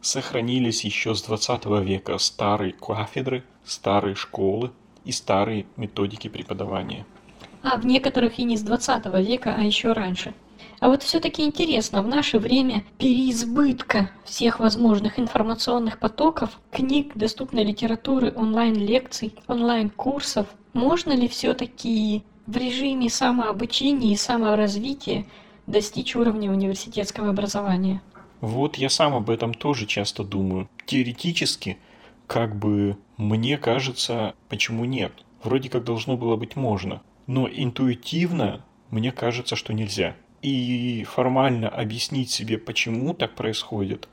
сохранились 0.00 0.84
еще 0.84 1.14
с 1.14 1.22
20 1.22 1.66
века 1.82 2.18
старые 2.18 2.72
кафедры, 2.72 3.42
старые 3.64 4.14
школы 4.14 4.70
и 5.04 5.12
старые 5.12 5.66
методики 5.76 6.28
преподавания. 6.28 7.04
А 7.62 7.76
в 7.76 7.84
некоторых 7.84 8.38
и 8.38 8.44
не 8.44 8.56
с 8.56 8.62
20 8.62 9.06
века, 9.26 9.54
а 9.56 9.62
еще 9.62 9.92
раньше. 9.92 10.34
А 10.80 10.88
вот 10.88 11.02
все-таки 11.02 11.42
интересно, 11.42 12.02
в 12.02 12.08
наше 12.08 12.38
время 12.38 12.84
переизбытка 12.98 14.10
всех 14.24 14.60
возможных 14.60 15.18
информационных 15.18 15.98
потоков, 15.98 16.60
книг, 16.70 17.12
доступной 17.16 17.64
литературы, 17.64 18.32
онлайн-лекций, 18.34 19.34
онлайн-курсов, 19.48 20.46
можно 20.72 21.12
ли 21.12 21.26
все-таки 21.26 22.22
в 22.46 22.56
режиме 22.56 23.10
самообучения 23.10 24.12
и 24.12 24.16
саморазвития 24.16 25.26
достичь 25.66 26.14
уровня 26.14 26.50
университетского 26.50 27.30
образования? 27.30 28.00
Вот 28.40 28.76
я 28.76 28.88
сам 28.88 29.14
об 29.14 29.30
этом 29.30 29.54
тоже 29.54 29.86
часто 29.86 30.22
думаю. 30.22 30.68
Теоретически, 30.86 31.78
как 32.28 32.56
бы 32.56 32.96
мне 33.16 33.58
кажется, 33.58 34.34
почему 34.48 34.84
нет? 34.84 35.12
Вроде 35.42 35.68
как 35.68 35.84
должно 35.84 36.16
было 36.16 36.36
быть 36.36 36.54
можно. 36.54 37.02
Но 37.26 37.48
интуитивно 37.48 38.64
мне 38.90 39.10
кажется, 39.12 39.56
что 39.56 39.72
нельзя. 39.72 40.16
И 40.42 41.04
формально 41.04 41.68
объяснить 41.68 42.30
себе, 42.30 42.58
почему 42.58 43.14
так 43.14 43.34
происходит, 43.34 44.08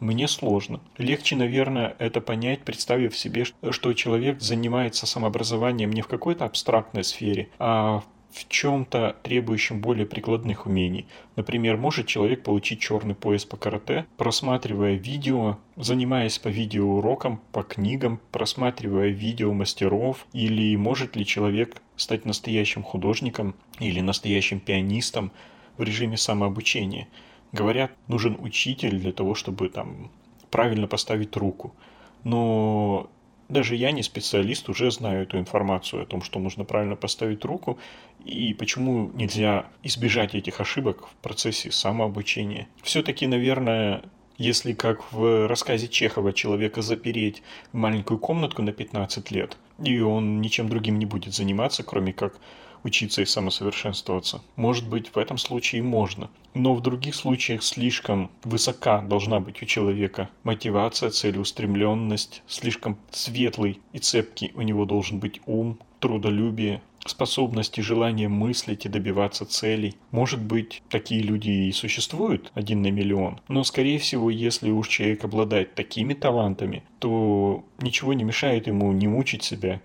мне 0.00 0.28
сложно. 0.28 0.80
Легче, 0.96 1.36
наверное, 1.36 1.94
это 1.98 2.20
понять, 2.20 2.62
представив 2.62 3.16
себе, 3.16 3.44
что 3.70 3.92
человек 3.92 4.40
занимается 4.40 5.06
самообразованием 5.06 5.92
не 5.92 6.02
в 6.02 6.08
какой-то 6.08 6.46
абстрактной 6.46 7.04
сфере, 7.04 7.48
а 7.58 8.02
в 8.32 8.48
чем-то 8.48 9.16
требующем 9.22 9.80
более 9.80 10.06
прикладных 10.06 10.66
умений. 10.66 11.06
Например, 11.36 11.76
может 11.76 12.06
человек 12.06 12.42
получить 12.42 12.80
черный 12.80 13.14
пояс 13.14 13.44
по 13.44 13.56
карате, 13.56 14.06
просматривая 14.16 14.94
видео, 14.94 15.58
занимаясь 15.76 16.38
по 16.38 16.48
видеоурокам, 16.48 17.40
по 17.52 17.62
книгам, 17.62 18.20
просматривая 18.30 19.08
видео 19.08 19.52
мастеров, 19.52 20.26
или 20.32 20.76
может 20.76 21.16
ли 21.16 21.26
человек 21.26 21.82
стать 21.96 22.24
настоящим 22.24 22.82
художником 22.82 23.54
или 23.80 24.00
настоящим 24.00 24.60
пианистом 24.60 25.32
в 25.80 25.82
режиме 25.82 26.16
самообучения. 26.16 27.08
Говорят, 27.52 27.90
нужен 28.06 28.36
учитель 28.38 28.98
для 28.98 29.12
того, 29.12 29.34
чтобы 29.34 29.68
там 29.70 30.10
правильно 30.50 30.86
поставить 30.86 31.36
руку. 31.36 31.74
Но 32.22 33.08
даже 33.48 33.74
я 33.74 33.90
не 33.90 34.02
специалист, 34.02 34.68
уже 34.68 34.90
знаю 34.90 35.22
эту 35.22 35.38
информацию 35.38 36.02
о 36.02 36.06
том, 36.06 36.22
что 36.22 36.38
нужно 36.38 36.64
правильно 36.64 36.96
поставить 36.96 37.44
руку 37.44 37.78
и 38.24 38.54
почему 38.54 39.10
нельзя 39.14 39.66
избежать 39.82 40.34
этих 40.34 40.60
ошибок 40.60 41.08
в 41.08 41.14
процессе 41.22 41.72
самообучения. 41.72 42.68
Все-таки, 42.82 43.26
наверное, 43.26 44.02
если 44.36 44.74
как 44.74 45.12
в 45.12 45.48
рассказе 45.48 45.88
Чехова 45.88 46.32
человека 46.32 46.82
запереть 46.82 47.42
в 47.72 47.76
маленькую 47.76 48.18
комнатку 48.18 48.62
на 48.62 48.72
15 48.72 49.30
лет, 49.30 49.56
и 49.82 49.98
он 50.00 50.40
ничем 50.42 50.68
другим 50.68 50.98
не 50.98 51.06
будет 51.06 51.34
заниматься, 51.34 51.82
кроме 51.82 52.12
как 52.12 52.38
учиться 52.84 53.22
и 53.22 53.26
самосовершенствоваться. 53.26 54.42
Может 54.56 54.88
быть, 54.88 55.14
в 55.14 55.18
этом 55.18 55.38
случае 55.38 55.82
можно. 55.82 56.30
Но 56.54 56.74
в 56.74 56.82
других 56.82 57.14
случаях 57.14 57.62
слишком 57.62 58.30
высока 58.42 59.02
должна 59.02 59.40
быть 59.40 59.62
у 59.62 59.66
человека 59.66 60.28
мотивация, 60.42 61.10
целеустремленность, 61.10 62.42
слишком 62.46 62.98
светлый 63.10 63.80
и 63.92 63.98
цепкий 63.98 64.52
у 64.54 64.62
него 64.62 64.84
должен 64.84 65.20
быть 65.20 65.40
ум, 65.46 65.78
трудолюбие, 66.00 66.82
способность 67.06 67.78
и 67.78 67.82
желание 67.82 68.28
мыслить 68.28 68.86
и 68.86 68.88
добиваться 68.88 69.44
целей. 69.44 69.96
Может 70.10 70.40
быть, 70.40 70.82
такие 70.88 71.22
люди 71.22 71.50
и 71.50 71.72
существуют, 71.72 72.50
один 72.54 72.82
на 72.82 72.90
миллион. 72.90 73.40
Но, 73.48 73.64
скорее 73.64 73.98
всего, 73.98 74.30
если 74.30 74.70
уж 74.70 74.88
человек 74.88 75.24
обладает 75.24 75.74
такими 75.74 76.14
талантами, 76.14 76.82
то 76.98 77.64
ничего 77.80 78.12
не 78.12 78.24
мешает 78.24 78.66
ему 78.66 78.92
не 78.92 79.08
мучить 79.08 79.42
себя 79.42 79.80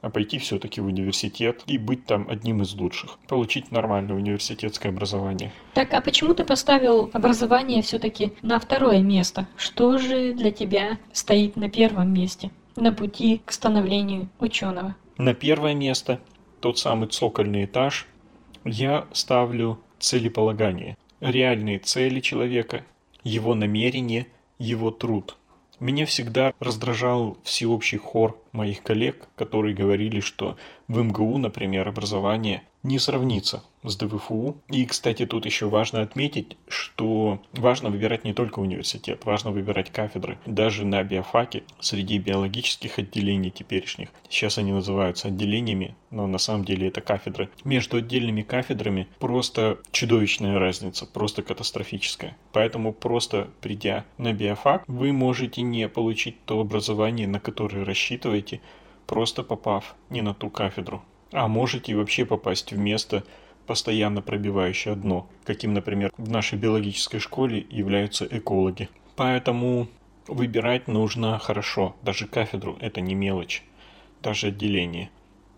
а 0.00 0.10
пойти 0.10 0.38
все-таки 0.38 0.80
в 0.80 0.86
университет 0.86 1.62
и 1.66 1.78
быть 1.78 2.06
там 2.06 2.26
одним 2.28 2.62
из 2.62 2.74
лучших, 2.74 3.18
получить 3.28 3.72
нормальное 3.72 4.16
университетское 4.16 4.92
образование. 4.92 5.52
Так, 5.74 5.92
а 5.94 6.00
почему 6.00 6.34
ты 6.34 6.44
поставил 6.44 7.10
образование 7.12 7.82
все-таки 7.82 8.32
на 8.42 8.58
второе 8.58 9.00
место? 9.00 9.48
Что 9.56 9.98
же 9.98 10.32
для 10.32 10.50
тебя 10.50 10.98
стоит 11.12 11.56
на 11.56 11.68
первом 11.68 12.12
месте 12.12 12.50
на 12.76 12.92
пути 12.92 13.40
к 13.44 13.52
становлению 13.52 14.28
ученого? 14.38 14.94
На 15.16 15.34
первое 15.34 15.74
место, 15.74 16.20
тот 16.60 16.78
самый 16.78 17.08
цокольный 17.08 17.64
этаж, 17.64 18.06
я 18.64 19.06
ставлю 19.12 19.80
целеполагание. 19.98 20.96
Реальные 21.20 21.80
цели 21.80 22.20
человека, 22.20 22.84
его 23.24 23.54
намерение, 23.54 24.28
его 24.58 24.90
труд– 24.90 25.36
меня 25.80 26.06
всегда 26.06 26.52
раздражал 26.60 27.36
всеобщий 27.44 27.98
хор 27.98 28.38
моих 28.52 28.82
коллег, 28.82 29.28
которые 29.36 29.74
говорили, 29.74 30.20
что 30.20 30.56
в 30.88 31.02
МГУ, 31.02 31.38
например, 31.38 31.88
образование 31.88 32.62
не 32.82 32.98
сравнится 32.98 33.62
с 33.82 33.96
ДВФУ. 33.96 34.56
И, 34.68 34.86
кстати, 34.86 35.26
тут 35.26 35.46
еще 35.46 35.68
важно 35.68 36.02
отметить, 36.02 36.56
что 36.68 37.40
важно 37.52 37.90
выбирать 37.90 38.24
не 38.24 38.34
только 38.34 38.60
университет, 38.60 39.24
важно 39.24 39.50
выбирать 39.50 39.90
кафедры. 39.90 40.38
Даже 40.46 40.84
на 40.84 41.02
биофаке 41.02 41.64
среди 41.80 42.18
биологических 42.18 42.98
отделений 42.98 43.50
теперешних, 43.50 44.08
сейчас 44.28 44.58
они 44.58 44.72
называются 44.72 45.28
отделениями, 45.28 45.96
но 46.10 46.26
на 46.26 46.38
самом 46.38 46.64
деле 46.64 46.88
это 46.88 47.00
кафедры. 47.00 47.50
Между 47.64 47.98
отдельными 47.98 48.42
кафедрами 48.42 49.08
просто 49.18 49.78
чудовищная 49.92 50.58
разница, 50.58 51.06
просто 51.06 51.42
катастрофическая. 51.42 52.36
Поэтому 52.52 52.92
просто 52.92 53.48
придя 53.60 54.04
на 54.18 54.32
биофак, 54.32 54.84
вы 54.86 55.12
можете 55.12 55.62
не 55.62 55.88
получить 55.88 56.44
то 56.44 56.60
образование, 56.60 57.26
на 57.26 57.40
которое 57.40 57.84
рассчитываете, 57.84 58.60
просто 59.06 59.42
попав 59.42 59.94
не 60.10 60.22
на 60.22 60.34
ту 60.34 60.50
кафедру. 60.50 61.02
А 61.32 61.48
можете 61.48 61.94
вообще 61.94 62.24
попасть 62.24 62.72
в 62.72 62.78
место, 62.78 63.24
постоянно 63.66 64.22
пробивающее 64.22 64.94
дно, 64.94 65.28
каким, 65.44 65.74
например, 65.74 66.12
в 66.16 66.30
нашей 66.30 66.58
биологической 66.58 67.18
школе 67.18 67.66
являются 67.68 68.26
экологи. 68.30 68.88
Поэтому 69.14 69.88
выбирать 70.26 70.88
нужно 70.88 71.38
хорошо. 71.38 71.94
Даже 72.02 72.26
кафедру– 72.26 72.78
это 72.80 73.00
не 73.00 73.14
мелочь. 73.14 73.62
Даже 74.22 74.48
отделение. 74.48 75.10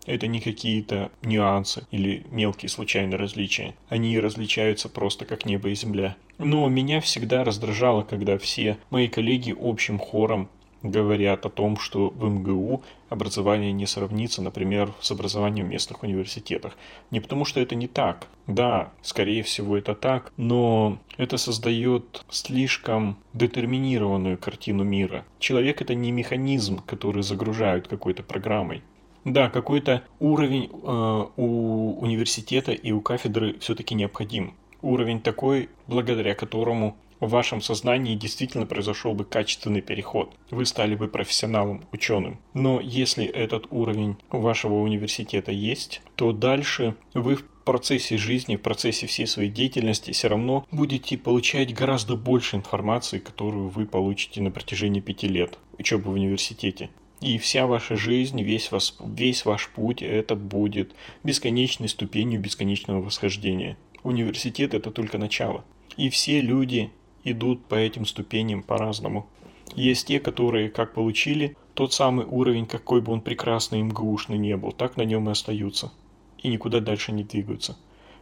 Это 0.05 0.27
не 0.27 0.41
какие-то 0.41 1.11
нюансы 1.21 1.85
или 1.91 2.25
мелкие 2.31 2.69
случайные 2.69 3.17
различия. 3.17 3.75
Они 3.87 4.19
различаются 4.19 4.89
просто 4.89 5.25
как 5.25 5.45
небо 5.45 5.69
и 5.69 5.75
земля. 5.75 6.15
Но 6.37 6.67
меня 6.69 7.01
всегда 7.01 7.43
раздражало, 7.43 8.01
когда 8.01 8.37
все 8.39 8.77
мои 8.89 9.07
коллеги 9.07 9.55
общим 9.57 9.99
хором 9.99 10.49
говорят 10.83 11.45
о 11.45 11.49
том, 11.49 11.77
что 11.77 12.09
в 12.09 12.23
МГУ 12.29 12.83
образование 13.09 13.71
не 13.71 13.85
сравнится, 13.85 14.41
например, 14.41 14.93
с 14.99 15.11
образованием 15.11 15.67
в 15.67 15.69
местных 15.69 16.03
университетах. 16.03 16.77
Не 17.11 17.19
потому, 17.19 17.45
что 17.45 17.59
это 17.59 17.75
не 17.75 17.87
так. 17.87 18.27
Да, 18.47 18.91
скорее 19.01 19.43
всего, 19.43 19.77
это 19.77 19.95
так, 19.95 20.31
но 20.37 20.97
это 21.17 21.37
создает 21.37 22.25
слишком 22.29 23.17
детерминированную 23.33 24.37
картину 24.37 24.83
мира. 24.83 25.25
Человек— 25.39 25.81
это 25.83 25.93
не 25.93 26.11
механизм, 26.11 26.81
который 26.85 27.23
загружают 27.23 27.87
какой-то 27.87 28.23
программой. 28.23 28.81
Да, 29.23 29.49
какой-то 29.49 30.03
уровень 30.19 30.69
э, 30.71 31.25
у 31.37 31.99
университета 32.01 32.71
и 32.71 32.91
у 32.91 33.01
кафедры 33.01 33.59
все-таки 33.59 33.93
необходим. 33.93 34.55
Уровень 34.81 35.21
такой, 35.21 35.69
благодаря 35.85 36.33
которому 36.33 36.97
в 37.21 37.29
вашем 37.29 37.61
сознании 37.61 38.15
действительно 38.15 38.65
произошел 38.65 39.13
бы 39.13 39.23
качественный 39.23 39.81
переход. 39.81 40.33
Вы 40.49 40.65
стали 40.65 40.95
бы 40.95 41.07
профессионалом, 41.07 41.85
ученым. 41.93 42.39
Но 42.53 42.81
если 42.81 43.25
этот 43.25 43.67
уровень 43.69 44.17
вашего 44.29 44.73
университета 44.81 45.53
есть, 45.53 46.01
то 46.15 46.33
дальше 46.33 46.95
вы 47.13 47.35
в 47.35 47.45
процессе 47.63 48.17
жизни, 48.17 48.55
в 48.55 48.61
процессе 48.61 49.05
всей 49.05 49.27
своей 49.27 49.49
деятельности 49.49 50.11
все 50.11 50.27
равно 50.27 50.65
будете 50.71 51.17
получать 51.17 51.73
гораздо 51.73 52.17
больше 52.17 52.57
информации, 52.57 53.19
которую 53.19 53.69
вы 53.69 53.85
получите 53.85 54.41
на 54.41 54.51
протяжении 54.51 54.99
пяти 54.99 55.27
лет 55.27 55.59
учебы 55.77 56.09
в 56.11 56.15
университете. 56.15 56.89
И 57.21 57.37
вся 57.37 57.67
ваша 57.67 57.95
жизнь, 57.95 58.41
весь, 58.41 58.71
вас, 58.71 58.97
весь 58.99 59.45
ваш 59.45 59.69
путь, 59.69 60.01
это 60.01 60.35
будет 60.35 60.95
бесконечной 61.23 61.87
ступенью 61.87 62.41
бесконечного 62.41 62.99
восхождения. 62.99 63.77
Университет– 64.01 64.73
это 64.73 64.89
только 64.89 65.19
начало. 65.19 65.63
И 65.97 66.09
все 66.09 66.41
люди 66.41 66.89
идут 67.23 67.65
по 67.65 67.75
этим 67.75 68.05
ступеням 68.05 68.63
по-разному. 68.63 69.27
Есть 69.75 70.07
те, 70.07 70.19
которые 70.19 70.69
как 70.69 70.93
получили 70.93 71.55
тот 71.73 71.93
самый 71.93 72.25
уровень, 72.25 72.65
какой 72.65 73.01
бы 73.01 73.13
он 73.13 73.21
прекрасный 73.21 73.81
МГУшный 73.81 74.37
не 74.37 74.57
был, 74.57 74.71
так 74.71 74.97
на 74.97 75.03
нем 75.03 75.29
и 75.29 75.31
остаются. 75.31 75.91
И 76.39 76.49
никуда 76.49 76.79
дальше 76.79 77.11
не 77.11 77.23
двигаются. 77.23 77.77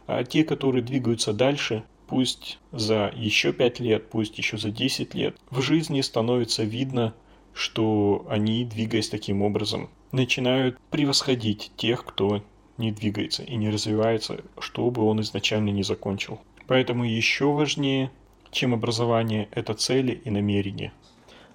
А 0.06 0.24
те, 0.24 0.44
которые 0.44 0.82
двигаются 0.82 1.32
дальше, 1.32 1.84
пусть 2.06 2.58
за 2.72 3.12
еще 3.16 3.52
5 3.52 3.80
лет, 3.80 4.10
пусть 4.10 4.38
еще 4.38 4.58
за 4.58 4.70
10 4.70 5.14
лет, 5.14 5.36
в 5.50 5.60
жизни 5.60 6.00
становится 6.00 6.64
видно, 6.64 7.14
что 7.52 8.26
они, 8.28 8.64
двигаясь 8.64 9.08
таким 9.08 9.42
образом, 9.42 9.90
начинают 10.12 10.78
превосходить 10.90 11.72
тех, 11.76 12.04
кто 12.04 12.42
не 12.78 12.90
двигается 12.92 13.42
и 13.42 13.56
не 13.56 13.70
развивается, 13.70 14.42
что 14.58 14.90
бы 14.90 15.02
он 15.02 15.20
изначально 15.20 15.70
не 15.70 15.82
закончил. 15.82 16.40
Поэтому 16.66 17.04
еще 17.04 17.52
важнее 17.52 18.10
чем 18.50 18.74
образование– 18.74 19.48
это 19.52 19.74
цели 19.74 20.20
и 20.24 20.30
намерения. 20.30 20.92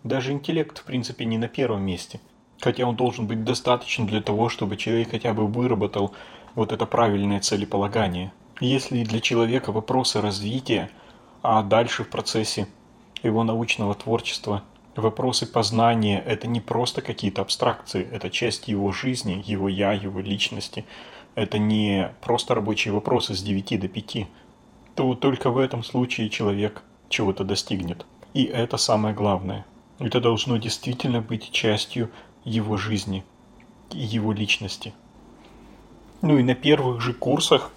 Даже 0.03 0.31
интеллект, 0.31 0.77
в 0.77 0.83
принципе, 0.83 1.25
не 1.25 1.37
на 1.37 1.47
первом 1.47 1.83
месте. 1.83 2.19
Хотя 2.61 2.85
он 2.85 2.95
должен 2.95 3.27
быть 3.27 3.43
достаточен 3.43 4.05
для 4.05 4.21
того, 4.21 4.49
чтобы 4.49 4.77
человек 4.77 5.11
хотя 5.11 5.33
бы 5.33 5.47
выработал 5.47 6.13
вот 6.53 6.71
это 6.71 6.85
правильное 6.85 7.39
целеполагание. 7.39 8.31
Если 8.61 9.03
для 9.03 9.19
человека 9.19 9.71
вопросы 9.71 10.21
развития, 10.21 10.89
а 11.41 11.61
дальше 11.63 12.03
в 12.03 12.09
процессе 12.09 12.67
его 13.23 13.43
научного 13.43 13.93
творчества 13.95 14.63
вопросы 14.95 15.45
познания– 15.45 16.23
это 16.25 16.47
не 16.47 16.61
просто 16.61 17.01
какие-то 17.01 17.41
абстракции, 17.41 18.07
это 18.09 18.29
часть 18.29 18.67
его 18.67 18.91
жизни, 18.91 19.43
его 19.45 19.67
«я», 19.67 19.91
его 19.91 20.19
личности. 20.19 20.85
Это 21.35 21.57
не 21.57 22.11
просто 22.21 22.55
рабочие 22.55 22.93
вопросы 22.93 23.35
с 23.35 23.41
9 23.41 23.79
до 23.79 23.87
5, 23.89 24.27
то 24.95 25.13
только 25.13 25.49
в 25.49 25.57
этом 25.57 25.83
случае 25.83 26.29
человек 26.29 26.83
чего-то 27.09 27.43
достигнет. 27.43 28.05
И 28.33 28.43
это 28.45 28.77
самое 28.77 29.13
главное– 29.13 29.65
это 29.99 30.19
должно 30.19 30.57
действительно 30.57 31.21
быть 31.21 31.51
частью 31.51 32.09
его 32.43 32.77
жизни 32.77 33.23
и 33.91 33.99
его 33.99 34.31
личности. 34.33 34.93
Ну 36.21 36.37
и 36.37 36.43
на 36.43 36.55
первых 36.55 37.01
же 37.01 37.13
курсах, 37.13 37.71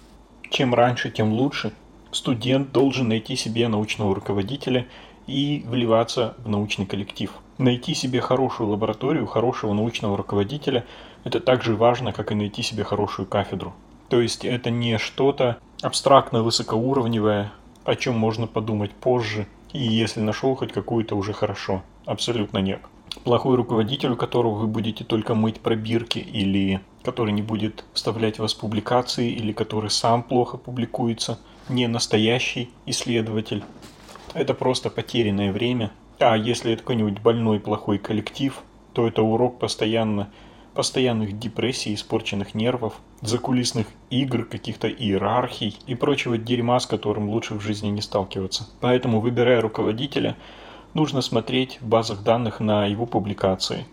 чем 0.49 0.73
раньше, 0.73 1.11
тем 1.11 1.33
лучше, 1.33 1.73
студент 2.11 2.71
должен 2.71 3.07
найти 3.07 3.35
себе 3.35 3.67
научного 3.67 4.15
руководителя 4.15 4.87
и 5.27 5.63
вливаться 5.67 6.35
в 6.39 6.49
научный 6.49 6.85
коллектив. 6.85 7.31
Найти 7.57 7.93
себе 7.93 8.21
хорошую 8.21 8.69
лабораторию, 8.69 9.27
хорошего 9.27 9.73
научного 9.73 10.17
руководителя– 10.17 10.85
это 11.23 11.39
так 11.39 11.63
же 11.63 11.75
важно, 11.75 12.13
как 12.13 12.31
и 12.31 12.35
найти 12.35 12.63
себе 12.63 12.83
хорошую 12.83 13.27
кафедру. 13.27 13.73
То 14.07 14.21
есть 14.21 14.43
это 14.45 14.71
не 14.71 14.97
что-то 14.97 15.59
абстрактно 15.81 16.43
высокоуровневое, 16.43 17.51
о 17.85 17.95
чем 17.95 18.17
можно 18.17 18.47
подумать 18.47 18.91
позже, 18.91 19.47
и 19.71 19.79
если 19.79 20.19
нашел 20.19 20.55
хоть 20.55 20.73
какую-то 20.73 21.15
уже 21.15 21.33
хорошо. 21.33 21.83
Абсолютно 22.05 22.57
нет. 22.59 22.81
Плохой 23.23 23.55
руководитель, 23.55 24.11
у 24.11 24.15
которого 24.15 24.55
вы 24.55 24.67
будете 24.67 25.03
только 25.03 25.35
мыть 25.35 25.59
пробирки, 25.59 26.19
или 26.19 26.81
который 27.03 27.31
не 27.31 27.41
будет 27.41 27.85
вставлять 27.93 28.39
вас 28.39 28.53
в 28.53 28.59
публикации, 28.59 29.31
или 29.31 29.51
который 29.51 29.89
сам 29.89 30.23
плохо 30.23 30.57
публикуется, 30.57 31.39
не 31.69 31.87
настоящий 31.87 32.69
исследователь. 32.85 33.63
Это 34.33 34.53
просто 34.53 34.89
потерянное 34.89 35.51
время. 35.51 35.91
А 36.19 36.35
если 36.35 36.73
это 36.73 36.81
какой-нибудь 36.81 37.19
больной 37.21 37.59
плохой 37.59 37.97
коллектив, 37.97 38.61
то 38.93 39.07
это 39.07 39.21
урок 39.21 39.59
постоянно 39.59 40.29
постоянных 40.73 41.39
депрессий, 41.39 41.93
испорченных 41.93 42.53
нервов, 42.53 42.93
закулисных 43.21 43.87
игр, 44.09 44.45
каких-то 44.45 44.89
иерархий 44.89 45.77
и 45.87 45.95
прочего 45.95 46.37
дерьма, 46.37 46.79
с 46.79 46.85
которым 46.85 47.29
лучше 47.29 47.55
в 47.55 47.61
жизни 47.61 47.89
не 47.89 48.01
сталкиваться. 48.01 48.67
Поэтому, 48.79 49.19
выбирая 49.19 49.61
руководителя, 49.61 50.35
нужно 50.93 51.21
смотреть 51.21 51.79
в 51.81 51.87
базах 51.87 52.23
данных 52.23 52.59
на 52.59 52.85
его 52.85 53.05
публикации, 53.05 53.85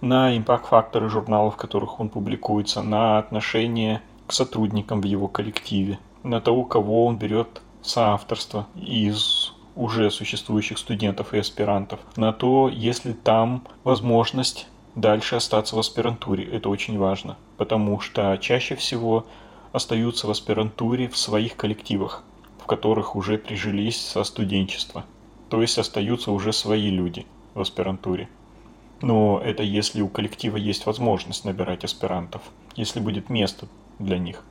на 0.00 0.36
импакт-факторы 0.36 1.08
журналов, 1.08 1.54
в 1.54 1.58
которых 1.58 2.00
он 2.00 2.08
публикуется, 2.08 2.82
на 2.82 3.18
отношение 3.18 4.02
к 4.26 4.32
сотрудникам 4.32 5.00
в 5.00 5.04
его 5.04 5.28
коллективе, 5.28 5.98
на 6.22 6.40
того, 6.40 6.64
кого 6.64 7.06
он 7.06 7.16
берет 7.16 7.62
соавторство 7.82 8.66
из 8.74 9.52
уже 9.74 10.10
существующих 10.10 10.76
студентов 10.76 11.32
и 11.32 11.38
аспирантов, 11.38 12.00
на 12.16 12.32
то, 12.32 12.68
есть 12.68 13.04
ли 13.04 13.12
там 13.12 13.64
возможность 13.84 14.66
дальше 15.00 15.36
остаться 15.36 15.76
в 15.76 15.78
аспирантуре. 15.78 16.44
Это 16.44 16.68
очень 16.68 16.98
важно, 16.98 17.36
потому 17.56 18.00
что 18.00 18.36
чаще 18.38 18.74
всего 18.74 19.26
остаются 19.72 20.26
в 20.26 20.30
аспирантуре 20.30 21.08
в 21.08 21.16
своих 21.16 21.56
коллективах, 21.56 22.24
в 22.62 22.66
которых 22.66 23.14
уже 23.14 23.38
прижились 23.38 24.00
со 24.00 24.24
студенчества. 24.24 25.04
То 25.50 25.62
есть 25.62 25.78
остаются 25.78 26.32
уже 26.32 26.52
свои 26.52 26.90
люди 26.90 27.26
в 27.54 27.60
аспирантуре. 27.60 28.28
Но 29.00 29.40
это 29.44 29.62
если 29.62 30.02
у 30.02 30.08
коллектива 30.08 30.56
есть 30.56 30.84
возможность 30.86 31.44
набирать 31.44 31.84
аспирантов, 31.84 32.42
если 32.74 32.98
будет 33.00 33.30
место 33.30 33.68
для 33.98 34.18
них. 34.18 34.42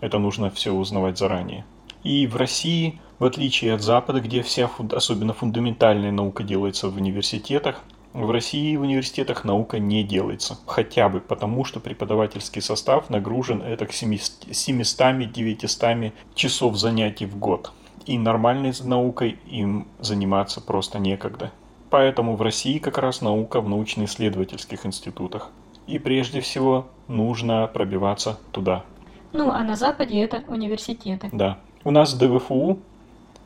Это 0.00 0.18
нужно 0.18 0.50
все 0.50 0.72
узнавать 0.72 1.18
заранее. 1.18 1.64
И 2.02 2.26
в 2.26 2.34
России, 2.34 3.00
в 3.20 3.24
отличие 3.24 3.74
от 3.74 3.82
Запада, 3.82 4.20
где 4.20 4.42
вся, 4.42 4.68
особенно 4.90 5.32
фундаментальная 5.32 6.10
наука 6.10 6.42
делается 6.42 6.88
в 6.88 6.96
университетах, 6.96 7.80
в 8.12 8.30
России 8.30 8.76
в 8.76 8.82
университетах 8.82 9.44
наука 9.44 9.78
не 9.78 10.04
делается. 10.04 10.58
Хотя 10.66 11.08
бы 11.08 11.20
потому, 11.20 11.64
что 11.64 11.80
преподавательский 11.80 12.60
состав 12.60 13.08
нагружен 13.10 13.62
это 13.62 13.86
к 13.86 13.90
700-900 13.90 16.12
часов 16.34 16.76
занятий 16.76 17.26
в 17.26 17.38
год 17.38 17.72
и 18.06 18.18
нормальной 18.18 18.72
наукой 18.84 19.38
им 19.46 19.86
заниматься 20.00 20.60
просто 20.60 20.98
некогда. 20.98 21.52
Поэтому 21.90 22.36
в 22.36 22.42
России 22.42 22.78
как 22.78 22.98
раз 22.98 23.20
наука 23.20 23.60
в 23.60 23.68
научно-исследовательских 23.68 24.86
институтах. 24.86 25.50
И 25.86 25.98
прежде 25.98 26.40
всего 26.40 26.86
нужно 27.08 27.66
пробиваться 27.66 28.38
туда. 28.50 28.84
Ну, 29.32 29.50
а 29.50 29.62
на 29.62 29.76
Западе 29.76 30.22
это 30.22 30.42
университеты. 30.48 31.28
Да. 31.32 31.58
У 31.84 31.90
нас 31.90 32.14
в 32.14 32.18
ДВФУ 32.18 32.78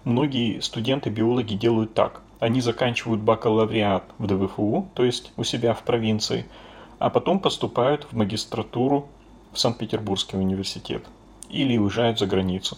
многие 0.04 0.60
студенты-биологи 0.60 1.54
делают 1.54 1.94
так. 1.94 2.22
Они 2.38 2.60
заканчивают 2.60 3.22
бакалавриат 3.22 4.04
в 4.18 4.26
ДВФУ, 4.26 4.88
то 4.94 5.04
есть 5.04 5.32
у 5.36 5.44
себя 5.44 5.74
в 5.74 5.82
провинции, 5.82 6.46
а 6.98 7.10
потом 7.10 7.40
поступают 7.40 8.04
в 8.04 8.16
магистратуру 8.16 9.08
в 9.52 9.58
Санкт-Петербургский 9.58 10.36
университет 10.36 11.04
или 11.48 11.78
уезжают 11.78 12.18
за 12.18 12.26
границу. 12.26 12.76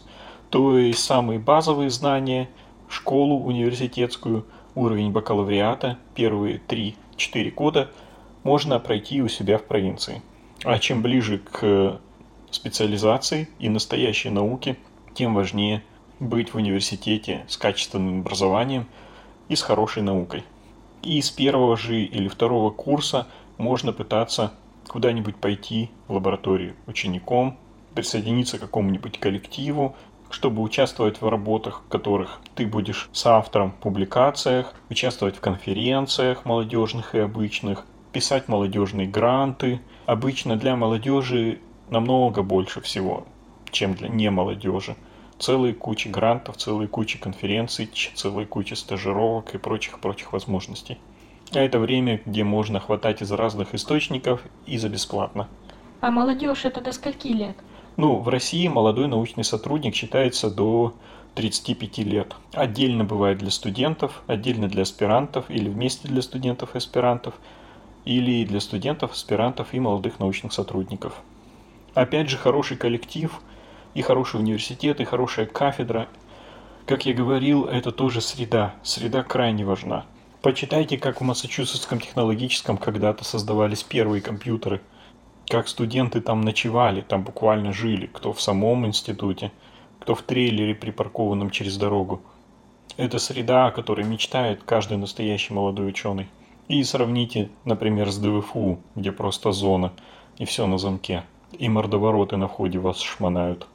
То 0.50 0.78
есть 0.78 1.00
самые 1.00 1.38
базовые 1.38 1.90
знания, 1.90 2.48
школу 2.88 3.40
университетскую, 3.40 4.46
уровень 4.74 5.10
бакалавриата, 5.10 5.98
первые 6.14 6.60
3-4 6.68 7.50
года 7.50 7.90
можно 8.44 8.78
пройти 8.78 9.20
у 9.22 9.28
себя 9.28 9.58
в 9.58 9.64
провинции. 9.64 10.22
А 10.64 10.78
чем 10.78 11.02
ближе 11.02 11.38
к 11.38 12.00
специализации 12.50 13.48
и 13.58 13.68
настоящей 13.68 14.30
науке, 14.30 14.76
тем 15.14 15.34
важнее 15.34 15.82
быть 16.20 16.54
в 16.54 16.56
университете 16.56 17.44
с 17.48 17.56
качественным 17.56 18.20
образованием 18.20 18.86
и 19.48 19.56
с 19.56 19.62
хорошей 19.62 20.02
наукой. 20.02 20.44
И 21.02 21.20
с 21.20 21.30
первого 21.30 21.76
же 21.76 22.02
или 22.02 22.28
второго 22.28 22.70
курса 22.70 23.26
можно 23.56 23.92
пытаться 23.92 24.52
куда-нибудь 24.88 25.36
пойти 25.36 25.90
в 26.06 26.14
лабораторию 26.14 26.74
учеником, 26.86 27.58
присоединиться 27.94 28.58
к 28.58 28.62
какому-нибудь 28.62 29.18
коллективу 29.18 29.96
чтобы 30.30 30.62
участвовать 30.62 31.20
в 31.20 31.28
работах, 31.28 31.82
в 31.86 31.88
которых 31.88 32.40
ты 32.54 32.66
будешь 32.66 33.08
соавтором 33.12 33.72
в 33.72 33.76
публикациях, 33.76 34.74
участвовать 34.90 35.36
в 35.36 35.40
конференциях 35.40 36.44
молодежных 36.44 37.14
и 37.14 37.18
обычных, 37.18 37.86
писать 38.12 38.48
молодежные 38.48 39.06
гранты. 39.06 39.80
Обычно 40.06 40.56
для 40.56 40.76
молодежи 40.76 41.60
намного 41.90 42.42
больше 42.42 42.80
всего, 42.80 43.26
чем 43.70 43.94
для 43.94 44.08
не 44.08 44.30
молодежи. 44.30 44.96
Целые 45.38 45.74
кучи 45.74 46.08
грантов, 46.08 46.56
целые 46.56 46.88
кучи 46.88 47.18
конференций, 47.18 47.88
целые 48.14 48.46
кучи 48.46 48.74
стажировок 48.74 49.54
и 49.54 49.58
прочих-прочих 49.58 50.32
возможностей. 50.32 50.98
А 51.52 51.60
это 51.60 51.78
время, 51.78 52.20
где 52.26 52.44
можно 52.44 52.80
хватать 52.80 53.22
из 53.22 53.30
разных 53.32 53.74
источников 53.74 54.42
и 54.66 54.76
за 54.78 54.88
бесплатно. 54.88 55.48
А 56.00 56.10
молодежь 56.10 56.64
это 56.64 56.80
до 56.80 56.92
скольки 56.92 57.28
лет? 57.28 57.56
Ну, 57.96 58.16
в 58.16 58.28
России 58.28 58.68
молодой 58.68 59.08
научный 59.08 59.44
сотрудник 59.44 59.94
считается 59.94 60.50
до 60.50 60.94
35 61.34 61.98
лет. 61.98 62.34
Отдельно 62.52 63.04
бывает 63.04 63.38
для 63.38 63.50
студентов, 63.50 64.22
отдельно 64.26 64.68
для 64.68 64.82
аспирантов 64.82 65.50
или 65.50 65.68
вместе 65.68 66.08
для 66.08 66.22
студентов 66.22 66.74
и 66.74 66.78
аспирантов, 66.78 67.34
или 68.04 68.44
для 68.44 68.60
студентов, 68.60 69.12
аспирантов 69.12 69.72
и 69.72 69.80
молодых 69.80 70.18
научных 70.18 70.52
сотрудников. 70.52 71.14
Опять 71.94 72.28
же, 72.28 72.36
хороший 72.36 72.76
коллектив 72.76 73.40
и 73.94 74.02
хороший 74.02 74.40
университет, 74.40 75.00
и 75.00 75.04
хорошая 75.04 75.46
кафедра. 75.46 76.08
Как 76.86 77.06
я 77.06 77.14
говорил, 77.14 77.64
это 77.64 77.92
тоже 77.92 78.20
среда. 78.20 78.74
Среда 78.82 79.22
крайне 79.22 79.64
важна. 79.64 80.06
Почитайте, 80.42 80.98
как 80.98 81.20
в 81.20 81.24
Массачусетском 81.24 82.00
технологическом 82.00 82.78
когда-то 82.78 83.24
создавались 83.24 83.82
первые 83.82 84.22
компьютеры– 84.22 84.80
как 85.48 85.66
студенты 85.66 86.20
там 86.20 86.42
ночевали, 86.42 87.00
там 87.00 87.22
буквально 87.22 87.72
жили, 87.72 88.06
кто 88.06 88.34
в 88.34 88.40
самом 88.40 88.86
институте, 88.86 89.50
кто 89.98 90.14
в 90.14 90.20
трейлере, 90.20 90.74
припаркованном 90.74 91.50
через 91.50 91.78
дорогу. 91.78 92.20
Это 92.98 93.18
среда, 93.18 93.66
о 93.66 93.70
которой 93.70 94.04
мечтает 94.04 94.62
каждый 94.64 94.98
настоящий 94.98 95.54
молодой 95.54 95.88
ученый. 95.88 96.28
И 96.68 96.82
сравните, 96.82 97.48
например, 97.64 98.10
с 98.10 98.18
ДВФУ, 98.18 98.78
где 98.94 99.10
просто 99.10 99.52
зона, 99.52 99.92
и 100.36 100.44
все 100.44 100.66
на 100.66 100.76
замке. 100.76 101.24
И 101.52 101.66
мордовороты 101.70 102.36
на 102.36 102.46
входе 102.46 102.78
вас 102.78 103.00
шмонают. 103.00 103.66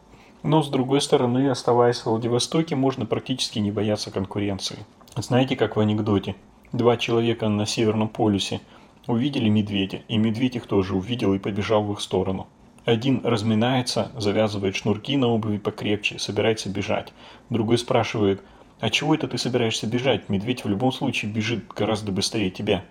Но, 0.43 0.61
с 0.61 0.69
другой 0.69 1.01
стороны, 1.01 1.49
оставаясь 1.49 1.99
в 1.99 2.05
Владивостоке, 2.05 2.75
можно 2.75 3.05
практически 3.05 3.59
не 3.59 3.71
бояться 3.71 4.11
конкуренции. 4.11 4.79
Знаете, 5.15 5.55
как 5.55 5.75
в 5.75 5.79
анекдоте? 5.79 6.35
Два 6.71 6.97
человека 6.97 7.49
на 7.49 7.65
Северном 7.65 8.09
полюсе– 8.09 8.61
Увидели 9.05 9.49
медведя, 9.49 10.01
и 10.07 10.15
медведь 10.15 10.55
их 10.55 10.65
тоже 10.65 10.95
увидел 10.95 11.33
и 11.33 11.39
побежал 11.39 11.83
в 11.83 11.91
их 11.91 11.99
сторону. 11.99 12.47
Один 12.85 13.19
разминается, 13.25 14.13
завязывает 14.15 14.77
шнурки 14.77 15.17
на 15.17 15.27
обуви 15.27 15.57
покрепче, 15.57 16.19
собирается 16.19 16.69
бежать. 16.69 17.11
Другой 17.49 17.77
спрашивает, 17.77 18.41
А 18.79 18.89
чего 18.89 19.13
это 19.13 19.27
ты 19.27 19.37
собираешься 19.37 19.87
бежать? 19.87 20.29
Медведь 20.29 20.63
в 20.63 20.69
любом 20.69 20.93
случае 20.93 21.31
бежит 21.31 21.67
гораздо 21.67 22.13
быстрее 22.13 22.49
тебя. 22.49 22.85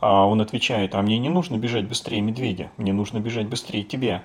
А 0.00 0.26
он 0.26 0.40
отвечает, 0.40 0.94
а 0.94 1.02
мне 1.02 1.18
не 1.18 1.28
нужно 1.28 1.58
бежать 1.58 1.86
быстрее 1.86 2.22
медведя, 2.22 2.70
мне 2.78 2.94
нужно 2.94 3.18
бежать 3.20 3.46
быстрее 3.46 3.82
тебя. 3.82 4.22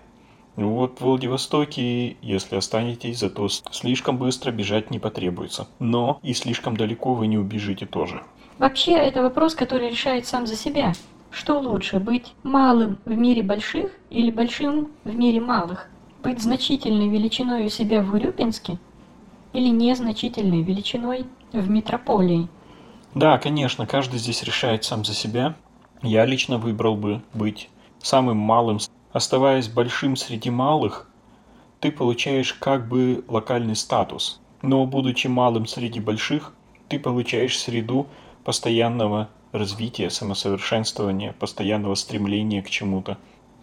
Ну 0.56 0.70
вот 0.70 0.99
в 0.99 1.01
Владивостоке, 1.01 2.16
если 2.22 2.56
останетесь, 2.56 3.20
зато 3.20 3.49
слишком 3.49 4.18
быстро 4.18 4.51
бежать 4.51 4.89
не 4.89 4.99
потребуется. 4.99 5.68
Но 5.80 6.20
и 6.24 6.34
слишком 6.34 6.78
далеко 6.78 7.14
вы 7.14 7.28
не 7.28 7.38
убежите 7.38 7.86
тоже. 7.86 8.24
Вообще, 8.58 8.93
это 8.93 9.22
вопрос, 9.22 9.53
который 9.53 9.89
решает 9.89 10.26
сам 10.28 10.47
за 10.47 10.56
себя. 10.56 10.93
Что 11.30 11.60
лучше, 11.60 11.99
быть 11.99 12.34
малым 12.43 12.97
в 13.03 13.12
мире 13.12 13.43
больших 13.43 13.91
или 14.10 14.32
большим 14.32 14.91
в 15.03 15.14
мире 15.14 15.41
малых? 15.41 15.89
Быть 16.24 16.41
значительной 16.41 17.10
величиной 17.10 17.66
у 17.66 17.70
себя 17.70 18.01
в 18.01 18.14
Урюпинске 18.14 18.78
или 19.51 19.68
незначительной 19.68 20.62
величиной 20.62 21.26
в 21.51 21.70
метрополии? 21.70 22.47
Да, 23.14 23.38
конечно, 23.38 23.86
каждый 23.86 24.20
здесь 24.20 24.43
решает 24.43 24.86
сам 24.86 25.03
за 25.03 25.14
себя. 25.14 25.56
Я 26.01 26.26
лично 26.26 26.58
выбрал 26.58 26.95
бы 26.95 27.22
быть 27.34 27.70
самым 28.01 28.38
малым 28.38 28.80
Оставаясь 29.16 29.70
большим 29.70 30.18
среди 30.18 30.49
малых, 30.49 31.09
ты 31.80 31.89
получаешь 31.89 32.53
как 32.53 32.89
бы 32.89 33.24
локальный 33.30 33.78
статус. 33.78 34.41
Но 34.61 34.86
будучи 34.86 35.28
малым 35.28 35.68
среди 35.68 36.01
больших, 36.01 36.51
ты 36.89 36.99
получаешь 36.99 37.57
среду 37.57 38.07
постоянного 38.43 39.30
развития, 39.53 40.09
самосовершенствования, 40.09 41.34
постоянного 41.39 41.95
стремления 41.95 42.61
к 42.61 42.70
чему-то. 42.70 43.18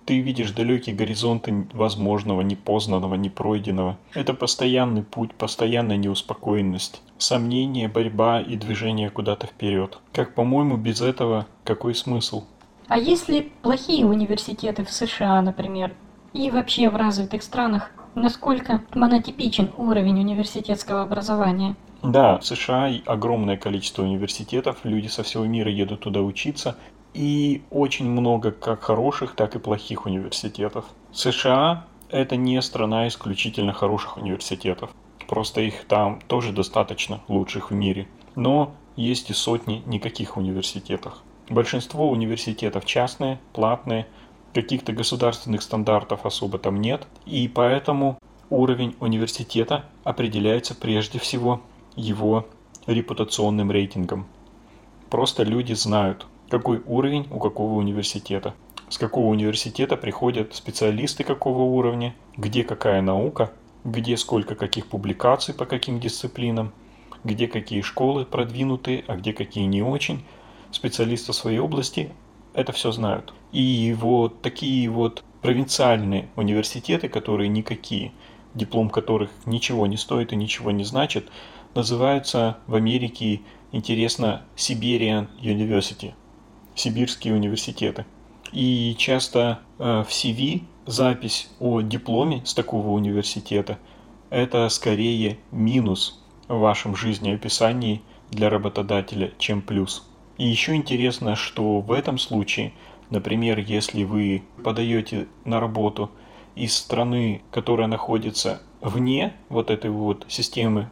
Ты 0.06 0.20
видишь 0.20 0.52
далекие 0.52 0.96
горизонты 0.96 1.66
возможного, 1.74 2.40
непознанного, 2.40 3.16
непройденного. 3.16 3.98
Это 4.14 4.32
постоянный 4.32 5.02
путь, 5.02 5.34
постоянная 5.34 5.98
неуспокоенность, 5.98 7.02
сомнение, 7.18 7.88
борьба 7.88 8.40
и 8.40 8.56
движение 8.56 9.10
куда-то 9.10 9.48
вперед. 9.48 9.98
Как, 10.14 10.34
по-моему, 10.34 10.78
без 10.78 11.02
этого 11.02 11.46
какой 11.62 11.94
смысл? 11.94 12.44
А 12.92 12.98
если 12.98 13.50
плохие 13.62 14.04
университеты 14.04 14.84
в 14.84 14.92
США, 14.92 15.40
например, 15.40 15.94
и 16.34 16.50
вообще 16.50 16.90
в 16.90 16.96
развитых 16.96 17.42
странах, 17.42 17.90
насколько 18.14 18.82
монотипичен 18.94 19.70
уровень 19.78 20.20
университетского 20.20 21.00
образования? 21.00 21.74
Да, 22.02 22.36
в 22.36 22.44
США 22.44 22.92
огромное 23.06 23.56
количество 23.56 24.02
университетов, 24.02 24.80
люди 24.84 25.06
со 25.06 25.22
всего 25.22 25.46
мира 25.46 25.70
едут 25.70 26.00
туда 26.00 26.20
учиться, 26.20 26.76
и 27.14 27.62
очень 27.70 28.10
много 28.10 28.50
как 28.50 28.82
хороших, 28.82 29.36
так 29.36 29.56
и 29.56 29.58
плохих 29.58 30.04
университетов. 30.04 30.84
США– 31.12 31.86
это 32.10 32.36
не 32.36 32.60
страна 32.60 33.08
исключительно 33.08 33.72
хороших 33.72 34.18
университетов. 34.18 34.90
Просто 35.28 35.62
их 35.62 35.86
там 35.86 36.20
тоже 36.26 36.52
достаточно 36.52 37.20
лучших 37.28 37.70
в 37.70 37.74
мире. 37.74 38.06
Но 38.36 38.74
есть 38.96 39.30
и 39.30 39.32
сотни 39.32 39.82
никаких 39.86 40.36
университетов. 40.36 41.22
Большинство 41.48 42.08
университетов 42.08 42.84
частные, 42.84 43.38
платные, 43.52 44.06
каких-то 44.54 44.92
государственных 44.92 45.62
стандартов 45.62 46.24
особо 46.24 46.58
там 46.58 46.80
нет, 46.80 47.06
и 47.26 47.48
поэтому 47.48 48.18
уровень 48.50 48.94
университета 49.00 49.84
определяется 50.04 50.74
прежде 50.74 51.18
всего 51.18 51.60
его 51.96 52.46
репутационным 52.86 53.70
рейтингом. 53.70 54.26
Просто 55.10 55.42
люди 55.42 55.72
знают, 55.72 56.26
какой 56.48 56.82
уровень 56.86 57.26
у 57.30 57.38
какого 57.38 57.74
университета, 57.74 58.54
с 58.88 58.98
какого 58.98 59.26
университета 59.26 59.96
приходят 59.96 60.54
специалисты 60.54 61.24
какого 61.24 61.62
уровня, 61.62 62.14
где 62.36 62.62
какая 62.62 63.02
наука, 63.02 63.52
где 63.84 64.16
сколько 64.16 64.54
каких 64.54 64.86
публикаций 64.86 65.54
по 65.54 65.64
каким 65.64 65.98
дисциплинам, 65.98 66.72
где 67.24 67.48
какие 67.48 67.80
школы 67.80 68.24
продвинутые, 68.24 69.04
а 69.08 69.16
где 69.16 69.32
какие 69.32 69.64
не 69.64 69.82
очень– 69.82 70.24
специалисты 70.72 71.32
в 71.32 71.36
своей 71.36 71.58
области 71.58 72.12
это 72.54 72.72
все 72.72 72.92
знают. 72.92 73.32
И 73.52 73.94
вот 73.98 74.42
такие 74.42 74.88
вот 74.88 75.22
провинциальные 75.40 76.28
университеты, 76.36 77.08
которые 77.08 77.48
никакие, 77.48 78.12
диплом 78.54 78.90
которых 78.90 79.30
ничего 79.46 79.86
не 79.86 79.96
стоит 79.96 80.32
и 80.32 80.36
ничего 80.36 80.70
не 80.70 80.84
значит, 80.84 81.28
называются 81.74 82.58
в 82.66 82.74
Америке, 82.74 83.40
интересно, 83.72 84.42
Siberian 84.56 85.28
University, 85.40 86.12
сибирские 86.74 87.34
университеты. 87.34 88.04
И 88.52 88.94
часто 88.98 89.60
э, 89.78 90.04
в 90.06 90.10
CV 90.10 90.62
запись 90.84 91.48
о 91.58 91.80
дипломе 91.80 92.42
с 92.44 92.52
такого 92.52 92.88
университета– 92.88 93.78
это 94.32 94.66
скорее 94.70 95.38
минус 95.50 96.18
в 96.48 96.58
вашем 96.58 96.96
жизнеописании 96.96 98.00
для 98.30 98.48
работодателя, 98.48 99.30
чем 99.36 99.60
плюс. 99.60 100.08
И 100.42 100.44
еще 100.44 100.74
интересно, 100.74 101.36
что 101.36 101.78
в 101.78 101.92
этом 101.92 102.18
случае, 102.18 102.72
например, 103.10 103.60
если 103.60 104.02
вы 104.02 104.42
подаете 104.64 105.28
на 105.44 105.60
работу 105.60 106.10
из 106.56 106.76
страны, 106.76 107.42
которая 107.52 107.86
находится 107.86 108.60
вне 108.80 109.34
вот 109.48 109.70
этой 109.70 109.90
вот 109.90 110.26
системы 110.26 110.90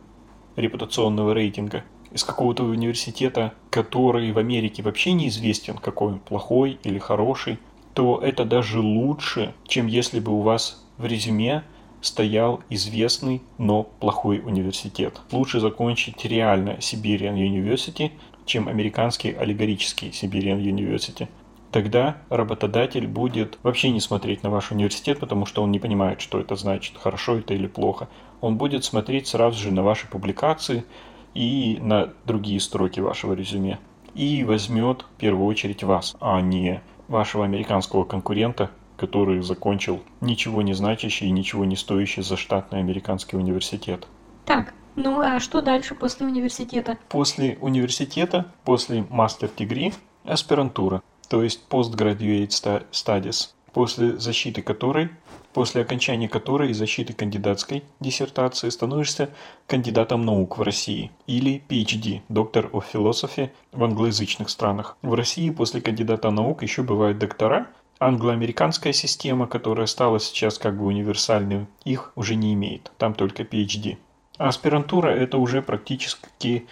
репутационного 0.55 1.33
рейтинга, 1.33 1.83
из 2.13 2.23
какого-то 2.23 2.63
университета, 2.63 3.53
который 3.71 4.31
в 4.31 4.39
Америке 4.39 4.85
вообще 4.85 5.15
неизвестен, 5.15 5.79
какой 5.79 6.13
он 6.13 6.21
плохой 6.21 6.79
или 6.85 7.01
хороший, 7.01 7.59
то 7.93 8.21
это 8.23 8.45
даже 8.45 8.79
лучше, 8.79 9.53
чем 9.67 9.89
если 9.89 10.21
бы 10.21 10.31
у 10.31 10.43
вас 10.43 10.87
в 10.97 11.07
резюме 11.07 11.65
стоял 12.03 12.61
известный, 12.71 13.43
но 13.59 13.83
плохой 13.83 14.39
университет. 14.39 15.21
Лучше 15.33 15.61
закончить 15.61 16.25
реально 16.25 16.77
Siberian 16.79 17.35
University, 17.35 18.13
чем 18.51 18.69
американский 18.69 19.31
аллегорический 19.33 20.09
Siberian 20.09 20.61
University. 20.61 21.29
Тогда 21.71 22.17
работодатель 22.31 23.07
будет 23.07 23.59
вообще 23.63 23.91
не 23.91 24.01
смотреть 24.01 24.43
на 24.43 24.51
ваш 24.51 24.73
университет, 24.73 25.21
потому 25.21 25.47
что 25.47 25.63
он 25.63 25.71
не 25.71 25.79
понимает, 25.79 26.21
что 26.21 26.41
это 26.41 26.57
значит, 26.57 26.97
хорошо 26.97 27.37
это 27.37 27.55
или 27.55 27.69
плохо. 27.69 28.09
Он 28.41 28.57
будет 28.57 28.85
смотреть 28.85 29.29
сразу 29.29 29.57
же 29.57 29.71
на 29.71 29.85
ваши 29.85 30.09
публикации 30.09 30.85
и 31.33 31.79
на 31.81 32.13
другие 32.25 32.59
строки 32.59 32.99
вашего 32.99 33.35
резюме. 33.35 33.79
И 34.15 34.43
возьмет 34.43 35.03
в 35.03 35.21
первую 35.21 35.47
очередь 35.47 35.85
вас, 35.85 36.17
а 36.21 36.41
не 36.41 36.83
вашего 37.07 37.45
американского 37.45 38.03
конкурента, 38.03 38.73
который 38.97 39.41
закончил 39.43 40.01
ничего 40.21 40.61
не 40.63 40.75
значащий 40.75 41.29
и 41.29 41.31
ничего 41.31 41.65
не 41.65 41.77
стоящий 41.77 42.23
за 42.23 42.37
штатный 42.37 42.81
американский 42.81 43.37
университет. 43.37 44.09
Так, 44.45 44.75
ну 44.97 45.21
а 45.21 45.41
что 45.41 45.63
дальше 45.63 45.95
после 45.95 46.27
университета? 46.27 46.99
После 47.09 47.59
университета, 47.61 48.53
после 48.65 49.05
мастер-дегри, 49.09 49.95
аспирантура, 50.25 51.03
то 51.29 51.43
есть 51.43 51.61
postgraduate 51.69 52.49
studies, 52.91 53.51
после 53.73 54.19
защиты 54.19 54.63
которой, 54.63 55.11
после 55.53 55.83
окончания 55.83 56.29
которой 56.29 56.71
и 56.71 56.75
защиты 56.75 57.13
кандидатской 57.13 57.85
диссертации 58.01 58.69
становишься 58.69 59.31
кандидатом 59.67 60.25
наук 60.25 60.59
в 60.59 60.63
России 60.63 61.11
или 61.27 61.63
PhD, 61.69 62.23
доктор 62.29 62.67
of 62.67 62.85
philosophy 62.93 63.51
в 63.73 63.83
англоязычных 63.85 64.51
странах. 64.51 64.97
В 65.03 65.15
России 65.15 65.51
после 65.51 65.81
кандидата 65.81 66.31
наук 66.31 66.63
еще 66.63 66.83
бывают 66.83 67.19
доктора, 67.19 67.69
англоамериканская 67.99 68.93
система, 68.93 69.47
которая 69.47 69.87
стала 69.87 70.19
сейчас 70.19 70.59
как 70.59 70.79
бы 70.79 70.87
универсальной, 70.87 71.67
их 71.85 72.13
уже 72.17 72.35
не 72.35 72.55
имеет, 72.55 72.91
там 72.99 73.15
только 73.15 73.43
PhD. 73.43 73.99
Аспирантура– 74.41 75.09
это 75.11 75.37
уже 75.37 75.61
практически 75.61 76.67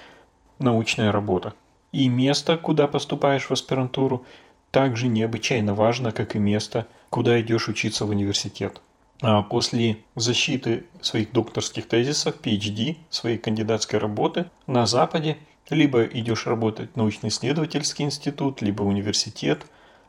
научная 0.59 1.13
работа. 1.13 1.53
И 1.93 2.09
место, 2.09 2.57
куда 2.57 2.87
поступаешь 2.87 3.45
в 3.45 3.51
аспирантуру, 3.51 4.25
также 4.71 5.07
необычайно 5.07 5.75
важно, 5.75 6.13
как 6.13 6.35
и 6.35 6.39
место, 6.39 6.87
куда 7.11 7.39
идешь 7.43 7.69
учиться 7.69 8.07
в 8.07 8.09
университет. 8.09 8.81
А 9.21 9.43
после 9.43 9.99
защиты 10.15 10.85
своих 11.03 11.31
докторских 11.33 11.87
тезисов, 11.87 12.37
PhD, 12.43 12.97
своей 13.11 13.37
кандидатской 13.37 13.99
работы 13.99 14.47
на 14.67 14.87
Западе, 14.87 15.37
либо 15.69 16.05
идешь 16.05 16.47
работать 16.47 16.93
в 16.95 16.97
научно-исследовательский 16.97 18.07
институт, 18.07 18.63
либо 18.63 18.83
университет, 18.83 19.67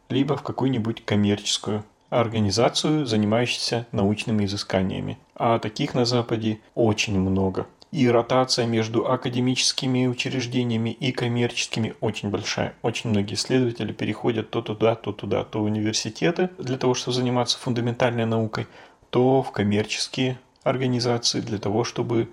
либо 0.08 0.38
в 0.38 0.44
какую-нибудь 0.44 1.04
коммерческую 1.04 1.84
организацию, 2.10 3.06
занимающуюся 3.06 3.86
научными 3.92 4.46
изысканиями. 4.46 5.18
А 5.40 5.58
таких 5.58 5.94
на 5.94 6.04
Западе 6.04 6.60
очень 6.76 7.18
много. 7.18 7.66
И 7.92 8.08
ротация 8.08 8.68
между 8.68 9.08
академическими 9.08 10.06
учреждениями 10.06 10.90
и 10.92 11.12
коммерческими 11.14 11.96
очень 12.02 12.30
большая. 12.30 12.76
Очень 12.84 13.10
многие 13.10 13.34
исследователи 13.34 13.94
переходят 13.94 14.52
то 14.52 14.62
туда, 14.62 14.96
то 14.96 15.14
туда, 15.14 15.44
то 15.46 15.62
в 15.62 15.64
университеты 15.64 16.50
для 16.60 16.78
того, 16.78 16.94
чтобы 16.94 17.16
заниматься 17.16 17.58
фундаментальной 17.58 18.26
наукой, 18.26 18.68
то 19.10 19.42
в 19.42 19.52
коммерческие 19.52 20.38
организации 20.64 21.40
для 21.40 21.58
того, 21.58 21.84
чтобы 21.84 22.30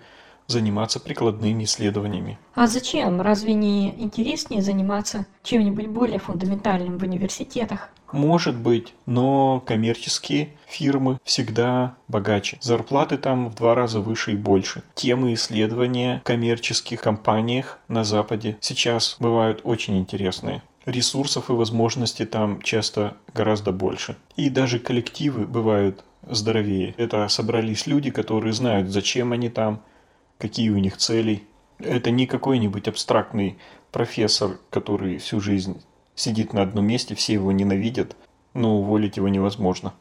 заниматься 0.48 1.00
прикладными 1.00 1.64
исследованиями. 1.64 2.38
А 2.54 2.66
зачем? 2.66 3.20
Разве 3.20 3.54
не 3.54 3.88
интереснее 4.00 4.62
заниматься 4.62 5.26
чем-нибудь 5.42 5.86
более 5.86 6.18
фундаментальным 6.18 6.98
в 6.98 7.02
университетах? 7.02 7.90
Может 8.12 8.56
быть, 8.56 8.94
но 9.04 9.60
коммерческие 9.66 10.50
фирмы 10.66 11.18
всегда 11.24 11.96
богаче. 12.08 12.58
Зарплаты 12.60 13.18
там 13.18 13.48
в 13.50 13.54
два 13.54 13.74
раза 13.74 14.00
выше 14.00 14.32
и 14.32 14.36
больше. 14.36 14.82
Темы 14.94 15.34
исследования 15.34 16.20
в 16.20 16.26
коммерческих 16.26 17.00
компаниях 17.00 17.78
на 17.88 18.04
Западе 18.04 18.56
сейчас 18.60 19.16
бывают 19.18 19.60
очень 19.64 19.98
интересные. 19.98 20.62
Ресурсов 20.84 21.50
и 21.50 21.52
возможностей 21.52 22.26
там 22.26 22.62
часто 22.62 23.16
гораздо 23.34 23.72
больше. 23.72 24.16
И 24.36 24.50
даже 24.50 24.78
коллективы 24.78 25.44
бывают 25.46 26.04
здоровее. 26.28 26.94
Это 26.96 27.26
собрались 27.28 27.86
люди, 27.86 28.10
которые 28.10 28.52
знают, 28.52 28.90
зачем 28.90 29.32
они 29.32 29.48
там, 29.48 29.82
какие 30.38 30.70
у 30.70 30.78
них 30.78 30.96
цели. 30.96 31.42
Это 31.78 32.10
не 32.10 32.26
какой-нибудь 32.26 32.88
абстрактный 32.88 33.58
профессор, 33.90 34.58
который 34.70 35.18
всю 35.18 35.40
жизнь 35.40 35.82
сидит 36.16 36.52
на 36.52 36.62
одном 36.62 36.86
месте, 36.86 37.14
все 37.14 37.34
его 37.34 37.52
ненавидят, 37.52 38.16
но 38.54 38.78
уволить 38.78 39.18
его 39.18 39.28
невозможно. 39.28 39.92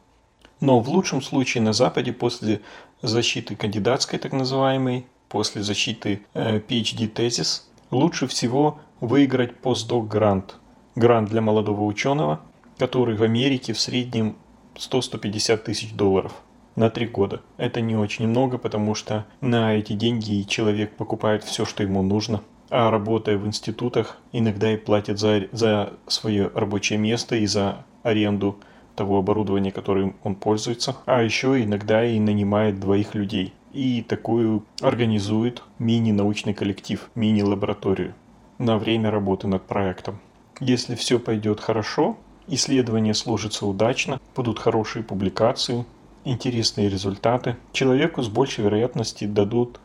Но 0.60 0.80
в 0.80 0.88
лучшем 0.88 1.22
случае 1.22 1.62
на 1.62 1.72
Западе 1.72 2.12
после 2.12 2.62
защиты 3.02 3.54
кандидатской, 3.54 4.18
так 4.18 4.32
называемой, 4.32 5.06
после 5.28 5.62
защиты 5.62 6.22
э, 6.34 6.58
PhD-тезис, 6.58 7.68
лучше 7.90 8.26
всего 8.26 8.80
выиграть 9.00 9.54
постдок-грант. 9.56 10.56
Грант 10.94 11.28
для 11.28 11.42
молодого 11.42 11.82
ученого, 11.82 12.40
который 12.78 13.16
в 13.16 13.22
Америке 13.22 13.74
в 13.74 13.80
среднем 13.80 14.36
100-150 14.76 15.58
тысяч 15.58 15.92
долларов 15.92 16.32
на 16.74 16.88
три 16.88 17.06
года. 17.06 17.42
Это 17.58 17.82
не 17.82 17.96
очень 17.96 18.26
много, 18.26 18.56
потому 18.56 18.94
что 18.94 19.26
на 19.42 19.74
эти 19.74 19.92
деньги 19.92 20.42
человек 20.42 20.96
покупает 20.96 21.44
все, 21.44 21.66
что 21.66 21.82
ему 21.82 22.02
нужно– 22.02 22.42
а 22.70 22.90
работая 22.90 23.36
в 23.38 23.46
институтах, 23.46 24.18
иногда 24.32 24.72
и 24.72 24.76
платит 24.76 25.18
за, 25.18 25.48
за 25.52 25.92
свое 26.06 26.50
рабочее 26.54 26.98
место 26.98 27.36
и 27.36 27.46
за 27.46 27.84
аренду 28.02 28.56
того 28.94 29.18
оборудования, 29.18 29.72
которым 29.72 30.16
он 30.24 30.34
пользуется. 30.34 30.96
А 31.04 31.22
еще 31.22 31.62
иногда 31.62 32.04
и 32.04 32.18
нанимает 32.18 32.80
двоих 32.80 33.14
людей. 33.14 33.52
И 33.72 34.02
такую 34.02 34.64
организует 34.80 35.62
мини-научный 35.78 36.54
коллектив, 36.54 37.10
мини-лабораторию 37.14 38.14
на 38.58 38.78
время 38.78 39.10
работы 39.10 39.46
над 39.48 39.62
проектом. 39.66 40.18
Если 40.60 40.94
все 40.94 41.18
пойдет 41.18 41.60
хорошо, 41.60 42.16
исследование 42.48 43.12
сложится 43.12 43.66
удачно, 43.66 44.18
будут 44.34 44.58
хорошие 44.58 45.02
публикации, 45.02 45.84
интересные 46.24 46.88
результаты, 46.88 47.56
человеку 47.72 48.22
с 48.22 48.28
большей 48.28 48.64
вероятностью 48.64 49.28
дадут 49.28 49.78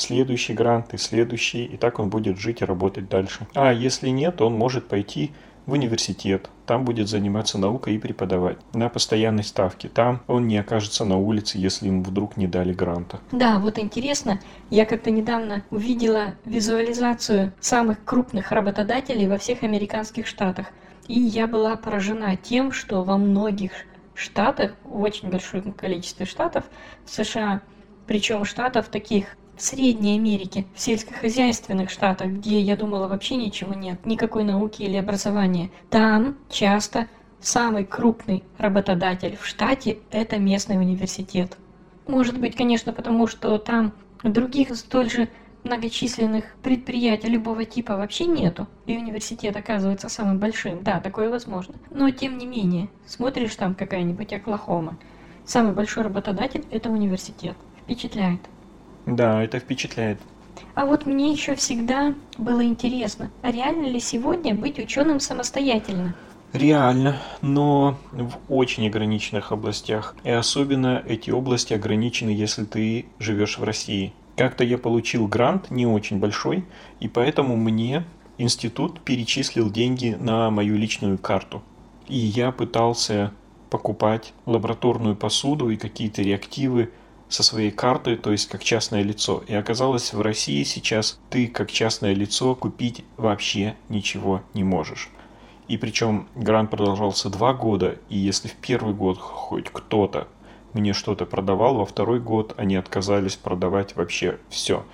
следующий 0.00 0.54
грант 0.54 0.94
и 0.94 0.98
следующий, 0.98 1.64
и 1.64 1.76
так 1.76 1.98
он 1.98 2.10
будет 2.10 2.38
жить 2.38 2.62
и 2.62 2.64
работать 2.64 3.08
дальше. 3.08 3.46
А 3.54 3.72
если 3.72 4.08
нет, 4.08 4.40
он 4.40 4.54
может 4.54 4.88
пойти 4.88 5.32
в 5.68 5.72
университет, 5.72 6.48
там 6.64 6.86
будет 6.86 7.08
заниматься 7.08 7.58
наукой 7.58 7.94
и 7.94 7.98
преподавать 7.98 8.56
на 8.74 8.88
постоянной 8.88 9.44
ставке. 9.44 9.88
Там 9.88 10.22
он 10.26 10.48
не 10.48 10.56
окажется 10.56 11.04
на 11.04 11.18
улице, 11.18 11.58
если 11.58 11.88
ему 11.88 12.02
вдруг 12.02 12.38
не 12.38 12.46
дали 12.46 12.72
гранта. 12.72 13.20
Да, 13.32 13.58
вот 13.58 13.78
интересно, 13.78 14.40
я 14.70 14.86
как-то 14.86 15.10
недавно 15.10 15.62
увидела 15.70 16.36
визуализацию 16.46 17.52
самых 17.60 18.02
крупных 18.02 18.50
работодателей 18.50 19.28
во 19.28 19.36
всех 19.36 19.62
американских 19.62 20.26
штатах. 20.26 20.68
И 21.06 21.20
я 21.20 21.46
была 21.46 21.76
поражена 21.76 22.36
тем, 22.36 22.72
что 22.72 23.02
во 23.02 23.18
многих 23.18 23.72
штатах, 24.14 24.72
в 24.84 25.02
очень 25.02 25.28
большом 25.30 25.72
количестве 25.72 26.24
штатов 26.24 26.64
в 27.04 27.10
США, 27.10 27.60
причем 28.06 28.46
штатов 28.46 28.88
таких 28.88 29.36
в 29.58 29.62
Средней 29.62 30.16
Америке, 30.16 30.66
в 30.74 30.80
сельскохозяйственных 30.80 31.90
штатах, 31.90 32.28
где, 32.28 32.60
я 32.60 32.76
думала, 32.76 33.08
вообще 33.08 33.34
ничего 33.34 33.74
нет, 33.74 34.06
никакой 34.06 34.44
науки 34.44 34.82
или 34.82 34.96
образования, 34.96 35.70
там 35.90 36.36
часто 36.48 37.08
самый 37.40 37.84
крупный 37.84 38.44
работодатель 38.56 39.36
в 39.36 39.46
штате– 39.46 39.98
это 40.10 40.38
местный 40.38 40.78
университет. 40.78 41.58
Может 42.06 42.38
быть, 42.38 42.56
конечно, 42.56 42.92
потому 42.92 43.26
что 43.26 43.58
там 43.58 43.92
других 44.22 44.74
столь 44.76 45.10
же 45.10 45.28
многочисленных 45.64 46.44
предприятий 46.62 47.28
любого 47.28 47.64
типа 47.64 47.96
вообще 47.96 48.26
нету, 48.26 48.68
и 48.86 48.96
университет 48.96 49.56
оказывается 49.56 50.08
самым 50.08 50.38
большим. 50.38 50.82
Да, 50.84 51.00
такое 51.00 51.30
возможно. 51.30 51.74
Но 51.90 52.10
тем 52.10 52.38
не 52.38 52.46
менее, 52.46 52.88
смотришь 53.06 53.56
там 53.56 53.74
какая-нибудь 53.74 54.32
Оклахома, 54.32 54.96
самый 55.44 55.72
большой 55.72 56.04
работодатель– 56.04 56.64
это 56.70 56.90
университет. 56.90 57.56
Впечатляет. 57.82 58.40
Да, 59.08 59.42
это 59.42 59.58
впечатляет. 59.58 60.20
А 60.74 60.84
вот 60.84 61.06
мне 61.06 61.32
еще 61.32 61.54
всегда 61.54 62.14
было 62.36 62.62
интересно, 62.62 63.30
а 63.42 63.50
реально 63.50 63.86
ли 63.86 64.00
сегодня 64.00 64.54
быть 64.54 64.78
ученым 64.78 65.18
самостоятельно? 65.18 66.14
Реально, 66.52 67.16
но 67.40 67.98
в 68.12 68.36
очень 68.48 68.86
ограниченных 68.86 69.50
областях. 69.50 70.14
И 70.24 70.30
особенно 70.30 71.02
эти 71.06 71.30
области 71.30 71.72
ограничены, 71.72 72.30
если 72.30 72.64
ты 72.64 73.06
живешь 73.18 73.58
в 73.58 73.64
России. 73.64 74.12
Как-то 74.36 74.62
я 74.62 74.78
получил 74.78 75.26
грант, 75.26 75.70
не 75.70 75.86
очень 75.86 76.18
большой, 76.18 76.64
и 77.00 77.08
поэтому 77.08 77.56
мне 77.56 78.04
институт 78.36 79.00
перечислил 79.00 79.70
деньги 79.70 80.16
на 80.20 80.50
мою 80.50 80.76
личную 80.76 81.18
карту. 81.18 81.62
И 82.08 82.16
я 82.16 82.52
пытался 82.52 83.32
покупать 83.70 84.32
лабораторную 84.46 85.16
посуду 85.16 85.70
и 85.70 85.76
какие-то 85.76 86.22
реактивы 86.22 86.90
со 87.28 87.42
своей 87.42 87.70
картой, 87.70 88.16
то 88.16 88.32
есть 88.32 88.48
как 88.48 88.64
частное 88.64 89.02
лицо. 89.02 89.42
И 89.46 89.54
оказалось, 89.54 90.12
в 90.12 90.20
России 90.20 90.62
сейчас 90.62 91.18
ты 91.30 91.46
как 91.46 91.70
частное 91.70 92.14
лицо 92.14 92.54
купить 92.54 93.04
вообще 93.16 93.76
ничего 93.88 94.42
не 94.54 94.64
можешь. 94.64 95.10
И 95.68 95.76
причем 95.76 96.28
грант 96.34 96.70
продолжался 96.70 97.28
два 97.28 97.52
года, 97.52 97.98
и 98.08 98.16
если 98.16 98.48
в 98.48 98.54
первый 98.54 98.94
год 98.94 99.18
хоть 99.18 99.68
кто-то 99.70 100.28
мне 100.72 100.92
что-то 100.92 101.26
продавал, 101.26 101.76
во 101.76 101.86
второй 101.86 102.20
год 102.20 102.54
они 102.56 102.76
отказались 102.76 103.36
продавать 103.36 103.94
вообще 103.96 104.38
все. 104.48 104.84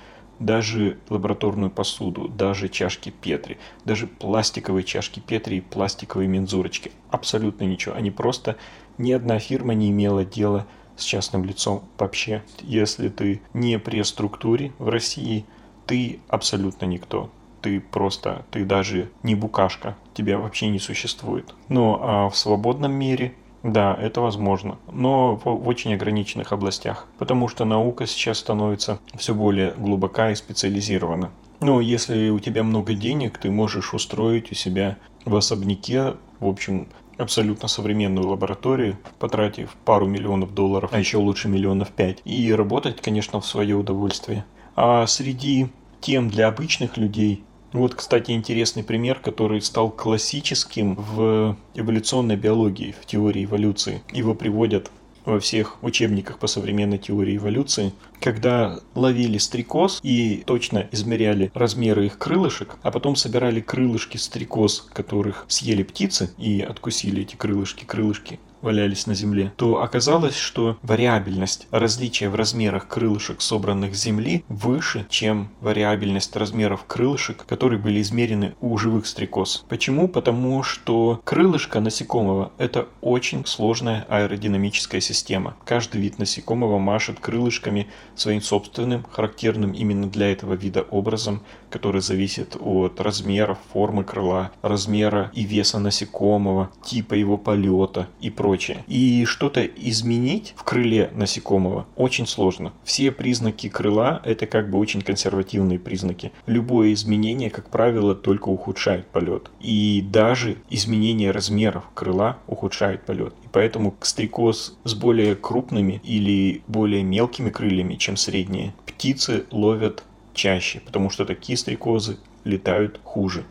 Даже 0.40 0.98
лабораторную 1.08 1.70
посуду, 1.70 2.26
даже 2.26 2.68
чашки 2.68 3.10
Петри, 3.10 3.58
даже 3.84 4.08
пластиковые 4.08 4.82
чашки 4.82 5.20
Петри 5.20 5.58
и 5.58 5.60
пластиковые 5.60 6.26
мензурочки. 6.26 6.90
Абсолютно 7.10 7.64
ничего. 7.64 7.94
Они 7.94 8.10
просто, 8.10 8.56
ни 8.98 9.12
одна 9.12 9.38
фирма 9.38 9.74
не 9.74 9.90
имела 9.90 10.24
дела 10.24 10.66
с 10.96 11.02
частным 11.04 11.44
лицом 11.44 11.82
вообще. 11.98 12.42
Если 12.62 13.08
ты 13.08 13.40
не 13.52 13.78
при 13.78 14.02
структуре 14.02 14.72
в 14.78 14.88
России, 14.88 15.44
ты 15.86 16.20
абсолютно 16.28 16.86
никто. 16.86 17.30
Ты 17.62 17.80
просто, 17.80 18.44
ты 18.50 18.64
даже 18.64 19.10
не 19.22 19.34
букашка, 19.34 19.96
тебя 20.12 20.38
вообще 20.38 20.68
не 20.68 20.78
существует. 20.78 21.54
Ну 21.68 21.98
а 22.00 22.28
в 22.28 22.36
свободном 22.36 22.92
мире, 22.92 23.34
да, 23.62 23.96
это 23.98 24.20
возможно, 24.20 24.76
но 24.92 25.36
в 25.36 25.66
очень 25.66 25.94
ограниченных 25.94 26.52
областях, 26.52 27.06
потому 27.18 27.48
что 27.48 27.64
наука 27.64 28.06
сейчас 28.06 28.38
становится 28.38 28.98
все 29.16 29.34
более 29.34 29.72
глубока 29.72 30.30
и 30.30 30.34
специализирована. 30.34 31.30
Ну, 31.60 31.80
если 31.80 32.28
у 32.28 32.40
тебя 32.40 32.62
много 32.62 32.92
денег, 32.92 33.38
ты 33.38 33.50
можешь 33.50 33.94
устроить 33.94 34.52
у 34.52 34.54
себя 34.54 34.98
в 35.24 35.34
особняке, 35.34 36.16
в 36.40 36.46
общем, 36.46 36.88
абсолютно 37.18 37.68
современную 37.68 38.28
лабораторию, 38.28 38.98
потратив 39.18 39.76
пару 39.84 40.06
миллионов 40.06 40.54
долларов, 40.54 40.90
а 40.92 40.98
еще 40.98 41.18
лучше 41.18 41.48
миллионов 41.48 41.90
пять, 41.90 42.20
и 42.24 42.52
работать, 42.52 43.00
конечно, 43.00 43.40
в 43.40 43.46
свое 43.46 43.76
удовольствие. 43.76 44.44
А 44.76 45.06
среди 45.06 45.68
тем 46.00 46.28
для 46.28 46.48
обычных 46.48 46.96
людей 46.96 47.44
вот, 47.74 47.96
кстати, 47.96 48.30
интересный 48.30 48.84
пример, 48.84 49.18
который 49.18 49.60
стал 49.60 49.90
классическим 49.90 50.94
в 50.94 51.56
эволюционной 51.74 52.36
биологии, 52.36 52.94
в 53.00 53.04
теории 53.04 53.46
эволюции. 53.46 54.00
Его 54.12 54.36
приводят 54.36 54.92
во 55.24 55.40
всех 55.40 55.82
учебниках 55.82 56.38
по 56.38 56.46
современной 56.46 56.98
теории 56.98 57.36
эволюции, 57.36 57.92
когда 58.20 58.80
ловили 58.94 59.38
стрекоз 59.38 60.00
и 60.02 60.42
точно 60.46 60.88
измеряли 60.92 61.50
размеры 61.54 62.06
их 62.06 62.18
крылышек, 62.18 62.76
а 62.82 62.90
потом 62.90 63.16
собирали 63.16 63.60
крылышки 63.60 64.16
стрекоз, 64.16 64.86
которых 64.92 65.44
съели 65.48 65.82
птицы 65.82 66.30
и 66.38 66.60
откусили 66.60 67.22
эти 67.22 67.36
крылышки, 67.36 67.84
крылышки 67.84 68.38
валялись 68.64 69.06
на 69.06 69.14
земле, 69.14 69.52
то 69.56 69.80
оказалось, 69.80 70.36
что 70.36 70.78
вариабельность 70.82 71.68
различия 71.70 72.28
в 72.28 72.34
размерах 72.34 72.88
крылышек, 72.88 73.40
собранных 73.40 73.94
с 73.94 74.02
земли, 74.02 74.44
выше, 74.48 75.06
чем 75.08 75.50
вариабельность 75.60 76.34
размеров 76.34 76.84
крылышек, 76.86 77.44
которые 77.46 77.78
были 77.78 78.00
измерены 78.00 78.54
у 78.60 78.76
живых 78.78 79.06
стрекоз. 79.06 79.64
Почему? 79.68 80.08
Потому 80.08 80.62
что 80.62 81.20
крылышко 81.24 81.80
насекомого– 81.80 82.52
это 82.58 82.88
очень 83.00 83.46
сложная 83.46 84.06
аэродинамическая 84.08 85.00
система. 85.00 85.56
Каждый 85.64 86.00
вид 86.00 86.18
насекомого 86.18 86.78
машет 86.78 87.20
крылышками 87.20 87.86
своим 88.16 88.40
собственным, 88.40 89.04
характерным 89.10 89.72
именно 89.72 90.08
для 90.08 90.32
этого 90.32 90.54
вида 90.54 90.82
образом, 90.82 91.42
который 91.70 92.00
зависит 92.00 92.56
от 92.58 93.00
размера, 93.00 93.58
формы 93.72 94.04
крыла, 94.04 94.52
размера 94.62 95.30
и 95.34 95.44
веса 95.44 95.78
насекомого, 95.78 96.70
типа 96.84 97.14
его 97.14 97.36
полета 97.36 98.08
и 98.20 98.30
прочего 98.30 98.53
прочее. 98.54 98.84
И 98.86 99.24
что-то 99.24 99.64
изменить 99.64 100.54
в 100.56 100.62
крыле 100.62 101.10
насекомого 101.12 101.86
очень 101.96 102.26
сложно. 102.26 102.72
Все 102.84 103.10
признаки 103.10 103.68
крыла– 103.68 104.22
это 104.24 104.46
как 104.46 104.70
бы 104.70 104.78
очень 104.78 105.02
консервативные 105.02 105.80
признаки. 105.80 106.30
Любое 106.46 106.92
изменение, 106.92 107.50
как 107.50 107.68
правило, 107.68 108.14
только 108.14 108.48
ухудшает 108.48 109.06
полет. 109.06 109.50
И 109.60 110.04
даже 110.08 110.58
изменение 110.70 111.32
размеров 111.32 111.84
крыла 111.94 112.38
ухудшает 112.46 113.04
полет. 113.04 113.34
И 113.44 113.48
поэтому 113.50 113.94
стрекоз 114.00 114.78
с 114.84 114.94
более 114.94 115.34
крупными 115.34 116.00
или 116.04 116.62
более 116.68 117.02
мелкими 117.02 117.50
крыльями, 117.50 117.96
чем 117.96 118.16
средние, 118.16 118.72
птицы 118.86 119.46
ловят 119.50 120.04
чаще, 120.32 120.80
потому 120.80 121.10
что 121.10 121.24
такие 121.24 121.56
стрекозы 121.56 122.18
летают 122.44 123.00
хуже. 123.02 123.44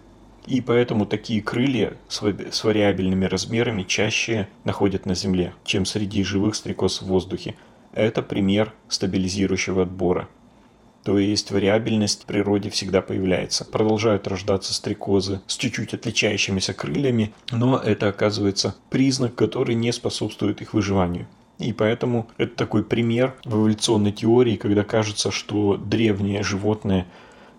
И 0.46 0.62
поэтому 0.62 1.06
такие 1.06 1.42
крылья 1.42 1.98
с 2.10 2.64
вариабельными 2.64 3.26
размерами 3.26 3.84
чаще 3.84 4.48
находят 4.66 5.06
на 5.06 5.16
Земле, 5.16 5.54
чем 5.64 5.86
среди 5.86 6.24
живых 6.24 6.56
стрекоз 6.56 7.02
в 7.02 7.06
воздухе. 7.06 7.56
Это 7.94 8.22
пример 8.22 8.74
стабилизирующего 8.90 9.84
отбора. 9.84 10.28
То 11.04 11.20
есть 11.20 11.52
вариабельность 11.52 12.24
в 12.24 12.26
природе 12.26 12.70
всегда 12.70 13.02
появляется. 13.02 13.66
Продолжают 13.66 14.28
рождаться 14.28 14.74
стрекозы 14.74 15.42
с 15.48 15.58
чуть-чуть 15.58 15.94
отличающимися 15.94 16.74
крыльями, 16.74 17.34
но 17.52 17.78
это 17.78 18.08
оказывается 18.08 18.76
признак, 18.90 19.36
который 19.36 19.76
не 19.76 19.92
способствует 19.92 20.62
их 20.62 20.74
выживанию. 20.74 21.28
И 21.60 21.72
поэтому 21.72 22.30
это 22.38 22.56
такой 22.56 22.84
пример 22.84 23.36
в 23.46 23.56
эволюционной 23.56 24.12
теории, 24.12 24.56
когда 24.56 24.84
кажется, 24.84 25.30
что 25.30 25.78
древнее 25.78 26.42
животное 26.42 27.06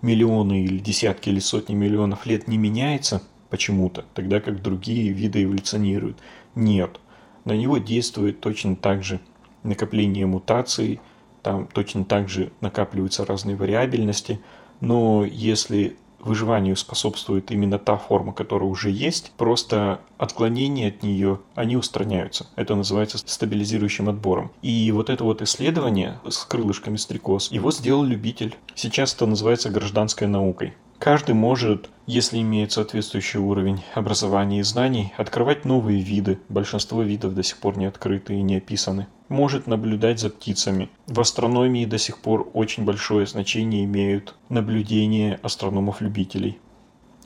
миллионы 0.05 0.65
или 0.65 0.79
десятки 0.79 1.31
или 1.31 1.41
сотни 1.41 1.75
миллионов 1.75 2.27
лет 2.27 2.47
не 2.47 2.59
меняется 2.59 3.23
почему-то, 3.49 4.05
тогда 4.15 4.41
как 4.41 4.63
другие 4.63 5.13
виды 5.13 5.45
эволюционируют. 5.45 6.19
Нет, 6.55 7.01
на 7.45 7.53
него 7.53 7.79
действует 7.79 8.41
точно 8.41 8.77
так 8.77 9.03
же 9.03 9.21
накопление 9.63 10.27
мутаций, 10.27 11.01
там 11.43 11.67
точно 11.67 12.05
так 12.05 12.29
же 12.29 12.53
накапливаются 12.61 13.25
разные 13.25 13.57
вариабельности, 13.57 14.41
но 14.81 15.25
если 15.25 15.97
выживанию 16.25 16.77
способствует 16.77 17.51
именно 17.51 17.79
та 17.79 17.97
форма, 17.97 18.33
которая 18.33 18.69
уже 18.69 18.91
есть, 18.91 19.33
просто 19.37 20.01
отклонения 20.19 20.89
от 20.89 21.03
нее, 21.03 21.41
они 21.55 21.77
устраняются. 21.77 22.47
Это 22.57 22.75
называется 22.75 23.19
стабилизирующим 23.19 24.09
отбором. 24.09 24.51
И 24.63 24.91
вот 24.93 25.11
это 25.11 25.25
вот 25.25 25.43
исследование 25.43 26.19
с 26.29 26.45
крылышками 26.45 26.97
стрекоз, 26.97 27.51
его 27.51 27.71
сделал 27.71 28.05
любитель. 28.05 28.57
Сейчас 28.75 29.15
это 29.15 29.27
называется 29.27 29.71
гражданской 29.71 30.27
наукой. 30.27 30.75
Каждый 31.05 31.35
может, 31.35 31.91
если 32.07 32.39
имеет 32.39 32.73
соответствующий 32.73 33.39
уровень 33.39 33.83
образования 33.95 34.61
и 34.61 34.63
знаний, 34.63 35.13
открывать 35.19 35.67
новые 35.67 36.01
виды. 36.01 36.39
Большинство 36.49 37.03
видов 37.03 37.35
до 37.35 37.43
сих 37.43 37.59
пор 37.59 37.77
не 37.77 37.85
открыты 37.85 38.37
и 38.37 38.41
не 38.41 38.57
описаны. 38.57 39.07
Может 39.29 39.67
наблюдать 39.67 40.19
за 40.19 40.31
птицами. 40.31 40.89
В 41.07 41.21
астрономии 41.21 41.85
до 41.85 41.99
сих 41.99 42.17
пор 42.21 42.49
очень 42.55 42.87
большое 42.87 43.27
значение 43.27 43.85
имеют 43.85 44.35
наблюдения 44.49 45.39
астрономов-любителей. 45.43 46.59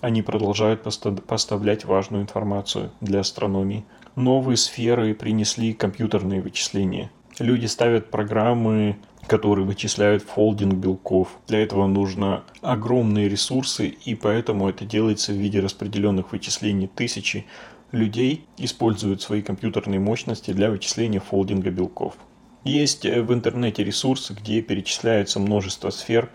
Они 0.01 0.23
продолжают 0.23 0.83
поставлять 0.83 1.85
важную 1.85 2.25
информацию 2.25 2.91
для 3.01 3.21
астрономии. 3.21 3.85
Новые 4.17 4.57
сферы 4.57 5.15
принесли 5.15 5.73
компьютерные 5.73 6.41
вычисления. 6.41 7.13
Люди 7.39 7.67
ставят 7.67 8.11
программы 8.11 8.97
которые 9.29 9.67
вычисляют 9.67 10.23
фолдинг 10.23 10.75
белков. 10.75 11.39
Для 11.47 11.63
этого 11.63 11.87
нужно 11.87 12.45
огромные 12.63 13.29
ресурсы, 13.29 13.87
и 13.87 14.15
поэтому 14.15 14.69
это 14.69 14.85
делается 14.85 15.33
в 15.33 15.37
виде 15.37 15.61
распределенных 15.61 16.33
вычислений 16.33 16.89
тысячи 16.89 17.45
людей 17.93 18.47
используют 18.57 19.23
свои 19.23 19.43
компьютерные 19.43 20.01
мощности 20.01 20.53
для 20.53 20.71
вычисления 20.71 21.21
фолдинга 21.21 21.71
белков. 21.71 22.15
Есть 22.65 23.05
э, 23.05 23.23
в 23.23 23.33
интернете 23.33 23.85
ресурсы, 23.85 24.35
где 24.35 24.61
перечисляется 24.63 25.41
множество 25.41 25.91
сфер 25.91 26.31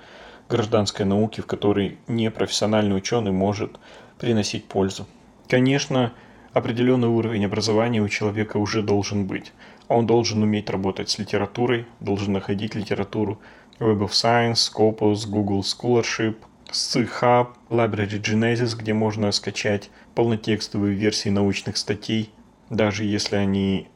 гражданской 0.50 1.06
науки, 1.06 1.42
в 1.42 1.46
которой 1.46 1.98
непрофессиональный 2.08 2.96
ученый 2.96 3.32
может 3.32 3.80
приносить 4.20 4.66
пользу. 4.66 5.08
Конечно, 5.48 6.14
определенный 6.54 7.08
уровень 7.08 7.46
образования 7.46 8.02
у 8.02 8.10
человека 8.10 8.58
уже 8.58 8.82
должен 8.82 9.26
быть. 9.26 9.52
Он 9.88 10.08
должен 10.08 10.42
уметь 10.44 10.70
работать 10.70 11.10
с 11.10 11.20
литературой, 11.20 11.86
должен 12.00 12.34
находить 12.34 12.76
литературу 12.76 13.40
Web 13.80 14.00
of 14.00 14.10
Science, 14.10 14.54
Scopus, 14.54 15.28
Google 15.28 15.62
Scholarship, 15.62 16.38
SciHub, 16.72 17.50
Library 17.70 18.22
Genesis, 18.22 18.78
где 18.78 18.94
можно 18.94 19.32
скачать 19.32 19.90
полнотекстовые 20.16 20.96
версии 20.96 21.30
научных 21.30 21.78
статей, 21.78 22.32
даже 22.70 23.04
если 23.04 23.36
они 23.36 23.88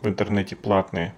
в 0.00 0.08
интернете 0.08 0.56
платные. 0.56 1.14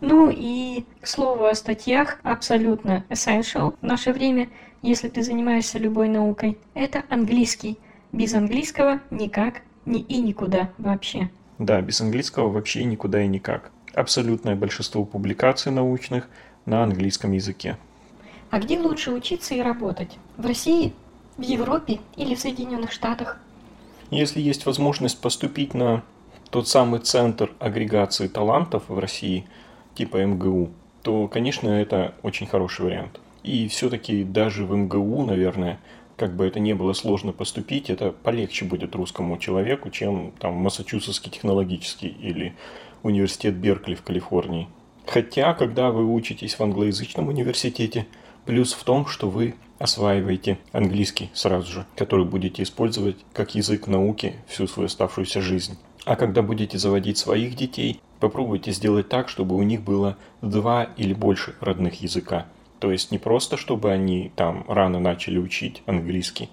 Ну 0.00 0.30
и, 0.30 0.84
к 1.00 1.06
слову 1.06 1.44
о 1.46 1.54
статьях, 1.54 2.18
абсолютно 2.22 3.04
essential 3.08 3.74
в 3.80 3.82
наше 3.82 4.12
время, 4.12 4.50
если 4.82 5.08
ты 5.08 5.22
занимаешься 5.22 5.78
любой 5.78 6.08
наукой, 6.08 6.58
это 6.74 7.04
английский. 7.08 7.78
Без 8.12 8.34
английского 8.34 9.00
никак 9.10 9.62
ни 9.86 10.00
и 10.00 10.20
никуда 10.20 10.70
вообще. 10.78 11.30
Да, 11.58 11.80
без 11.80 12.00
английского 12.00 12.48
вообще 12.48 12.84
никуда 12.84 13.22
и 13.22 13.28
никак. 13.28 13.70
Абсолютное 13.94 14.56
большинство 14.56 15.04
публикаций 15.04 15.70
научных 15.70 16.28
на 16.66 16.82
английском 16.82 17.32
языке. 17.32 17.76
А 18.50 18.58
где 18.58 18.78
лучше 18.78 19.12
учиться 19.12 19.54
и 19.54 19.60
работать? 19.60 20.18
В 20.36 20.46
России, 20.46 20.92
в 21.36 21.42
Европе 21.42 22.00
или 22.16 22.34
в 22.34 22.40
Соединенных 22.40 22.92
Штатах? 22.92 23.38
Если 24.10 24.40
есть 24.40 24.66
возможность 24.66 25.20
поступить 25.20 25.74
на 25.74 26.02
тот 26.50 26.68
самый 26.68 27.00
центр 27.00 27.52
агрегации 27.58 28.28
талантов 28.28 28.84
в 28.88 28.98
России, 28.98 29.46
типа 29.94 30.24
МГУ, 30.24 30.70
то, 31.02 31.28
конечно, 31.28 31.68
это 31.68 32.14
очень 32.22 32.46
хороший 32.46 32.84
вариант. 32.84 33.20
И 33.42 33.68
все-таки 33.68 34.24
даже 34.24 34.64
в 34.64 34.74
МГУ, 34.74 35.24
наверное, 35.24 35.78
как 36.16 36.36
бы 36.36 36.46
это 36.46 36.60
не 36.60 36.74
было 36.74 36.92
сложно 36.92 37.32
поступить, 37.32 37.90
это 37.90 38.12
полегче 38.12 38.64
будет 38.64 38.94
русскому 38.94 39.38
человеку, 39.38 39.90
чем 39.90 40.32
там 40.38 40.54
Массачусетский 40.54 41.30
технологический 41.30 42.08
или 42.08 42.54
университет 43.02 43.54
Беркли 43.54 43.94
в 43.94 44.02
Калифорнии. 44.02 44.68
Хотя, 45.06 45.52
когда 45.54 45.90
вы 45.90 46.10
учитесь 46.12 46.54
в 46.54 46.60
англоязычном 46.62 47.28
университете, 47.28 48.06
плюс 48.46 48.72
в 48.72 48.84
том, 48.84 49.06
что 49.06 49.28
вы 49.28 49.54
осваиваете 49.78 50.58
английский 50.72 51.30
сразу 51.34 51.70
же, 51.70 51.86
который 51.96 52.24
будете 52.24 52.62
использовать 52.62 53.16
как 53.32 53.54
язык 53.54 53.86
науки 53.86 54.36
всю 54.46 54.66
свою 54.66 54.86
оставшуюся 54.86 55.40
жизнь. 55.40 55.76
А 56.04 56.16
когда 56.16 56.42
будете 56.42 56.78
заводить 56.78 57.18
своих 57.18 57.56
детей, 57.56 58.00
попробуйте 58.20 58.72
сделать 58.72 59.08
так, 59.08 59.28
чтобы 59.28 59.56
у 59.56 59.62
них 59.62 59.82
было 59.82 60.16
два 60.42 60.84
или 60.96 61.14
больше 61.14 61.54
родных 61.60 62.02
языка. 62.02 62.46
То 62.84 62.92
есть 62.92 63.10
не 63.10 63.16
просто, 63.16 63.56
чтобы 63.56 63.92
они 63.92 64.30
там 64.36 64.66
рано 64.68 65.00
начали 65.00 65.38
учить 65.38 65.82
английский, 65.86 66.50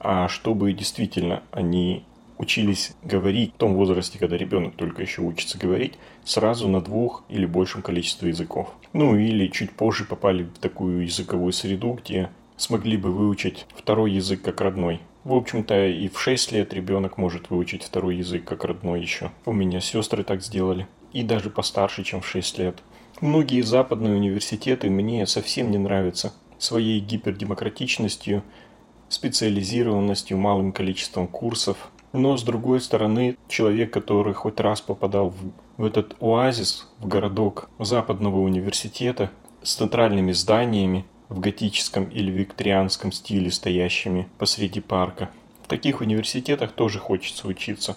а 0.00 0.28
чтобы 0.28 0.72
действительно 0.72 1.42
они 1.50 2.06
учились 2.38 2.94
говорить 3.02 3.52
в 3.52 3.58
том 3.58 3.74
возрасте, 3.74 4.18
когда 4.18 4.38
ребенок 4.38 4.76
только 4.76 5.02
еще 5.02 5.20
учится 5.20 5.58
говорить, 5.58 5.98
сразу 6.24 6.68
на 6.68 6.80
двух 6.80 7.22
или 7.28 7.44
большем 7.44 7.82
количестве 7.82 8.30
языков. 8.30 8.72
Ну 8.94 9.14
или 9.14 9.48
чуть 9.48 9.72
позже 9.72 10.06
попали 10.06 10.44
в 10.44 10.58
такую 10.58 11.04
языковую 11.04 11.52
среду, 11.52 11.98
где 12.02 12.30
смогли 12.56 12.96
бы 12.96 13.12
выучить 13.12 13.66
второй 13.76 14.12
язык 14.12 14.40
как 14.40 14.62
родной. 14.62 15.02
В 15.24 15.34
общем-то, 15.34 15.86
и 15.86 16.08
в 16.08 16.18
6 16.18 16.52
лет 16.52 16.72
ребенок 16.72 17.18
может 17.18 17.50
выучить 17.50 17.82
второй 17.82 18.16
язык 18.16 18.46
как 18.46 18.64
родной 18.64 19.02
еще. 19.02 19.32
У 19.44 19.52
меня 19.52 19.80
сестры 19.80 20.24
так 20.24 20.42
сделали. 20.42 20.86
И 21.12 21.22
даже 21.22 21.50
постарше, 21.50 22.04
чем 22.04 22.22
в 22.22 22.26
6 22.26 22.58
лет. 22.58 22.82
Многие 23.20 23.62
западные 23.62 24.14
университеты 24.14 24.90
мне 24.90 25.26
совсем 25.26 25.70
не 25.70 25.78
нравятся 25.78 26.32
своей 26.58 27.00
гипердемократичностью, 27.00 28.42
специализированностью, 29.08 30.36
малым 30.36 30.72
количеством 30.72 31.28
курсов. 31.28 31.90
Но, 32.12 32.36
с 32.36 32.42
другой 32.42 32.80
стороны, 32.80 33.36
человек, 33.48 33.92
который 33.92 34.34
хоть 34.34 34.60
раз 34.60 34.80
попадал 34.80 35.30
в, 35.30 35.82
в 35.82 35.84
этот 35.84 36.16
оазис, 36.20 36.88
в 36.98 37.08
городок 37.08 37.68
западного 37.78 38.40
университета 38.40 39.30
с 39.62 39.74
центральными 39.74 40.32
зданиями 40.32 41.04
в 41.28 41.40
готическом 41.40 42.04
или 42.04 42.30
викторианском 42.30 43.10
стиле, 43.12 43.50
стоящими 43.50 44.28
посреди 44.38 44.80
парка, 44.80 45.30
в 45.62 45.68
таких 45.68 46.00
университетах 46.00 46.72
тоже 46.72 46.98
хочется 46.98 47.48
учиться. 47.48 47.96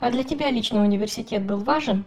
А 0.00 0.10
для 0.10 0.24
тебя 0.24 0.50
лично 0.50 0.82
университет 0.82 1.44
был 1.44 1.58
важен? 1.58 2.04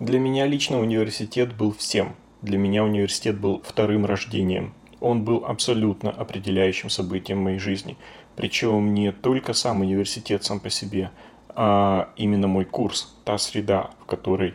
Для 0.00 0.18
меня 0.18 0.46
лично 0.46 0.80
университет 0.80 1.54
был 1.54 1.74
всем. 1.74 2.16
Для 2.40 2.56
меня 2.56 2.84
университет 2.84 3.38
был 3.38 3.60
вторым 3.62 4.06
рождением. 4.06 4.72
Он 4.98 5.24
был 5.24 5.44
абсолютно 5.44 6.10
определяющим 6.10 6.88
событием 6.88 7.42
моей 7.42 7.58
жизни. 7.58 7.98
Причем 8.34 8.94
не 8.94 9.12
только 9.12 9.52
сам 9.52 9.82
университет 9.82 10.42
сам 10.42 10.58
по 10.58 10.70
себе, 10.70 11.10
а 11.50 12.14
именно 12.16 12.48
мой 12.48 12.64
курс, 12.64 13.14
та 13.26 13.36
среда, 13.36 13.90
в 14.00 14.06
которой 14.06 14.54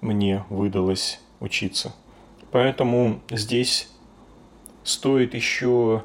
мне 0.00 0.44
выдалось 0.50 1.20
учиться. 1.40 1.92
Поэтому 2.52 3.20
здесь 3.28 3.90
стоит 4.84 5.34
еще 5.34 6.04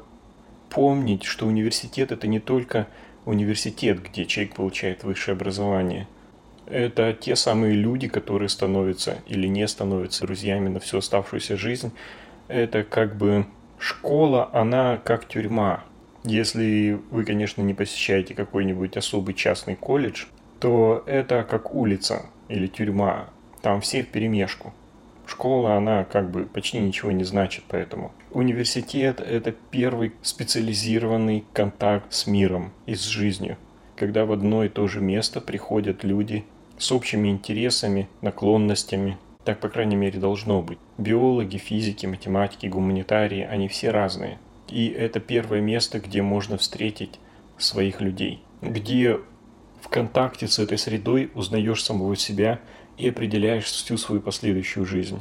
помнить, 0.70 1.22
что 1.22 1.46
университет 1.46 2.10
это 2.10 2.26
не 2.26 2.40
только 2.40 2.88
университет, 3.26 4.02
где 4.02 4.26
человек 4.26 4.56
получает 4.56 5.04
высшее 5.04 5.36
образование– 5.36 6.08
Это 6.72 7.12
те 7.12 7.36
самые 7.36 7.74
люди, 7.74 8.08
которые 8.08 8.48
становятся 8.48 9.18
или 9.26 9.46
не 9.46 9.68
становятся 9.68 10.22
друзьями 10.24 10.70
на 10.70 10.80
всю 10.80 10.98
оставшуюся 10.98 11.58
жизнь. 11.58 11.92
Это 12.48 12.82
как 12.82 13.14
бы 13.14 13.44
школа, 13.78 14.48
она 14.54 14.96
как 14.96 15.28
тюрьма. 15.28 15.84
Если 16.24 16.98
вы, 17.10 17.26
конечно, 17.26 17.60
не 17.60 17.74
посещаете 17.74 18.34
какой-нибудь 18.34 18.96
особый 18.96 19.34
частный 19.34 19.76
колледж, 19.76 20.24
то 20.60 21.02
это 21.04 21.42
как 21.42 21.74
улица 21.74 22.24
или 22.48 22.66
тюрьма. 22.68 23.28
Там 23.60 23.82
все 23.82 24.02
в 24.02 24.08
перемешку. 24.08 24.72
Школа, 25.26 25.74
она 25.76 26.04
как 26.04 26.30
бы 26.30 26.46
почти 26.46 26.78
ничего 26.78 27.12
не 27.12 27.24
значит, 27.24 27.64
поэтому. 27.68 28.12
Университет– 28.30 29.20
это 29.20 29.52
первый 29.52 30.14
специализированный 30.22 31.44
контакт 31.52 32.14
с 32.14 32.26
миром 32.26 32.72
и 32.86 32.94
с 32.94 33.04
жизнью, 33.04 33.58
когда 33.94 34.24
в 34.24 34.32
одно 34.32 34.64
и 34.64 34.70
то 34.70 34.88
же 34.88 35.02
место 35.02 35.42
приходят 35.42 36.02
люди 36.02 36.46
с 36.82 36.90
общими 36.90 37.28
интересами, 37.28 38.08
наклонностями. 38.22 39.16
Так, 39.44 39.60
по 39.60 39.68
крайней 39.68 39.94
мере, 39.94 40.18
должно 40.18 40.62
быть. 40.62 40.78
Биологи, 40.98 41.56
физики, 41.56 42.06
математики, 42.06 42.66
гуманитарии, 42.66 43.42
они 43.42 43.68
все 43.68 43.90
разные. 43.90 44.38
И 44.68 44.88
это 44.88 45.20
первое 45.20 45.60
место, 45.60 46.00
где 46.00 46.22
можно 46.22 46.58
встретить 46.58 47.20
своих 47.56 48.00
людей, 48.00 48.42
где 48.60 49.20
в 49.80 49.88
контакте 49.88 50.48
с 50.48 50.58
этой 50.58 50.76
средой 50.76 51.30
узнаешь 51.34 51.84
самого 51.84 52.16
себя 52.16 52.58
и 52.98 53.08
определяешь 53.08 53.66
всю 53.66 53.96
свою 53.96 54.20
последующую 54.20 54.84
жизнь. 54.84 55.20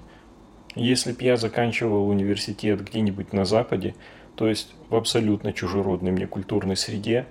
Если 0.74 1.12
бы 1.12 1.24
я 1.24 1.38
заканчивал 1.38 2.10
университет 2.10 2.84
где-нибудь 2.84 3.34
на 3.34 3.46
Западе, 3.46 3.94
то 4.36 4.48
есть 4.48 4.74
в 4.90 4.96
абсолютно 4.96 5.54
чужеродной 5.54 6.12
мне 6.12 6.26
культурной 6.26 6.76
среде, 6.76 7.28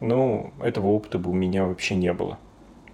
ну, 0.00 0.52
этого 0.62 0.88
опыта 0.88 1.18
бы 1.18 1.30
у 1.30 1.34
меня 1.34 1.64
вообще 1.64 1.94
не 1.94 2.12
было. 2.12 2.38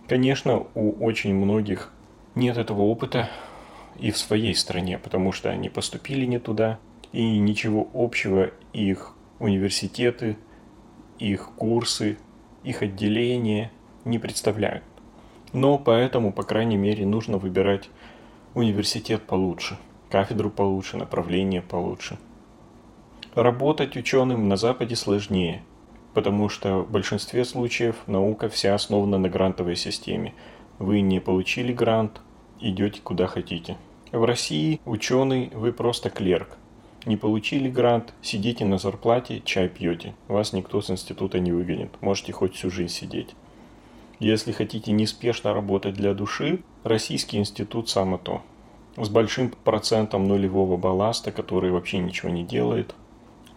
Конечно, 0.09 0.67
у 0.75 1.05
очень 1.05 1.35
многих 1.35 1.93
нет 2.35 2.57
этого 2.57 2.81
опыта 2.81 3.29
и 3.99 4.11
в 4.11 4.17
своей 4.17 4.55
стране, 4.55 4.99
потому 4.99 5.33
что 5.33 5.51
они 5.51 5.69
поступили 5.69 6.25
не 6.25 6.39
туда, 6.39 6.79
и 7.13 7.39
ничего 7.39 7.87
общего 7.93 8.51
их 8.73 9.13
университеты, 9.39 10.39
их 11.19 11.51
курсы, 11.57 12.17
их 12.65 12.81
отделения 12.81 13.71
не 14.07 14.19
представляют. 14.19 14.85
Но 15.53 15.77
поэтому, 15.77 16.33
по 16.33 16.43
крайней 16.43 16.79
мере, 16.79 17.05
нужно 17.05 17.37
выбирать 17.37 17.91
университет 18.55 19.25
получше, 19.25 19.77
кафедру 20.11 20.49
получше, 20.49 20.97
направление 20.97 21.61
получше. 21.61 22.19
Работать 23.35 23.95
ученым 23.97 24.49
на 24.49 24.57
Западе 24.57 24.97
сложнее– 24.97 25.63
потому 26.19 26.49
что 26.49 26.81
в 26.81 26.91
большинстве 26.91 27.45
случаев 27.45 27.95
наука 28.09 28.49
вся 28.49 28.75
основана 28.75 29.19
на 29.19 29.29
грантовой 29.29 29.77
системе. 29.77 30.35
Вы 30.81 31.01
не 31.01 31.21
получили 31.21 31.73
грант, 31.73 32.21
идете 32.59 33.01
куда 33.01 33.29
хотите. 33.29 33.77
В 34.11 34.25
России 34.25 34.81
ученый 34.85 35.53
вы 35.55 35.73
просто 35.73 36.11
клерк. 36.11 36.59
Не 37.07 37.17
получили 37.17 37.71
грант, 37.71 38.15
сидите 38.21 38.65
на 38.65 38.79
зарплате, 38.79 39.43
чай 39.45 39.69
пьете. 39.69 40.13
Вас 40.27 40.53
никто 40.53 40.81
с 40.81 40.91
института 40.91 41.39
не 41.39 41.53
выгонит. 41.53 41.91
Можете 42.01 42.33
хоть 42.33 42.57
всю 42.57 42.69
жизнь 42.69 42.93
сидеть. 42.93 43.37
Если 44.19 44.51
хотите 44.51 44.91
неспешно 44.91 45.55
работать 45.55 45.95
для 45.95 46.15
души, 46.15 46.65
Российский 46.83 47.39
институт 47.39 47.91
само 47.91 48.19
то. 48.19 48.43
С 48.97 49.09
большим 49.09 49.51
процентом 49.51 50.27
нулевого 50.27 50.77
балласта, 50.77 51.31
который 51.31 51.71
вообще 51.71 51.99
ничего 51.99 52.29
не 52.29 52.43
делает, 52.43 52.97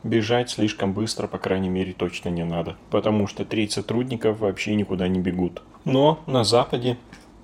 Бежать 0.03 0.49
слишком 0.49 0.93
быстро, 0.93 1.27
по 1.27 1.37
крайней 1.37 1.69
мере, 1.69 1.93
точно 1.93 2.29
не 2.29 2.43
надо, 2.43 2.75
потому 2.89 3.27
что 3.27 3.45
треть 3.45 3.73
сотрудников 3.73 4.39
вообще 4.39 4.73
никуда 4.75 5.07
не 5.07 5.19
бегут. 5.19 5.61
Но 5.85 6.19
на 6.25 6.43
Западе, 6.43 6.97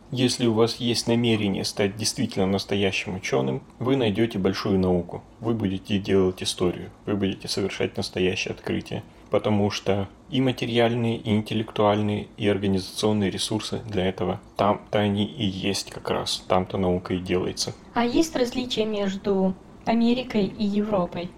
если 0.09 0.47
у 0.47 0.53
вас 0.53 0.77
есть 0.77 1.07
намерение 1.07 1.63
стать 1.65 1.95
действительно 1.97 2.47
настоящим 2.47 3.15
ученым, 3.15 3.61
вы 3.77 3.95
найдете 3.95 4.39
большую 4.39 4.79
науку. 4.79 5.23
Вы 5.39 5.53
будете 5.53 5.99
делать 5.99 6.41
историю, 6.41 6.89
вы 7.05 7.15
будете 7.15 7.47
совершать 7.47 7.95
настоящее 7.95 8.53
открытие, 8.53 9.03
потому 9.29 9.69
что 9.69 10.07
и 10.31 10.41
материальные, 10.41 11.17
и 11.17 11.35
интеллектуальные, 11.35 12.27
и 12.37 12.47
организационные 12.47 13.29
ресурсы 13.29 13.81
для 13.85 14.07
этого 14.07 14.39
там-то 14.55 14.97
они 14.97 15.25
и 15.25 15.45
есть 15.45 15.91
как 15.91 16.09
раз, 16.09 16.43
там-то 16.47 16.79
наука 16.79 17.13
и 17.13 17.19
делается. 17.19 17.75
А 17.93 18.03
есть 18.03 18.35
различия 18.35 18.85
между 18.85 19.53
Америкой 19.85 20.45
и 20.45 20.65
Европой? 20.65 21.29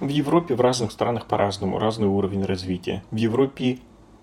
В 0.00 0.08
Европе 0.08 0.56
в 0.56 0.60
разных 0.60 0.90
странах 0.90 1.26
по-разному, 1.26 1.78
разный 1.78 2.08
уровень 2.08 2.44
развития. 2.44 3.04
В 3.12 3.16
Европе 3.16 3.78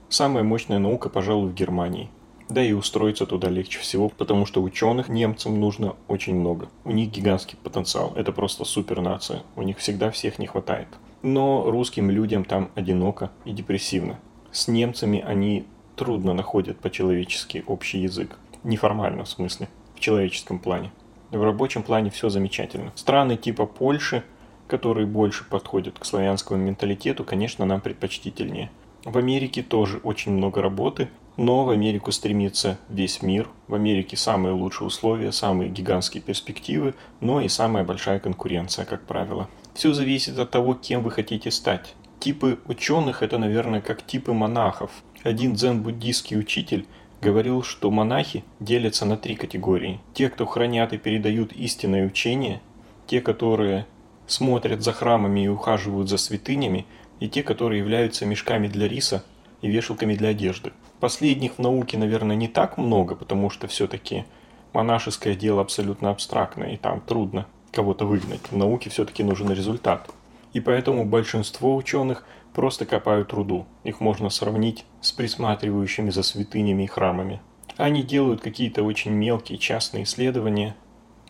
самая 0.09 0.43
мощная 0.43 0.79
наука, 0.79 1.07
пожалуй, 1.07 1.49
в 1.49 1.53
Германии. 1.53 2.09
Да 2.49 2.61
и 2.61 2.73
устроиться 2.73 3.25
туда 3.25 3.49
легче 3.49 3.79
всего, 3.79 4.09
потому 4.09 4.45
что 4.45 4.61
ученых 4.61 5.07
немцам 5.07 5.61
нужно 5.61 5.95
очень 6.09 6.35
много. 6.35 6.67
У 6.83 6.91
них 6.91 7.09
гигантский 7.09 7.57
потенциал, 7.63 8.11
это 8.17 8.33
просто 8.33 8.65
супер 8.65 8.99
нация, 8.99 9.43
у 9.55 9.61
них 9.61 9.77
всегда 9.77 10.11
всех 10.11 10.39
не 10.39 10.47
хватает. 10.47 10.89
Но 11.21 11.71
русским 11.71 12.11
людям 12.11 12.43
там 12.43 12.69
одиноко 12.75 13.31
и 13.45 13.53
депрессивно. 13.53 14.19
С 14.51 14.67
немцами 14.67 15.23
они 15.25 15.65
трудно 15.95 16.33
находят 16.33 16.79
по-человечески 16.79 17.63
общий 17.65 17.99
язык. 17.99 18.37
Неформально 18.65 19.23
в 19.23 19.29
смысле, 19.29 19.69
в 19.95 20.01
человеческом 20.01 20.59
плане. 20.59 20.91
В 21.29 21.41
рабочем 21.41 21.81
плане 21.81 22.09
все 22.09 22.27
замечательно. 22.27 22.91
Страны 22.95 23.37
типа 23.37 23.65
Польши– 23.65 24.25
которые 24.71 25.05
больше 25.05 25.43
подходят 25.43 25.99
к 25.99 26.05
славянскому 26.05 26.63
менталитету, 26.63 27.25
конечно, 27.25 27.65
нам 27.65 27.81
предпочтительнее. 27.81 28.71
В 29.03 29.17
Америке 29.17 29.63
тоже 29.63 29.97
очень 29.97 30.31
много 30.31 30.61
работы, 30.61 31.09
но 31.35 31.65
в 31.65 31.71
Америку 31.71 32.13
стремится 32.13 32.77
весь 32.87 33.21
мир. 33.21 33.49
В 33.67 33.75
Америке 33.75 34.15
самые 34.15 34.53
лучшие 34.53 34.87
условия, 34.87 35.33
самые 35.33 35.69
гигантские 35.69 36.23
перспективы, 36.23 36.93
но 37.19 37.41
и 37.41 37.49
самая 37.49 37.83
большая 37.83 38.21
конкуренция, 38.21 38.85
как 38.85 39.01
правило. 39.05 39.49
Все 39.73 39.91
зависит 39.91 40.39
от 40.39 40.51
того, 40.51 40.73
кем 40.73 41.03
вы 41.03 41.11
хотите 41.11 41.51
стать. 41.51 41.93
Типы 42.21 42.57
ученых– 42.65 43.23
это, 43.23 43.37
наверное, 43.37 43.81
как 43.81 44.05
типы 44.07 44.31
монахов. 44.31 44.91
Один 45.23 45.53
дзен-буддийский 45.53 46.39
учитель 46.39 46.85
говорил, 47.21 47.61
что 47.61 47.91
монахи 47.91 48.45
делятся 48.61 49.05
на 49.05 49.17
три 49.17 49.35
категории. 49.35 49.99
Те, 50.13 50.29
кто 50.29 50.45
хранят 50.45 50.93
и 50.93 50.97
передают 50.97 51.51
истинное 51.51 52.07
учение, 52.07 52.61
те, 53.05 53.19
которые 53.19 53.85
смотрят 54.31 54.81
за 54.81 54.93
храмами 54.93 55.41
и 55.41 55.47
ухаживают 55.47 56.09
за 56.09 56.17
святынями, 56.17 56.85
и 57.19 57.29
те, 57.29 57.43
которые 57.43 57.79
являются 57.79 58.25
мешками 58.25 58.67
для 58.67 58.87
риса 58.87 59.23
и 59.61 59.69
вешалками 59.69 60.15
для 60.15 60.29
одежды. 60.29 60.73
Последних 60.99 61.53
в 61.57 61.59
науке, 61.59 61.97
наверное, 61.97 62.35
не 62.35 62.47
так 62.47 62.77
много, 62.77 63.15
потому 63.15 63.49
что 63.49 63.67
все-таки 63.67 64.25
монашеское 64.73 65.35
дело 65.35 65.61
абсолютно 65.61 66.09
абстрактное, 66.09 66.73
и 66.73 66.77
там 66.77 67.01
трудно 67.01 67.45
кого-то 67.71 68.05
выгнать. 68.05 68.41
В 68.49 68.57
науке 68.57 68.89
все-таки 68.89 69.23
нужен 69.23 69.51
результат. 69.51 70.09
И 70.53 70.59
поэтому 70.59 71.05
большинство 71.05 71.75
ученых 71.75 72.25
просто 72.53 72.85
копают 72.85 73.33
руду. 73.33 73.65
Их 73.83 74.01
можно 74.01 74.29
сравнить 74.29 74.85
с 74.99 75.11
присматривающими 75.11 76.09
за 76.09 76.23
святынями 76.23 76.83
и 76.83 76.87
храмами. 76.87 77.41
Они 77.77 78.03
делают 78.03 78.41
какие-то 78.41 78.83
очень 78.83 79.11
мелкие 79.11 79.57
частные 79.57 80.03
исследования, 80.03 80.75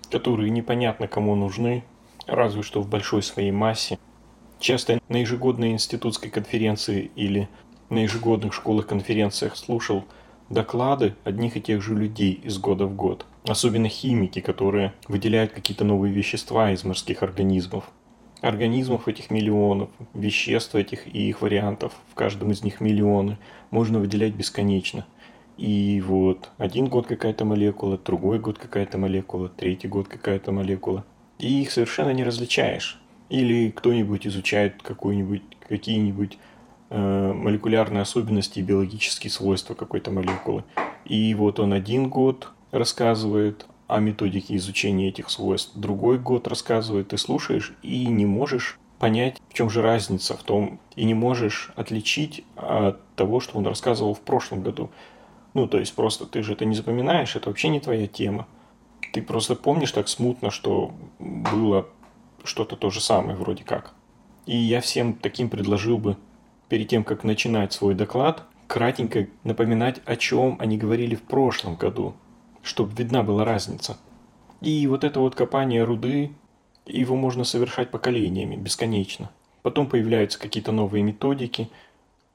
которые 0.09 0.49
непонятно 0.49 1.07
кому 1.07 1.35
нужны, 1.35 1.83
разве 2.27 2.63
что 2.63 2.81
в 2.81 2.89
большой 2.89 3.23
своей 3.23 3.51
массе. 3.51 3.97
Часто 4.59 4.99
на 5.09 5.17
ежегодной 5.17 5.71
институтской 5.71 6.29
конференции 6.29 7.11
или 7.15 7.49
на 7.89 8.03
ежегодных 8.03 8.53
школах-конференциях 8.53 9.55
слушал 9.57 10.05
доклады 10.49 11.15
одних 11.23 11.57
и 11.57 11.61
тех 11.61 11.81
же 11.81 11.95
людей 11.95 12.33
из 12.43 12.57
года 12.57 12.85
в 12.85 12.95
год. 12.95 13.25
Особенно 13.47 13.89
химики, 13.89 14.39
которые 14.39 14.93
выделяют 15.07 15.51
какие-то 15.51 15.83
новые 15.83 16.13
вещества 16.13 16.71
из 16.71 16.83
морских 16.83 17.23
организмов. 17.23 17.89
Организмов 18.41 19.07
этих 19.07 19.29
миллионов, 19.29 19.89
веществ 20.13 20.75
этих 20.75 21.07
и 21.07 21.29
их 21.29 21.41
вариантов, 21.41 21.93
в 22.11 22.15
каждом 22.15 22.51
из 22.51 22.63
них 22.63 22.81
миллионы, 22.81 23.37
можно 23.69 23.99
выделять 23.99 24.33
бесконечно. 24.33 25.05
И 25.57 26.01
вот 26.05 26.49
один 26.57 26.87
год 26.87 27.07
какая-то 27.07 27.45
молекула, 27.45 27.97
другой 27.97 28.39
год 28.39 28.57
какая-то 28.57 28.97
молекула, 28.97 29.49
третий 29.49 29.87
год 29.87 30.07
какая-то 30.07 30.51
молекула 30.51 31.05
и 31.41 31.61
их 31.61 31.71
совершенно 31.71 32.11
не 32.11 32.23
различаешь. 32.23 32.99
Или 33.29 33.69
кто-нибудь 33.71 34.27
изучает 34.27 34.81
какую-нибудь, 34.81 35.41
какие-нибудь 35.67 36.37
э, 36.89 37.33
молекулярные 37.33 38.01
особенности 38.01 38.59
и 38.59 38.63
биологические 38.63 39.31
свойства 39.31 39.73
какой-то 39.73 40.11
молекулы. 40.11 40.63
И 41.05 41.33
вот 41.33 41.59
он 41.59 41.73
один 41.73 42.09
год 42.09 42.49
рассказывает 42.71 43.65
о 43.87 43.99
методике 43.99 44.55
изучения 44.55 45.09
этих 45.09 45.29
свойств, 45.29 45.71
другой 45.75 46.17
год 46.17 46.47
рассказывает, 46.47 47.09
ты 47.09 47.17
слушаешь 47.17 47.73
и 47.81 48.05
не 48.05 48.25
можешь 48.25 48.79
понять, 48.99 49.41
в 49.49 49.53
чем 49.53 49.69
же 49.69 49.81
разница 49.81 50.37
в 50.37 50.43
том, 50.43 50.79
и 50.95 51.03
не 51.03 51.13
можешь 51.13 51.71
отличить 51.75 52.45
от 52.55 53.03
того, 53.15 53.39
что 53.39 53.57
он 53.57 53.65
рассказывал 53.65 54.13
в 54.13 54.21
прошлом 54.21 54.61
году. 54.61 54.91
Ну, 55.53 55.67
то 55.67 55.79
есть 55.79 55.93
просто 55.95 56.25
ты 56.25 56.43
же 56.43 56.53
это 56.53 56.65
не 56.65 56.75
запоминаешь, 56.75 57.35
это 57.35 57.49
вообще 57.49 57.69
не 57.69 57.79
твоя 57.79 58.07
тема. 58.07 58.47
Ты 59.11 59.21
просто 59.21 59.55
помнишь 59.55 59.91
так 59.91 60.07
смутно, 60.07 60.51
что 60.51 60.93
было 61.19 61.87
что-то 62.43 62.75
то 62.75 62.89
же 62.89 63.01
самое 63.01 63.37
вроде 63.37 63.63
как. 63.63 63.93
И 64.45 64.55
я 64.55 64.81
всем 64.81 65.13
таким 65.13 65.49
предложил 65.49 65.97
бы, 65.97 66.17
перед 66.69 66.87
тем, 66.87 67.03
как 67.03 67.23
начинать 67.23 67.73
свой 67.73 67.93
доклад, 67.93 68.43
кратенько 68.67 69.27
напоминать, 69.43 70.01
о 70.05 70.15
чем 70.15 70.55
они 70.59 70.77
говорили 70.77 71.15
в 71.15 71.23
прошлом 71.23 71.75
году, 71.75 72.15
чтобы 72.63 72.95
видна 72.95 73.23
была 73.23 73.43
разница. 73.43 73.97
И 74.61 74.87
вот 74.87 75.03
это 75.03 75.19
вот 75.19 75.35
копание 75.35 75.83
руды, 75.83 76.31
его 76.85 77.15
можно 77.17 77.43
совершать 77.43 77.91
поколениями, 77.91 78.55
бесконечно. 78.55 79.29
Потом 79.61 79.87
появляются 79.87 80.39
какие-то 80.39 80.71
новые 80.71 81.03
методики, 81.03 81.69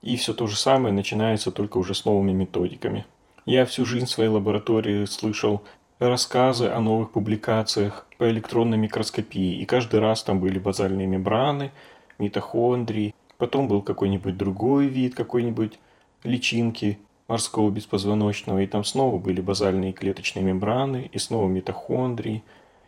и 0.02 0.16
все 0.16 0.34
то 0.34 0.46
же 0.46 0.56
самое 0.56 0.94
начинается 0.94 1.50
только 1.50 1.78
уже 1.78 1.94
с 1.94 2.04
новыми 2.04 2.32
методиками. 2.32 3.06
Я 3.46 3.64
всю 3.64 3.86
жизнь 3.86 4.06
в 4.06 4.10
своей 4.10 4.28
лаборатории 4.28 5.06
слышал 5.06 5.62
рассказы 5.98 6.68
о 6.68 6.80
новых 6.80 7.10
публикациях 7.10 8.06
по 8.18 8.30
электронной 8.30 8.76
микроскопии, 8.76 9.60
и 9.60 9.64
каждый 9.64 10.00
раз 10.00 10.22
там 10.22 10.40
были 10.40 10.58
базальные 10.58 11.06
мембраны, 11.06 11.72
митохондрии, 12.18 13.14
потом 13.38 13.68
был 13.68 13.82
какой-нибудь 13.82 14.36
другой 14.36 14.86
вид, 14.86 15.14
какой-нибудь 15.14 15.78
личинки 16.22 16.98
морского 17.28 17.70
беспозвоночного, 17.70 18.60
и 18.60 18.66
там 18.66 18.84
снова 18.84 19.18
были 19.18 19.40
базальные 19.40 19.92
клеточные 19.92 20.44
мембраны, 20.44 21.10
и 21.12 21.18
снова 21.18 21.48
митохондрии. 21.48 22.42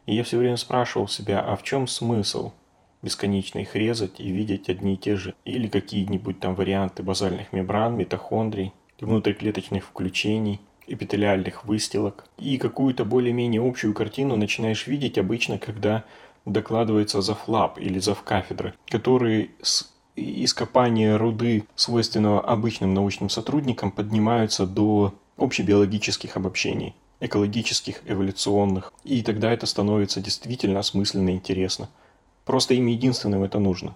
И 0.06 0.14
я 0.14 0.24
все 0.24 0.39
время 0.39 0.56
спрашивал 0.56 1.09
себя, 1.09 1.40
а 1.40 1.56
в 1.56 1.62
чем 1.62 1.86
смысл 1.86 2.52
бесконечно 3.02 3.59
их 3.59 3.76
резать 3.76 4.20
и 4.20 4.30
видеть 4.30 4.68
одни 4.68 4.94
и 4.94 4.97
те 4.97 5.16
же, 5.16 5.35
или 5.44 5.68
какие-нибудь 5.68 6.40
там 6.40 6.55
варианты 6.55 7.02
базальных 7.02 7.52
мембран, 7.52 7.97
митохондрий, 7.97 8.72
внутриклеточных 9.01 9.85
включений, 9.85 10.60
эпителиальных 10.89 11.65
выстилок. 11.65 12.24
И 12.39 12.59
какую-то 12.59 13.05
более-менее 13.05 13.66
общую 13.66 13.94
картину 13.94 14.36
начинаешь 14.36 14.86
видеть 14.86 15.19
обычно, 15.19 15.59
когда 15.59 16.05
докладывается 16.44 17.20
завфлаб 17.20 17.78
или 17.78 17.98
завкафедры, 17.98 18.74
которые 18.89 19.51
с 19.62 19.93
ископания 20.16 21.16
руды, 21.16 21.65
свойственного 21.77 22.40
обычным 22.40 22.94
научным 22.94 23.31
сотрудникам, 23.31 23.90
поднимаются 23.90 24.66
до 24.66 25.15
общебиологических 25.36 26.36
обобщений, 26.36 26.94
экологических, 27.20 28.02
эволюционных. 28.06 28.93
И 29.05 29.23
тогда 29.23 29.52
это 29.52 29.66
становится 29.66 30.20
действительно 30.20 30.81
осмысленно 30.81 31.31
и 31.31 31.35
интересно. 31.35 31.89
Просто 32.44 32.74
им 32.74 32.86
единственным 32.86 33.44
это 33.44 33.59
нужно. 33.59 33.94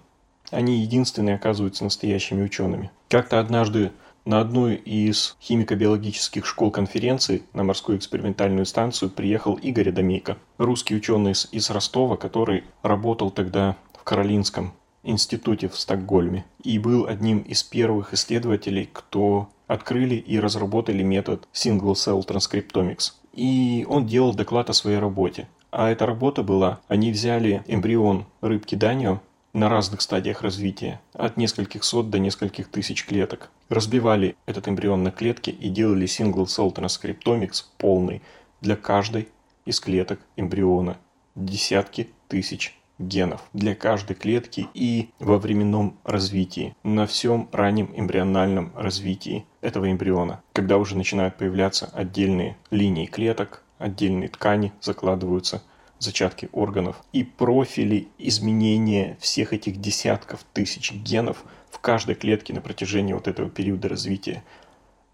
Они 0.50 0.80
единственные 0.82 1.36
оказываются 1.36 1.84
настоящими 1.84 2.42
учеными. 2.42 2.90
Как-то 3.08 3.40
однажды 3.40 3.90
на 4.24 4.40
одной 4.40 4.76
из 4.76 5.36
химико-биологических 5.40 6.44
школ 6.46 6.70
конференции 6.70 7.42
на 7.52 7.64
морскую 7.64 7.98
экспериментальную 7.98 8.66
станцию 8.66 9.10
приехал 9.10 9.54
Игорь 9.54 9.88
Адамейко, 9.88 10.38
русский 10.58 10.94
ученый 10.94 11.32
из 11.50 11.70
Ростова, 11.70 12.16
который 12.16 12.64
работал 12.82 13.30
тогда 13.30 13.76
в 13.98 14.04
Каролинском 14.04 14.72
институте 15.02 15.68
в 15.68 15.76
Стокгольме 15.76 16.44
и 16.62 16.78
был 16.78 17.06
одним 17.06 17.38
из 17.40 17.62
первых 17.62 18.14
исследователей, 18.14 18.88
кто 18.92 19.48
открыли 19.66 20.14
и 20.14 20.38
разработали 20.38 21.02
метод 21.02 21.48
Single 21.52 21.94
Cell 21.94 22.24
Transcriptomics. 22.26 23.12
И 23.32 23.86
он 23.88 24.06
делал 24.06 24.34
доклад 24.34 24.70
о 24.70 24.74
своей 24.74 24.98
работе. 24.98 25.48
А 25.70 25.88
эта 25.88 26.04
работа 26.04 26.42
была, 26.42 26.80
они 26.86 27.10
взяли 27.10 27.64
эмбрион 27.66 28.26
рыбки 28.42 28.74
Данио 28.74 29.20
на 29.52 29.68
разных 29.68 30.00
стадиях 30.00 30.42
развития, 30.42 31.00
от 31.12 31.36
нескольких 31.36 31.84
сот 31.84 32.10
до 32.10 32.18
нескольких 32.18 32.68
тысяч 32.68 33.04
клеток. 33.04 33.50
Разбивали 33.68 34.36
этот 34.46 34.68
эмбрион 34.68 35.02
на 35.02 35.10
клетки 35.10 35.50
и 35.50 35.68
делали 35.68 36.06
Single 36.06 36.46
Cell 36.46 36.74
Transcriptomics 36.74 37.64
полный 37.78 38.22
для 38.60 38.76
каждой 38.76 39.28
из 39.64 39.80
клеток 39.80 40.20
эмбриона. 40.36 40.96
Десятки 41.34 42.08
тысяч 42.28 42.76
генов 42.98 43.42
для 43.52 43.74
каждой 43.74 44.14
клетки 44.14 44.68
и 44.74 45.10
во 45.18 45.38
временном 45.38 45.98
развитии, 46.04 46.74
на 46.82 47.06
всем 47.06 47.48
раннем 47.52 47.92
эмбриональном 47.94 48.72
развитии 48.76 49.44
этого 49.60 49.90
эмбриона, 49.90 50.42
когда 50.52 50.78
уже 50.78 50.96
начинают 50.96 51.36
появляться 51.36 51.90
отдельные 51.92 52.56
линии 52.70 53.06
клеток, 53.06 53.62
отдельные 53.78 54.28
ткани 54.28 54.72
закладываются, 54.80 55.62
зачатки 56.02 56.48
органов 56.52 56.96
и 57.12 57.24
профили 57.24 58.08
изменения 58.18 59.16
всех 59.20 59.52
этих 59.52 59.80
десятков 59.80 60.44
тысяч 60.52 60.92
генов 60.92 61.44
в 61.70 61.78
каждой 61.78 62.14
клетке 62.14 62.52
на 62.52 62.60
протяжении 62.60 63.12
вот 63.12 63.28
этого 63.28 63.48
периода 63.48 63.88
развития. 63.88 64.42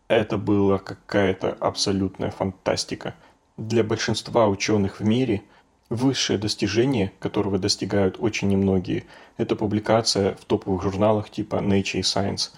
Это 0.08 0.38
была 0.38 0.78
какая-то 0.78 1.52
абсолютная 1.60 2.30
фантастика. 2.30 3.14
Для 3.56 3.84
большинства 3.84 4.48
ученых 4.48 5.00
в 5.00 5.04
мире– 5.04 5.42
Высшее 5.90 6.38
достижение, 6.38 7.12
которого 7.18 7.58
достигают 7.58 8.16
очень 8.20 8.48
немногие, 8.48 9.04
это 9.38 9.56
публикация 9.56 10.34
в 10.34 10.44
топовых 10.44 10.82
журналах 10.82 11.30
типа 11.30 11.56
Nature 11.56 12.00
и 12.00 12.02
Science. 12.02 12.50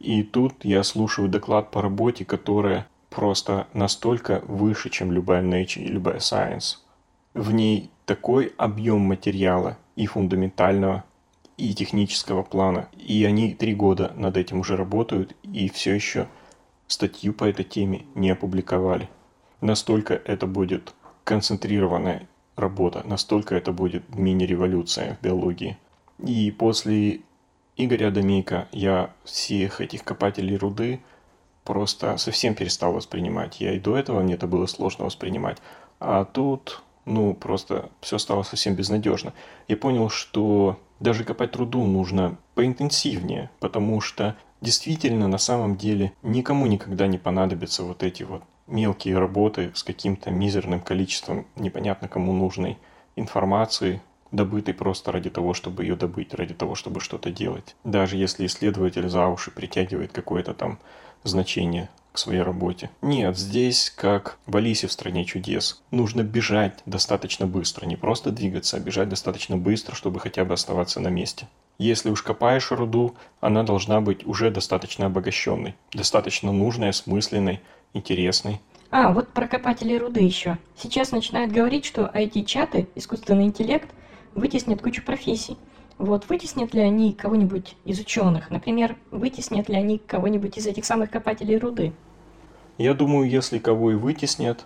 И 0.00 0.22
тут 0.22 0.64
я 0.64 0.82
слушаю 0.82 1.28
доклад 1.28 1.70
по 1.70 1.80
работе, 1.80 2.26
которая 2.26 2.86
просто 3.08 3.68
настолько 3.72 4.42
выше, 4.46 4.90
чем 4.90 5.12
любая 5.12 5.42
Nature 5.42 5.82
и 5.82 5.88
любая 5.88 6.18
Science. 6.18 6.76
В 7.34 7.50
ней 7.50 7.90
такой 8.06 8.52
объем 8.56 9.00
материала 9.00 9.76
и 9.96 10.06
фундаментального, 10.06 11.04
и 11.56 11.74
технического 11.74 12.42
плана. 12.42 12.88
И 12.96 13.24
они 13.24 13.54
три 13.54 13.74
года 13.74 14.12
над 14.16 14.36
этим 14.36 14.60
уже 14.60 14.76
работают, 14.76 15.36
и 15.42 15.68
все 15.68 15.94
еще 15.94 16.28
статью 16.86 17.32
по 17.32 17.44
этой 17.44 17.64
теме 17.64 18.06
не 18.14 18.30
опубликовали. 18.30 19.08
Настолько 19.60 20.14
это 20.14 20.46
будет 20.46 20.94
концентрированная 21.24 22.28
работа. 22.56 23.02
Настолько 23.04 23.54
это 23.56 23.72
будет 23.72 24.14
мини-революция 24.14 25.16
в 25.16 25.24
биологии. 25.24 25.76
И 26.24 26.50
после 26.52 27.20
Игоря 27.76 28.10
Домейка 28.10 28.68
я 28.70 29.10
всех 29.24 29.80
этих 29.80 30.04
копателей 30.04 30.56
руды 30.56 31.00
просто 31.64 32.16
совсем 32.18 32.54
перестал 32.54 32.92
воспринимать. 32.92 33.60
Я 33.60 33.72
и 33.72 33.80
до 33.80 33.96
этого 33.96 34.20
мне 34.20 34.34
это 34.34 34.46
было 34.46 34.66
сложно 34.66 35.06
воспринимать. 35.06 35.58
А 35.98 36.24
тут, 36.24 36.83
ну, 37.04 37.34
просто 37.34 37.90
все 38.00 38.18
стало 38.18 38.42
совсем 38.42 38.74
безнадежно. 38.74 39.32
Я 39.68 39.76
понял, 39.76 40.08
что 40.08 40.78
даже 41.00 41.24
копать 41.24 41.54
руду 41.56 41.84
нужно 41.84 42.36
поинтенсивнее, 42.54 43.50
потому 43.60 44.00
что 44.00 44.36
действительно 44.60 45.28
на 45.28 45.38
самом 45.38 45.76
деле 45.76 46.12
никому 46.22 46.66
никогда 46.66 47.06
не 47.06 47.18
понадобятся 47.18 47.84
вот 47.84 48.02
эти 48.02 48.22
вот 48.22 48.42
мелкие 48.66 49.18
работы 49.18 49.70
с 49.74 49.82
каким-то 49.82 50.30
мизерным 50.30 50.80
количеством 50.80 51.46
непонятно 51.56 52.08
кому 52.08 52.32
нужной 52.32 52.78
информации, 53.16 54.00
добытой 54.32 54.74
просто 54.74 55.12
ради 55.12 55.30
того, 55.30 55.54
чтобы 55.54 55.84
ее 55.84 55.96
добыть, 55.96 56.34
ради 56.34 56.54
того, 56.54 56.74
чтобы 56.74 57.00
что-то 57.00 57.30
делать. 57.30 57.76
Даже 57.84 58.16
если 58.16 58.46
исследователь 58.46 59.08
за 59.08 59.26
уши 59.28 59.50
притягивает 59.50 60.12
какое-то 60.12 60.54
там 60.54 60.78
значение 61.22 61.88
к 62.14 62.18
своей 62.18 62.42
работе. 62.42 62.90
Нет, 63.02 63.36
здесь 63.36 63.92
как 63.94 64.38
в 64.46 64.56
Алисе 64.56 64.86
в 64.86 64.92
«Стране 64.92 65.24
чудес». 65.24 65.82
Нужно 65.90 66.22
бежать 66.22 66.78
достаточно 66.86 67.48
быстро, 67.48 67.86
не 67.86 67.96
просто 67.96 68.30
двигаться, 68.30 68.76
а 68.76 68.80
бежать 68.80 69.08
достаточно 69.08 69.56
быстро, 69.56 69.96
чтобы 69.96 70.20
хотя 70.20 70.44
бы 70.44 70.54
оставаться 70.54 71.00
на 71.00 71.08
месте. 71.08 71.48
Если 71.76 72.10
уж 72.10 72.22
копаешь 72.22 72.70
руду, 72.70 73.16
она 73.40 73.64
должна 73.64 74.00
быть 74.00 74.24
уже 74.24 74.52
достаточно 74.52 75.06
обогащенной, 75.06 75.74
достаточно 75.92 76.52
нужной, 76.52 76.90
осмысленной, 76.90 77.60
интересный. 77.94 78.60
А, 78.92 79.12
вот 79.12 79.30
про 79.30 79.48
копателей 79.48 79.98
руды 79.98 80.20
еще. 80.20 80.56
Сейчас 80.76 81.10
начинают 81.10 81.50
говорить, 81.50 81.84
что 81.84 82.08
IT-чаты, 82.14 82.86
искусственный 82.94 83.46
интеллект, 83.46 83.88
вытеснят 84.36 84.80
кучу 84.80 85.02
профессий. 85.02 85.56
Вот, 85.98 86.28
вытеснят 86.28 86.74
ли 86.74 86.80
они 86.80 87.12
кого-нибудь 87.12 87.76
из 87.84 87.98
ученых? 87.98 88.50
Например, 88.50 88.96
вытеснят 89.10 89.68
ли 89.68 89.74
они 89.74 89.98
кого-нибудь 89.98 90.58
из 90.58 90.66
этих 90.68 90.84
самых 90.84 91.10
копателей 91.10 91.58
руды? 91.58 91.92
Я 92.78 92.94
думаю, 92.94 93.28
если 93.28 93.58
кого 93.58 93.92
и 93.92 93.94
вытеснят, 93.94 94.64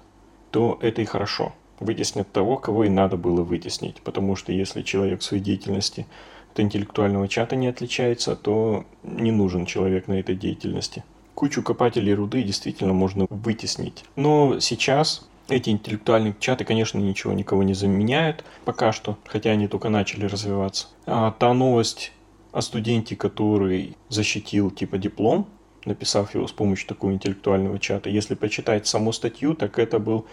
то 0.51 0.79
это 0.81 1.03
и 1.03 1.05
хорошо. 1.05 1.53
Вытеснят 1.81 2.31
того, 2.33 2.57
кого 2.57 2.85
и 2.85 2.89
надо 2.89 3.17
было 3.17 3.43
вытеснить. 3.43 4.01
Потому 4.03 4.37
что 4.37 4.53
если 4.53 4.83
человек 4.83 5.21
в 5.21 5.25
своей 5.25 5.43
деятельности 5.43 6.07
от 6.53 6.61
интеллектуального 6.61 7.29
чата 7.29 7.57
не 7.57 7.69
отличается, 7.69 8.35
то 8.35 8.85
не 9.03 9.31
нужен 9.31 9.67
человек 9.67 10.09
на 10.09 10.15
этой 10.15 10.35
деятельности 10.35 11.05
кучу 11.39 11.63
копателей 11.63 12.15
руды 12.15 12.43
действительно 12.43 12.93
можно 12.93 13.29
вытеснить. 13.31 14.03
Но 14.17 14.59
сейчас 14.59 15.25
эти 15.49 15.71
интеллектуальные 15.71 16.35
чаты, 16.41 16.65
конечно, 16.65 16.99
ничего 16.99 17.33
никого 17.33 17.63
не 17.63 17.75
заменяют 17.75 18.45
пока 18.65 18.91
что, 18.91 19.17
хотя 19.25 19.51
они 19.51 19.69
только 19.69 19.89
начали 19.89 20.25
развиваться. 20.25 20.89
А 21.07 21.31
та 21.31 21.55
новость 21.55 22.11
о 22.51 22.61
студенте, 22.61 23.15
который 23.15 23.97
защитил 24.09 24.73
типа 24.73 24.99
диплом, 24.99 25.47
написав 25.89 26.35
его 26.35 26.47
с 26.47 26.53
помощью 26.53 26.89
такого 26.89 27.13
интеллектуального 27.13 27.79
чата, 27.79 28.09
если 28.09 28.35
почитать 28.35 28.87
саму 28.87 29.13
статью, 29.13 29.55
так 29.55 29.79
это 29.79 29.99
был 29.99 30.27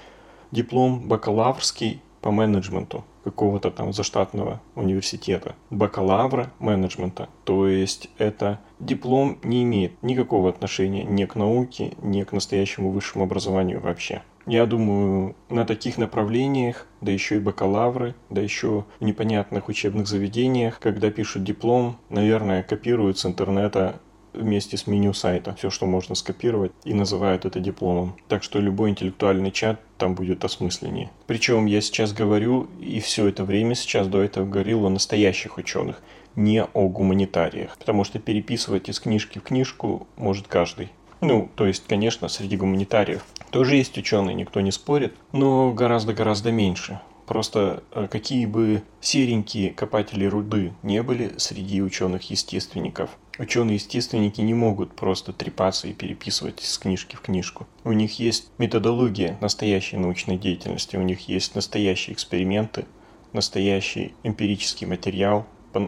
диплом 0.52 1.08
бакалаврский 1.08 2.02
по 2.22 2.32
менеджменту 2.32 3.04
какого-то 3.24 3.72
там 3.72 3.92
заштатного 3.92 4.62
университета. 4.76 5.56
Бакалавра 5.72 6.52
менеджмента. 6.60 7.28
То 7.44 7.68
есть 7.68 8.10
это 8.20 8.60
диплом 8.80 9.40
не 9.44 9.64
имеет 9.64 10.02
никакого 10.04 10.50
отношения 10.50 11.04
ни 11.04 11.26
к 11.26 11.36
науке, 11.36 11.94
ни 12.02 12.24
к 12.24 12.32
настоящему 12.32 12.92
высшему 12.92 13.26
образованию 13.26 13.82
вообще. 13.82 14.22
Я 14.48 14.68
думаю, 14.68 15.36
на 15.50 15.66
таких 15.66 15.98
направлениях, 15.98 16.86
да 17.02 17.12
еще 17.12 17.38
и 17.38 17.40
бакалавры, 17.40 18.14
да 18.30 18.42
еще 18.42 18.86
в 19.00 19.04
непонятных 19.04 19.70
учебных 19.70 20.08
заведениях, 20.08 20.80
когда 20.80 21.10
пишут 21.10 21.44
диплом, 21.44 21.98
наверное, 22.10 22.62
копируют 22.62 23.18
с 23.18 23.26
интернета 23.26 24.00
вместе 24.36 24.78
с 24.78 24.88
меню 24.88 25.14
сайта, 25.14 25.56
все, 25.58 25.70
что 25.70 25.86
можно 25.86 26.16
скопировать, 26.16 26.72
и 26.84 26.94
называют 26.94 27.46
это 27.46 27.60
дипломом. 27.60 28.16
Так 28.28 28.44
что 28.44 28.60
любой 28.60 28.90
интеллектуальный 28.92 29.52
чат 29.52 29.80
там 29.98 30.16
будет 30.16 30.44
осмысленнее. 30.44 31.10
Причем 31.28 31.66
я 31.66 31.82
сейчас 31.82 32.14
говорю, 32.14 32.68
и 32.80 33.00
все 33.00 33.28
это 33.28 33.44
время 33.44 33.76
сейчас 33.76 34.08
до 34.08 34.22
этого 34.22 34.46
говорил 34.46 34.86
о 34.86 34.90
настоящих 34.90 35.58
ученых, 35.58 36.02
не 36.36 36.64
о 36.64 36.88
гуманитариях. 36.88 37.78
Потому 37.78 38.04
что 38.04 38.20
переписывать 38.20 38.90
из 38.90 39.00
книжки 39.00 39.40
в 39.40 39.44
книжку 39.44 40.08
может 40.18 40.48
каждый. 40.48 40.90
Ну, 41.22 41.50
то 41.56 41.66
есть, 41.66 41.86
конечно, 41.88 42.28
среди 42.28 42.58
гуманитариев 42.58 43.24
тоже 43.50 43.78
есть 43.78 43.98
ученые, 43.98 44.36
никто 44.36 44.62
не 44.62 44.72
спорит, 44.72 45.16
но 45.32 45.72
гораздо-гораздо 45.72 46.52
меньше. 46.52 47.00
Просто 47.26 47.84
э, 47.92 48.08
какие 48.12 48.46
бы 48.46 48.84
серенькие 49.02 49.72
копатели 49.72 50.26
руды 50.26 50.74
не 50.84 51.02
были 51.02 51.34
среди 51.38 51.82
ученых-естественников, 51.82 53.10
ученые-естественники 53.38 54.42
не 54.42 54.54
могут 54.54 54.96
просто 54.96 55.34
трепаться 55.34 55.88
и 55.88 55.94
переписывать 55.94 56.62
из 56.64 56.78
книжки 56.78 57.16
в 57.16 57.22
книжку. 57.22 57.68
У 57.84 57.92
них 57.92 58.20
есть 58.20 58.50
методология 58.58 59.38
настоящей 59.42 59.98
научной 59.98 60.38
деятельности, 60.38 60.96
у 60.96 61.02
них 61.02 61.28
есть 61.28 61.56
настоящие 61.56 62.14
эксперименты, 62.14 62.86
настоящий 63.34 64.14
эмпирический 64.24 64.88
материал, 64.88 65.46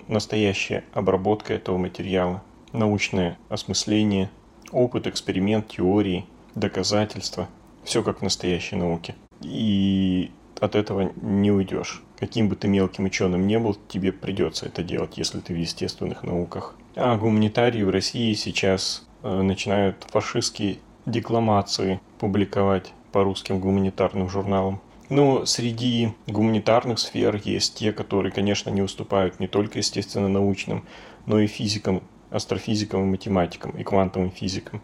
настоящая 0.07 0.83
обработка 0.93 1.53
этого 1.53 1.77
материала, 1.77 2.43
научное 2.73 3.37
осмысление, 3.49 4.29
опыт, 4.71 5.07
эксперимент, 5.07 5.67
теории, 5.69 6.25
доказательства. 6.55 7.47
Все 7.83 8.03
как 8.03 8.19
в 8.19 8.23
настоящей 8.23 8.75
науке. 8.75 9.15
И 9.41 10.31
от 10.59 10.75
этого 10.75 11.11
не 11.21 11.51
уйдешь. 11.51 12.03
Каким 12.19 12.49
бы 12.49 12.55
ты 12.55 12.67
мелким 12.67 13.05
ученым 13.05 13.47
не 13.47 13.59
был, 13.59 13.77
тебе 13.87 14.11
придется 14.11 14.65
это 14.65 14.83
делать, 14.83 15.17
если 15.17 15.39
ты 15.39 15.53
в 15.53 15.57
естественных 15.57 16.23
науках. 16.23 16.75
А 16.99 17.15
гуманитарии 17.15 17.83
в 17.83 17.91
России 17.91 18.33
сейчас 18.33 19.05
э, 19.21 19.41
начинают 19.43 20.07
фашистские 20.09 20.79
декламации 21.05 21.99
публиковать 22.17 22.91
по 23.11 23.23
русским 23.23 23.59
гуманитарным 23.59 24.27
журналам. 24.29 24.81
Но 25.09 25.45
среди 25.45 26.13
гуманитарных 26.25 26.97
сфер 26.97 27.39
есть 27.45 27.75
те, 27.75 27.93
которые, 27.93 28.31
конечно, 28.31 28.71
не 28.71 28.81
уступают 28.81 29.39
не 29.39 29.47
только 29.47 29.77
естественно-научным, 29.77 30.85
но 31.27 31.39
и 31.39 31.45
физикам, 31.45 32.01
астрофизикам 32.31 33.03
и 33.03 33.11
математикам, 33.11 33.77
и 33.77 33.83
квантовым 33.83 34.31
физикам. 34.31 34.81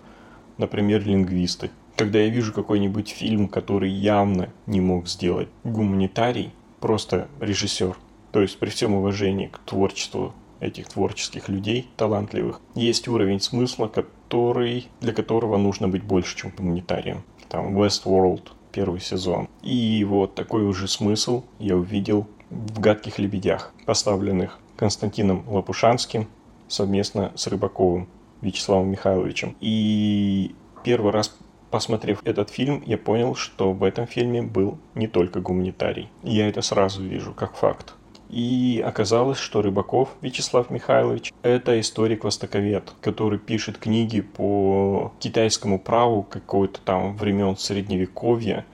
Например, 0.60 1.04
лингвисты. 1.04 1.72
Когда 1.96 2.20
я 2.20 2.30
вижу 2.30 2.54
какой-нибудь 2.54 3.10
фильм, 3.10 3.48
который 3.48 3.90
явно 3.90 4.50
не 4.68 4.82
мог 4.82 5.08
сделать 5.08 5.50
гуманитарий, 5.64 6.52
просто 6.80 7.28
режиссер, 7.40 7.98
то 8.32 8.40
есть 8.40 8.60
при 8.60 8.70
всем 8.70 8.94
уважении 8.94 9.48
к 9.48 9.58
творчеству 9.58 10.36
этих 10.64 10.88
творческих 10.88 11.50
людей, 11.50 11.90
талантливых, 11.98 12.62
есть 12.76 13.08
уровень 13.08 13.40
смысла, 13.40 13.88
который, 13.88 14.88
для 15.02 15.14
которого 15.14 15.58
нужно 15.58 15.88
быть 15.88 16.04
больше, 16.04 16.38
чем 16.38 16.52
гуманитарием. 16.58 17.24
Там 17.50 17.78
Westworld, 17.78 18.50
первый 18.72 19.02
сезон. 19.02 19.48
И 19.62 20.04
вот 20.04 20.36
такой 20.36 20.66
уже 20.66 20.88
смысл 20.88 21.44
я 21.60 21.76
увидел 21.78 22.28
в 22.50 22.80
«Гадких 22.80 23.20
лебедях», 23.20 23.74
поставленных 23.86 24.60
Константином 24.76 25.44
Лопушанским 25.48 26.28
совместно 26.68 27.32
с 27.36 27.48
Рыбаковым 27.48 28.08
Вячеславом 28.42 28.90
Михайловичем. 28.90 29.56
И 29.62 30.56
первый 30.84 31.12
раз 31.12 31.36
посмотрев 31.70 32.22
этот 32.24 32.50
фильм, 32.50 32.84
я 32.86 32.98
понял, 32.98 33.36
что 33.36 33.72
в 33.72 33.84
этом 33.84 34.06
фильме 34.06 34.42
был 34.42 34.78
не 34.94 35.08
только 35.08 35.40
гуманитарий. 35.40 36.10
Я 36.22 36.48
это 36.48 36.62
сразу 36.62 37.04
вижу, 37.04 37.34
как 37.34 37.56
факт. 37.56 37.96
И 38.34 38.84
оказалось, 38.84 39.38
что 39.38 39.62
Рыбаков 39.62 40.10
Вячеслав 40.22 40.72
Михайлович– 40.72 41.32
это 41.44 41.80
историк-востоковед, 41.80 42.92
который 43.00 43.38
пишет 43.38 43.78
книги 43.78 44.22
по 44.22 45.14
китайскому 45.20 45.78
праву 45.78 46.24
какой-то 46.24 46.82
там 46.82 47.16
времен 47.16 47.56
Средневековья. 47.56 48.66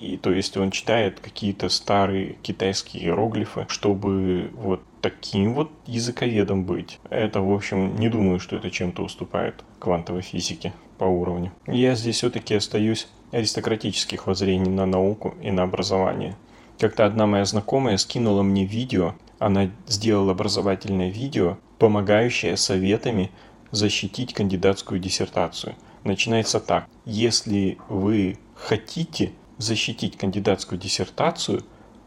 И 0.00 0.16
то 0.16 0.32
есть 0.32 0.56
он 0.56 0.70
читает 0.70 1.20
какие-то 1.20 1.68
старые 1.68 2.38
китайские 2.42 3.04
иероглифы, 3.04 3.66
чтобы 3.68 4.50
вот 4.54 4.80
таким 5.02 5.52
вот 5.52 5.70
языковедом 5.86 6.64
быть. 6.64 6.98
Это, 7.10 7.42
в 7.42 7.52
общем, 7.52 7.94
не 7.96 8.08
думаю, 8.08 8.40
что 8.40 8.56
это 8.56 8.70
чем-то 8.70 9.02
уступает 9.02 9.62
квантовой 9.78 10.22
физике 10.22 10.72
по 10.96 11.04
уровню. 11.04 11.52
Я 11.66 11.96
здесь 11.96 12.16
все-таки 12.16 12.54
остаюсь 12.54 13.08
аристократических 13.30 14.26
воззрений 14.26 14.70
на 14.70 14.86
науку 14.86 15.34
и 15.42 15.50
на 15.50 15.64
образование. 15.64 16.34
Как-то 16.82 17.06
одна 17.06 17.28
моя 17.28 17.44
знакомая 17.44 17.96
скинула 17.96 18.42
мне 18.42 18.64
видео, 18.64 19.14
она 19.38 19.70
сделала 19.86 20.32
образовательное 20.32 21.10
видео, 21.10 21.58
помогающее 21.78 22.56
советами 22.56 23.30
защитить 23.70 24.34
кандидатскую 24.34 24.98
диссертацию. 24.98 25.76
Начинается 26.02 26.58
так. 26.58 26.88
Если 27.04 27.78
вы 27.88 28.36
хотите 28.56 29.30
защитить 29.58 30.16
кандидатскую 30.16 30.76
диссертацию, 30.76 31.62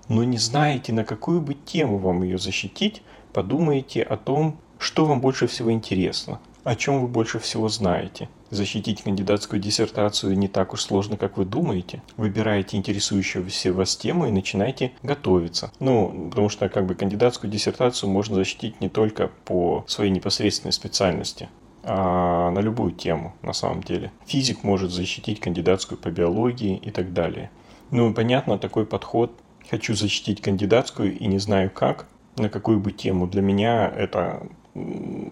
но 0.10 0.26
не 0.26 0.38
знаете, 0.38 0.92
на 0.92 1.06
какую 1.06 1.40
бы 1.40 1.54
тему 1.54 1.98
вам 1.98 2.24
ее 2.24 2.38
защитить, 2.38 3.02
подумайте 3.32 4.04
о 4.04 4.18
том, 4.18 4.60
что 4.78 5.06
вам 5.06 5.22
больше 5.22 5.48
всего 5.48 5.72
интересно, 5.72 6.42
о 6.66 6.76
чем 6.76 7.00
вы 7.00 7.08
больше 7.08 7.40
всего 7.40 7.70
знаете. 7.70 8.28
Защитить 8.52 9.02
кандидатскую 9.02 9.60
диссертацию 9.60 10.38
не 10.38 10.48
так 10.48 10.74
уж 10.74 10.82
сложно, 10.82 11.18
как 11.18 11.38
вы 11.38 11.46
думаете. 11.46 12.04
Выбираете 12.16 12.78
интересующую 12.78 13.46
вас 13.74 13.96
тему 13.98 14.28
и 14.28 14.32
начинаете 14.32 14.92
готовиться. 15.02 15.72
Ну, 15.80 16.30
потому 16.30 16.50
что 16.50 16.70
как 16.70 16.86
бы 16.86 16.94
кандидатскую 16.94 17.52
диссертацию 17.52 18.10
можно 18.10 18.36
защитить 18.36 18.80
не 18.82 18.90
только 18.90 19.32
по 19.46 19.84
своей 19.88 20.12
непосредственной 20.12 20.74
специальности, 20.74 21.50
а 21.84 22.52
на 22.52 22.60
любую 22.60 22.92
тему 22.92 23.34
на 23.42 23.54
самом 23.54 23.82
деле. 23.82 24.12
Физик 24.28 24.64
может 24.64 24.92
защитить 24.92 25.40
кандидатскую 25.40 25.98
по 25.98 26.10
биологии 26.10 26.78
и 26.78 26.92
так 26.92 27.14
далее. 27.14 27.50
Ну, 27.90 28.14
понятно, 28.14 28.60
такой 28.60 28.86
подход 28.86 29.32
хочу 29.70 29.96
защитить 29.96 30.42
кандидатскую 30.42 31.18
и 31.18 31.26
не 31.26 31.40
знаю 31.40 31.72
как, 31.72 32.06
на 32.38 32.50
какую 32.50 32.80
бы 32.80 32.92
тему. 32.92 33.26
Для 33.28 33.42
меня 33.42 33.88
это 33.88 34.48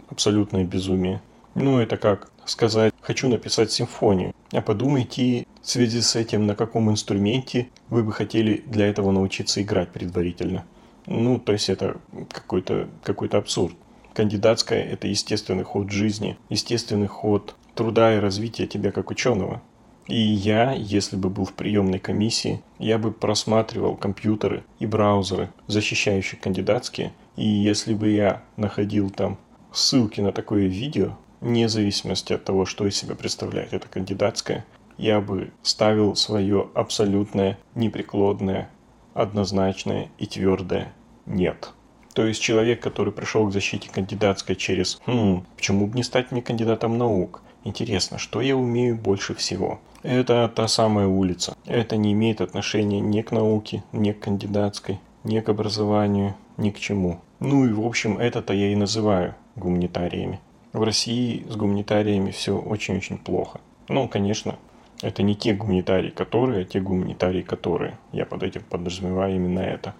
абсолютное 0.09 0.63
безумие. 0.63 1.21
Ну, 1.55 1.77
это 1.77 1.97
как 1.97 2.31
сказать, 2.45 2.93
хочу 3.01 3.29
написать 3.29 3.71
симфонию. 3.71 4.33
А 4.51 4.61
подумайте 4.61 5.45
в 5.61 5.69
связи 5.69 6.01
с 6.01 6.15
этим, 6.15 6.45
на 6.45 6.55
каком 6.55 6.89
инструменте 6.89 7.69
вы 7.89 8.03
бы 8.03 8.11
хотели 8.11 8.63
для 8.65 8.87
этого 8.87 9.11
научиться 9.11 9.61
играть 9.61 9.89
предварительно. 9.89 10.65
Ну, 11.05 11.39
то 11.39 11.51
есть 11.51 11.69
это 11.69 11.97
какой-то 12.31 12.87
какой 13.03 13.27
абсурд. 13.29 13.75
Кандидатская– 14.13 14.83
это 14.91 15.07
естественный 15.07 15.63
ход 15.63 15.89
жизни, 15.89 16.37
естественный 16.49 17.07
ход 17.07 17.55
труда 17.75 18.15
и 18.15 18.19
развития 18.19 18.67
тебя 18.67 18.91
как 18.91 19.09
ученого. 19.09 19.61
И 20.07 20.19
я, 20.19 20.73
если 20.73 21.15
бы 21.15 21.29
был 21.29 21.45
в 21.45 21.53
приемной 21.53 21.99
комиссии, 21.99 22.61
я 22.77 22.97
бы 22.97 23.11
просматривал 23.11 23.95
компьютеры 23.95 24.63
и 24.79 24.85
браузеры, 24.85 25.49
защищающие 25.67 26.39
кандидатские. 26.39 27.13
И 27.37 27.47
если 27.47 27.93
бы 27.93 28.09
я 28.09 28.43
находил 28.57 29.09
там 29.09 29.37
ссылки 29.71 30.19
на 30.19 30.31
такое 30.31 30.67
видео, 30.67 31.17
вне 31.43 31.67
зависимости 31.67 32.33
от 32.33 32.43
того, 32.43 32.65
что 32.65 32.87
из 32.87 32.95
себя 32.95 33.15
представляет 33.15 33.73
это 33.73 33.87
кандидатское, 33.87 34.65
я 34.97 35.19
бы 35.21 35.51
ставил 35.61 36.15
свое 36.15 36.69
абсолютное, 36.73 37.57
непреклонное, 37.75 38.69
однозначное 39.13 40.09
и 40.17 40.25
твердое 40.25 40.93
«нет». 41.25 41.71
То 42.13 42.25
есть 42.25 42.41
человек, 42.41 42.79
который 42.79 43.11
пришел 43.11 43.47
к 43.47 43.53
защите 43.53 43.89
кандидатской 43.89 44.55
через 44.55 45.01
«Хм, 45.05 45.45
почему 45.55 45.87
бы 45.87 45.95
не 45.95 46.03
стать 46.03 46.31
мне 46.31 46.41
кандидатом 46.41 46.97
наук?» 46.97 47.41
Интересно, 47.65 48.17
что 48.17 48.41
я 48.41 48.57
умею 48.57 48.95
больше 48.95 49.33
всего? 49.35 49.79
Это 50.03 50.51
та 50.53 50.67
самая 50.67 51.07
улица. 51.07 51.55
Это 51.65 51.95
не 51.95 52.11
имеет 52.11 52.41
отношения 52.41 52.99
ни 52.99 53.21
к 53.21 53.31
науке, 53.31 53.83
ни 53.93 54.11
к 54.11 54.19
кандидатской, 54.19 54.99
ни 55.23 55.39
к 55.39 55.47
образованию, 55.47 56.35
ни 56.57 56.71
к 56.71 56.79
чему. 56.79 57.21
Ну 57.39 57.65
и 57.65 57.71
в 57.71 57.81
общем, 57.85 58.17
это-то 58.17 58.53
я 58.53 58.71
и 58.71 58.75
называю 58.75 59.35
гуманитариями. 59.55 60.41
В 60.73 60.81
России 60.81 61.45
с 61.47 61.55
гуманитариями 61.55 62.31
все 62.31 62.57
очень-очень 62.57 63.19
плохо. 63.19 63.61
Ну, 63.89 64.07
конечно, 64.07 64.57
это 65.03 65.21
не 65.21 65.35
те 65.35 65.53
гуманитарии, 65.53 66.09
которые, 66.09 66.63
а 66.63 66.65
те 66.65 66.79
гуманитарии, 66.79 67.43
которые. 67.43 67.99
Я 68.11 68.25
под 68.25 68.41
этим 68.41 68.63
подразумеваю 68.67 69.35
именно 69.35 69.59
это. 69.59 69.93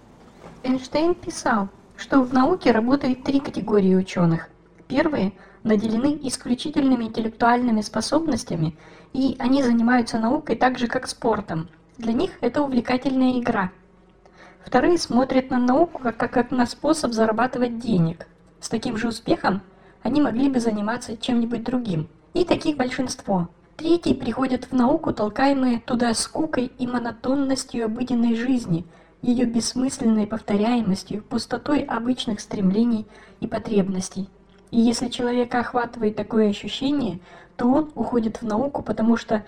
Эйнштейн 0.64 1.14
писал, 1.14 1.68
что 1.96 2.22
в 2.22 2.32
науке 2.34 2.72
работают 2.72 3.22
три 3.22 3.38
категории 3.38 3.94
ученых. 3.94 4.48
Первые 4.88 5.32
наделены 5.62 6.18
исключительными 6.24 7.04
интеллектуальными 7.04 7.80
способностями, 7.80 8.76
и 9.12 9.36
они 9.38 9.62
занимаются 9.62 10.18
наукой 10.18 10.56
так 10.56 10.76
же, 10.76 10.88
как 10.88 11.06
спортом. 11.06 11.68
Для 11.98 12.12
них 12.12 12.32
это 12.40 12.62
увлекательная 12.62 13.38
игра. 13.38 13.70
Вторые 14.66 14.98
смотрят 14.98 15.50
на 15.50 15.58
науку 15.60 16.00
как, 16.02 16.16
как, 16.16 16.50
на 16.50 16.66
способ 16.66 17.12
зарабатывать 17.12 17.78
денег. 17.78 18.26
С 18.58 18.68
таким 18.68 18.96
же 18.96 19.06
успехом 19.06 19.62
они 20.04 20.20
могли 20.20 20.48
бы 20.50 20.60
заниматься 20.60 21.16
чем-нибудь 21.16 21.64
другим. 21.64 22.08
И 22.34 22.44
таких 22.44 22.76
большинство. 22.76 23.48
Третьи 23.76 24.12
приходят 24.12 24.66
в 24.66 24.72
науку, 24.72 25.12
толкаемые 25.12 25.80
туда 25.80 26.14
скукой 26.14 26.70
и 26.78 26.86
монотонностью 26.86 27.86
обыденной 27.86 28.36
жизни, 28.36 28.84
ее 29.22 29.46
бессмысленной 29.46 30.26
повторяемостью, 30.26 31.22
пустотой 31.22 31.80
обычных 31.80 32.40
стремлений 32.40 33.06
и 33.40 33.46
потребностей. 33.46 34.28
И 34.70 34.78
если 34.78 35.08
человека 35.08 35.60
охватывает 35.60 36.16
такое 36.16 36.50
ощущение, 36.50 37.18
то 37.56 37.66
он 37.66 37.90
уходит 37.94 38.42
в 38.42 38.46
науку, 38.46 38.82
потому 38.82 39.16
что 39.16 39.44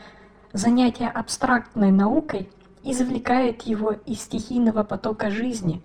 занятие 0.55 1.09
абстрактной 1.09 1.91
наукой 1.91 2.49
извлекает 2.83 3.62
его 3.62 3.93
из 3.93 4.23
стихийного 4.23 4.85
потока 4.85 5.31
жизни, 5.31 5.83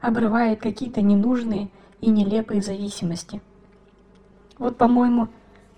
обрывает 0.00 0.60
какие-то 0.60 1.02
ненужные 1.02 1.68
и 2.00 2.08
нелепые 2.08 2.62
зависимости. 2.62 3.42
Вот, 4.58 4.76
по-моему, 4.76 5.28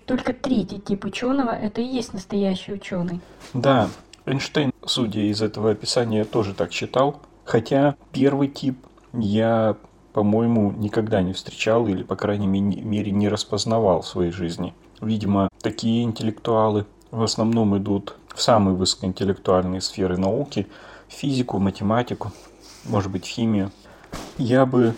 только 0.05 0.33
третий 0.33 0.79
тип 0.79 1.05
ученого– 1.05 1.51
это 1.51 1.81
и 1.81 1.85
есть 1.85 2.13
настоящий 2.13 2.73
ученый. 2.73 3.21
Да, 3.53 3.89
Эйнштейн, 4.25 4.71
судя 4.85 5.21
из 5.21 5.41
этого 5.41 5.71
описания, 5.71 6.23
тоже 6.25 6.53
так 6.53 6.71
считал. 6.71 7.21
Хотя 7.45 7.95
первый 8.11 8.47
тип 8.47 8.77
я, 9.13 9.75
по-моему, 10.13 10.71
никогда 10.71 11.21
не 11.21 11.33
встречал 11.33 11.87
или, 11.87 12.03
по 12.03 12.15
крайней 12.15 12.47
мере, 12.47 13.11
не 13.11 13.27
распознавал 13.27 14.01
в 14.01 14.07
своей 14.07 14.31
жизни. 14.31 14.73
Видимо, 15.01 15.49
такие 15.61 16.03
интеллектуалы 16.03 16.85
в 17.11 17.23
основном 17.23 17.77
идут 17.77 18.15
в 18.27 18.41
самые 18.41 18.75
высокоинтеллектуальные 18.75 19.81
сферы 19.81 20.17
науки, 20.17 20.67
физику, 21.07 21.57
математику, 21.59 22.31
может 22.85 23.11
быть, 23.11 23.25
химию. 23.25 23.71
Я 24.37 24.65
бы 24.65 24.93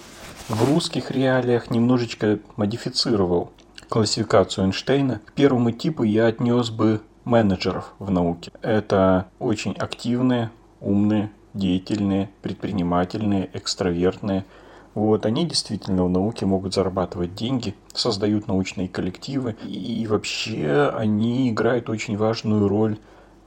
в 0.49 0.69
русских 0.69 1.11
реалиях 1.11 1.69
немножечко 1.69 2.39
модифицировал 2.57 3.51
классификацию 3.91 4.67
Эйнштейна. 4.67 5.19
К 5.25 5.33
первому 5.33 5.71
типу 5.71 6.03
я 6.03 6.27
отнес 6.27 6.69
бы 6.69 7.01
менеджеров 7.25 7.93
в 7.99 8.09
науке. 8.09 8.49
Это 8.61 9.27
очень 9.37 9.73
активные, 9.73 10.49
умные, 10.79 11.29
деятельные, 11.53 12.29
предпринимательные, 12.41 13.49
экстравертные. 13.51 14.45
Вот, 14.93 15.25
они 15.25 15.45
действительно 15.45 16.05
в 16.05 16.09
науке 16.09 16.45
могут 16.45 16.73
зарабатывать 16.73 17.35
деньги, 17.35 17.75
создают 17.93 18.47
научные 18.47 18.87
коллективы, 18.87 19.57
и 19.65 20.07
вообще 20.07 20.89
они 20.95 21.49
играют 21.49 21.89
очень 21.89 22.15
важную 22.15 22.69
роль 22.69 22.97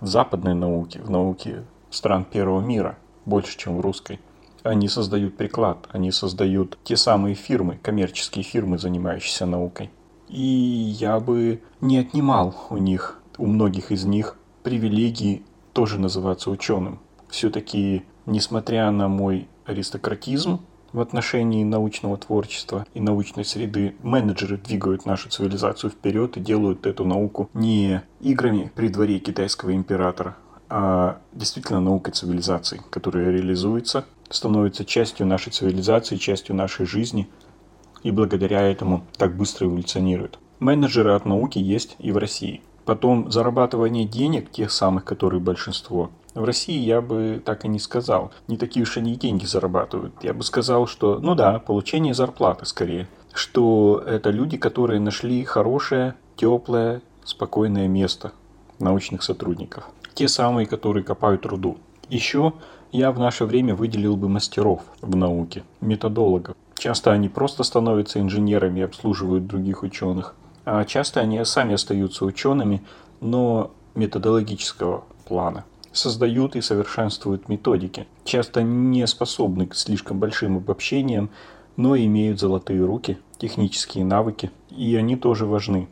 в 0.00 0.06
западной 0.06 0.54
науке, 0.54 1.00
в 1.00 1.08
науке 1.08 1.64
стран 1.88 2.26
первого 2.26 2.60
мира, 2.60 2.98
больше, 3.24 3.56
чем 3.56 3.78
в 3.78 3.80
русской. 3.80 4.20
Они 4.62 4.88
создают 4.88 5.38
приклад, 5.38 5.88
они 5.90 6.10
создают 6.10 6.78
те 6.84 6.98
самые 6.98 7.34
фирмы, 7.34 7.78
коммерческие 7.82 8.42
фирмы, 8.42 8.76
занимающиеся 8.76 9.46
наукой. 9.46 9.90
И 10.28 10.94
я 10.98 11.20
бы 11.20 11.60
не 11.80 11.98
отнимал 11.98 12.54
у 12.70 12.76
них, 12.76 13.20
у 13.38 13.46
многих 13.46 13.92
из 13.92 14.04
них, 14.04 14.36
привилегии 14.62 15.42
тоже 15.72 15.98
называться 16.00 16.50
ученым. 16.50 16.98
Все-таки, 17.28 18.04
несмотря 18.26 18.90
на 18.90 19.08
мой 19.08 19.48
аристократизм 19.66 20.60
в 20.92 21.00
отношении 21.00 21.64
научного 21.64 22.16
творчества 22.16 22.86
и 22.94 23.00
научной 23.00 23.44
среды, 23.44 23.96
менеджеры 24.02 24.56
двигают 24.56 25.06
нашу 25.06 25.28
цивилизацию 25.28 25.90
вперед 25.90 26.36
и 26.36 26.40
делают 26.40 26.86
эту 26.86 27.04
науку 27.04 27.50
не 27.52 28.02
играми 28.20 28.70
при 28.74 28.88
дворе 28.88 29.18
китайского 29.18 29.74
императора, 29.74 30.36
а 30.68 31.18
действительно 31.32 31.80
наукой 31.80 32.12
цивилизации, 32.12 32.80
которая 32.90 33.30
реализуется 33.30 34.04
становится 34.30 34.84
частью 34.84 35.26
нашей 35.26 35.52
цивилизации, 35.52 36.16
частью 36.16 36.54
нашей 36.54 36.86
жизни 36.86 37.28
и 38.04 38.12
благодаря 38.12 38.62
этому 38.62 39.02
так 39.18 39.36
быстро 39.36 39.66
эволюционирует. 39.66 40.38
Менеджеры 40.60 41.14
от 41.14 41.26
науки 41.26 41.58
есть 41.58 41.96
и 41.98 42.12
в 42.12 42.18
России. 42.18 42.62
Потом 42.84 43.32
зарабатывание 43.32 44.04
денег, 44.04 44.52
тех 44.52 44.70
самых, 44.70 45.04
которые 45.04 45.40
большинство, 45.40 46.10
в 46.34 46.44
России 46.44 46.78
я 46.78 47.00
бы 47.00 47.40
так 47.44 47.64
и 47.64 47.68
не 47.68 47.78
сказал. 47.78 48.32
Не 48.48 48.56
такие 48.56 48.82
уж 48.82 48.96
они 48.96 49.14
деньги 49.14 49.44
зарабатывают. 49.44 50.14
Я 50.22 50.34
бы 50.34 50.42
сказал, 50.42 50.86
что, 50.86 51.18
ну 51.20 51.34
да, 51.34 51.60
получение 51.60 52.12
зарплаты 52.12 52.66
скорее. 52.66 53.08
Что 53.32 54.02
это 54.04 54.30
люди, 54.30 54.56
которые 54.56 55.00
нашли 55.00 55.44
хорошее, 55.44 56.14
теплое, 56.36 57.02
спокойное 57.24 57.88
место 57.88 58.32
научных 58.80 59.22
сотрудников. 59.22 59.84
Те 60.14 60.28
самые, 60.28 60.66
которые 60.66 61.04
копают 61.04 61.46
руду. 61.46 61.78
Еще 62.08 62.52
я 62.90 63.12
в 63.12 63.18
наше 63.18 63.44
время 63.44 63.74
выделил 63.74 64.16
бы 64.16 64.28
мастеров 64.28 64.82
в 65.00 65.14
науке, 65.16 65.62
методологов. 65.80 66.56
Часто 66.84 67.12
они 67.12 67.30
просто 67.30 67.62
становятся 67.62 68.20
инженерами 68.20 68.80
и 68.80 68.82
обслуживают 68.82 69.46
других 69.46 69.82
ученых, 69.82 70.34
а 70.66 70.84
часто 70.84 71.20
они 71.20 71.42
сами 71.46 71.76
остаются 71.76 72.26
учеными, 72.26 72.84
но 73.22 73.70
методологического 73.94 75.04
плана. 75.26 75.64
Создают 75.92 76.56
и 76.56 76.60
совершенствуют 76.60 77.48
методики. 77.48 78.06
Часто 78.24 78.62
не 78.62 79.06
способны 79.06 79.66
к 79.66 79.74
слишком 79.74 80.18
большим 80.18 80.58
обобщениям, 80.58 81.30
но 81.78 81.96
имеют 81.96 82.38
золотые 82.38 82.84
руки, 82.84 83.16
технические 83.38 84.04
навыки, 84.04 84.50
и 84.68 84.94
они 84.94 85.16
тоже 85.16 85.46
важны. 85.46 85.88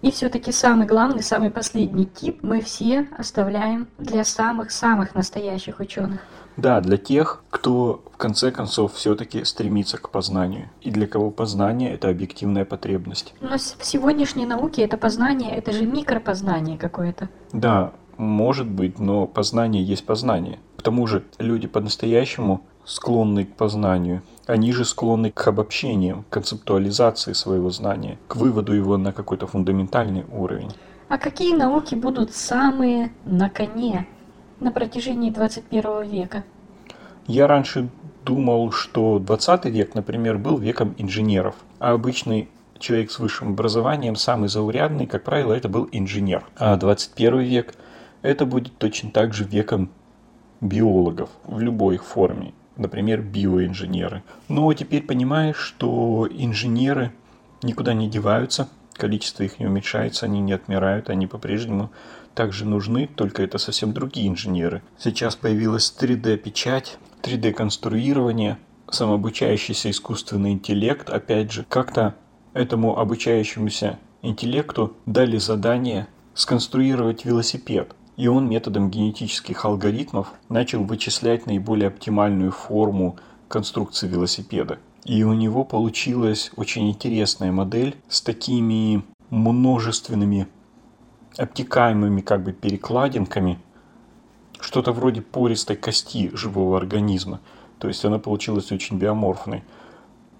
И 0.00 0.10
все-таки 0.10 0.50
самый 0.50 0.88
главный, 0.88 1.22
самый 1.22 1.52
последний 1.52 2.06
тип 2.06 2.40
мы 2.42 2.62
все 2.62 3.06
оставляем 3.16 3.86
для 3.98 4.24
самых-самых 4.24 5.14
настоящих 5.14 5.78
ученых. 5.78 6.20
Да, 6.56 6.80
для 6.80 6.96
тех, 6.96 7.42
кто 7.50 8.02
в 8.12 8.16
конце 8.16 8.50
концов 8.50 8.94
все-таки 8.94 9.44
стремится 9.44 9.98
к 9.98 10.10
познанию. 10.10 10.68
И 10.80 10.90
для 10.90 11.06
кого 11.06 11.30
познание– 11.30 11.92
это 11.94 12.08
объективная 12.08 12.64
потребность. 12.64 13.34
Но 13.40 13.56
в 13.56 13.84
сегодняшней 13.84 14.46
науке 14.46 14.82
это 14.82 14.96
познание– 14.96 15.50
это 15.56 15.72
же 15.72 15.86
микропознание 15.86 16.78
какое-то. 16.78 17.28
Да, 17.52 17.92
может 18.16 18.68
быть, 18.68 18.98
но 18.98 19.26
познание 19.26 19.82
есть 19.82 20.04
познание. 20.04 20.58
К 20.76 20.82
тому 20.82 21.06
же 21.06 21.24
люди 21.38 21.66
по-настоящему 21.66 22.62
склонны 22.84 23.44
к 23.44 23.54
познанию. 23.54 24.22
Они 24.46 24.72
же 24.72 24.84
склонны 24.84 25.30
к 25.30 25.46
обобщениям, 25.46 26.24
к 26.24 26.28
концептуализации 26.30 27.32
своего 27.32 27.70
знания, 27.70 28.18
к 28.28 28.36
выводу 28.36 28.72
его 28.72 28.96
на 28.96 29.12
какой-то 29.12 29.46
фундаментальный 29.46 30.24
уровень. 30.32 30.72
А 31.08 31.18
какие 31.18 31.54
науки 31.54 31.94
будут 31.94 32.34
самые 32.34 33.12
на 33.24 33.50
коне 33.50 34.06
на 34.62 34.72
протяжении 34.72 35.30
21 35.30 36.02
века? 36.04 36.44
Я 37.26 37.46
раньше 37.46 37.88
думал, 38.24 38.72
что 38.72 39.18
20 39.18 39.66
век, 39.66 39.94
например, 39.94 40.38
был 40.38 40.58
веком 40.58 40.94
инженеров, 40.98 41.56
а 41.78 41.92
обычный 41.92 42.48
человек 42.78 43.10
с 43.10 43.18
высшим 43.18 43.50
образованием, 43.50 44.16
самый 44.16 44.48
заурядный, 44.48 45.06
как 45.06 45.24
правило, 45.24 45.52
это 45.52 45.68
был 45.68 45.88
инженер. 45.92 46.44
А 46.56 46.76
21 46.76 47.40
век 47.40 47.74
это 48.22 48.46
будет 48.46 48.76
точно 48.78 49.10
так 49.10 49.34
же 49.34 49.44
веком 49.44 49.90
биологов 50.60 51.30
в 51.44 51.60
любой 51.60 51.96
их 51.96 52.04
форме 52.04 52.54
например, 52.76 53.20
биоинженеры. 53.20 54.22
Но 54.48 54.72
теперь 54.72 55.02
понимаешь, 55.02 55.56
что 55.56 56.28
инженеры 56.30 57.12
никуда 57.62 57.94
не 57.94 58.08
деваются, 58.08 58.68
количество 58.94 59.42
их 59.42 59.58
не 59.58 59.66
уменьшается, 59.66 60.26
они 60.26 60.40
не 60.40 60.52
отмирают, 60.52 61.10
они 61.10 61.26
по-прежнему 61.26 61.90
также 62.34 62.64
нужны, 62.64 63.06
только 63.06 63.42
это 63.42 63.58
совсем 63.58 63.92
другие 63.92 64.28
инженеры. 64.28 64.82
Сейчас 64.98 65.36
появилась 65.36 65.94
3D-печать, 65.98 66.98
3D-конструирование, 67.22 68.56
самообучающийся 68.90 69.90
искусственный 69.90 70.52
интеллект, 70.52 71.10
опять 71.10 71.52
же, 71.52 71.64
как-то 71.68 72.14
этому 72.52 72.98
обучающемуся 72.98 73.98
интеллекту 74.22 74.96
дали 75.06 75.38
задание 75.38 76.08
сконструировать 76.34 77.24
велосипед– 77.24 77.94
и 78.16 78.28
он 78.28 78.48
методом 78.48 78.90
генетических 78.90 79.64
алгоритмов 79.64 80.32
начал 80.48 80.84
вычислять 80.84 81.46
наиболее 81.46 81.88
оптимальную 81.88 82.52
форму 82.52 83.16
конструкции 83.48 84.08
велосипеда. 84.08 84.78
И 85.04 85.24
у 85.24 85.32
него 85.32 85.64
получилась 85.64 86.52
очень 86.56 86.88
интересная 86.90 87.52
модель 87.52 87.96
с 88.08 88.22
такими 88.22 89.02
множественными 89.30 90.46
обтекаемыми 91.36 92.20
как 92.20 92.42
бы 92.42 92.52
перекладинками, 92.52 93.58
что-то 94.60 94.92
вроде 94.92 95.22
пористой 95.22 95.76
кости 95.76 96.30
живого 96.34 96.76
организма. 96.76 97.40
То 97.78 97.88
есть 97.88 98.04
она 98.04 98.18
получилась 98.18 98.70
очень 98.70 98.98
биоморфной. 98.98 99.64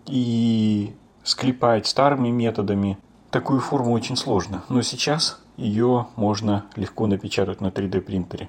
И 0.07 0.95
склепать 1.25 1.87
старыми 1.87 2.29
методами 2.29 2.99
такую 3.31 3.61
форму 3.61 3.93
очень 3.93 4.17
сложно. 4.17 4.65
Но 4.69 4.83
сейчас 4.83 5.41
ее 5.57 6.07
можно 6.17 6.67
легко 6.77 7.07
напечатать 7.07 7.61
на 7.61 7.69
3D 7.69 8.01
принтере. 8.01 8.49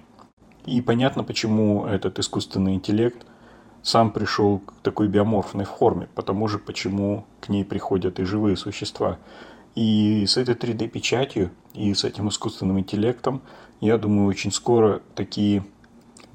И 0.66 0.82
понятно, 0.82 1.24
почему 1.24 1.86
этот 1.86 2.20
искусственный 2.20 2.76
интеллект 2.76 3.26
сам 3.82 4.12
пришел 4.12 4.60
к 4.60 4.74
такой 4.82 5.08
биоморфной 5.08 5.66
форме, 5.66 6.08
потому 6.16 6.48
же 6.48 6.58
почему 6.58 7.26
к 7.42 7.50
ней 7.50 7.66
приходят 7.66 8.20
и 8.20 8.24
живые 8.24 8.56
существа. 8.56 9.18
И 9.76 10.26
с 10.28 10.38
этой 10.38 10.56
3D-печатью 10.56 11.52
и 11.74 11.94
с 11.94 12.04
этим 12.04 12.30
искусственным 12.30 12.80
интеллектом, 12.80 13.42
я 13.82 13.98
думаю, 13.98 14.28
очень 14.28 14.52
скоро 14.52 15.02
такие 15.16 15.64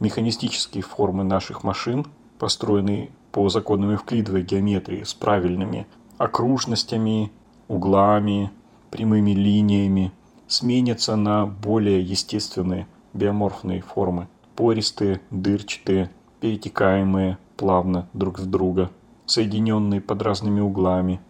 механистические 0.01 0.83
формы 0.83 1.25
наших 1.25 1.63
машин, 1.63 2.07
построенные 2.39 3.11
по 3.33 3.49
законам 3.49 3.95
эвклидовой 3.95 4.43
геометрии 4.43 5.05
с 5.05 5.15
правильными 5.15 5.87
окружностями, 6.17 7.31
углами, 7.69 8.51
прямыми 8.91 9.31
линиями, 9.31 10.13
сменятся 10.49 11.15
на 11.15 11.47
более 11.47 12.03
естественные 12.03 12.87
биоморфные 13.13 13.83
формы. 13.83 14.29
Пористые, 14.57 15.21
дырчатые, 15.31 16.11
перетекаемые 16.41 17.39
плавно 17.57 18.09
друг 18.13 18.41
в 18.41 18.47
друга, 18.47 18.91
соединенные 19.27 20.01
под 20.01 20.23
разными 20.23 20.61
углами, 20.61 21.21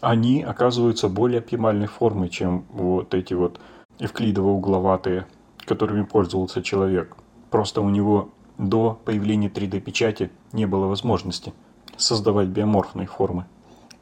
они 0.00 0.42
оказываются 0.42 1.08
более 1.08 1.40
оптимальной 1.40 1.86
формой, 1.86 2.28
чем 2.28 2.64
вот 2.70 3.14
эти 3.14 3.34
вот 3.34 3.60
эвклидово-угловатые, 3.98 5.24
которыми 5.64 6.04
пользовался 6.04 6.62
человек. 6.62 7.16
Просто 7.50 7.80
у 7.80 7.88
него 7.88 8.30
до 8.58 8.98
появления 9.04 9.48
3D-печати 9.48 10.30
не 10.52 10.66
было 10.66 10.86
возможности 10.86 11.52
создавать 11.96 12.48
биоморфные 12.48 13.06
формы. 13.06 13.46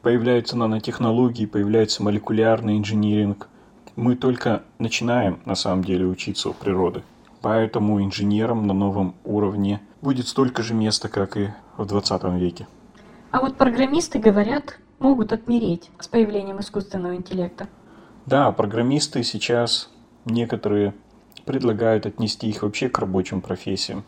Появляются 0.01 0.57
нанотехнологии, 0.57 1.45
появляется 1.45 2.03
молекулярный 2.03 2.77
инжиниринг. 2.77 3.49
Мы 3.95 4.15
только 4.15 4.63
начинаем 4.77 5.39
на 5.45 5.55
самом 5.55 5.83
деле 5.83 6.05
учиться 6.05 6.49
у 6.49 6.53
природы. 6.53 7.03
Поэтому 7.41 8.03
инженерам 8.03 8.67
на 8.67 8.73
новом 8.73 9.15
уровне 9.23 9.81
будет 10.01 10.27
столько 10.27 10.63
же 10.63 10.73
места, 10.73 11.09
как 11.09 11.37
и 11.37 11.49
в 11.77 11.85
20 11.85 12.23
веке. 12.39 12.67
А 13.31 13.39
вот 13.39 13.55
программисты 13.55 14.19
говорят, 14.19 14.79
могут 14.99 15.33
отмереть 15.33 15.89
с 15.99 16.07
появлением 16.07 16.59
искусственного 16.59 17.15
интеллекта. 17.15 17.67
Да, 18.25 18.51
программисты 18.51 19.23
сейчас 19.23 19.89
некоторые 20.25 20.93
предлагают 21.45 22.05
отнести 22.05 22.47
их 22.49 22.63
вообще 22.63 22.89
к 22.89 22.99
рабочим 22.99 23.41
профессиям. 23.41 24.03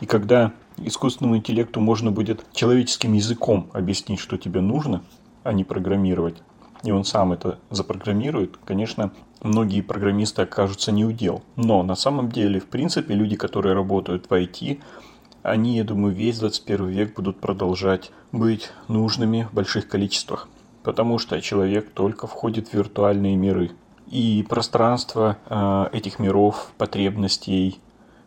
И 0.00 0.06
когда 0.06 0.52
искусственному 0.76 1.38
интеллекту 1.38 1.80
можно 1.80 2.12
будет 2.12 2.44
человеческим 2.52 3.14
языком 3.14 3.70
объяснить, 3.72 4.20
что 4.20 4.36
тебе 4.36 4.60
нужно, 4.60 5.02
а 5.42 5.52
не 5.52 5.64
программировать, 5.64 6.42
и 6.84 6.90
он 6.90 7.04
сам 7.04 7.32
это 7.32 7.58
запрограммирует, 7.70 8.58
конечно, 8.64 9.12
многие 9.42 9.80
программисты 9.80 10.42
окажутся 10.42 10.92
не 10.92 11.04
удел. 11.04 11.42
Но 11.56 11.82
на 11.82 11.94
самом 11.94 12.30
деле, 12.30 12.60
в 12.60 12.66
принципе, 12.66 13.14
люди, 13.14 13.36
которые 13.36 13.74
работают 13.74 14.26
в 14.28 14.32
IT, 14.32 14.80
они, 15.46 15.76
я 15.76 15.84
думаю, 15.84 16.14
весь 16.14 16.38
21 16.40 16.88
век 16.88 17.14
будут 17.14 17.38
продолжать 17.38 18.10
быть 18.32 18.70
нужными 18.88 19.48
в 19.50 19.54
больших 19.54 19.88
количествах. 19.88 20.48
Потому 20.82 21.18
что 21.18 21.40
человек 21.40 21.90
только 21.90 22.26
входит 22.26 22.68
в 22.68 22.74
виртуальные 22.74 23.36
миры. 23.36 23.70
И 24.08 24.44
пространство 24.48 25.38
э, 25.48 25.96
этих 25.96 26.18
миров, 26.18 26.72
потребностей, 26.78 27.78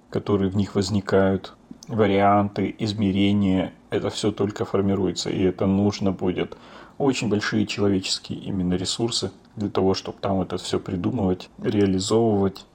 которые 0.09 0.49
в 0.49 0.55
них 0.55 0.75
возникают, 0.75 1.53
варианты, 1.87 2.73
измерения, 2.79 3.73
это 3.89 4.09
все 4.09 4.31
только 4.31 4.65
формируется. 4.65 5.29
И 5.29 5.41
это 5.43 5.65
нужно 5.65 6.11
будет 6.11 6.57
очень 6.97 7.29
большие 7.29 7.65
человеческие 7.65 8.39
именно 8.39 8.75
ресурсы 8.75 9.31
для 9.55 9.69
того, 9.69 9.93
чтобы 9.93 10.17
там 10.21 10.41
это 10.41 10.57
все 10.57 10.79
придумывать, 10.79 11.49
реализовывать, 11.61 12.65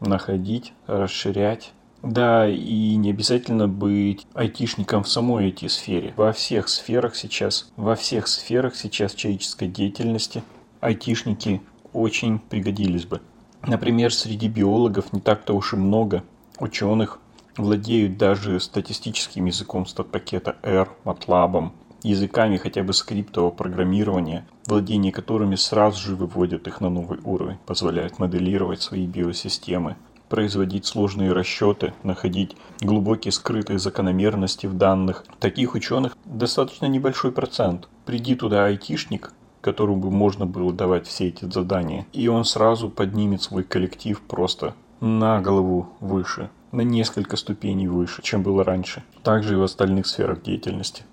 находить, 0.00 0.72
расширять. 0.86 1.72
Да, 2.04 2.46
и 2.46 2.96
не 2.96 3.10
обязательно 3.10 3.66
быть 3.66 4.26
айтишником 4.34 5.04
в 5.04 5.08
самой 5.08 5.50
IT-сфере. 5.50 6.12
Во 6.16 6.32
всех 6.32 6.68
сферах 6.68 7.16
сейчас, 7.16 7.72
во 7.76 7.94
всех 7.94 8.28
сферах 8.28 8.76
сейчас 8.76 9.14
человеческой 9.14 9.68
деятельности 9.68 10.42
айтишники 10.80 11.62
очень 11.94 12.38
пригодились 12.38 13.06
бы. 13.06 13.22
Например, 13.62 14.12
среди 14.12 14.48
биологов 14.48 15.14
не 15.14 15.20
так-то 15.20 15.54
уж 15.54 15.72
и 15.72 15.76
много 15.76 16.22
ученых 16.58 17.20
владеют 17.56 18.18
даже 18.18 18.60
статистическим 18.60 19.46
языком 19.46 19.86
стат-пакета 19.86 20.56
R, 20.62 20.90
MATLAB, 21.04 21.70
языками 22.02 22.58
хотя 22.58 22.82
бы 22.82 22.92
скриптового 22.92 23.50
программирования, 23.50 24.46
владение 24.66 25.10
которыми 25.10 25.54
сразу 25.54 26.00
же 26.00 26.16
выводит 26.16 26.68
их 26.68 26.82
на 26.82 26.90
новый 26.90 27.18
уровень, 27.24 27.56
позволяет 27.64 28.18
моделировать 28.18 28.82
свои 28.82 29.06
биосистемы, 29.06 29.96
производить 30.28 30.86
сложные 30.86 31.32
расчеты, 31.32 31.94
находить 32.02 32.56
глубокие 32.80 33.32
скрытые 33.32 33.78
закономерности 33.78 34.66
в 34.66 34.74
данных. 34.74 35.24
Таких 35.38 35.74
ученых 35.74 36.16
достаточно 36.24 36.86
небольшой 36.86 37.32
процент. 37.32 37.88
Приди 38.04 38.34
туда 38.34 38.66
айтишник, 38.66 39.32
которому 39.60 39.96
бы 39.96 40.10
можно 40.10 40.46
было 40.46 40.72
давать 40.72 41.06
все 41.06 41.28
эти 41.28 41.44
задания, 41.50 42.06
и 42.12 42.28
он 42.28 42.44
сразу 42.44 42.90
поднимет 42.90 43.42
свой 43.42 43.62
коллектив 43.62 44.20
просто 44.20 44.74
на 45.00 45.40
голову 45.40 45.88
выше, 46.00 46.50
на 46.72 46.82
несколько 46.82 47.36
ступеней 47.36 47.88
выше, 47.88 48.22
чем 48.22 48.42
было 48.42 48.64
раньше. 48.64 49.02
Также 49.22 49.54
и 49.54 49.56
в 49.56 49.62
остальных 49.62 50.06
сферах 50.06 50.42
деятельности. 50.42 51.04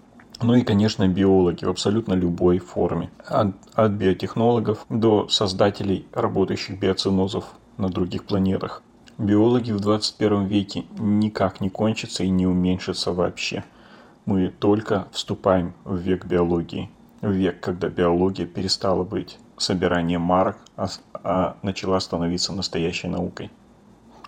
Ну 0.42 0.56
и, 0.56 0.64
конечно, 0.64 1.08
биологи 1.08 1.66
в 1.66 1.70
абсолютно 1.70 2.14
любой 2.14 2.58
форме. 2.58 3.12
От, 3.26 3.56
от 3.76 3.92
биотехнологов 3.92 4.86
до 4.90 5.28
создателей 5.28 6.08
работающих 6.14 6.80
биоцинозов 6.80 7.46
на 7.78 7.90
других 7.90 8.26
планетах. 8.26 8.82
Биологи 9.22 9.72
в 9.72 9.80
21 9.80 10.46
веке 10.48 10.84
никак 10.98 11.62
не 11.62 11.70
кончатся 11.70 12.24
и 12.24 12.30
не 12.30 12.48
уменьшатся 12.48 13.14
вообще. 13.14 13.64
Мы 14.26 14.48
только 14.48 15.10
вступаем 15.12 15.76
в 15.86 15.96
век 15.98 16.26
биологии. 16.26 16.90
В 17.22 17.30
век, 17.30 17.60
когда 17.60 17.88
биология 17.88 18.48
перестала 18.48 19.04
быть 19.04 19.38
собиранием 19.58 20.22
марок, 20.22 20.58
а, 20.76 20.88
а 21.14 21.56
начала 21.62 22.00
становиться 22.00 22.52
настоящей 22.52 23.10
наукой. 23.10 23.52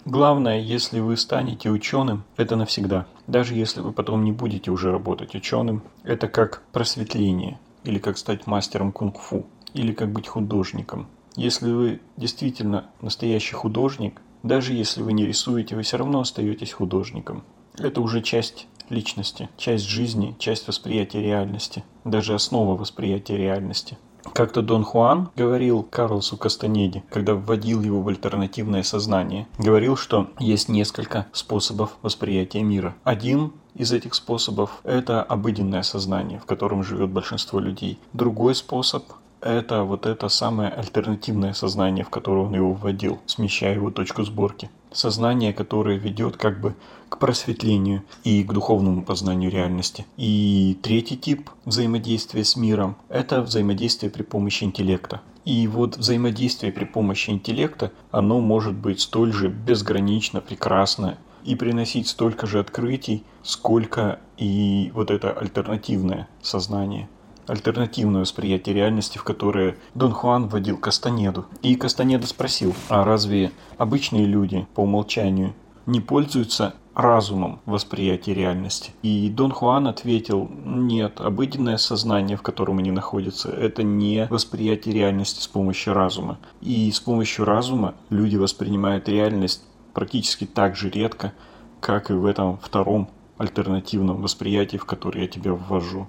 Главное, 0.05 0.59
если 0.59 0.99
вы 0.99 1.17
станете 1.17 1.71
ученым, 1.71 2.23
это 2.37 2.55
навсегда. 2.55 3.07
Даже 3.25 3.55
если 3.55 3.81
вы 3.81 3.93
потом 3.93 4.23
не 4.23 4.31
будете 4.31 4.69
уже 4.69 4.91
работать 4.91 5.33
ученым, 5.33 5.81
это 6.03 6.27
как 6.27 6.61
просветление, 6.71 7.59
или 7.83 7.97
как 7.97 8.19
стать 8.19 8.45
мастером 8.45 8.91
кунг-фу, 8.91 9.47
или 9.73 9.91
как 9.91 10.11
быть 10.11 10.27
художником. 10.27 11.07
Если 11.35 11.71
вы 11.71 11.99
действительно 12.15 12.85
настоящий 13.01 13.55
художник, 13.55 14.21
даже 14.43 14.73
если 14.73 15.01
вы 15.01 15.13
не 15.13 15.25
рисуете, 15.25 15.75
вы 15.75 15.81
все 15.81 15.97
равно 15.97 16.19
остаетесь 16.19 16.73
художником. 16.73 17.43
Это 17.77 18.01
уже 18.01 18.21
часть 18.21 18.67
личности, 18.89 19.49
часть 19.57 19.85
жизни, 19.85 20.35
часть 20.37 20.67
восприятия 20.67 21.21
реальности, 21.21 21.83
даже 22.03 22.35
основа 22.35 22.77
восприятия 22.77 23.37
реальности. 23.37 23.97
Как-то 24.33 24.61
Дон 24.61 24.83
Хуан 24.83 25.29
говорил 25.35 25.83
Карлосу 25.83 26.37
Кастанеде, 26.37 27.03
когда 27.09 27.35
вводил 27.35 27.81
его 27.81 28.01
в 28.01 28.07
альтернативное 28.07 28.83
сознание, 28.83 29.47
говорил, 29.57 29.97
что 29.97 30.29
есть 30.39 30.69
несколько 30.69 31.27
способов 31.33 31.97
восприятия 32.01 32.63
мира. 32.63 32.95
Один 33.03 33.53
из 33.75 33.91
этих 33.91 34.13
способов– 34.13 34.79
это 34.83 35.21
обыденное 35.21 35.83
сознание, 35.83 36.39
в 36.39 36.45
котором 36.45 36.83
живет 36.83 37.09
большинство 37.09 37.59
людей. 37.59 37.99
Другой 38.13 38.55
способ 38.55 39.03
это 39.43 39.83
вот 39.83 40.05
это 40.05 40.29
самое 40.29 40.69
альтернативное 40.69 41.53
сознание, 41.53 42.05
в 42.05 42.09
которое 42.09 42.45
он 42.45 42.55
его 42.55 42.73
вводил, 42.73 43.19
смещая 43.25 43.75
его 43.75 43.91
точку 43.91 44.23
сборки. 44.23 44.69
Сознание, 44.91 45.53
которое 45.53 45.97
ведет 45.97 46.37
как 46.37 46.61
бы 46.61 46.75
к 47.09 47.17
просветлению 47.17 48.03
и 48.23 48.43
к 48.43 48.53
духовному 48.53 49.03
познанию 49.03 49.51
реальности. 49.51 50.05
И 50.17 50.77
третий 50.81 51.17
тип 51.17 51.49
взаимодействия 51.65 52.43
с 52.43 52.55
миром– 52.55 52.95
это 53.09 53.41
взаимодействие 53.41 54.11
при 54.11 54.23
помощи 54.23 54.63
интеллекта. 54.63 55.21
И 55.45 55.67
вот 55.67 55.97
взаимодействие 55.97 56.71
при 56.71 56.85
помощи 56.85 57.29
интеллекта, 57.29 57.91
оно 58.11 58.39
может 58.39 58.73
быть 58.73 59.01
столь 59.01 59.33
же 59.33 59.49
безгранично 59.49 60.41
прекрасно 60.41 61.17
и 61.43 61.55
приносить 61.55 62.07
столько 62.07 62.47
же 62.47 62.59
открытий, 62.59 63.23
сколько 63.43 64.19
и 64.37 64.91
вот 64.93 65.11
это 65.11 65.31
альтернативное 65.31 66.29
сознание 66.41 67.09
альтернативное 67.47 68.21
восприятие 68.21 68.75
реальности, 68.75 69.17
в 69.17 69.23
которое 69.23 69.77
Дон 69.95 70.11
Хуан 70.11 70.47
вводил 70.47 70.77
Кастанеду. 70.77 71.45
И 71.61 71.75
Кастанеда 71.75 72.27
спросил, 72.27 72.75
а 72.89 73.03
разве 73.03 73.51
обычные 73.77 74.25
люди 74.25 74.67
по 74.75 74.81
умолчанию 74.81 75.53
не 75.85 75.99
пользуются 75.99 76.75
разумом 76.95 77.59
восприятия 77.65 78.33
реальности. 78.33 78.91
И 79.01 79.29
Дон 79.29 79.51
Хуан 79.51 79.87
ответил, 79.87 80.49
нет, 80.63 81.19
обыденное 81.19 81.77
сознание, 81.77 82.37
в 82.37 82.41
котором 82.41 82.77
они 82.77 82.91
находятся, 82.91 83.49
это 83.49 83.83
не 83.83 84.27
восприятие 84.29 84.93
реальности 84.93 85.41
с 85.41 85.47
помощью 85.47 85.93
разума. 85.93 86.37
И 86.61 86.91
с 86.91 86.99
помощью 86.99 87.45
разума 87.45 87.95
люди 88.09 88.37
воспринимают 88.37 89.09
реальность 89.09 89.63
практически 89.93 90.45
так 90.45 90.75
же 90.75 90.89
редко, 90.89 91.33
как 91.79 92.09
и 92.11 92.13
в 92.13 92.25
этом 92.25 92.57
втором 92.57 93.09
альтернативном 93.37 94.21
восприятии, 94.21 94.77
в 94.77 94.85
которое 94.85 95.23
я 95.23 95.27
тебя 95.27 95.53
ввожу. 95.53 96.07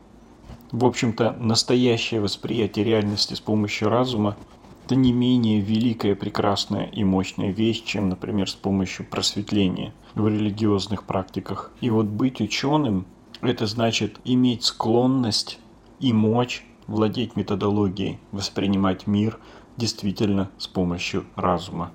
В 0.75 0.87
общем-то, 0.87 1.37
настоящее 1.39 2.21
восприятие 2.21 2.85
реальности 2.85 3.35
с 3.35 3.41
помощью 3.41 3.91
разума– 3.91 4.37
это 4.85 4.97
не 4.97 5.13
менее 5.13 5.61
великая, 5.61 6.17
прекрасная 6.17 6.87
и 6.87 7.05
мощная 7.05 7.53
вещь, 7.53 7.85
чем, 7.85 8.09
например, 8.09 8.51
с 8.51 8.55
помощью 8.55 9.07
просветления 9.07 9.95
в 10.17 10.27
религиозных 10.27 11.05
практиках. 11.05 11.71
И 11.81 11.91
вот 11.91 12.07
быть 12.07 12.41
ученым– 12.41 13.07
это 13.41 13.67
значит 13.67 14.19
иметь 14.25 14.65
склонность 14.65 15.61
и 16.01 16.13
мощь 16.13 16.63
владеть 16.89 17.37
методологией, 17.37 18.19
воспринимать 18.33 19.07
мир 19.07 19.39
действительно 19.77 20.51
с 20.59 20.67
помощью 20.67 21.25
разума. 21.37 21.93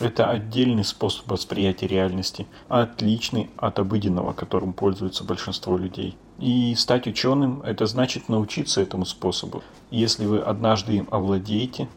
Это 0.00 0.28
отдельный 0.28 0.84
способ 0.84 1.30
восприятия 1.30 1.86
реальности, 1.86 2.48
отличный 2.66 3.50
от 3.56 3.78
обыденного, 3.78 4.32
которым 4.32 4.72
пользуется 4.72 5.22
большинство 5.22 5.78
людей. 5.78 6.16
И 6.38 6.74
стать 6.74 7.06
ученым– 7.06 7.62
это 7.64 7.86
значит 7.86 8.28
научиться 8.28 8.82
этому 8.82 9.06
способу. 9.06 9.62
Если 9.90 10.26
вы 10.26 10.40
однажды 10.40 10.96
им 10.96 11.08
овладеете, 11.10 11.88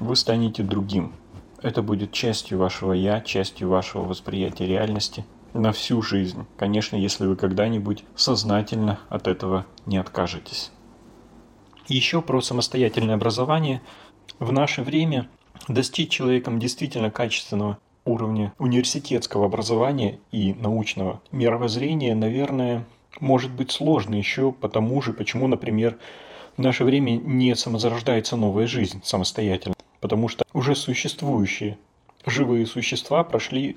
вы 0.00 0.16
станете 0.16 0.62
другим. 0.62 1.12
Это 1.62 1.82
будет 1.82 2.12
частью 2.12 2.58
вашего 2.58 2.92
«я», 2.92 3.20
частью 3.20 3.68
вашего 3.68 4.02
восприятия 4.04 4.66
реальности 4.66 5.24
на 5.54 5.72
всю 5.72 6.02
жизнь. 6.02 6.46
Конечно, 6.56 6.96
если 6.96 7.26
вы 7.26 7.36
когда-нибудь 7.36 8.04
сознательно 8.14 8.98
от 9.08 9.28
этого 9.28 9.66
не 9.86 9.98
откажетесь. 9.98 10.70
Еще 11.88 12.20
про 12.20 12.40
самостоятельное 12.40 13.14
образование. 13.14 13.80
В 14.40 14.52
наше 14.52 14.82
время 14.82 15.28
достичь 15.68 16.10
человеком 16.10 16.58
действительно 16.58 17.10
качественного 17.10 17.78
уровня 18.04 18.52
университетского 18.58 19.46
образования 19.46 20.18
и 20.32 20.54
научного 20.54 21.20
мировоззрения, 21.30 22.14
наверное, 22.14 22.84
может 23.20 23.50
быть 23.50 23.70
сложно 23.70 24.14
еще 24.14 24.52
потому 24.52 25.00
же, 25.02 25.12
почему, 25.12 25.46
например, 25.48 25.98
в 26.56 26.62
наше 26.62 26.84
время 26.84 27.12
не 27.12 27.54
самозарождается 27.54 28.36
новая 28.36 28.66
жизнь 28.66 29.00
самостоятельно. 29.04 29.74
Потому 30.00 30.28
что 30.28 30.44
уже 30.52 30.74
существующие 30.74 31.78
живые 32.24 32.66
существа 32.66 33.24
прошли 33.24 33.76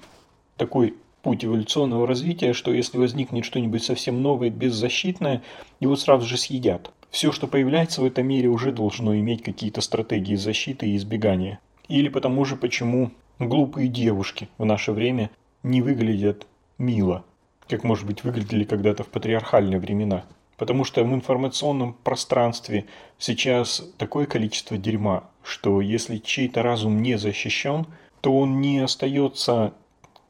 такой 0.58 0.96
путь 1.22 1.44
эволюционного 1.44 2.08
развития, 2.08 2.54
что 2.54 2.74
если 2.74 2.98
возникнет 2.98 3.46
что-нибудь 3.46 3.84
совсем 3.84 4.22
новое, 4.22 4.50
беззащитное, 4.50 5.42
его 5.80 5.96
сразу 5.96 6.26
же 6.26 6.38
съедят. 6.38 6.92
Все, 7.10 7.32
что 7.32 7.48
появляется 7.48 8.02
в 8.02 8.06
этом 8.06 8.28
мире, 8.28 8.50
уже 8.50 8.72
должно 8.72 9.16
иметь 9.18 9.44
какие-то 9.44 9.82
стратегии 9.82 10.36
защиты 10.36 10.88
и 10.88 10.96
избегания. 10.96 11.60
Или 11.88 12.08
потому 12.08 12.46
же, 12.46 12.56
почему 12.56 13.12
глупые 13.40 13.88
девушки 13.88 14.48
в 14.58 14.66
наше 14.66 14.92
время 14.92 15.32
не 15.64 15.82
выглядят 15.82 16.46
мило, 16.78 17.26
как, 17.70 17.84
может 17.84 18.06
быть, 18.06 18.24
выглядели 18.24 18.64
когда-то 18.64 19.04
в 19.04 19.10
патриархальные 19.10 19.80
времена. 19.80 20.26
Потому 20.58 20.84
что 20.84 21.04
в 21.04 21.14
информационном 21.14 21.94
пространстве 21.94 22.86
сейчас 23.18 23.84
такое 23.98 24.26
количество 24.26 24.78
дерьма, 24.78 25.30
что 25.44 25.80
если 25.80 26.18
чей-то 26.18 26.64
разум 26.64 27.02
не 27.02 27.18
защищен, 27.18 27.86
то 28.22 28.38
он 28.38 28.60
не 28.60 28.80
остается, 28.80 29.74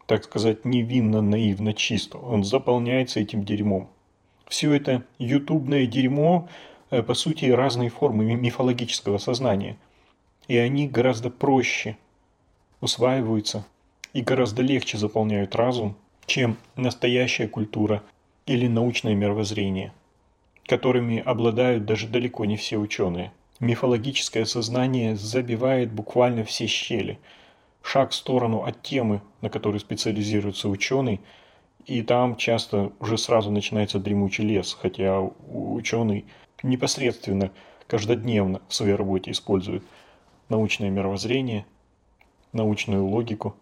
так 0.06 0.26
сказать, 0.26 0.66
невинно, 0.66 1.22
наивно 1.22 1.74
чист. 1.74 2.14
Он 2.14 2.44
заполняется 2.44 3.20
этим 3.20 3.44
дерьмом. 3.44 3.90
Все 4.48 4.74
это 4.74 5.04
ютубное 5.18 5.88
дерьмо, 5.88 6.48
э, 6.92 7.02
по 7.02 7.14
сути, 7.14 7.46
разные 7.46 7.90
формы 7.90 8.36
мифологического 8.36 9.18
сознания. 9.18 9.78
И 10.48 10.58
они 10.58 10.88
гораздо 10.88 11.30
проще 11.30 11.98
усваиваются 12.82 13.66
и 14.14 14.22
гораздо 14.22 14.62
легче 14.62 14.98
заполняют 14.98 15.56
разум, 15.56 15.96
чем 16.30 16.58
настоящая 16.76 17.48
культура 17.48 18.04
или 18.46 18.68
научное 18.68 19.16
мировоззрение, 19.16 19.92
которыми 20.66 21.20
обладают 21.20 21.86
даже 21.86 22.08
далеко 22.08 22.46
не 22.46 22.56
все 22.56 22.78
ученые. 22.78 23.34
Мифологическое 23.60 24.46
сознание 24.46 25.16
забивает 25.16 25.92
буквально 25.92 26.46
все 26.46 26.68
щели. 26.68 27.20
Шаг 27.82 28.12
в 28.12 28.16
сторону 28.16 28.64
от 28.64 28.82
темы, 28.84 29.22
на 29.42 29.50
которой 29.50 29.80
специализируется 29.80 30.70
ученый, 30.70 31.20
и 31.86 32.04
там 32.04 32.36
часто 32.36 32.92
уже 33.00 33.18
сразу 33.18 33.50
начинается 33.52 34.00
дремучий 34.00 34.46
лес, 34.46 34.78
хотя 34.80 35.20
ученый 35.22 36.26
непосредственно, 36.62 37.52
каждодневно 37.88 38.62
в 38.68 38.74
своей 38.76 38.94
работе 38.94 39.32
использует 39.32 39.84
научное 40.48 40.92
мировоззрение, 40.92 41.66
научную 42.54 43.04
логику 43.06 43.56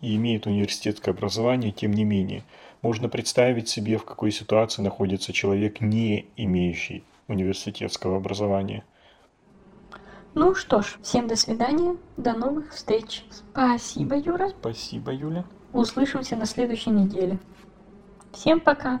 и 0.00 0.16
имеет 0.16 0.46
университетское 0.46 1.14
образование, 1.14 1.72
тем 1.72 1.92
не 1.92 2.04
менее, 2.04 2.44
можно 2.82 3.08
представить 3.08 3.68
себе, 3.68 3.98
в 3.98 4.04
какой 4.04 4.30
ситуации 4.30 4.82
находится 4.82 5.32
человек, 5.32 5.80
не 5.80 6.26
имеющий 6.36 7.04
университетского 7.26 8.16
образования– 8.16 8.84
ну 10.34 10.54
что 10.54 10.82
ж, 10.82 10.98
всем 11.02 11.26
до 11.26 11.34
свидания, 11.34 11.96
до 12.16 12.32
новых 12.32 12.72
встреч. 12.72 13.24
Спасибо, 13.30 14.16
Юра. 14.16 14.50
Спасибо, 14.50 15.12
Юля. 15.12 15.44
Услышимся 15.72 16.36
на 16.36 16.46
следующей 16.46 16.90
неделе. 16.90 17.38
Всем 18.32 18.60
пока. 18.60 19.00